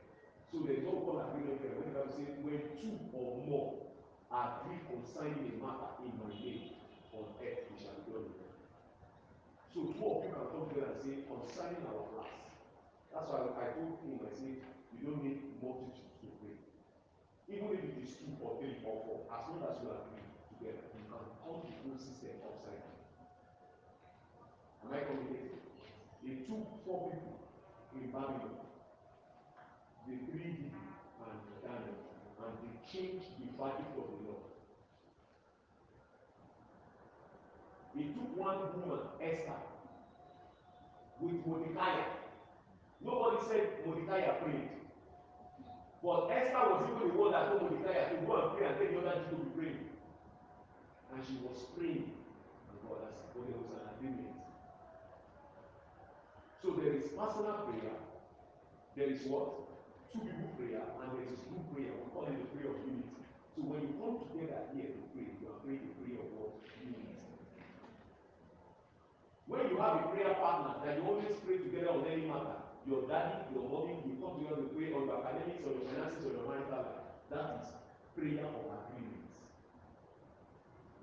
So 0.53 0.63
there's 0.63 0.87
no 0.87 1.03
call 1.03 1.19
agreement 1.21 1.59
there. 1.59 1.75
When 1.79 1.91
God 1.91 2.13
say 2.15 2.31
when 2.39 2.63
two 2.79 2.95
or 3.11 3.43
more 3.45 3.85
agree 4.31 4.83
concerning 4.87 5.47
a 5.47 5.55
matter 5.59 5.91
in 6.07 6.15
my 6.19 6.31
name 6.35 6.75
on 7.15 7.27
earth, 7.39 7.67
it 7.67 7.79
shall 7.79 7.99
be 8.03 8.15
done 8.15 8.31
in 8.31 8.35
heaven. 8.39 8.63
So 9.75 9.91
two 9.91 10.07
of 10.07 10.23
you 10.23 10.31
can 10.31 10.47
come 10.55 10.67
together 10.71 10.95
and 10.95 11.01
say 11.03 11.15
concerning 11.27 11.83
our 11.87 12.07
class. 12.15 12.35
That's 13.11 13.31
why 13.31 13.47
I 13.59 13.75
told 13.75 13.99
him, 14.03 14.23
I 14.23 14.31
said, 14.35 14.59
you 14.99 15.11
don't 15.11 15.23
need 15.25 15.61
multitudes 15.61 16.17
to 16.23 16.27
pray. 16.41 16.57
Even 17.51 17.75
if 17.75 17.83
it 17.85 17.97
is 18.03 18.17
two 18.17 18.35
or 18.41 18.57
three 18.59 18.79
or 18.87 19.05
four, 19.05 19.19
as 19.29 19.43
long 19.51 19.61
as 19.69 19.77
you 19.83 19.91
agree 19.91 20.25
together, 20.55 20.85
you 20.95 21.05
can 21.05 21.11
turn 21.11 21.25
the 21.29 21.37
whole 21.45 21.99
system 21.99 22.41
upside 22.47 22.81
down. 22.81 22.99
Am 24.85 24.95
I 24.95 25.01
communicating? 25.05 25.61
It 26.25 26.49
took 26.49 26.65
four 26.85 27.13
people 27.13 27.37
in 27.95 28.11
Babylon, 28.11 28.65
the 30.09 30.17
three 30.25 30.57
Hebrew 30.57 30.89
and 31.21 31.41
Daniel, 31.61 32.01
and 32.41 32.53
they 32.65 32.73
changed 32.89 33.29
the 33.39 33.53
verdict 33.61 33.93
of 33.99 34.07
the 34.09 34.19
law. 34.25 34.41
It 37.97 38.15
took 38.15 38.37
one 38.37 38.59
woman, 38.81 39.07
Esther, 39.23 39.61
with 41.21 41.47
Mordecai. 41.47 42.03
Nobody 43.01 43.37
said 43.47 43.87
Mordecai 43.87 44.21
prayed. 44.43 44.84
But 46.05 46.29
Esther 46.29 46.69
was 46.69 46.85
even 46.85 47.09
the 47.09 47.17
one 47.17 47.33
that 47.33 47.49
told 47.49 47.65
Mordecai 47.65 48.13
to 48.13 48.21
go 48.29 48.37
and 48.37 48.49
pray 48.53 48.69
and 48.69 48.77
tell 48.77 48.93
the 48.93 49.09
other 49.09 49.25
people 49.25 49.41
to 49.41 49.57
praying. 49.57 49.89
And 51.09 51.25
she 51.25 51.41
was 51.41 51.65
praying. 51.73 52.13
And 52.69 52.77
God 52.85 53.09
answered. 53.09 53.33
But 53.33 53.49
there 53.49 53.57
was 53.57 53.73
an 53.73 53.89
agreement. 53.89 54.37
So 56.61 56.77
there 56.77 56.93
is 56.93 57.09
personal 57.09 57.57
prayer. 57.65 57.97
There 58.93 59.09
is 59.17 59.25
what? 59.33 59.65
Two 60.13 60.29
people 60.29 60.53
prayer 60.61 60.85
and 60.85 61.09
there 61.17 61.25
is 61.25 61.41
group 61.49 61.73
prayer. 61.73 61.97
We 61.97 62.05
call 62.13 62.29
it 62.29 62.37
the 62.37 62.53
prayer 62.53 62.69
of 62.69 62.85
unity. 62.85 63.25
So 63.57 63.65
when 63.65 63.89
you 63.89 63.97
come 63.97 64.29
together 64.29 64.61
here 64.77 64.93
to 64.93 65.01
pray, 65.17 65.33
you 65.41 65.49
are 65.49 65.59
praying 65.65 65.89
the 65.89 65.93
prayer 66.05 66.21
of 66.21 66.29
what? 66.37 66.53
Unity. 66.85 67.17
When 69.49 69.73
you 69.73 69.77
have 69.81 70.05
a 70.05 70.13
prayer 70.13 70.37
partner 70.37 70.85
that 70.85 71.01
you 71.01 71.03
always 71.09 71.33
pray 71.49 71.65
together 71.65 71.97
on 71.97 72.05
any 72.13 72.29
matter, 72.29 72.64
your 72.87 73.09
daddy, 73.09 73.49
your 73.55 73.65
mommy, 73.69 73.97
you 74.05 74.21
come 74.21 74.37
together 74.39 74.63
to 74.63 74.69
pray 74.77 74.93
on 74.93 75.09
your 75.09 75.25
academics 75.25 75.65
or 75.65 75.73
your 75.73 75.89
finances 75.89 76.25
or 76.25 76.33
your 76.37 76.47
marital 76.49 76.85
life. 76.85 77.09
That 77.33 77.47
is 77.61 77.69
prayer 78.13 78.45
of 78.45 78.69
agreement. 78.69 79.25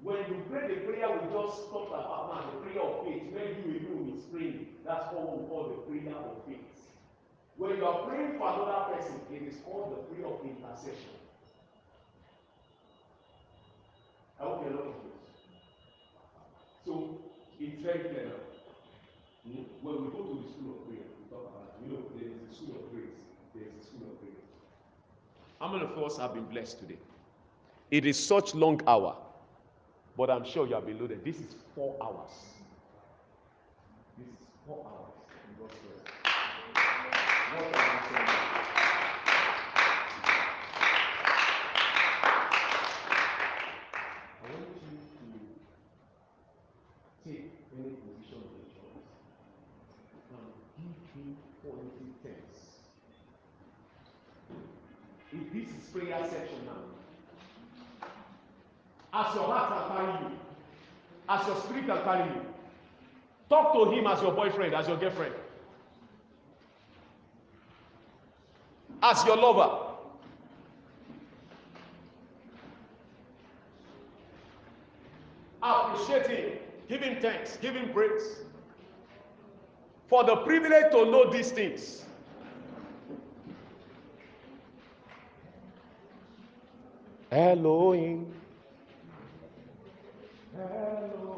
When 0.02 0.18
you 0.30 0.46
pray 0.50 0.68
the 0.70 0.82
prayer, 0.86 1.10
we 1.10 1.30
just 1.30 1.70
stop 1.70 1.90
the 1.90 2.02
partner, 2.02 2.54
the 2.54 2.58
prayer 2.66 2.82
of 2.82 3.06
faith, 3.06 3.34
where 3.34 3.50
you 3.50 3.82
alone 3.82 4.14
is 4.18 4.24
praying. 4.30 4.82
That's 4.86 5.14
what 5.14 5.26
we 5.38 5.46
call 5.50 5.70
the 5.70 5.82
prayer 5.90 6.16
of 6.18 6.46
faith. 6.46 6.70
When 7.58 7.78
you 7.78 7.86
are 7.86 8.06
praying 8.08 8.38
for 8.38 8.48
another 8.50 8.94
person, 8.94 9.22
it 9.30 9.42
is 9.42 9.58
called 9.66 9.94
the 9.94 10.02
prayer 10.10 10.26
of 10.26 10.42
intercession. 10.42 11.18
I 14.40 14.44
hope 14.44 14.64
you're 14.66 14.74
not 14.74 14.90
confused. 14.90 15.22
So 16.86 17.22
it's 17.60 17.82
very 17.84 18.00
clear 18.10 18.26
now. 18.26 18.42
When 19.82 19.96
we 20.02 20.10
go 20.10 20.18
to 20.24 20.42
the 20.42 20.50
school 20.50 20.72
of 20.74 20.88
prayer, 20.88 21.06
talk 21.06 21.06
about, 21.06 21.11
How 25.60 25.68
many 25.72 25.86
of 25.86 26.04
us 26.04 26.18
have 26.18 26.34
been 26.34 26.46
blessed 26.46 26.80
today? 26.80 26.98
It 27.92 28.06
is 28.06 28.18
such 28.18 28.56
long 28.56 28.82
hour, 28.88 29.16
but 30.18 30.32
I'm 30.32 30.44
sure 30.44 30.66
you 30.66 30.74
have 30.74 30.88
been 30.88 31.00
loaded. 31.00 31.24
This 31.24 31.36
is 31.36 31.56
four 31.76 31.96
hours. 32.02 32.32
This 34.18 34.28
is 34.28 34.48
four 34.66 34.86
hours 34.88 35.11
prayer 56.06 56.28
section 56.30 56.58
now, 56.66 56.82
as 59.14 59.36
your 59.36 59.44
heart 59.46 59.70
can 59.70 59.98
carry 59.98 60.14
you, 60.24 60.32
as 61.30 61.48
your 61.48 61.56
spirit 61.58 61.86
can 61.86 62.04
carry 62.04 62.30
you, 62.30 62.42
talk 63.50 63.74
to 63.74 63.92
him 63.92 64.08
as 64.08 64.22
your 64.22 64.32
boyfriend, 64.32 64.74
as 64.74 64.88
your 64.88 64.98
girlfriend, 64.98 65.34
as 69.04 69.24
your 69.26 69.38
lover. 69.38 69.88
Appreciate 75.64 76.28
him, 76.28 76.58
give 76.90 77.02
him 77.02 77.22
thanks, 77.22 77.58
give 77.58 77.76
him 77.76 77.94
praise 77.94 78.38
for 80.08 80.24
the 80.24 80.38
privilege 80.38 80.92
to 80.92 81.06
know 81.06 81.30
these 81.30 81.52
things. 81.52 82.06
Elohim. 87.32 88.28
Elohim. 90.54 91.31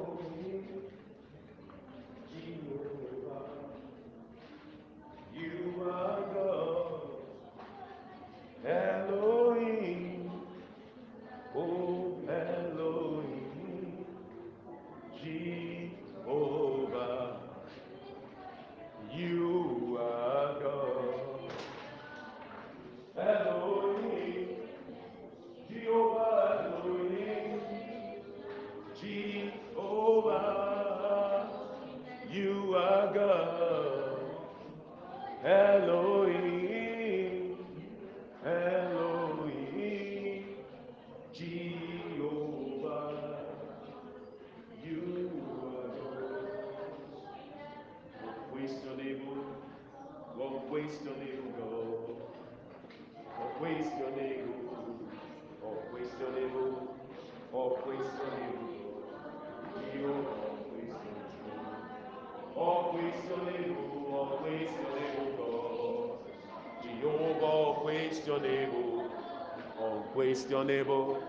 Unquestionable, 70.46 71.24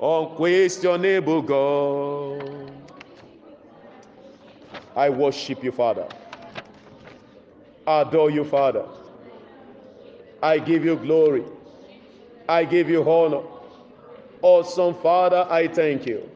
unquestionable, 0.00 0.94
unquestionable 0.94 1.42
God. 1.42 2.70
I 4.96 5.10
worship 5.10 5.62
you, 5.64 5.72
Father. 5.72 6.06
Adore 7.86 8.30
you, 8.30 8.44
Father. 8.44 8.86
I 10.42 10.58
give 10.58 10.84
you 10.84 10.96
glory. 10.96 11.44
I 12.48 12.64
give 12.64 12.88
you 12.88 13.02
honor. 13.08 13.42
Awesome 14.42 14.94
Father, 14.94 15.46
I 15.48 15.68
thank 15.68 16.06
you 16.06 16.28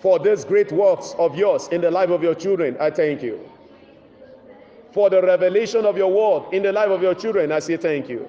for 0.00 0.18
these 0.18 0.44
great 0.44 0.72
works 0.72 1.14
of 1.18 1.36
yours 1.36 1.68
in 1.68 1.80
the 1.80 1.90
life 1.90 2.10
of 2.10 2.22
your 2.22 2.34
children. 2.34 2.76
I 2.80 2.90
thank 2.90 3.22
you. 3.22 3.38
For 4.92 5.08
the 5.10 5.22
revelation 5.22 5.84
of 5.84 5.96
your 5.96 6.10
word 6.10 6.52
in 6.52 6.62
the 6.64 6.72
life 6.72 6.88
of 6.88 7.02
your 7.02 7.14
children, 7.14 7.52
I 7.52 7.60
say 7.60 7.76
thank 7.76 8.08
you. 8.08 8.28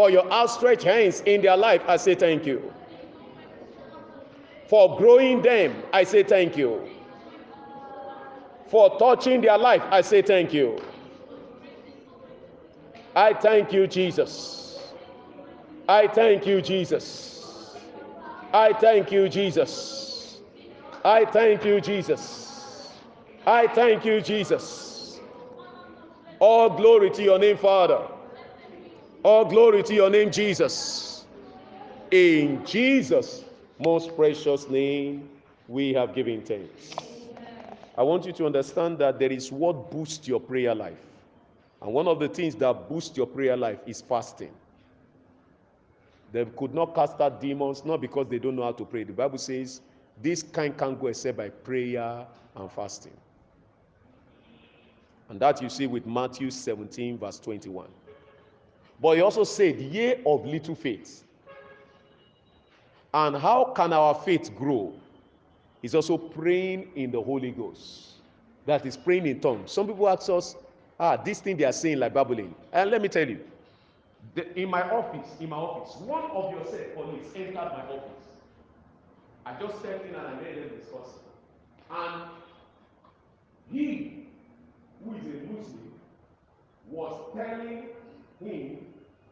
For 0.00 0.08
your 0.08 0.32
outstretched 0.32 0.84
hands 0.84 1.20
in 1.26 1.42
their 1.42 1.58
life, 1.58 1.82
I 1.86 1.98
say 1.98 2.14
thank 2.14 2.46
you. 2.46 2.72
For 4.66 4.96
growing 4.96 5.42
them, 5.42 5.74
I 5.92 6.04
say 6.04 6.22
thank 6.22 6.56
you. 6.56 6.88
For 8.68 8.98
touching 8.98 9.42
their 9.42 9.58
life, 9.58 9.82
I 9.90 10.00
say 10.00 10.22
thank 10.22 10.54
you. 10.54 10.78
I 13.14 13.34
thank 13.34 13.74
you, 13.74 13.86
Jesus. 13.86 14.94
I 15.86 16.08
thank 16.08 16.46
you, 16.46 16.62
Jesus. 16.62 17.76
I 18.54 18.72
thank 18.72 19.12
you, 19.12 19.28
Jesus. 19.28 20.38
I 21.04 21.26
thank 21.26 21.62
you, 21.62 21.78
Jesus. 21.78 22.88
I 23.46 23.66
thank 23.66 24.06
you, 24.06 24.22
Jesus. 24.22 25.20
All 26.38 26.70
glory 26.70 27.10
to 27.10 27.22
your 27.22 27.38
name, 27.38 27.58
Father. 27.58 28.00
All 29.22 29.44
glory 29.44 29.82
to 29.82 29.94
your 29.94 30.08
name, 30.08 30.30
Jesus. 30.30 31.26
In 32.10 32.64
Jesus' 32.64 33.44
most 33.78 34.16
precious 34.16 34.68
name, 34.70 35.28
we 35.68 35.92
have 35.92 36.14
given 36.14 36.40
thanks. 36.40 36.94
I 37.98 38.02
want 38.02 38.24
you 38.24 38.32
to 38.32 38.46
understand 38.46 38.98
that 38.98 39.18
there 39.18 39.30
is 39.30 39.52
what 39.52 39.90
boosts 39.90 40.26
your 40.26 40.40
prayer 40.40 40.74
life. 40.74 40.98
And 41.82 41.92
one 41.92 42.08
of 42.08 42.18
the 42.18 42.28
things 42.28 42.54
that 42.56 42.88
boosts 42.88 43.14
your 43.14 43.26
prayer 43.26 43.58
life 43.58 43.78
is 43.86 44.00
fasting. 44.00 44.52
They 46.32 46.46
could 46.56 46.74
not 46.74 46.94
cast 46.94 47.20
out 47.20 47.42
demons, 47.42 47.84
not 47.84 48.00
because 48.00 48.26
they 48.28 48.38
don't 48.38 48.56
know 48.56 48.62
how 48.62 48.72
to 48.72 48.84
pray. 48.86 49.04
The 49.04 49.12
Bible 49.12 49.38
says 49.38 49.82
this 50.22 50.42
kind 50.42 50.76
can't 50.78 50.98
go 50.98 51.08
except 51.08 51.36
by 51.36 51.50
prayer 51.50 52.26
and 52.56 52.72
fasting. 52.72 53.16
And 55.28 55.38
that 55.40 55.60
you 55.60 55.68
see 55.68 55.86
with 55.86 56.06
Matthew 56.06 56.50
17, 56.50 57.18
verse 57.18 57.38
21. 57.38 57.86
But 59.00 59.16
he 59.16 59.22
also 59.22 59.44
said, 59.44 59.78
Ye 59.78 60.16
of 60.26 60.44
little 60.44 60.74
faith. 60.74 61.24
And 63.12 63.36
how 63.36 63.72
can 63.74 63.92
our 63.92 64.14
faith 64.14 64.54
grow? 64.56 64.92
He's 65.82 65.94
also 65.94 66.18
praying 66.18 66.90
in 66.94 67.10
the 67.10 67.20
Holy 67.20 67.50
Ghost. 67.50 68.10
That 68.66 68.84
is 68.84 68.96
praying 68.96 69.26
in 69.26 69.40
tongues. 69.40 69.72
Some 69.72 69.86
people 69.88 70.08
ask 70.08 70.28
us, 70.28 70.54
ah, 70.98 71.16
this 71.16 71.40
thing 71.40 71.56
they 71.56 71.64
are 71.64 71.72
saying 71.72 71.98
like 71.98 72.12
babbling. 72.14 72.54
And 72.72 72.90
let 72.90 73.00
me 73.00 73.08
tell 73.08 73.28
you, 73.28 73.40
the, 74.34 74.60
in 74.60 74.68
my 74.68 74.82
office, 74.82 75.28
in 75.40 75.48
my 75.48 75.56
office, 75.56 75.96
one 76.02 76.30
of 76.30 76.52
your 76.52 76.64
said 76.66 76.94
colleagues 76.94 77.26
entered 77.34 77.54
my 77.54 77.82
office. 77.88 78.20
I 79.46 79.54
just 79.58 79.78
stepped 79.80 80.06
in 80.06 80.14
and 80.14 80.26
I 80.26 80.34
made 80.34 80.56
them 80.58 80.78
discuss. 80.78 81.08
And 81.90 82.22
he, 83.72 84.26
who 85.02 85.14
is 85.14 85.22
a 85.22 85.52
Muslim, 85.52 85.92
was 86.90 87.34
telling 87.34 87.88
him 88.44 88.78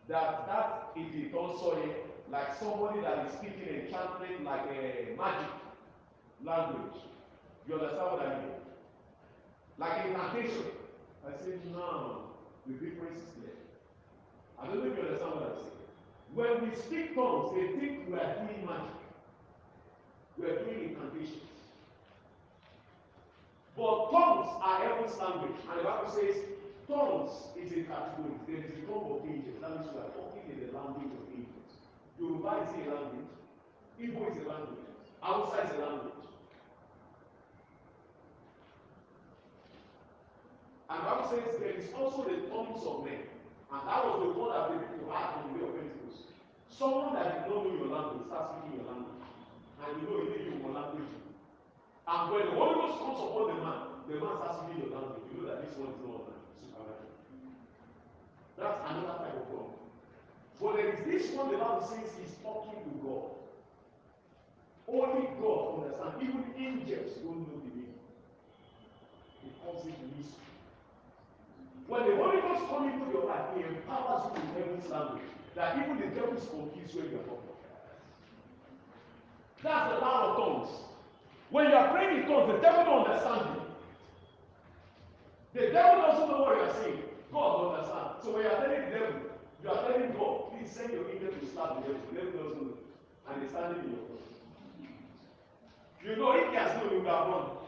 that 0.08 0.46
that 0.46 0.88
is 0.96 1.34
also 1.34 1.74
tonsoye, 1.74 1.94
like 2.30 2.58
somebody 2.58 3.00
that 3.00 3.26
is 3.26 3.32
speaking 3.32 3.68
and 3.68 3.90
chanting 3.90 4.44
like 4.44 4.64
a 4.70 5.14
magic 5.16 5.50
language. 6.44 7.02
You 7.68 7.74
understand 7.74 8.12
what 8.12 8.26
I 8.26 8.38
mean? 8.38 8.54
Like 9.78 10.06
incantation. 10.06 10.64
I 11.26 11.44
said, 11.44 11.60
no, 11.72 12.22
the 12.66 12.72
difference 12.72 13.18
is 13.18 13.28
clear. 13.36 13.56
I 14.60 14.66
don't 14.66 14.82
know 14.84 14.90
if 14.90 14.96
you 14.96 15.04
understand 15.04 15.34
what 15.34 15.42
I'm 15.42 15.56
saying. 15.56 15.68
When 16.34 16.70
we 16.70 16.76
speak 16.76 17.14
tongues, 17.14 17.52
they 17.54 17.78
think 17.78 18.08
we 18.08 18.14
are 18.14 18.34
doing 18.36 18.64
magic. 18.64 18.96
We 20.38 20.46
are 20.46 20.64
doing 20.64 20.90
incantations. 20.90 21.42
But 23.76 24.10
tongues 24.10 24.48
are 24.62 24.82
heaven's 24.82 25.18
language. 25.18 25.60
And 25.70 25.80
the 25.80 25.84
Bible 25.84 26.10
says 26.10 26.36
tongues 26.88 27.52
is 27.60 27.70
a 27.72 27.84
category. 27.84 28.34
There 28.48 28.56
is 28.64 28.72
a 28.72 28.80
tongue 28.88 29.12
of 29.12 29.20
angels. 29.28 29.60
That 29.60 29.70
means 29.76 29.92
we 29.92 30.00
are 30.00 30.12
talking 30.16 30.44
in 30.48 30.56
the 30.64 30.68
language 30.72 31.12
of 31.12 31.24
angels. 31.28 31.70
Yoruba 32.16 32.64
is 32.64 32.72
a 32.72 32.82
language. 32.88 33.32
Igbo 34.00 34.20
is 34.32 34.38
a 34.40 34.48
language. 34.48 34.88
Hausa 35.20 35.68
is 35.68 35.72
a 35.76 35.78
language. 35.84 36.24
And 40.88 41.04
Bible 41.04 41.28
says 41.28 41.60
there 41.60 41.76
is 41.76 41.92
also 41.92 42.24
the 42.24 42.48
tongues 42.48 42.80
of 42.88 43.04
men. 43.04 43.28
And 43.68 43.80
that 43.84 44.00
was 44.08 44.24
the 44.24 44.32
one 44.32 44.48
that 44.56 44.72
the 44.72 44.80
people 44.88 45.12
had 45.12 45.36
on 45.36 45.52
the 45.52 45.60
way 45.60 45.68
of 45.68 45.76
Pentecost. 45.76 46.32
Someone 46.72 47.12
that 47.12 47.44
did 47.44 47.52
not 47.52 47.68
know 47.68 47.76
your 47.76 47.92
language 47.92 48.24
starts 48.24 48.56
speaking 48.56 48.80
your 48.80 48.88
language. 48.88 49.20
And 49.84 49.88
you 50.00 50.04
know 50.08 50.16
you 50.24 50.32
need 50.32 50.48
your 50.48 50.72
language. 50.72 51.12
And 52.08 52.20
when 52.32 52.48
the 52.48 52.56
Holy 52.56 52.74
Ghost 52.80 52.96
comes 53.04 53.20
upon 53.20 53.44
the 53.52 53.56
man, 53.60 53.80
the 54.08 54.14
man 54.16 54.34
starts 54.40 54.56
speaking 54.64 54.88
your 54.88 54.92
language. 54.96 55.28
You 55.28 55.36
know 55.36 55.46
that 55.52 55.60
this 55.60 55.76
one 55.76 55.92
is 55.92 56.00
not 56.00 56.24
supernatural. 56.24 56.37
That's 58.58 58.90
another 58.90 59.18
type 59.18 59.36
of 59.36 59.46
God. 59.52 59.70
But 60.60 60.76
there 60.76 60.88
is 60.92 61.00
this 61.06 61.36
one 61.36 61.52
the 61.52 61.58
Bible 61.58 61.86
says 61.86 62.10
is 62.18 62.34
talking 62.42 62.74
to 62.74 62.90
God. 63.06 63.38
Only 64.90 65.28
God 65.40 65.84
understands. 65.84 66.16
Even 66.22 66.44
angels 66.58 67.14
don't 67.22 67.46
know 67.46 67.62
the 67.62 67.70
meaning. 67.70 67.94
It 69.46 69.54
comes 69.62 69.86
into 69.86 70.06
mystery. 70.16 70.50
When 71.86 72.02
the 72.02 72.16
Holy 72.16 72.40
Ghost 72.40 72.66
comes 72.68 72.92
into 72.92 73.12
your 73.12 73.26
life, 73.26 73.46
He 73.54 73.62
empowers 73.62 74.34
you 74.34 74.42
in 74.42 74.48
heaven's 74.58 74.90
language. 74.90 75.30
That 75.54 75.78
even 75.78 76.00
the 76.00 76.06
devil 76.06 76.34
is 76.34 76.48
confused 76.50 76.94
when 76.96 77.10
you 77.10 77.18
are 77.20 77.28
talking. 77.30 77.48
That's 79.62 79.94
the 79.94 80.00
power 80.00 80.22
of 80.30 80.36
tongues. 80.36 80.70
When 81.50 81.66
you 81.70 81.74
are 81.74 81.90
praying 81.94 82.22
in 82.22 82.28
tongues, 82.28 82.52
the 82.52 82.58
devil 82.58 82.84
don't 82.84 83.06
understand 83.06 83.54
you. 83.54 83.57
The 85.58 85.70
devil 85.74 86.02
doesn't 86.02 86.28
know 86.30 86.42
what 86.46 86.54
you 86.54 86.62
are 86.62 86.74
saying. 86.78 87.02
God 87.32 87.50
don't 87.58 87.74
understand. 87.74 88.22
So 88.22 88.30
when 88.30 88.46
you 88.46 88.50
are 88.54 88.62
telling 88.62 88.78
the 88.78 88.94
devil, 88.94 89.18
you 89.58 89.68
are 89.68 89.82
telling 89.82 90.12
God, 90.14 90.54
please 90.54 90.70
send 90.70 90.92
your 90.94 91.10
angel 91.10 91.34
to 91.34 91.46
start 91.50 91.82
the 91.82 91.90
devil. 91.90 91.98
The 92.06 92.14
devil 92.14 92.32
doesn't 92.38 92.62
know. 92.62 92.78
And 93.26 93.42
he's 93.42 93.50
standing 93.50 93.82
in 93.82 93.90
your 93.90 94.06
front. 94.06 94.22
You 95.98 96.14
know, 96.14 96.30
if 96.38 96.46
he 96.50 96.54
has 96.54 96.78
known, 96.78 96.94
you 96.94 96.98
would 97.02 97.10
have 97.10 97.26
run. 97.26 97.58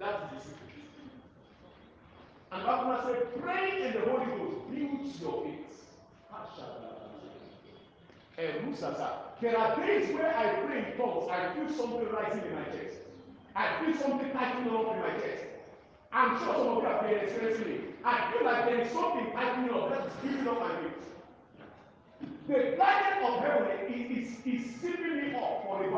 That 0.00 0.32
is 0.32 0.40
the 0.40 0.56
secret. 0.56 0.88
And 2.48 2.64
Bible 2.64 2.96
said, 3.04 3.42
pray 3.44 3.76
in 3.76 3.92
the 3.92 4.00
Holy 4.08 4.24
Ghost 4.32 4.72
builds 4.72 5.20
your 5.20 5.44
faith. 5.44 5.68
And 8.38 8.72
There 9.40 9.58
are 9.58 9.76
days 9.76 10.14
where 10.14 10.32
I 10.32 10.64
pray 10.64 10.78
in 10.78 10.96
tongues, 10.96 11.28
I 11.28 11.52
feel 11.52 11.68
something 11.76 12.08
rising 12.08 12.40
in 12.48 12.54
my 12.54 12.64
chest. 12.72 13.04
I 13.54 13.84
feel 13.84 13.94
something 14.00 14.30
tightening 14.30 14.72
up 14.72 14.94
in 14.94 15.00
my 15.02 15.12
chest. 15.20 15.57
I'm 16.12 16.38
sure 16.38 16.54
some 16.54 16.68
of 16.68 16.82
you 16.82 16.88
have 16.88 17.02
been 17.02 17.18
experiencing 17.18 17.72
it. 17.72 17.80
I 18.04 18.32
feel 18.32 18.44
like 18.44 18.64
there 18.64 18.80
is 18.80 18.90
something 18.92 19.30
tightening 19.32 19.70
up 19.70 19.90
that 19.90 20.06
is 20.06 20.12
building 20.22 20.48
up 20.48 20.60
my 20.60 20.68
faith. 20.80 21.08
The 22.48 22.76
blanket 22.76 23.22
of 23.24 23.40
heaven 23.40 23.92
is, 23.92 24.28
is, 24.28 24.38
is 24.46 24.80
zipping 24.80 25.16
me 25.16 25.34
up 25.36 25.64
for 25.64 25.84
a. 25.84 25.88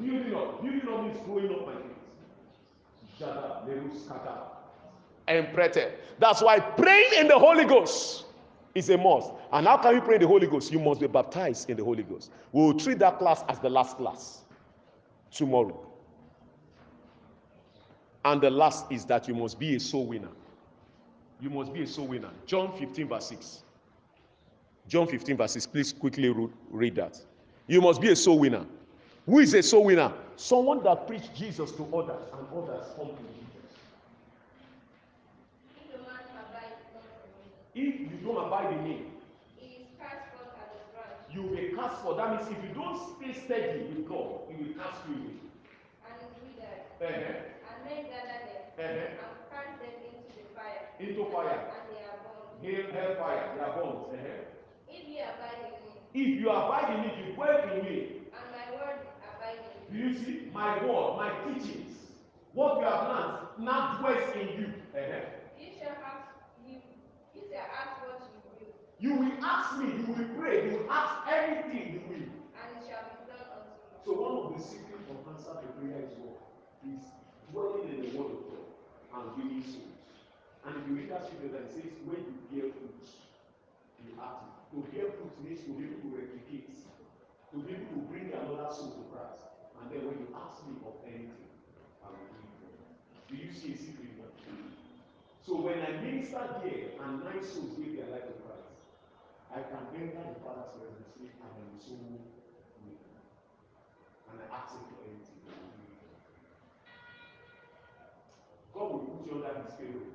Building 0.00 0.34
up. 0.34 0.62
Building 0.62 0.88
up 0.88 1.02
means 1.02 1.18
growing 1.24 1.50
up 1.50 1.66
my 1.66 1.72
faith. 1.72 1.98
Jada, 3.18 3.66
Lerus, 3.66 4.06
Kata. 4.06 4.38
And 5.26 5.46
prete. 5.48 5.92
That's 6.18 6.42
why 6.42 6.60
praying 6.60 7.10
in 7.18 7.28
the 7.28 7.38
Holy 7.38 7.64
Ghost 7.64 8.26
is 8.74 8.90
a 8.90 8.98
must. 8.98 9.30
And 9.52 9.66
how 9.66 9.78
can 9.78 9.94
you 9.94 10.00
pray 10.00 10.16
in 10.16 10.20
the 10.20 10.28
Holy 10.28 10.46
Ghost? 10.46 10.70
You 10.70 10.78
must 10.78 11.00
be 11.00 11.06
baptized 11.06 11.68
in 11.70 11.76
the 11.76 11.84
Holy 11.84 12.02
Ghost. 12.02 12.30
We 12.52 12.62
will 12.62 12.74
treat 12.78 12.98
that 13.00 13.18
class 13.18 13.42
as 13.48 13.58
the 13.58 13.70
last 13.70 13.96
class 13.96 14.42
tomorrow. 15.32 15.87
And 18.24 18.40
the 18.40 18.50
last 18.50 18.90
is 18.90 19.04
that 19.06 19.28
you 19.28 19.34
must 19.34 19.58
be 19.58 19.76
a 19.76 19.80
soul 19.80 20.06
winner. 20.06 20.28
You 21.40 21.50
must 21.50 21.72
be 21.72 21.82
a 21.82 21.86
soul 21.86 22.08
winner. 22.08 22.30
John 22.46 22.76
15, 22.76 23.08
verse 23.08 23.28
6. 23.28 23.62
John 24.88 25.06
15, 25.06 25.36
verse 25.36 25.52
6. 25.52 25.66
Please 25.66 25.92
quickly 25.92 26.34
read 26.70 26.96
that. 26.96 27.20
You 27.66 27.80
must 27.80 28.00
be 28.00 28.10
a 28.10 28.16
soul 28.16 28.38
winner. 28.38 28.64
Who 29.26 29.38
is 29.38 29.54
a 29.54 29.62
soul 29.62 29.84
winner? 29.84 30.12
Someone 30.36 30.82
that 30.84 31.06
preached 31.06 31.34
Jesus 31.36 31.70
to 31.72 31.84
others 31.94 32.22
and 32.32 32.46
others 32.56 32.86
come 32.96 33.08
to 33.08 33.22
Jesus. 33.22 33.76
If 35.76 35.94
a 35.94 35.98
man 35.98 36.24
abides 36.32 36.80
not 36.94 37.04
in 37.74 37.88
If 37.88 38.00
you 38.00 38.18
don't 38.24 38.46
abide 38.46 38.72
in 38.72 38.84
me, 38.84 38.90
me, 38.90 39.02
he 39.58 39.66
is 39.82 39.86
cast 40.00 40.32
forth 40.32 40.56
as 40.56 40.72
a 40.72 40.96
branch, 40.96 41.28
you 41.30 41.42
will 41.42 41.56
be 41.56 41.76
cast 41.76 42.02
for. 42.02 42.16
That 42.16 42.30
means 42.36 42.50
if 42.50 42.64
you 42.64 42.74
don't 42.74 42.98
stay 43.16 43.44
steady 43.44 43.82
with 43.82 44.08
God, 44.08 44.48
He 44.48 44.64
will 44.64 44.74
cast 44.74 45.02
you 45.08 45.14
away. 47.00 47.14
and. 47.14 47.57
And 47.78 47.84
men 47.86 48.10
gather 48.10 48.38
them, 48.42 48.62
Uh-huh. 48.74 48.90
and 48.90 49.38
cast 49.50 49.78
them 49.78 49.94
into 50.02 50.34
the 50.34 50.46
fire, 50.54 50.82
Into 50.98 51.24
fire. 51.30 51.62
and 51.70 51.84
they 51.94 52.02
are 52.02 52.18
burned. 52.26 52.58
Hail, 52.62 52.84
hellfire, 52.90 53.54
they 53.54 53.62
are 53.62 53.74
bones. 53.78 54.06
Uh-huh. 54.14 54.90
If 54.90 55.06
ye 55.08 55.18
abide 55.20 55.62
in 55.62 55.74
me, 55.86 55.94
If 56.14 56.40
you 56.40 56.50
abide 56.50 56.90
in 56.94 57.00
me, 57.02 57.10
you 57.28 57.34
dwell 57.34 57.62
in 57.70 57.84
me. 57.84 57.96
and 58.34 58.46
my 58.50 58.66
word 58.74 58.98
abide 59.22 59.62
in 59.62 59.92
Do 59.92 59.98
you, 59.98 60.08
you 60.08 60.18
see? 60.18 60.50
My 60.52 60.82
word, 60.84 61.16
my 61.22 61.30
teachings, 61.46 61.94
what 62.52 62.78
you 62.80 62.84
have 62.86 63.06
learned 63.08 63.38
now 63.58 63.98
dwells 64.00 64.34
in 64.34 64.48
you. 64.58 64.66
Uh-huh. 64.90 65.20
ye 65.58 65.78
shall 65.78 65.94
ask 66.02 66.26
you, 66.66 66.80
ye 67.34 67.40
shall 67.50 67.68
ask 67.78 68.02
what 68.02 68.18
you 68.26 68.38
will, 68.42 68.74
You 68.98 69.10
will 69.22 69.44
ask 69.44 69.78
me, 69.78 69.86
you 70.02 70.06
will 70.12 70.30
pray, 70.38 70.66
you 70.70 70.78
will 70.78 70.90
ask 70.90 71.14
anything 71.30 71.94
you 71.94 72.00
will. 72.10 72.26
and 72.58 72.68
it 72.74 72.82
shall 72.88 73.04
be 73.06 73.16
done 73.30 73.46
unto 73.54 73.70
you. 73.70 74.02
So 74.04 74.10
one 74.18 74.34
of 74.42 74.58
the 74.58 74.62
secrets 74.64 75.06
of 75.10 75.18
answer 75.30 75.54
to 75.62 75.68
prayer 75.78 76.02
is 76.08 76.14
what? 76.18 76.42
Is 76.82 77.04
dwelling 77.52 77.88
in 77.88 77.98
the 78.02 78.10
word 78.16 78.32
of 78.36 78.42
God 78.48 78.66
and 79.14 79.24
winning 79.36 79.64
souls. 79.64 79.98
And 80.66 80.76
if 80.76 80.82
you 80.88 80.94
read 80.96 81.10
that 81.10 81.24
scripture 81.26 81.52
that 81.56 81.70
says, 81.72 81.92
when 82.04 82.20
you 82.20 82.34
bear 82.52 82.68
fruit, 82.72 83.08
you 84.04 84.12
act. 84.20 84.44
To 84.74 84.84
bear 84.92 85.08
fruit 85.16 85.32
means 85.40 85.64
to 85.64 85.72
be 85.72 85.88
able 85.88 86.00
to 86.04 86.10
replicate. 86.12 86.68
to 87.52 87.56
be 87.64 87.72
able 87.72 87.88
to 87.96 88.00
bring 88.12 88.28
another 88.28 88.68
soul 88.68 88.92
to 88.92 89.02
Christ. 89.08 89.48
And 89.80 89.88
then 89.88 90.04
when 90.04 90.20
you 90.20 90.28
ask 90.36 90.60
me 90.68 90.76
of 90.84 91.00
anything, 91.08 91.48
I 92.04 92.12
will 92.12 92.28
give 92.28 92.44
you. 92.60 92.76
Do 93.28 93.34
you 93.40 93.48
see 93.48 93.72
a 93.72 93.78
secret 93.80 94.12
here? 94.12 94.28
So 95.40 95.56
when 95.64 95.80
I 95.80 95.96
minister 96.04 96.44
there 96.60 97.00
and 97.00 97.24
nine 97.24 97.40
souls 97.40 97.72
give 97.80 97.96
their 97.96 98.12
life 98.12 98.28
to 98.28 98.36
Christ, 98.44 98.68
I 99.48 99.64
can 99.64 99.88
enter 99.96 100.20
the 100.20 100.36
Father's 100.44 100.68
presence 100.76 101.08
and 101.16 101.32
I 101.40 101.48
am 101.48 101.80
so 101.80 101.96
weak. 101.96 102.28
And 104.28 104.36
I 104.36 104.46
ask 104.52 104.76
him 104.76 104.84
for 104.92 105.00
anything. 105.08 105.77
God 108.78 108.92
will 108.92 108.98
put 109.00 109.26
you 109.26 109.34
under 109.34 109.62
his 109.62 109.74
payroll. 109.74 110.06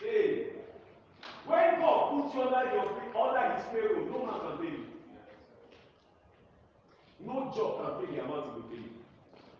Hey, 0.00 0.46
when 1.46 1.80
God 1.80 2.22
puts 2.22 2.34
you 2.34 2.42
under 2.42 2.74
your 2.74 2.86
under 3.16 3.54
his 3.54 3.64
payroll, 3.72 4.04
no 4.06 4.26
man 4.26 4.40
can 4.40 4.58
pay 4.58 4.72
you. 4.76 4.84
No 7.24 7.52
job 7.56 7.70
can 7.80 8.06
pay 8.06 8.16
the 8.16 8.24
amount 8.24 8.44
he 8.44 8.50
will 8.52 8.68
pay 8.68 8.76
you. 8.76 8.92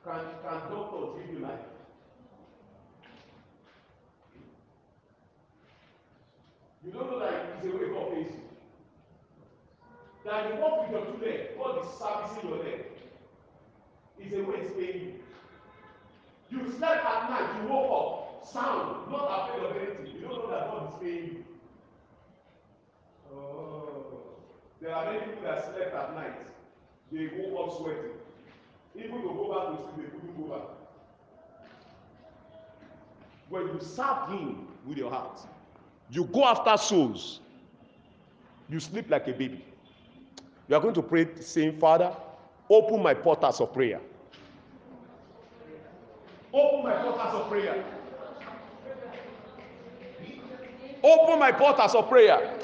Can 0.05 0.21
can 0.43 0.71
doctors 0.71 1.09
give 1.19 1.35
you 1.35 1.41
life? 1.41 1.67
You 6.85 6.93
don't 6.93 7.11
know 7.11 7.19
that 7.19 7.57
it's 7.57 7.67
a 7.67 7.77
way 7.77 7.89
God 7.89 8.13
pays 8.13 8.33
you. 8.35 8.43
That 10.25 10.49
you 10.49 10.61
walk 10.61 10.83
with 10.83 10.91
your 10.91 11.07
two 11.07 11.25
legs, 11.25 11.49
God 11.57 11.85
is 11.85 11.91
servicing 11.99 12.51
your 12.51 12.59
leg. 12.59 12.85
It's 14.19 14.35
a 14.35 14.43
way 14.43 14.57
it's 14.59 14.73
paying 14.75 15.05
you. 15.07 15.15
You 16.51 16.73
slept 16.79 17.05
at 17.05 17.31
night, 17.31 17.63
you 17.63 17.69
woke 17.69 17.91
up, 17.93 18.47
sound, 18.47 19.11
not 19.11 19.51
afraid 19.51 19.71
of 19.71 19.77
anything. 19.77 20.15
You 20.15 20.21
don't 20.29 20.39
know 20.39 20.51
that 20.51 20.71
God 20.71 20.89
is 20.89 20.95
paying 21.01 21.25
you. 21.25 21.45
Oh. 23.33 24.19
There 24.81 24.95
are 24.95 25.13
many 25.13 25.27
people 25.27 25.43
that 25.43 25.65
slept 25.65 25.95
at 25.95 26.15
night. 26.15 26.39
They 27.13 27.29
woke 27.37 27.69
up 27.69 27.79
sweating. 27.79 28.13
Even 28.95 29.23
to 29.23 29.29
go 29.29 29.55
back 29.55 29.79
to 29.79 29.95
sleep, 29.95 30.11
they 30.11 30.19
couldn't 30.19 30.49
go 30.49 30.55
back. 30.55 30.69
When 33.51 33.63
you 33.69 33.81
serve 33.81 34.29
Him 34.31 34.69
with 34.87 34.99
your 34.99 35.11
heart, 35.11 35.41
you 36.11 36.25
go 36.25 36.45
after 36.45 36.77
souls. 36.83 37.41
You 38.71 38.81
sleep 38.81 39.11
like 39.11 39.29
a 39.29 39.33
baby. 39.33 39.65
You 40.69 40.77
are 40.77 40.81
going 40.81 40.95
to 40.95 41.03
pray, 41.03 41.29
saying, 41.41 41.79
Father, 41.79 42.15
open 42.69 43.03
my 43.03 43.15
portals 43.15 43.61
of 43.61 43.73
prayer. 43.73 44.01
Open 46.53 46.83
my 46.83 47.03
portals 47.03 47.35
of 47.35 47.49
prayer. 47.51 47.85
Open 51.03 51.39
my 51.39 51.53
portals 51.53 51.95
of 51.95 52.09
prayer. 52.09 52.59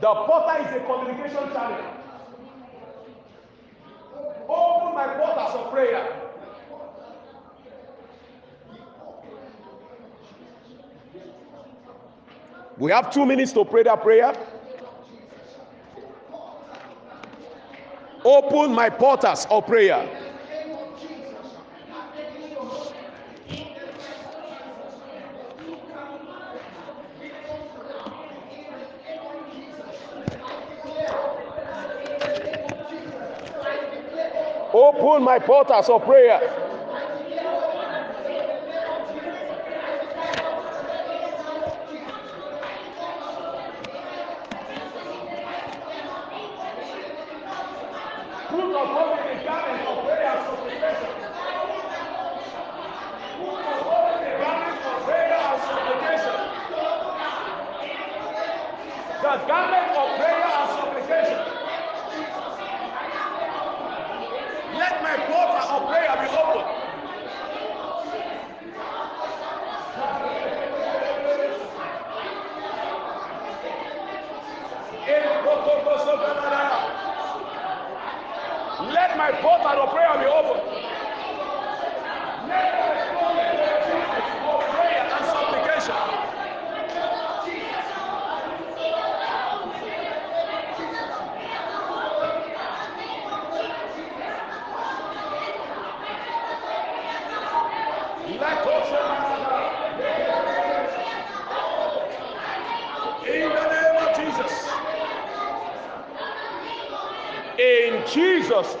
The 0.00 0.14
portal 0.14 0.64
is 0.64 0.76
a 0.76 0.84
communication 0.86 1.52
channel. 1.52 1.84
Open 4.48 4.94
my 4.94 5.06
portals 5.18 5.54
of 5.54 5.72
prayer. 5.72 6.22
We 12.78 12.92
have 12.92 13.10
two 13.10 13.24
minutes 13.24 13.52
to 13.52 13.64
pray 13.64 13.82
that 13.84 14.02
prayer. 14.02 14.34
Open 18.24 18.72
my 18.72 18.90
portals 18.90 19.46
of 19.50 19.66
prayer. 19.66 20.15
Open 35.16 35.24
my 35.24 35.38
portals 35.38 35.88
of 35.88 36.04
prayer. 36.04 36.65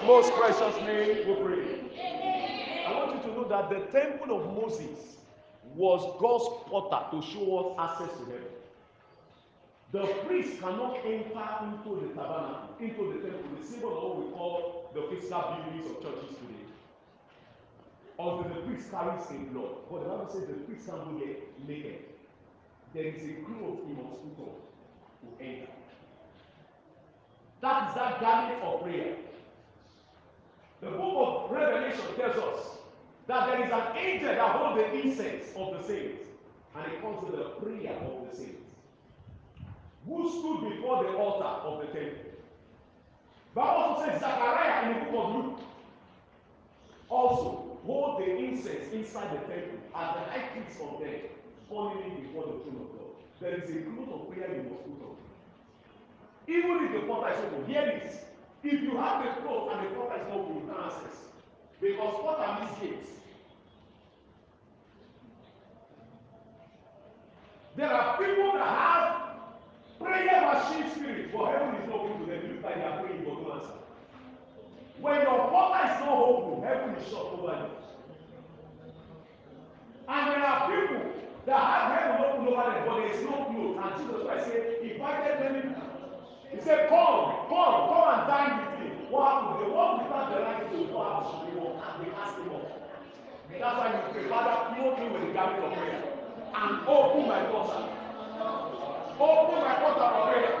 Most 0.06 0.32
precious 0.34 0.76
name, 0.82 1.26
we 1.26 1.34
pray. 1.42 2.84
I 2.86 2.92
want 2.94 3.16
you 3.16 3.22
to 3.28 3.36
know 3.36 3.48
that 3.48 3.68
the 3.70 3.80
temple 3.98 4.40
of 4.40 4.46
Moses 4.54 5.16
was 5.74 6.00
God's 6.20 6.44
portal 6.70 7.08
to 7.10 7.26
show 7.26 7.58
us 7.58 7.90
access 7.90 8.16
to 8.18 8.24
heaven. 8.26 8.56
The 9.90 10.06
priest 10.24 10.60
cannot 10.60 10.98
enter 11.04 11.42
into 11.66 12.00
the 12.00 12.14
tabernacle, 12.14 12.76
into 12.78 13.14
the 13.14 13.28
temple, 13.28 13.50
the 13.60 13.66
symbol 13.66 13.96
of 13.96 14.02
what 14.04 14.16
we 14.16 14.32
call 14.32 14.90
the 14.94 15.02
physical 15.10 15.42
buildings 15.42 15.86
of 15.90 16.02
churches 16.02 16.36
today. 16.38 16.66
Until 18.18 18.54
the 18.54 18.60
priest 18.62 18.90
carries 18.90 19.26
a 19.26 19.52
blood. 19.52 19.74
But 19.90 20.02
the 20.04 20.08
Bible 20.08 20.28
says 20.32 20.46
the 20.46 20.54
priest 20.54 20.86
can't 20.86 21.04
go 21.04 21.18
there 21.18 21.36
naked. 21.66 21.98
There 22.94 23.04
is 23.04 23.22
a 23.22 23.34
cloth 23.42 23.80
he 23.86 23.92
must 23.92 24.22
put 24.22 24.38
on 24.38 24.54
to 25.22 25.44
enter. 25.44 25.72
That 27.60 27.88
is 27.88 27.94
that 27.96 28.20
garment 28.20 28.62
of 28.62 28.82
prayer. 28.82 29.16
The 30.80 30.90
book 30.90 31.46
of 31.46 31.50
Revelation 31.50 32.04
tells 32.16 32.36
us 32.36 32.66
that 33.26 33.46
there 33.46 33.64
is 33.64 33.72
an 33.72 33.96
angel 33.96 34.28
that 34.28 34.50
holds 34.50 34.76
the 34.80 35.00
incense 35.00 35.44
of 35.56 35.72
the 35.72 35.82
saints, 35.86 36.22
and 36.74 36.92
it 36.92 37.02
comes 37.02 37.20
to 37.24 37.36
the 37.36 37.44
prayer 37.60 37.96
of 37.96 38.30
the 38.30 38.36
saints. 38.36 38.62
Who 40.06 40.30
stood 40.30 40.70
before 40.70 41.02
the 41.02 41.10
altar 41.16 41.44
of 41.44 41.80
the 41.80 41.86
temple? 41.86 42.30
Bible 43.54 43.70
also 43.70 44.06
says 44.06 44.20
Zechariah 44.20 44.92
in 44.92 44.98
the 44.98 45.04
book 45.10 45.24
of 45.24 45.34
Luke 45.34 45.60
also 47.08 47.78
hold 47.86 48.20
the 48.20 48.36
incense 48.36 48.92
inside 48.92 49.32
the 49.32 49.52
temple 49.52 49.78
as 49.94 50.14
the 50.14 50.20
high 50.30 50.48
priest 50.52 50.80
of 50.80 51.00
them, 51.00 51.08
it 51.08 52.22
before 52.22 52.44
the 52.44 52.58
throne 52.62 52.80
of 52.82 52.98
God. 52.98 53.16
There 53.40 53.54
is 53.54 53.70
a 53.70 53.82
cloth 53.82 54.20
of 54.20 54.30
prayer 54.30 54.54
you 54.54 54.70
must 54.70 54.84
put 54.84 55.08
on. 55.08 55.16
Even 56.46 56.84
if 56.84 56.92
the 56.92 57.06
portal 57.06 57.32
is 57.32 57.44
open, 57.44 57.66
hear 57.66 57.84
this. 57.86 58.25
If 58.62 58.82
you 58.82 58.96
have 58.96 59.24
the 59.24 59.40
cloth 59.42 59.72
and 59.72 59.86
the 59.86 59.90
portal 59.94 60.16
is 60.16 60.26
not 60.28 60.36
open, 60.38 60.54
you 60.56 60.62
can 60.62 60.84
access. 60.84 61.16
Because 61.80 62.14
portal 62.20 62.54
means 62.60 62.78
gates. 62.80 63.10
There 67.76 67.92
are 67.92 68.16
people 68.16 68.52
that 68.54 68.66
have 68.66 69.26
prayer 70.00 70.40
machine 70.40 70.90
spirit, 70.94 71.32
but 71.32 71.52
heaven 71.52 71.74
is 71.74 71.88
not 71.88 72.00
open 72.00 72.20
to 72.20 72.26
them. 72.26 72.40
Look 72.54 72.64
like 72.64 72.74
they 72.76 72.84
are 72.84 73.02
praying, 73.02 73.24
but 73.24 73.42
no 73.42 73.52
answer. 73.52 73.76
When 74.98 75.20
your 75.20 75.48
portal 75.48 75.74
is 75.84 76.00
not 76.00 76.18
open, 76.18 76.62
heaven 76.66 76.94
is 76.94 77.08
shut 77.08 77.20
over 77.20 77.52
you. 77.52 77.68
And 80.08 80.30
there 80.30 80.44
are 80.44 80.70
people 80.70 81.12
that 81.44 81.60
have 81.60 81.92
heaven 81.92 82.24
open 82.24 82.46
over 82.48 82.70
them, 82.70 82.84
but 82.86 82.96
there 82.96 83.12
is 83.12 83.22
no 83.24 83.44
clothes. 83.44 83.78
And 83.82 83.90
Jesus 84.00 84.22
Christ 84.26 84.46
said, 84.46 84.64
invited 84.82 85.36
them. 85.42 85.85
He 86.50 86.60
said, 86.60 86.88
Come, 86.88 87.48
come, 87.48 87.74
come 87.90 88.06
and 88.14 88.26
dine 88.28 88.54
with 88.60 88.80
me. 88.80 88.86
What 89.10 89.26
happened? 89.26 89.66
They 89.66 89.70
walk 89.72 90.02
without 90.02 90.30
the 90.30 90.40
right 90.42 90.70
to 90.70 90.84
go 90.92 91.02
out 91.02 91.26
and 91.34 91.52
they 91.52 91.60
walk 91.60 91.82
and 91.82 92.06
they 92.06 92.10
ask 92.14 92.36
him 92.38 92.54
up. 92.54 92.76
That's 93.50 93.78
why 93.78 93.88
you 93.92 94.00
pray, 94.12 94.28
Father, 94.28 94.74
clothe 94.74 94.98
me 94.98 95.08
with 95.08 95.26
the 95.26 95.32
garment 95.32 95.64
of 95.64 95.72
prayer 95.78 96.02
and 96.54 96.88
open 96.88 97.28
my 97.28 97.42
portal. 97.50 97.88
Open 99.18 99.58
my 99.64 99.74
portal 99.80 100.02
of 100.02 100.32
prayer. 100.32 100.54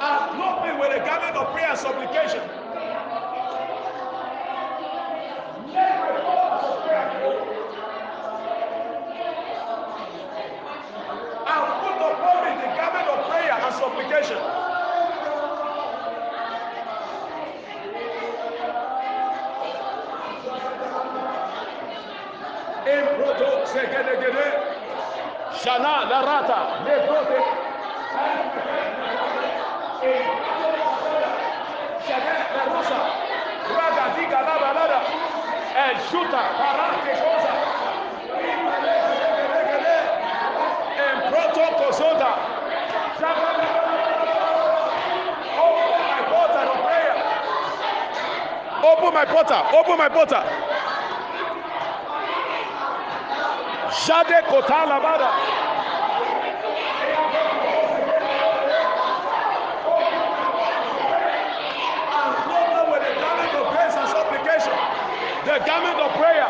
And 0.00 0.30
clothe 0.36 0.60
me 0.64 0.80
with 0.80 0.92
a 0.96 1.04
garment 1.04 1.36
of 1.36 1.52
prayer 1.52 1.70
and 1.70 1.78
supplication. 1.78 2.59
fornication 14.10 14.38
Improto 22.86 23.66
segedegede 23.66 24.46
Shana 25.62 26.04
larata 26.10 26.58
Neprote 26.84 27.38
Shana 32.06 32.34
la 32.56 32.64
rosa 32.72 33.00
Raga 33.76 34.06
diga 34.16 34.40
la 34.40 34.58
balada 34.58 35.00
El 35.76 35.96
é 35.96 36.00
chuta 36.10 36.42
Parate 36.58 37.12
com 37.22 37.39
open 49.10 49.14
my 49.14 49.24
portal, 49.24 49.64
open 49.76 49.98
my 49.98 50.08
portal. 50.08 50.42
Jade 54.06 54.44
kota 54.46 54.86
labada. 54.86 55.30
The 65.44 65.58
garment 65.66 65.98
of 65.98 66.10
prayer. 66.12 66.48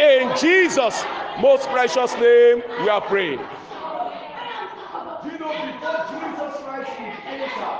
In 0.00 0.36
Jesus' 0.36 1.04
most 1.40 1.68
precious 1.68 2.14
name, 2.14 2.62
we 2.80 2.88
are 2.88 3.00
praying. 3.02 3.38
You 3.38 3.46
know 5.38 5.52
before 5.52 6.06
Jesus 6.10 6.54
Christ 6.64 6.90
could 6.96 7.14
enter 7.28 7.78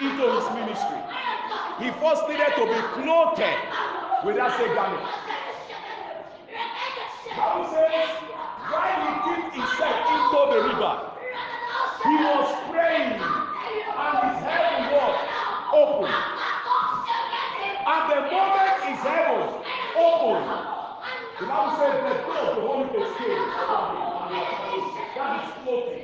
into 0.00 0.30
his 0.32 0.48
ministry, 0.54 0.97
he 1.78 1.90
first 2.02 2.28
needed 2.28 2.52
to 2.58 2.64
be 2.66 2.80
clothed 2.98 3.38
with 4.24 4.36
that 4.36 4.58
same 4.58 4.74
garment. 4.74 5.06
Bible 7.38 7.70
says, 7.70 8.08
while 8.66 8.98
he 8.98 9.10
dipped 9.30 9.54
himself 9.54 9.98
into 10.10 10.40
the 10.50 10.60
river, 10.74 10.94
he 12.02 12.14
was 12.18 12.48
praying, 12.74 13.14
and 13.14 14.14
his 14.26 14.38
heaven 14.42 14.90
was 14.90 15.16
open. 15.70 16.10
And 17.86 18.02
the 18.10 18.20
moment 18.26 18.74
his 18.90 19.00
heaven 19.06 19.38
opened, 19.94 20.50
the 21.38 21.46
Bible 21.46 21.78
says 21.78 21.94
the 22.02 22.14
door 22.26 22.42
of 22.42 22.56
the 22.56 22.62
Holy 22.66 22.88
Ghost 22.90 23.18
came 23.18 23.38
was. 23.38 24.18
That 25.14 25.46
is 25.46 25.52
floating. 25.62 26.02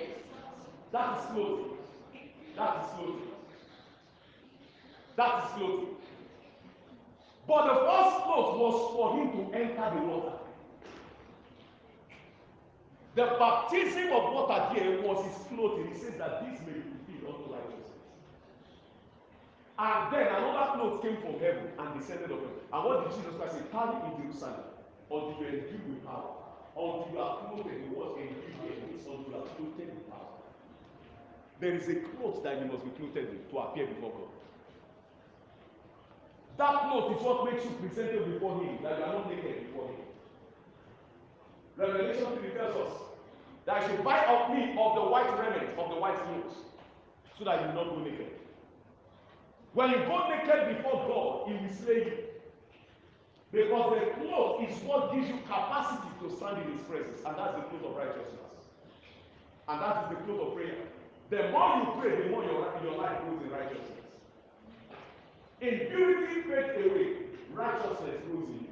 That 0.93 1.19
is 1.19 1.25
floating. 1.27 1.79
That 2.57 2.77
is 2.79 2.91
floating. 2.95 3.34
That 5.17 5.45
is 5.45 5.51
floating. 5.53 5.95
But 7.47 7.67
the 7.67 7.75
first 7.75 8.25
float 8.25 8.59
was 8.59 8.77
for 8.95 9.17
him 9.17 9.33
to 9.33 9.57
enter 9.57 9.95
the 9.95 10.07
water. 10.07 10.33
The 13.15 13.37
baptism 13.39 14.11
of 14.11 14.33
water 14.33 14.75
there 14.75 15.01
was 15.03 15.25
his 15.27 15.47
clothing. 15.47 15.93
He 15.93 15.99
says 16.01 16.19
that 16.19 16.43
this 16.43 16.59
may 16.67 16.73
be 16.73 16.83
fulfilled 16.83 17.37
unto 17.37 17.53
righteousness. 17.55 17.95
And 19.79 20.13
then 20.13 20.27
another 20.35 20.75
cloth 20.75 21.03
came 21.03 21.17
from 21.23 21.39
heaven 21.39 21.71
and 21.79 22.01
descended 22.01 22.31
of 22.33 22.43
heaven. 22.43 22.59
And 22.73 22.85
what 22.85 23.07
did 23.07 23.15
Jesus 23.15 23.39
Christ 23.39 23.55
say? 23.55 23.63
Tarry 23.71 23.95
in 24.03 24.13
Jerusalem 24.19 24.67
until 25.11 25.37
you 25.39 25.47
endued 25.47 25.87
with 25.87 26.03
power. 26.03 26.43
Until 26.75 27.07
you 27.13 27.19
are 27.23 27.39
clothed, 27.47 27.71
the 27.71 27.95
word 27.95 28.19
endued 28.19 28.59
here 28.67 28.83
means 28.83 29.07
until 29.07 29.31
you 29.31 29.37
are 29.39 29.47
clothed 29.55 29.79
with 29.79 30.11
power. 30.11 30.35
There 31.61 31.75
is 31.77 31.87
a 31.87 32.03
cloth 32.19 32.43
that 32.43 32.59
you 32.59 32.67
must 32.67 32.83
be 32.83 32.91
clothed 32.99 33.15
with 33.15 33.51
to 33.51 33.59
appear 33.63 33.87
before 33.87 34.11
God. 34.11 34.44
That 36.57 36.81
cloth 36.83 37.17
is 37.17 37.23
what 37.23 37.51
makes 37.51 37.65
you 37.65 37.71
presentable 37.81 38.27
before 38.27 38.63
Him, 38.63 38.79
that 38.83 38.99
you 38.99 39.05
are 39.05 39.13
not 39.13 39.29
naked 39.29 39.67
before 39.67 39.89
Him. 39.89 40.07
Revelation 41.77 42.27
3 42.39 42.51
tells 42.51 42.77
us 42.89 42.93
that 43.67 43.83
I 43.83 43.89
should 43.89 44.05
buy 44.05 44.25
of 44.25 44.55
me 44.55 44.71
of 44.79 44.95
the 44.95 45.03
white 45.03 45.31
raiment, 45.39 45.77
of 45.79 45.91
the 45.91 45.97
white 45.97 46.17
clothes, 46.17 46.55
so 47.37 47.45
that 47.45 47.61
you 47.61 47.67
will 47.69 47.75
not 47.75 47.95
go 47.95 47.99
naked. 48.05 48.31
When 49.73 49.91
you 49.91 49.97
go 50.07 50.29
naked 50.29 50.77
before 50.77 51.03
God, 51.11 51.49
He 51.49 51.67
will 51.67 51.75
slay 51.75 52.07
you. 52.07 52.19
Because 53.51 53.99
the 53.99 54.23
cloth 54.23 54.63
is 54.69 54.77
what 54.83 55.13
gives 55.15 55.29
you 55.29 55.39
capacity 55.47 56.09
to 56.23 56.37
stand 56.37 56.63
in 56.63 56.73
His 56.73 56.83
presence, 56.87 57.19
and 57.27 57.35
that's 57.37 57.55
the 57.55 57.63
cloth 57.63 57.85
of 57.91 57.97
righteousness. 57.97 58.55
And 59.67 59.81
that 59.81 60.05
is 60.05 60.19
the 60.19 60.23
cloth 60.23 60.49
of 60.49 60.55
prayer. 60.55 60.87
The 61.31 61.51
more 61.51 61.83
you 61.83 62.01
pray, 62.01 62.23
the 62.23 62.31
more 62.31 62.45
your, 62.45 62.71
your 62.85 62.97
life 62.99 63.19
grows 63.25 63.43
in 63.43 63.51
righteousness. 63.51 64.04
Impurity 65.65 66.43
fades 66.43 66.77
away, 66.77 67.13
righteousness 67.55 68.21
grows 68.27 68.49
in 68.49 68.55
you. 68.55 68.69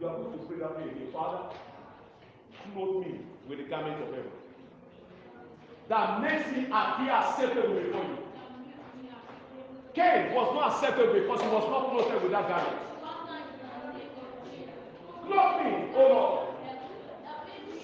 You 0.00 0.08
are 0.08 0.16
going 0.16 0.38
to 0.38 0.44
pray 0.46 0.56
that 0.56 0.74
prayer 0.74 0.88
again. 0.88 1.08
Father, 1.12 1.54
clothe 2.72 3.04
me 3.04 3.20
with 3.46 3.58
the 3.58 3.64
garment 3.64 4.02
of 4.02 4.08
heaven. 4.08 4.30
That 5.90 6.22
makes 6.22 6.50
me 6.56 6.64
appear 6.72 7.10
acceptable 7.12 7.74
before 7.74 8.04
you. 8.04 8.18
Cain 9.94 10.34
was 10.34 10.54
not 10.54 10.72
acceptable 10.72 11.12
because 11.12 11.42
he 11.42 11.48
was 11.48 11.68
not 11.68 11.90
clothed 11.90 12.22
with 12.22 12.32
that 12.32 12.48
garment. 12.48 12.78
Clothe 15.26 15.66
me, 15.66 15.94
O 15.94 16.08
Lord. 16.08 16.48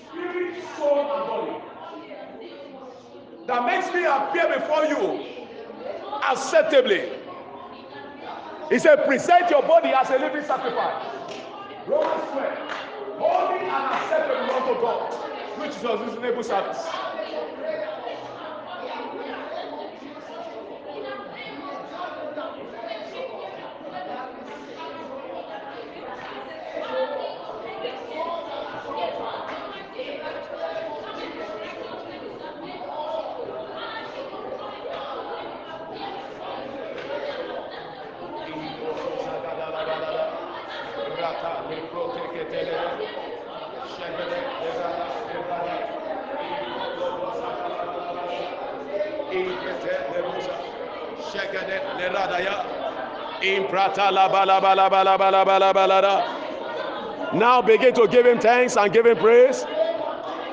Spirit, 0.09 0.65
soul, 0.79 0.99
and 0.99 1.29
body. 1.29 1.57
That 3.47 3.67
makes 3.67 3.93
me 3.93 4.05
appear 4.07 4.59
before 4.59 4.85
you 4.87 5.30
acceptably. 6.23 7.13
He 8.71 8.79
said, 8.79 9.05
present 9.07 9.51
your 9.51 9.63
body 9.63 9.89
as 9.89 10.11
a 10.11 10.19
living 10.19 10.45
sacrifice. 10.45 11.05
Romans 11.87 12.31
12. 12.31 12.71
Holy 13.19 13.59
and 13.59 13.95
acceptable 13.95 14.55
unto 14.55 14.81
God, 14.81 15.13
which 15.59 15.77
is 15.77 15.83
your 15.83 15.99
reasonable 15.99 16.43
service. 16.45 16.87
Now 57.33 57.63
begin 57.63 57.95
to 57.95 58.09
give 58.09 58.27
him 58.27 58.39
thanks 58.41 58.77
and 58.77 58.93
give 58.93 59.07
him 59.07 59.17
praise. 59.17 59.65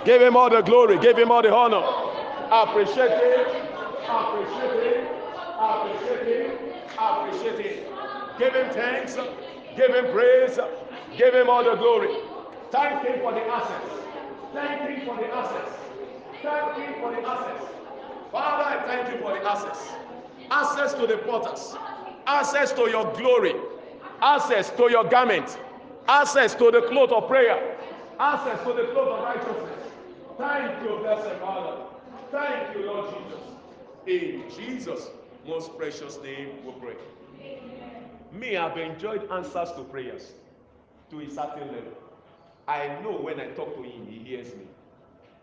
Give 0.05 0.21
him 0.21 0.37
all 0.37 0.49
the 0.49 0.61
glory. 0.61 0.99
Give 0.99 1.17
him 1.17 1.31
all 1.31 1.41
the 1.41 1.53
honor. 1.53 1.81
Appreciate 2.51 3.09
him. 3.09 3.67
Appreciate 4.07 4.97
him. 4.97 5.07
Appreciate 5.59 6.27
him. 6.27 6.51
Appreciate 6.97 7.59
him. 7.59 7.83
Give 8.37 8.53
him 8.53 8.69
thanks. 8.71 9.15
Give 9.75 9.93
him 9.93 10.11
praise. 10.13 10.59
Give 11.17 11.33
him 11.33 11.49
all 11.49 11.63
the 11.63 11.75
glory. 11.75 12.15
Thank 12.71 13.03
him 13.05 13.19
for 13.21 13.33
the 13.33 13.41
access. 13.47 13.83
Thank 14.53 14.81
him 14.81 15.07
for 15.07 15.15
the 15.17 15.27
access. 15.35 15.73
Thank 16.43 16.77
him 16.77 16.93
for 17.01 17.11
the 17.11 17.27
access. 17.27 17.63
Father, 18.31 18.63
I 18.63 18.83
thank 18.85 19.15
you 19.15 19.21
for 19.21 19.33
the 19.33 19.43
access. 19.49 19.93
Access 20.51 20.93
to 20.93 21.07
the 21.07 21.17
portals. 21.17 21.75
Access 22.27 22.73
to 22.73 22.89
your 22.89 23.11
glory. 23.13 23.55
Access 24.21 24.69
to 24.71 24.91
your 24.91 25.05
garment. 25.05 25.57
Access 26.09 26.53
to 26.55 26.69
the 26.71 26.81
cloth 26.89 27.11
of 27.11 27.27
prayer. 27.29 27.77
Access 28.19 28.61
to 28.65 28.73
the 28.73 28.87
cloth 28.91 29.19
of 29.19 29.23
righteousness. 29.23 29.93
Thank 30.37 30.83
you, 30.83 30.97
blessed 30.97 31.39
Father. 31.39 31.83
Thank 32.31 32.75
you, 32.75 32.85
Lord 32.85 33.15
Jesus. 33.15 33.41
In 34.07 34.43
Jesus' 34.57 35.09
most 35.47 35.77
precious 35.77 36.19
name 36.21 36.49
we 36.65 36.73
pray. 36.81 36.95
Me, 38.33 38.57
I've 38.57 38.77
enjoyed 38.77 39.31
answers 39.31 39.71
to 39.77 39.83
prayers 39.85 40.33
to 41.09 41.21
a 41.21 41.29
certain 41.29 41.67
level. 41.67 41.93
I 42.67 42.87
know 43.01 43.13
when 43.13 43.39
I 43.39 43.47
talk 43.51 43.73
to 43.77 43.83
him, 43.83 44.05
he 44.05 44.19
hears 44.19 44.53
me. 44.53 44.67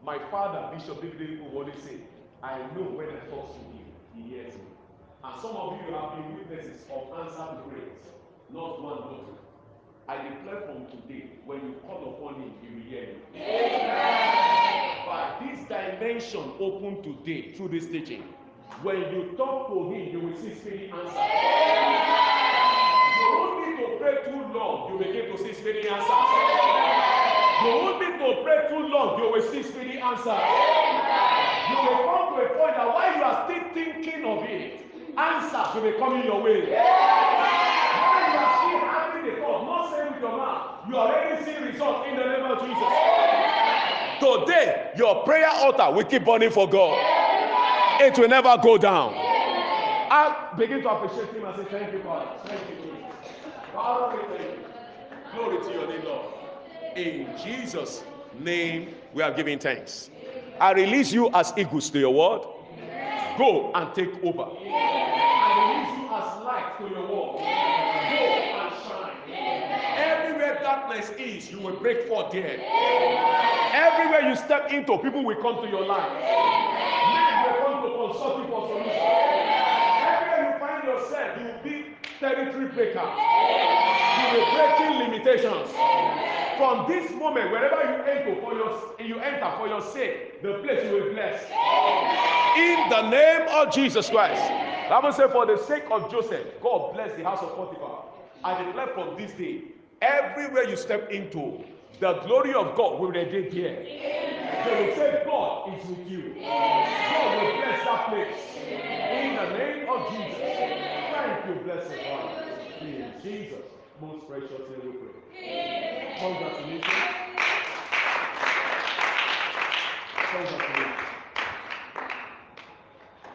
My 0.05 0.19
father, 0.31 0.77
Bishop 0.77 1.01
David 1.01 1.41
Oyedepo 1.41 1.83
say, 1.83 1.97
I 2.43 2.59
know 2.75 2.83
when 2.83 3.09
I 3.09 3.19
talk 3.31 3.55
to 3.55 3.59
him, 3.59 3.87
he 4.15 4.23
hears 4.35 4.53
me. 4.55 4.74
And 5.25 5.41
some 5.41 5.57
of 5.57 5.79
you 5.81 5.95
have 5.95 6.11
been 6.17 6.37
witnesses 6.37 6.85
of 6.93 7.09
answered 7.19 7.65
prayers, 7.67 8.03
not 8.53 8.83
one, 8.83 8.97
not 8.97 9.27
two. 9.27 9.39
I 10.07 10.17
declare 10.29 10.61
from 10.69 10.85
today, 10.85 11.31
when 11.47 11.61
you 11.61 11.75
call 11.87 12.13
upon 12.13 12.43
him, 12.43 12.53
he 12.61 12.69
will 12.75 12.85
hear 12.85 13.05
you. 13.09 13.21
But 15.09 15.41
this 15.41 15.61
dimension 15.67 16.53
open 16.61 17.03
today 17.03 17.53
through 17.53 17.69
this 17.69 17.87
teaching. 17.87 18.23
When 18.83 18.99
you 18.99 19.33
talk 19.39 19.69
to 19.69 19.91
him, 19.95 20.13
you 20.13 20.21
will 20.21 20.37
see 20.37 20.55
speedy 20.61 20.93
answer. 20.93 21.25
You 23.17 23.27
don't 23.33 23.57
need 23.65 23.77
to 23.81 23.97
pray 23.97 24.17
too 24.29 24.43
long, 24.53 24.93
you 24.93 24.99
begin 24.99 25.33
to 25.33 25.39
see 25.39 25.55
speedy 25.55 25.89
answers. 25.89 26.29
You 27.65 27.71
won't 27.81 27.99
need 27.99 28.19
to 28.21 28.43
pray 28.45 28.69
too 28.69 28.89
long, 28.93 29.19
you 29.23 29.33
will 29.33 29.51
see 29.51 29.63
speedy 29.63 29.99
answers. 30.01 30.45
You 31.71 31.77
will 31.81 32.05
come 32.05 32.37
to 32.37 32.45
a 32.45 32.49
point 32.61 32.77
that 32.77 32.89
while 32.93 33.17
you 33.17 33.23
are 33.23 33.49
still 33.49 33.65
thinking 33.73 34.25
of 34.27 34.43
it, 34.45 34.85
answers 35.17 35.75
will 35.75 35.91
be 35.91 35.99
coming 35.99 36.25
your 36.25 36.43
way. 36.43 36.61
While 36.61 38.23
you 38.31 38.39
are 38.39 38.57
still 38.59 38.81
having 38.89 39.31
the 39.31 39.41
thought, 39.41 39.65
not 39.67 39.91
saying 39.95 40.13
with 40.13 40.21
your 40.21 40.37
mouth, 40.37 40.89
you 40.89 40.97
already 40.97 41.45
see 41.45 41.57
results 41.57 42.09
in 42.09 42.17
the 42.17 42.25
name 42.25 42.45
of 42.45 42.61
Jesus. 42.61 42.93
Today, 44.21 44.93
your 44.97 45.25
prayer 45.25 45.49
altar 45.49 45.91
will 45.95 46.05
keep 46.05 46.25
burning 46.25 46.51
for 46.51 46.69
God. 46.69 46.99
It 48.01 48.19
will 48.19 48.29
never 48.29 48.57
go 48.63 48.77
down. 48.77 49.15
I 49.15 50.53
begin 50.57 50.83
to 50.83 50.91
appreciate 50.91 51.35
him 51.35 51.45
and 51.45 51.57
say, 51.57 51.65
Thank 51.71 51.93
you, 51.93 52.01
God. 52.01 52.41
Thank 52.47 52.61
you, 52.71 52.77
Jesus. 52.77 52.95
Father, 53.73 54.17
we 54.17 54.37
thank 54.37 54.51
you. 54.51 54.65
Glory 55.35 55.65
to 55.65 55.73
your 55.73 55.89
name, 55.89 56.05
Lord. 56.05 56.27
In 56.97 57.27
Jesus' 57.43 58.05
name, 58.39 58.95
we 59.13 59.23
are 59.23 59.33
giving 59.33 59.59
thanks. 59.59 60.11
I 60.61 60.73
release 60.73 61.13
you 61.13 61.31
as 61.35 61.53
eagles 61.57 61.91
to 61.91 61.99
your 61.99 62.15
word. 62.15 62.54
Go 63.37 63.73
and 63.75 63.93
take 63.95 64.23
over. 64.23 64.43
I 64.43 65.59
release 65.59 65.99
you 65.99 66.07
as 66.07 66.45
light 66.45 66.79
to 66.79 66.85
your 66.89 67.03
word. 67.03 67.43
Go 67.43 68.23
and 68.63 68.73
shine. 68.87 69.19
Everywhere 69.99 70.61
darkness 70.63 71.11
is, 71.19 71.51
you 71.51 71.59
will 71.59 71.75
break 71.77 72.07
forth 72.07 72.31
there. 72.31 72.61
Everywhere 73.75 74.29
you 74.29 74.37
step 74.37 74.71
into, 74.73 74.99
people 74.99 75.25
will 75.25 75.43
come 75.43 75.65
to 75.65 75.69
your 75.69 75.85
life. 75.85 76.13
Men 76.13 77.43
will 77.43 77.59
come 77.65 77.83
to 77.83 77.89
consult 78.07 78.39
you 78.39 78.47
for 78.47 78.69
solutions. 78.69 79.03
Everywhere 80.07 80.53
you 80.53 80.59
find 80.61 80.85
yourself, 80.85 81.39
you 81.41 81.47
will 81.47 81.63
be 81.65 81.87
territory 82.21 82.67
breaker. 82.67 83.03
You 84.15 84.27
will 84.31 84.47
be 84.47 84.55
breaking 84.55 84.95
limitations. 85.11 86.44
From 86.57 86.87
this 86.89 87.11
moment, 87.13 87.51
wherever 87.51 87.83
you 87.83 88.05
enter 88.05 88.41
for 88.41 88.55
your 88.55 88.95
you 89.01 89.19
enter 89.19 89.53
for 89.59 89.69
your 89.69 89.83
sake, 89.83 90.43
the 90.43 90.55
place 90.63 90.85
you 90.85 90.93
will 90.93 91.13
bless. 91.13 91.43
In 92.57 92.89
the 92.89 93.11
name 93.11 93.49
of 93.49 93.73
Jesus 93.73 94.09
Christ. 94.09 94.43
Bible 94.89 95.13
say, 95.13 95.29
for 95.33 95.47
the 95.47 95.59
sake 95.65 95.85
of 95.91 96.11
Joseph, 96.11 96.47
God 96.63 96.93
bless 96.95 97.17
the 97.17 97.25
house 97.25 97.43
of 97.43 97.57
Potiphar. 97.57 98.05
I 98.45 98.63
declare 98.63 98.89
from 98.89 99.17
this 99.17 99.33
day, 99.33 99.63
everywhere 100.03 100.69
you 100.69 100.77
step 100.77 101.11
into, 101.11 101.65
the 102.01 102.15
glory 102.27 102.53
of 102.53 102.77
God 102.77 103.01
will 103.01 103.11
radiate 103.11 103.53
here. 103.53 103.75
They 103.75 104.87
will 104.87 104.95
say, 104.97 105.23
God 105.25 105.73
is 105.75 105.89
with 105.89 106.11
you. 106.11 106.35
God 106.41 107.43
will 107.43 107.57
bless 107.57 107.85
that 107.85 108.09
place. 108.09 108.57
In 108.69 109.37
the 109.37 109.59
name 109.59 109.89
of 109.89 110.11
Jesus. 110.13 110.39
Thank 110.39 111.47
you, 111.49 111.55
blessed 111.65 111.97
God. 112.05 112.45
In 112.83 113.13
Jesus' 113.23 113.65
most 114.01 114.29
precious 114.29 114.51
name 114.51 114.81
we 114.85 114.93
pray. 114.99 115.24
Congratulations. 115.35 117.15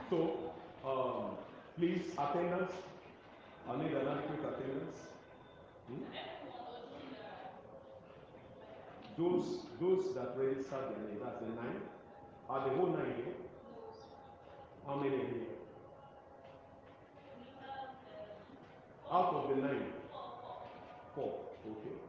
So, 0.09 0.39
um, 0.85 1.37
please, 1.77 2.01
attendance. 2.17 2.71
I 3.69 3.77
need 3.77 3.91
an 3.91 4.07
adequate 4.07 4.39
attendance. 4.39 4.97
Hmm? 5.87 6.03
Those 9.17 9.65
those 9.79 10.15
that 10.15 10.33
registered 10.37 10.89
their 10.89 11.03
name, 11.07 11.19
that's 11.23 11.39
the 11.41 11.47
nine. 11.47 11.81
Are 12.49 12.67
the 12.67 12.75
whole 12.75 12.87
nine 12.87 13.13
here? 13.17 13.33
How 14.87 14.95
many 14.95 15.15
are 15.15 15.27
here? 15.27 15.47
Out 19.11 19.33
of 19.33 19.49
the 19.49 19.61
nine? 19.61 19.93
Four. 21.13 21.48
Okay. 21.65 22.08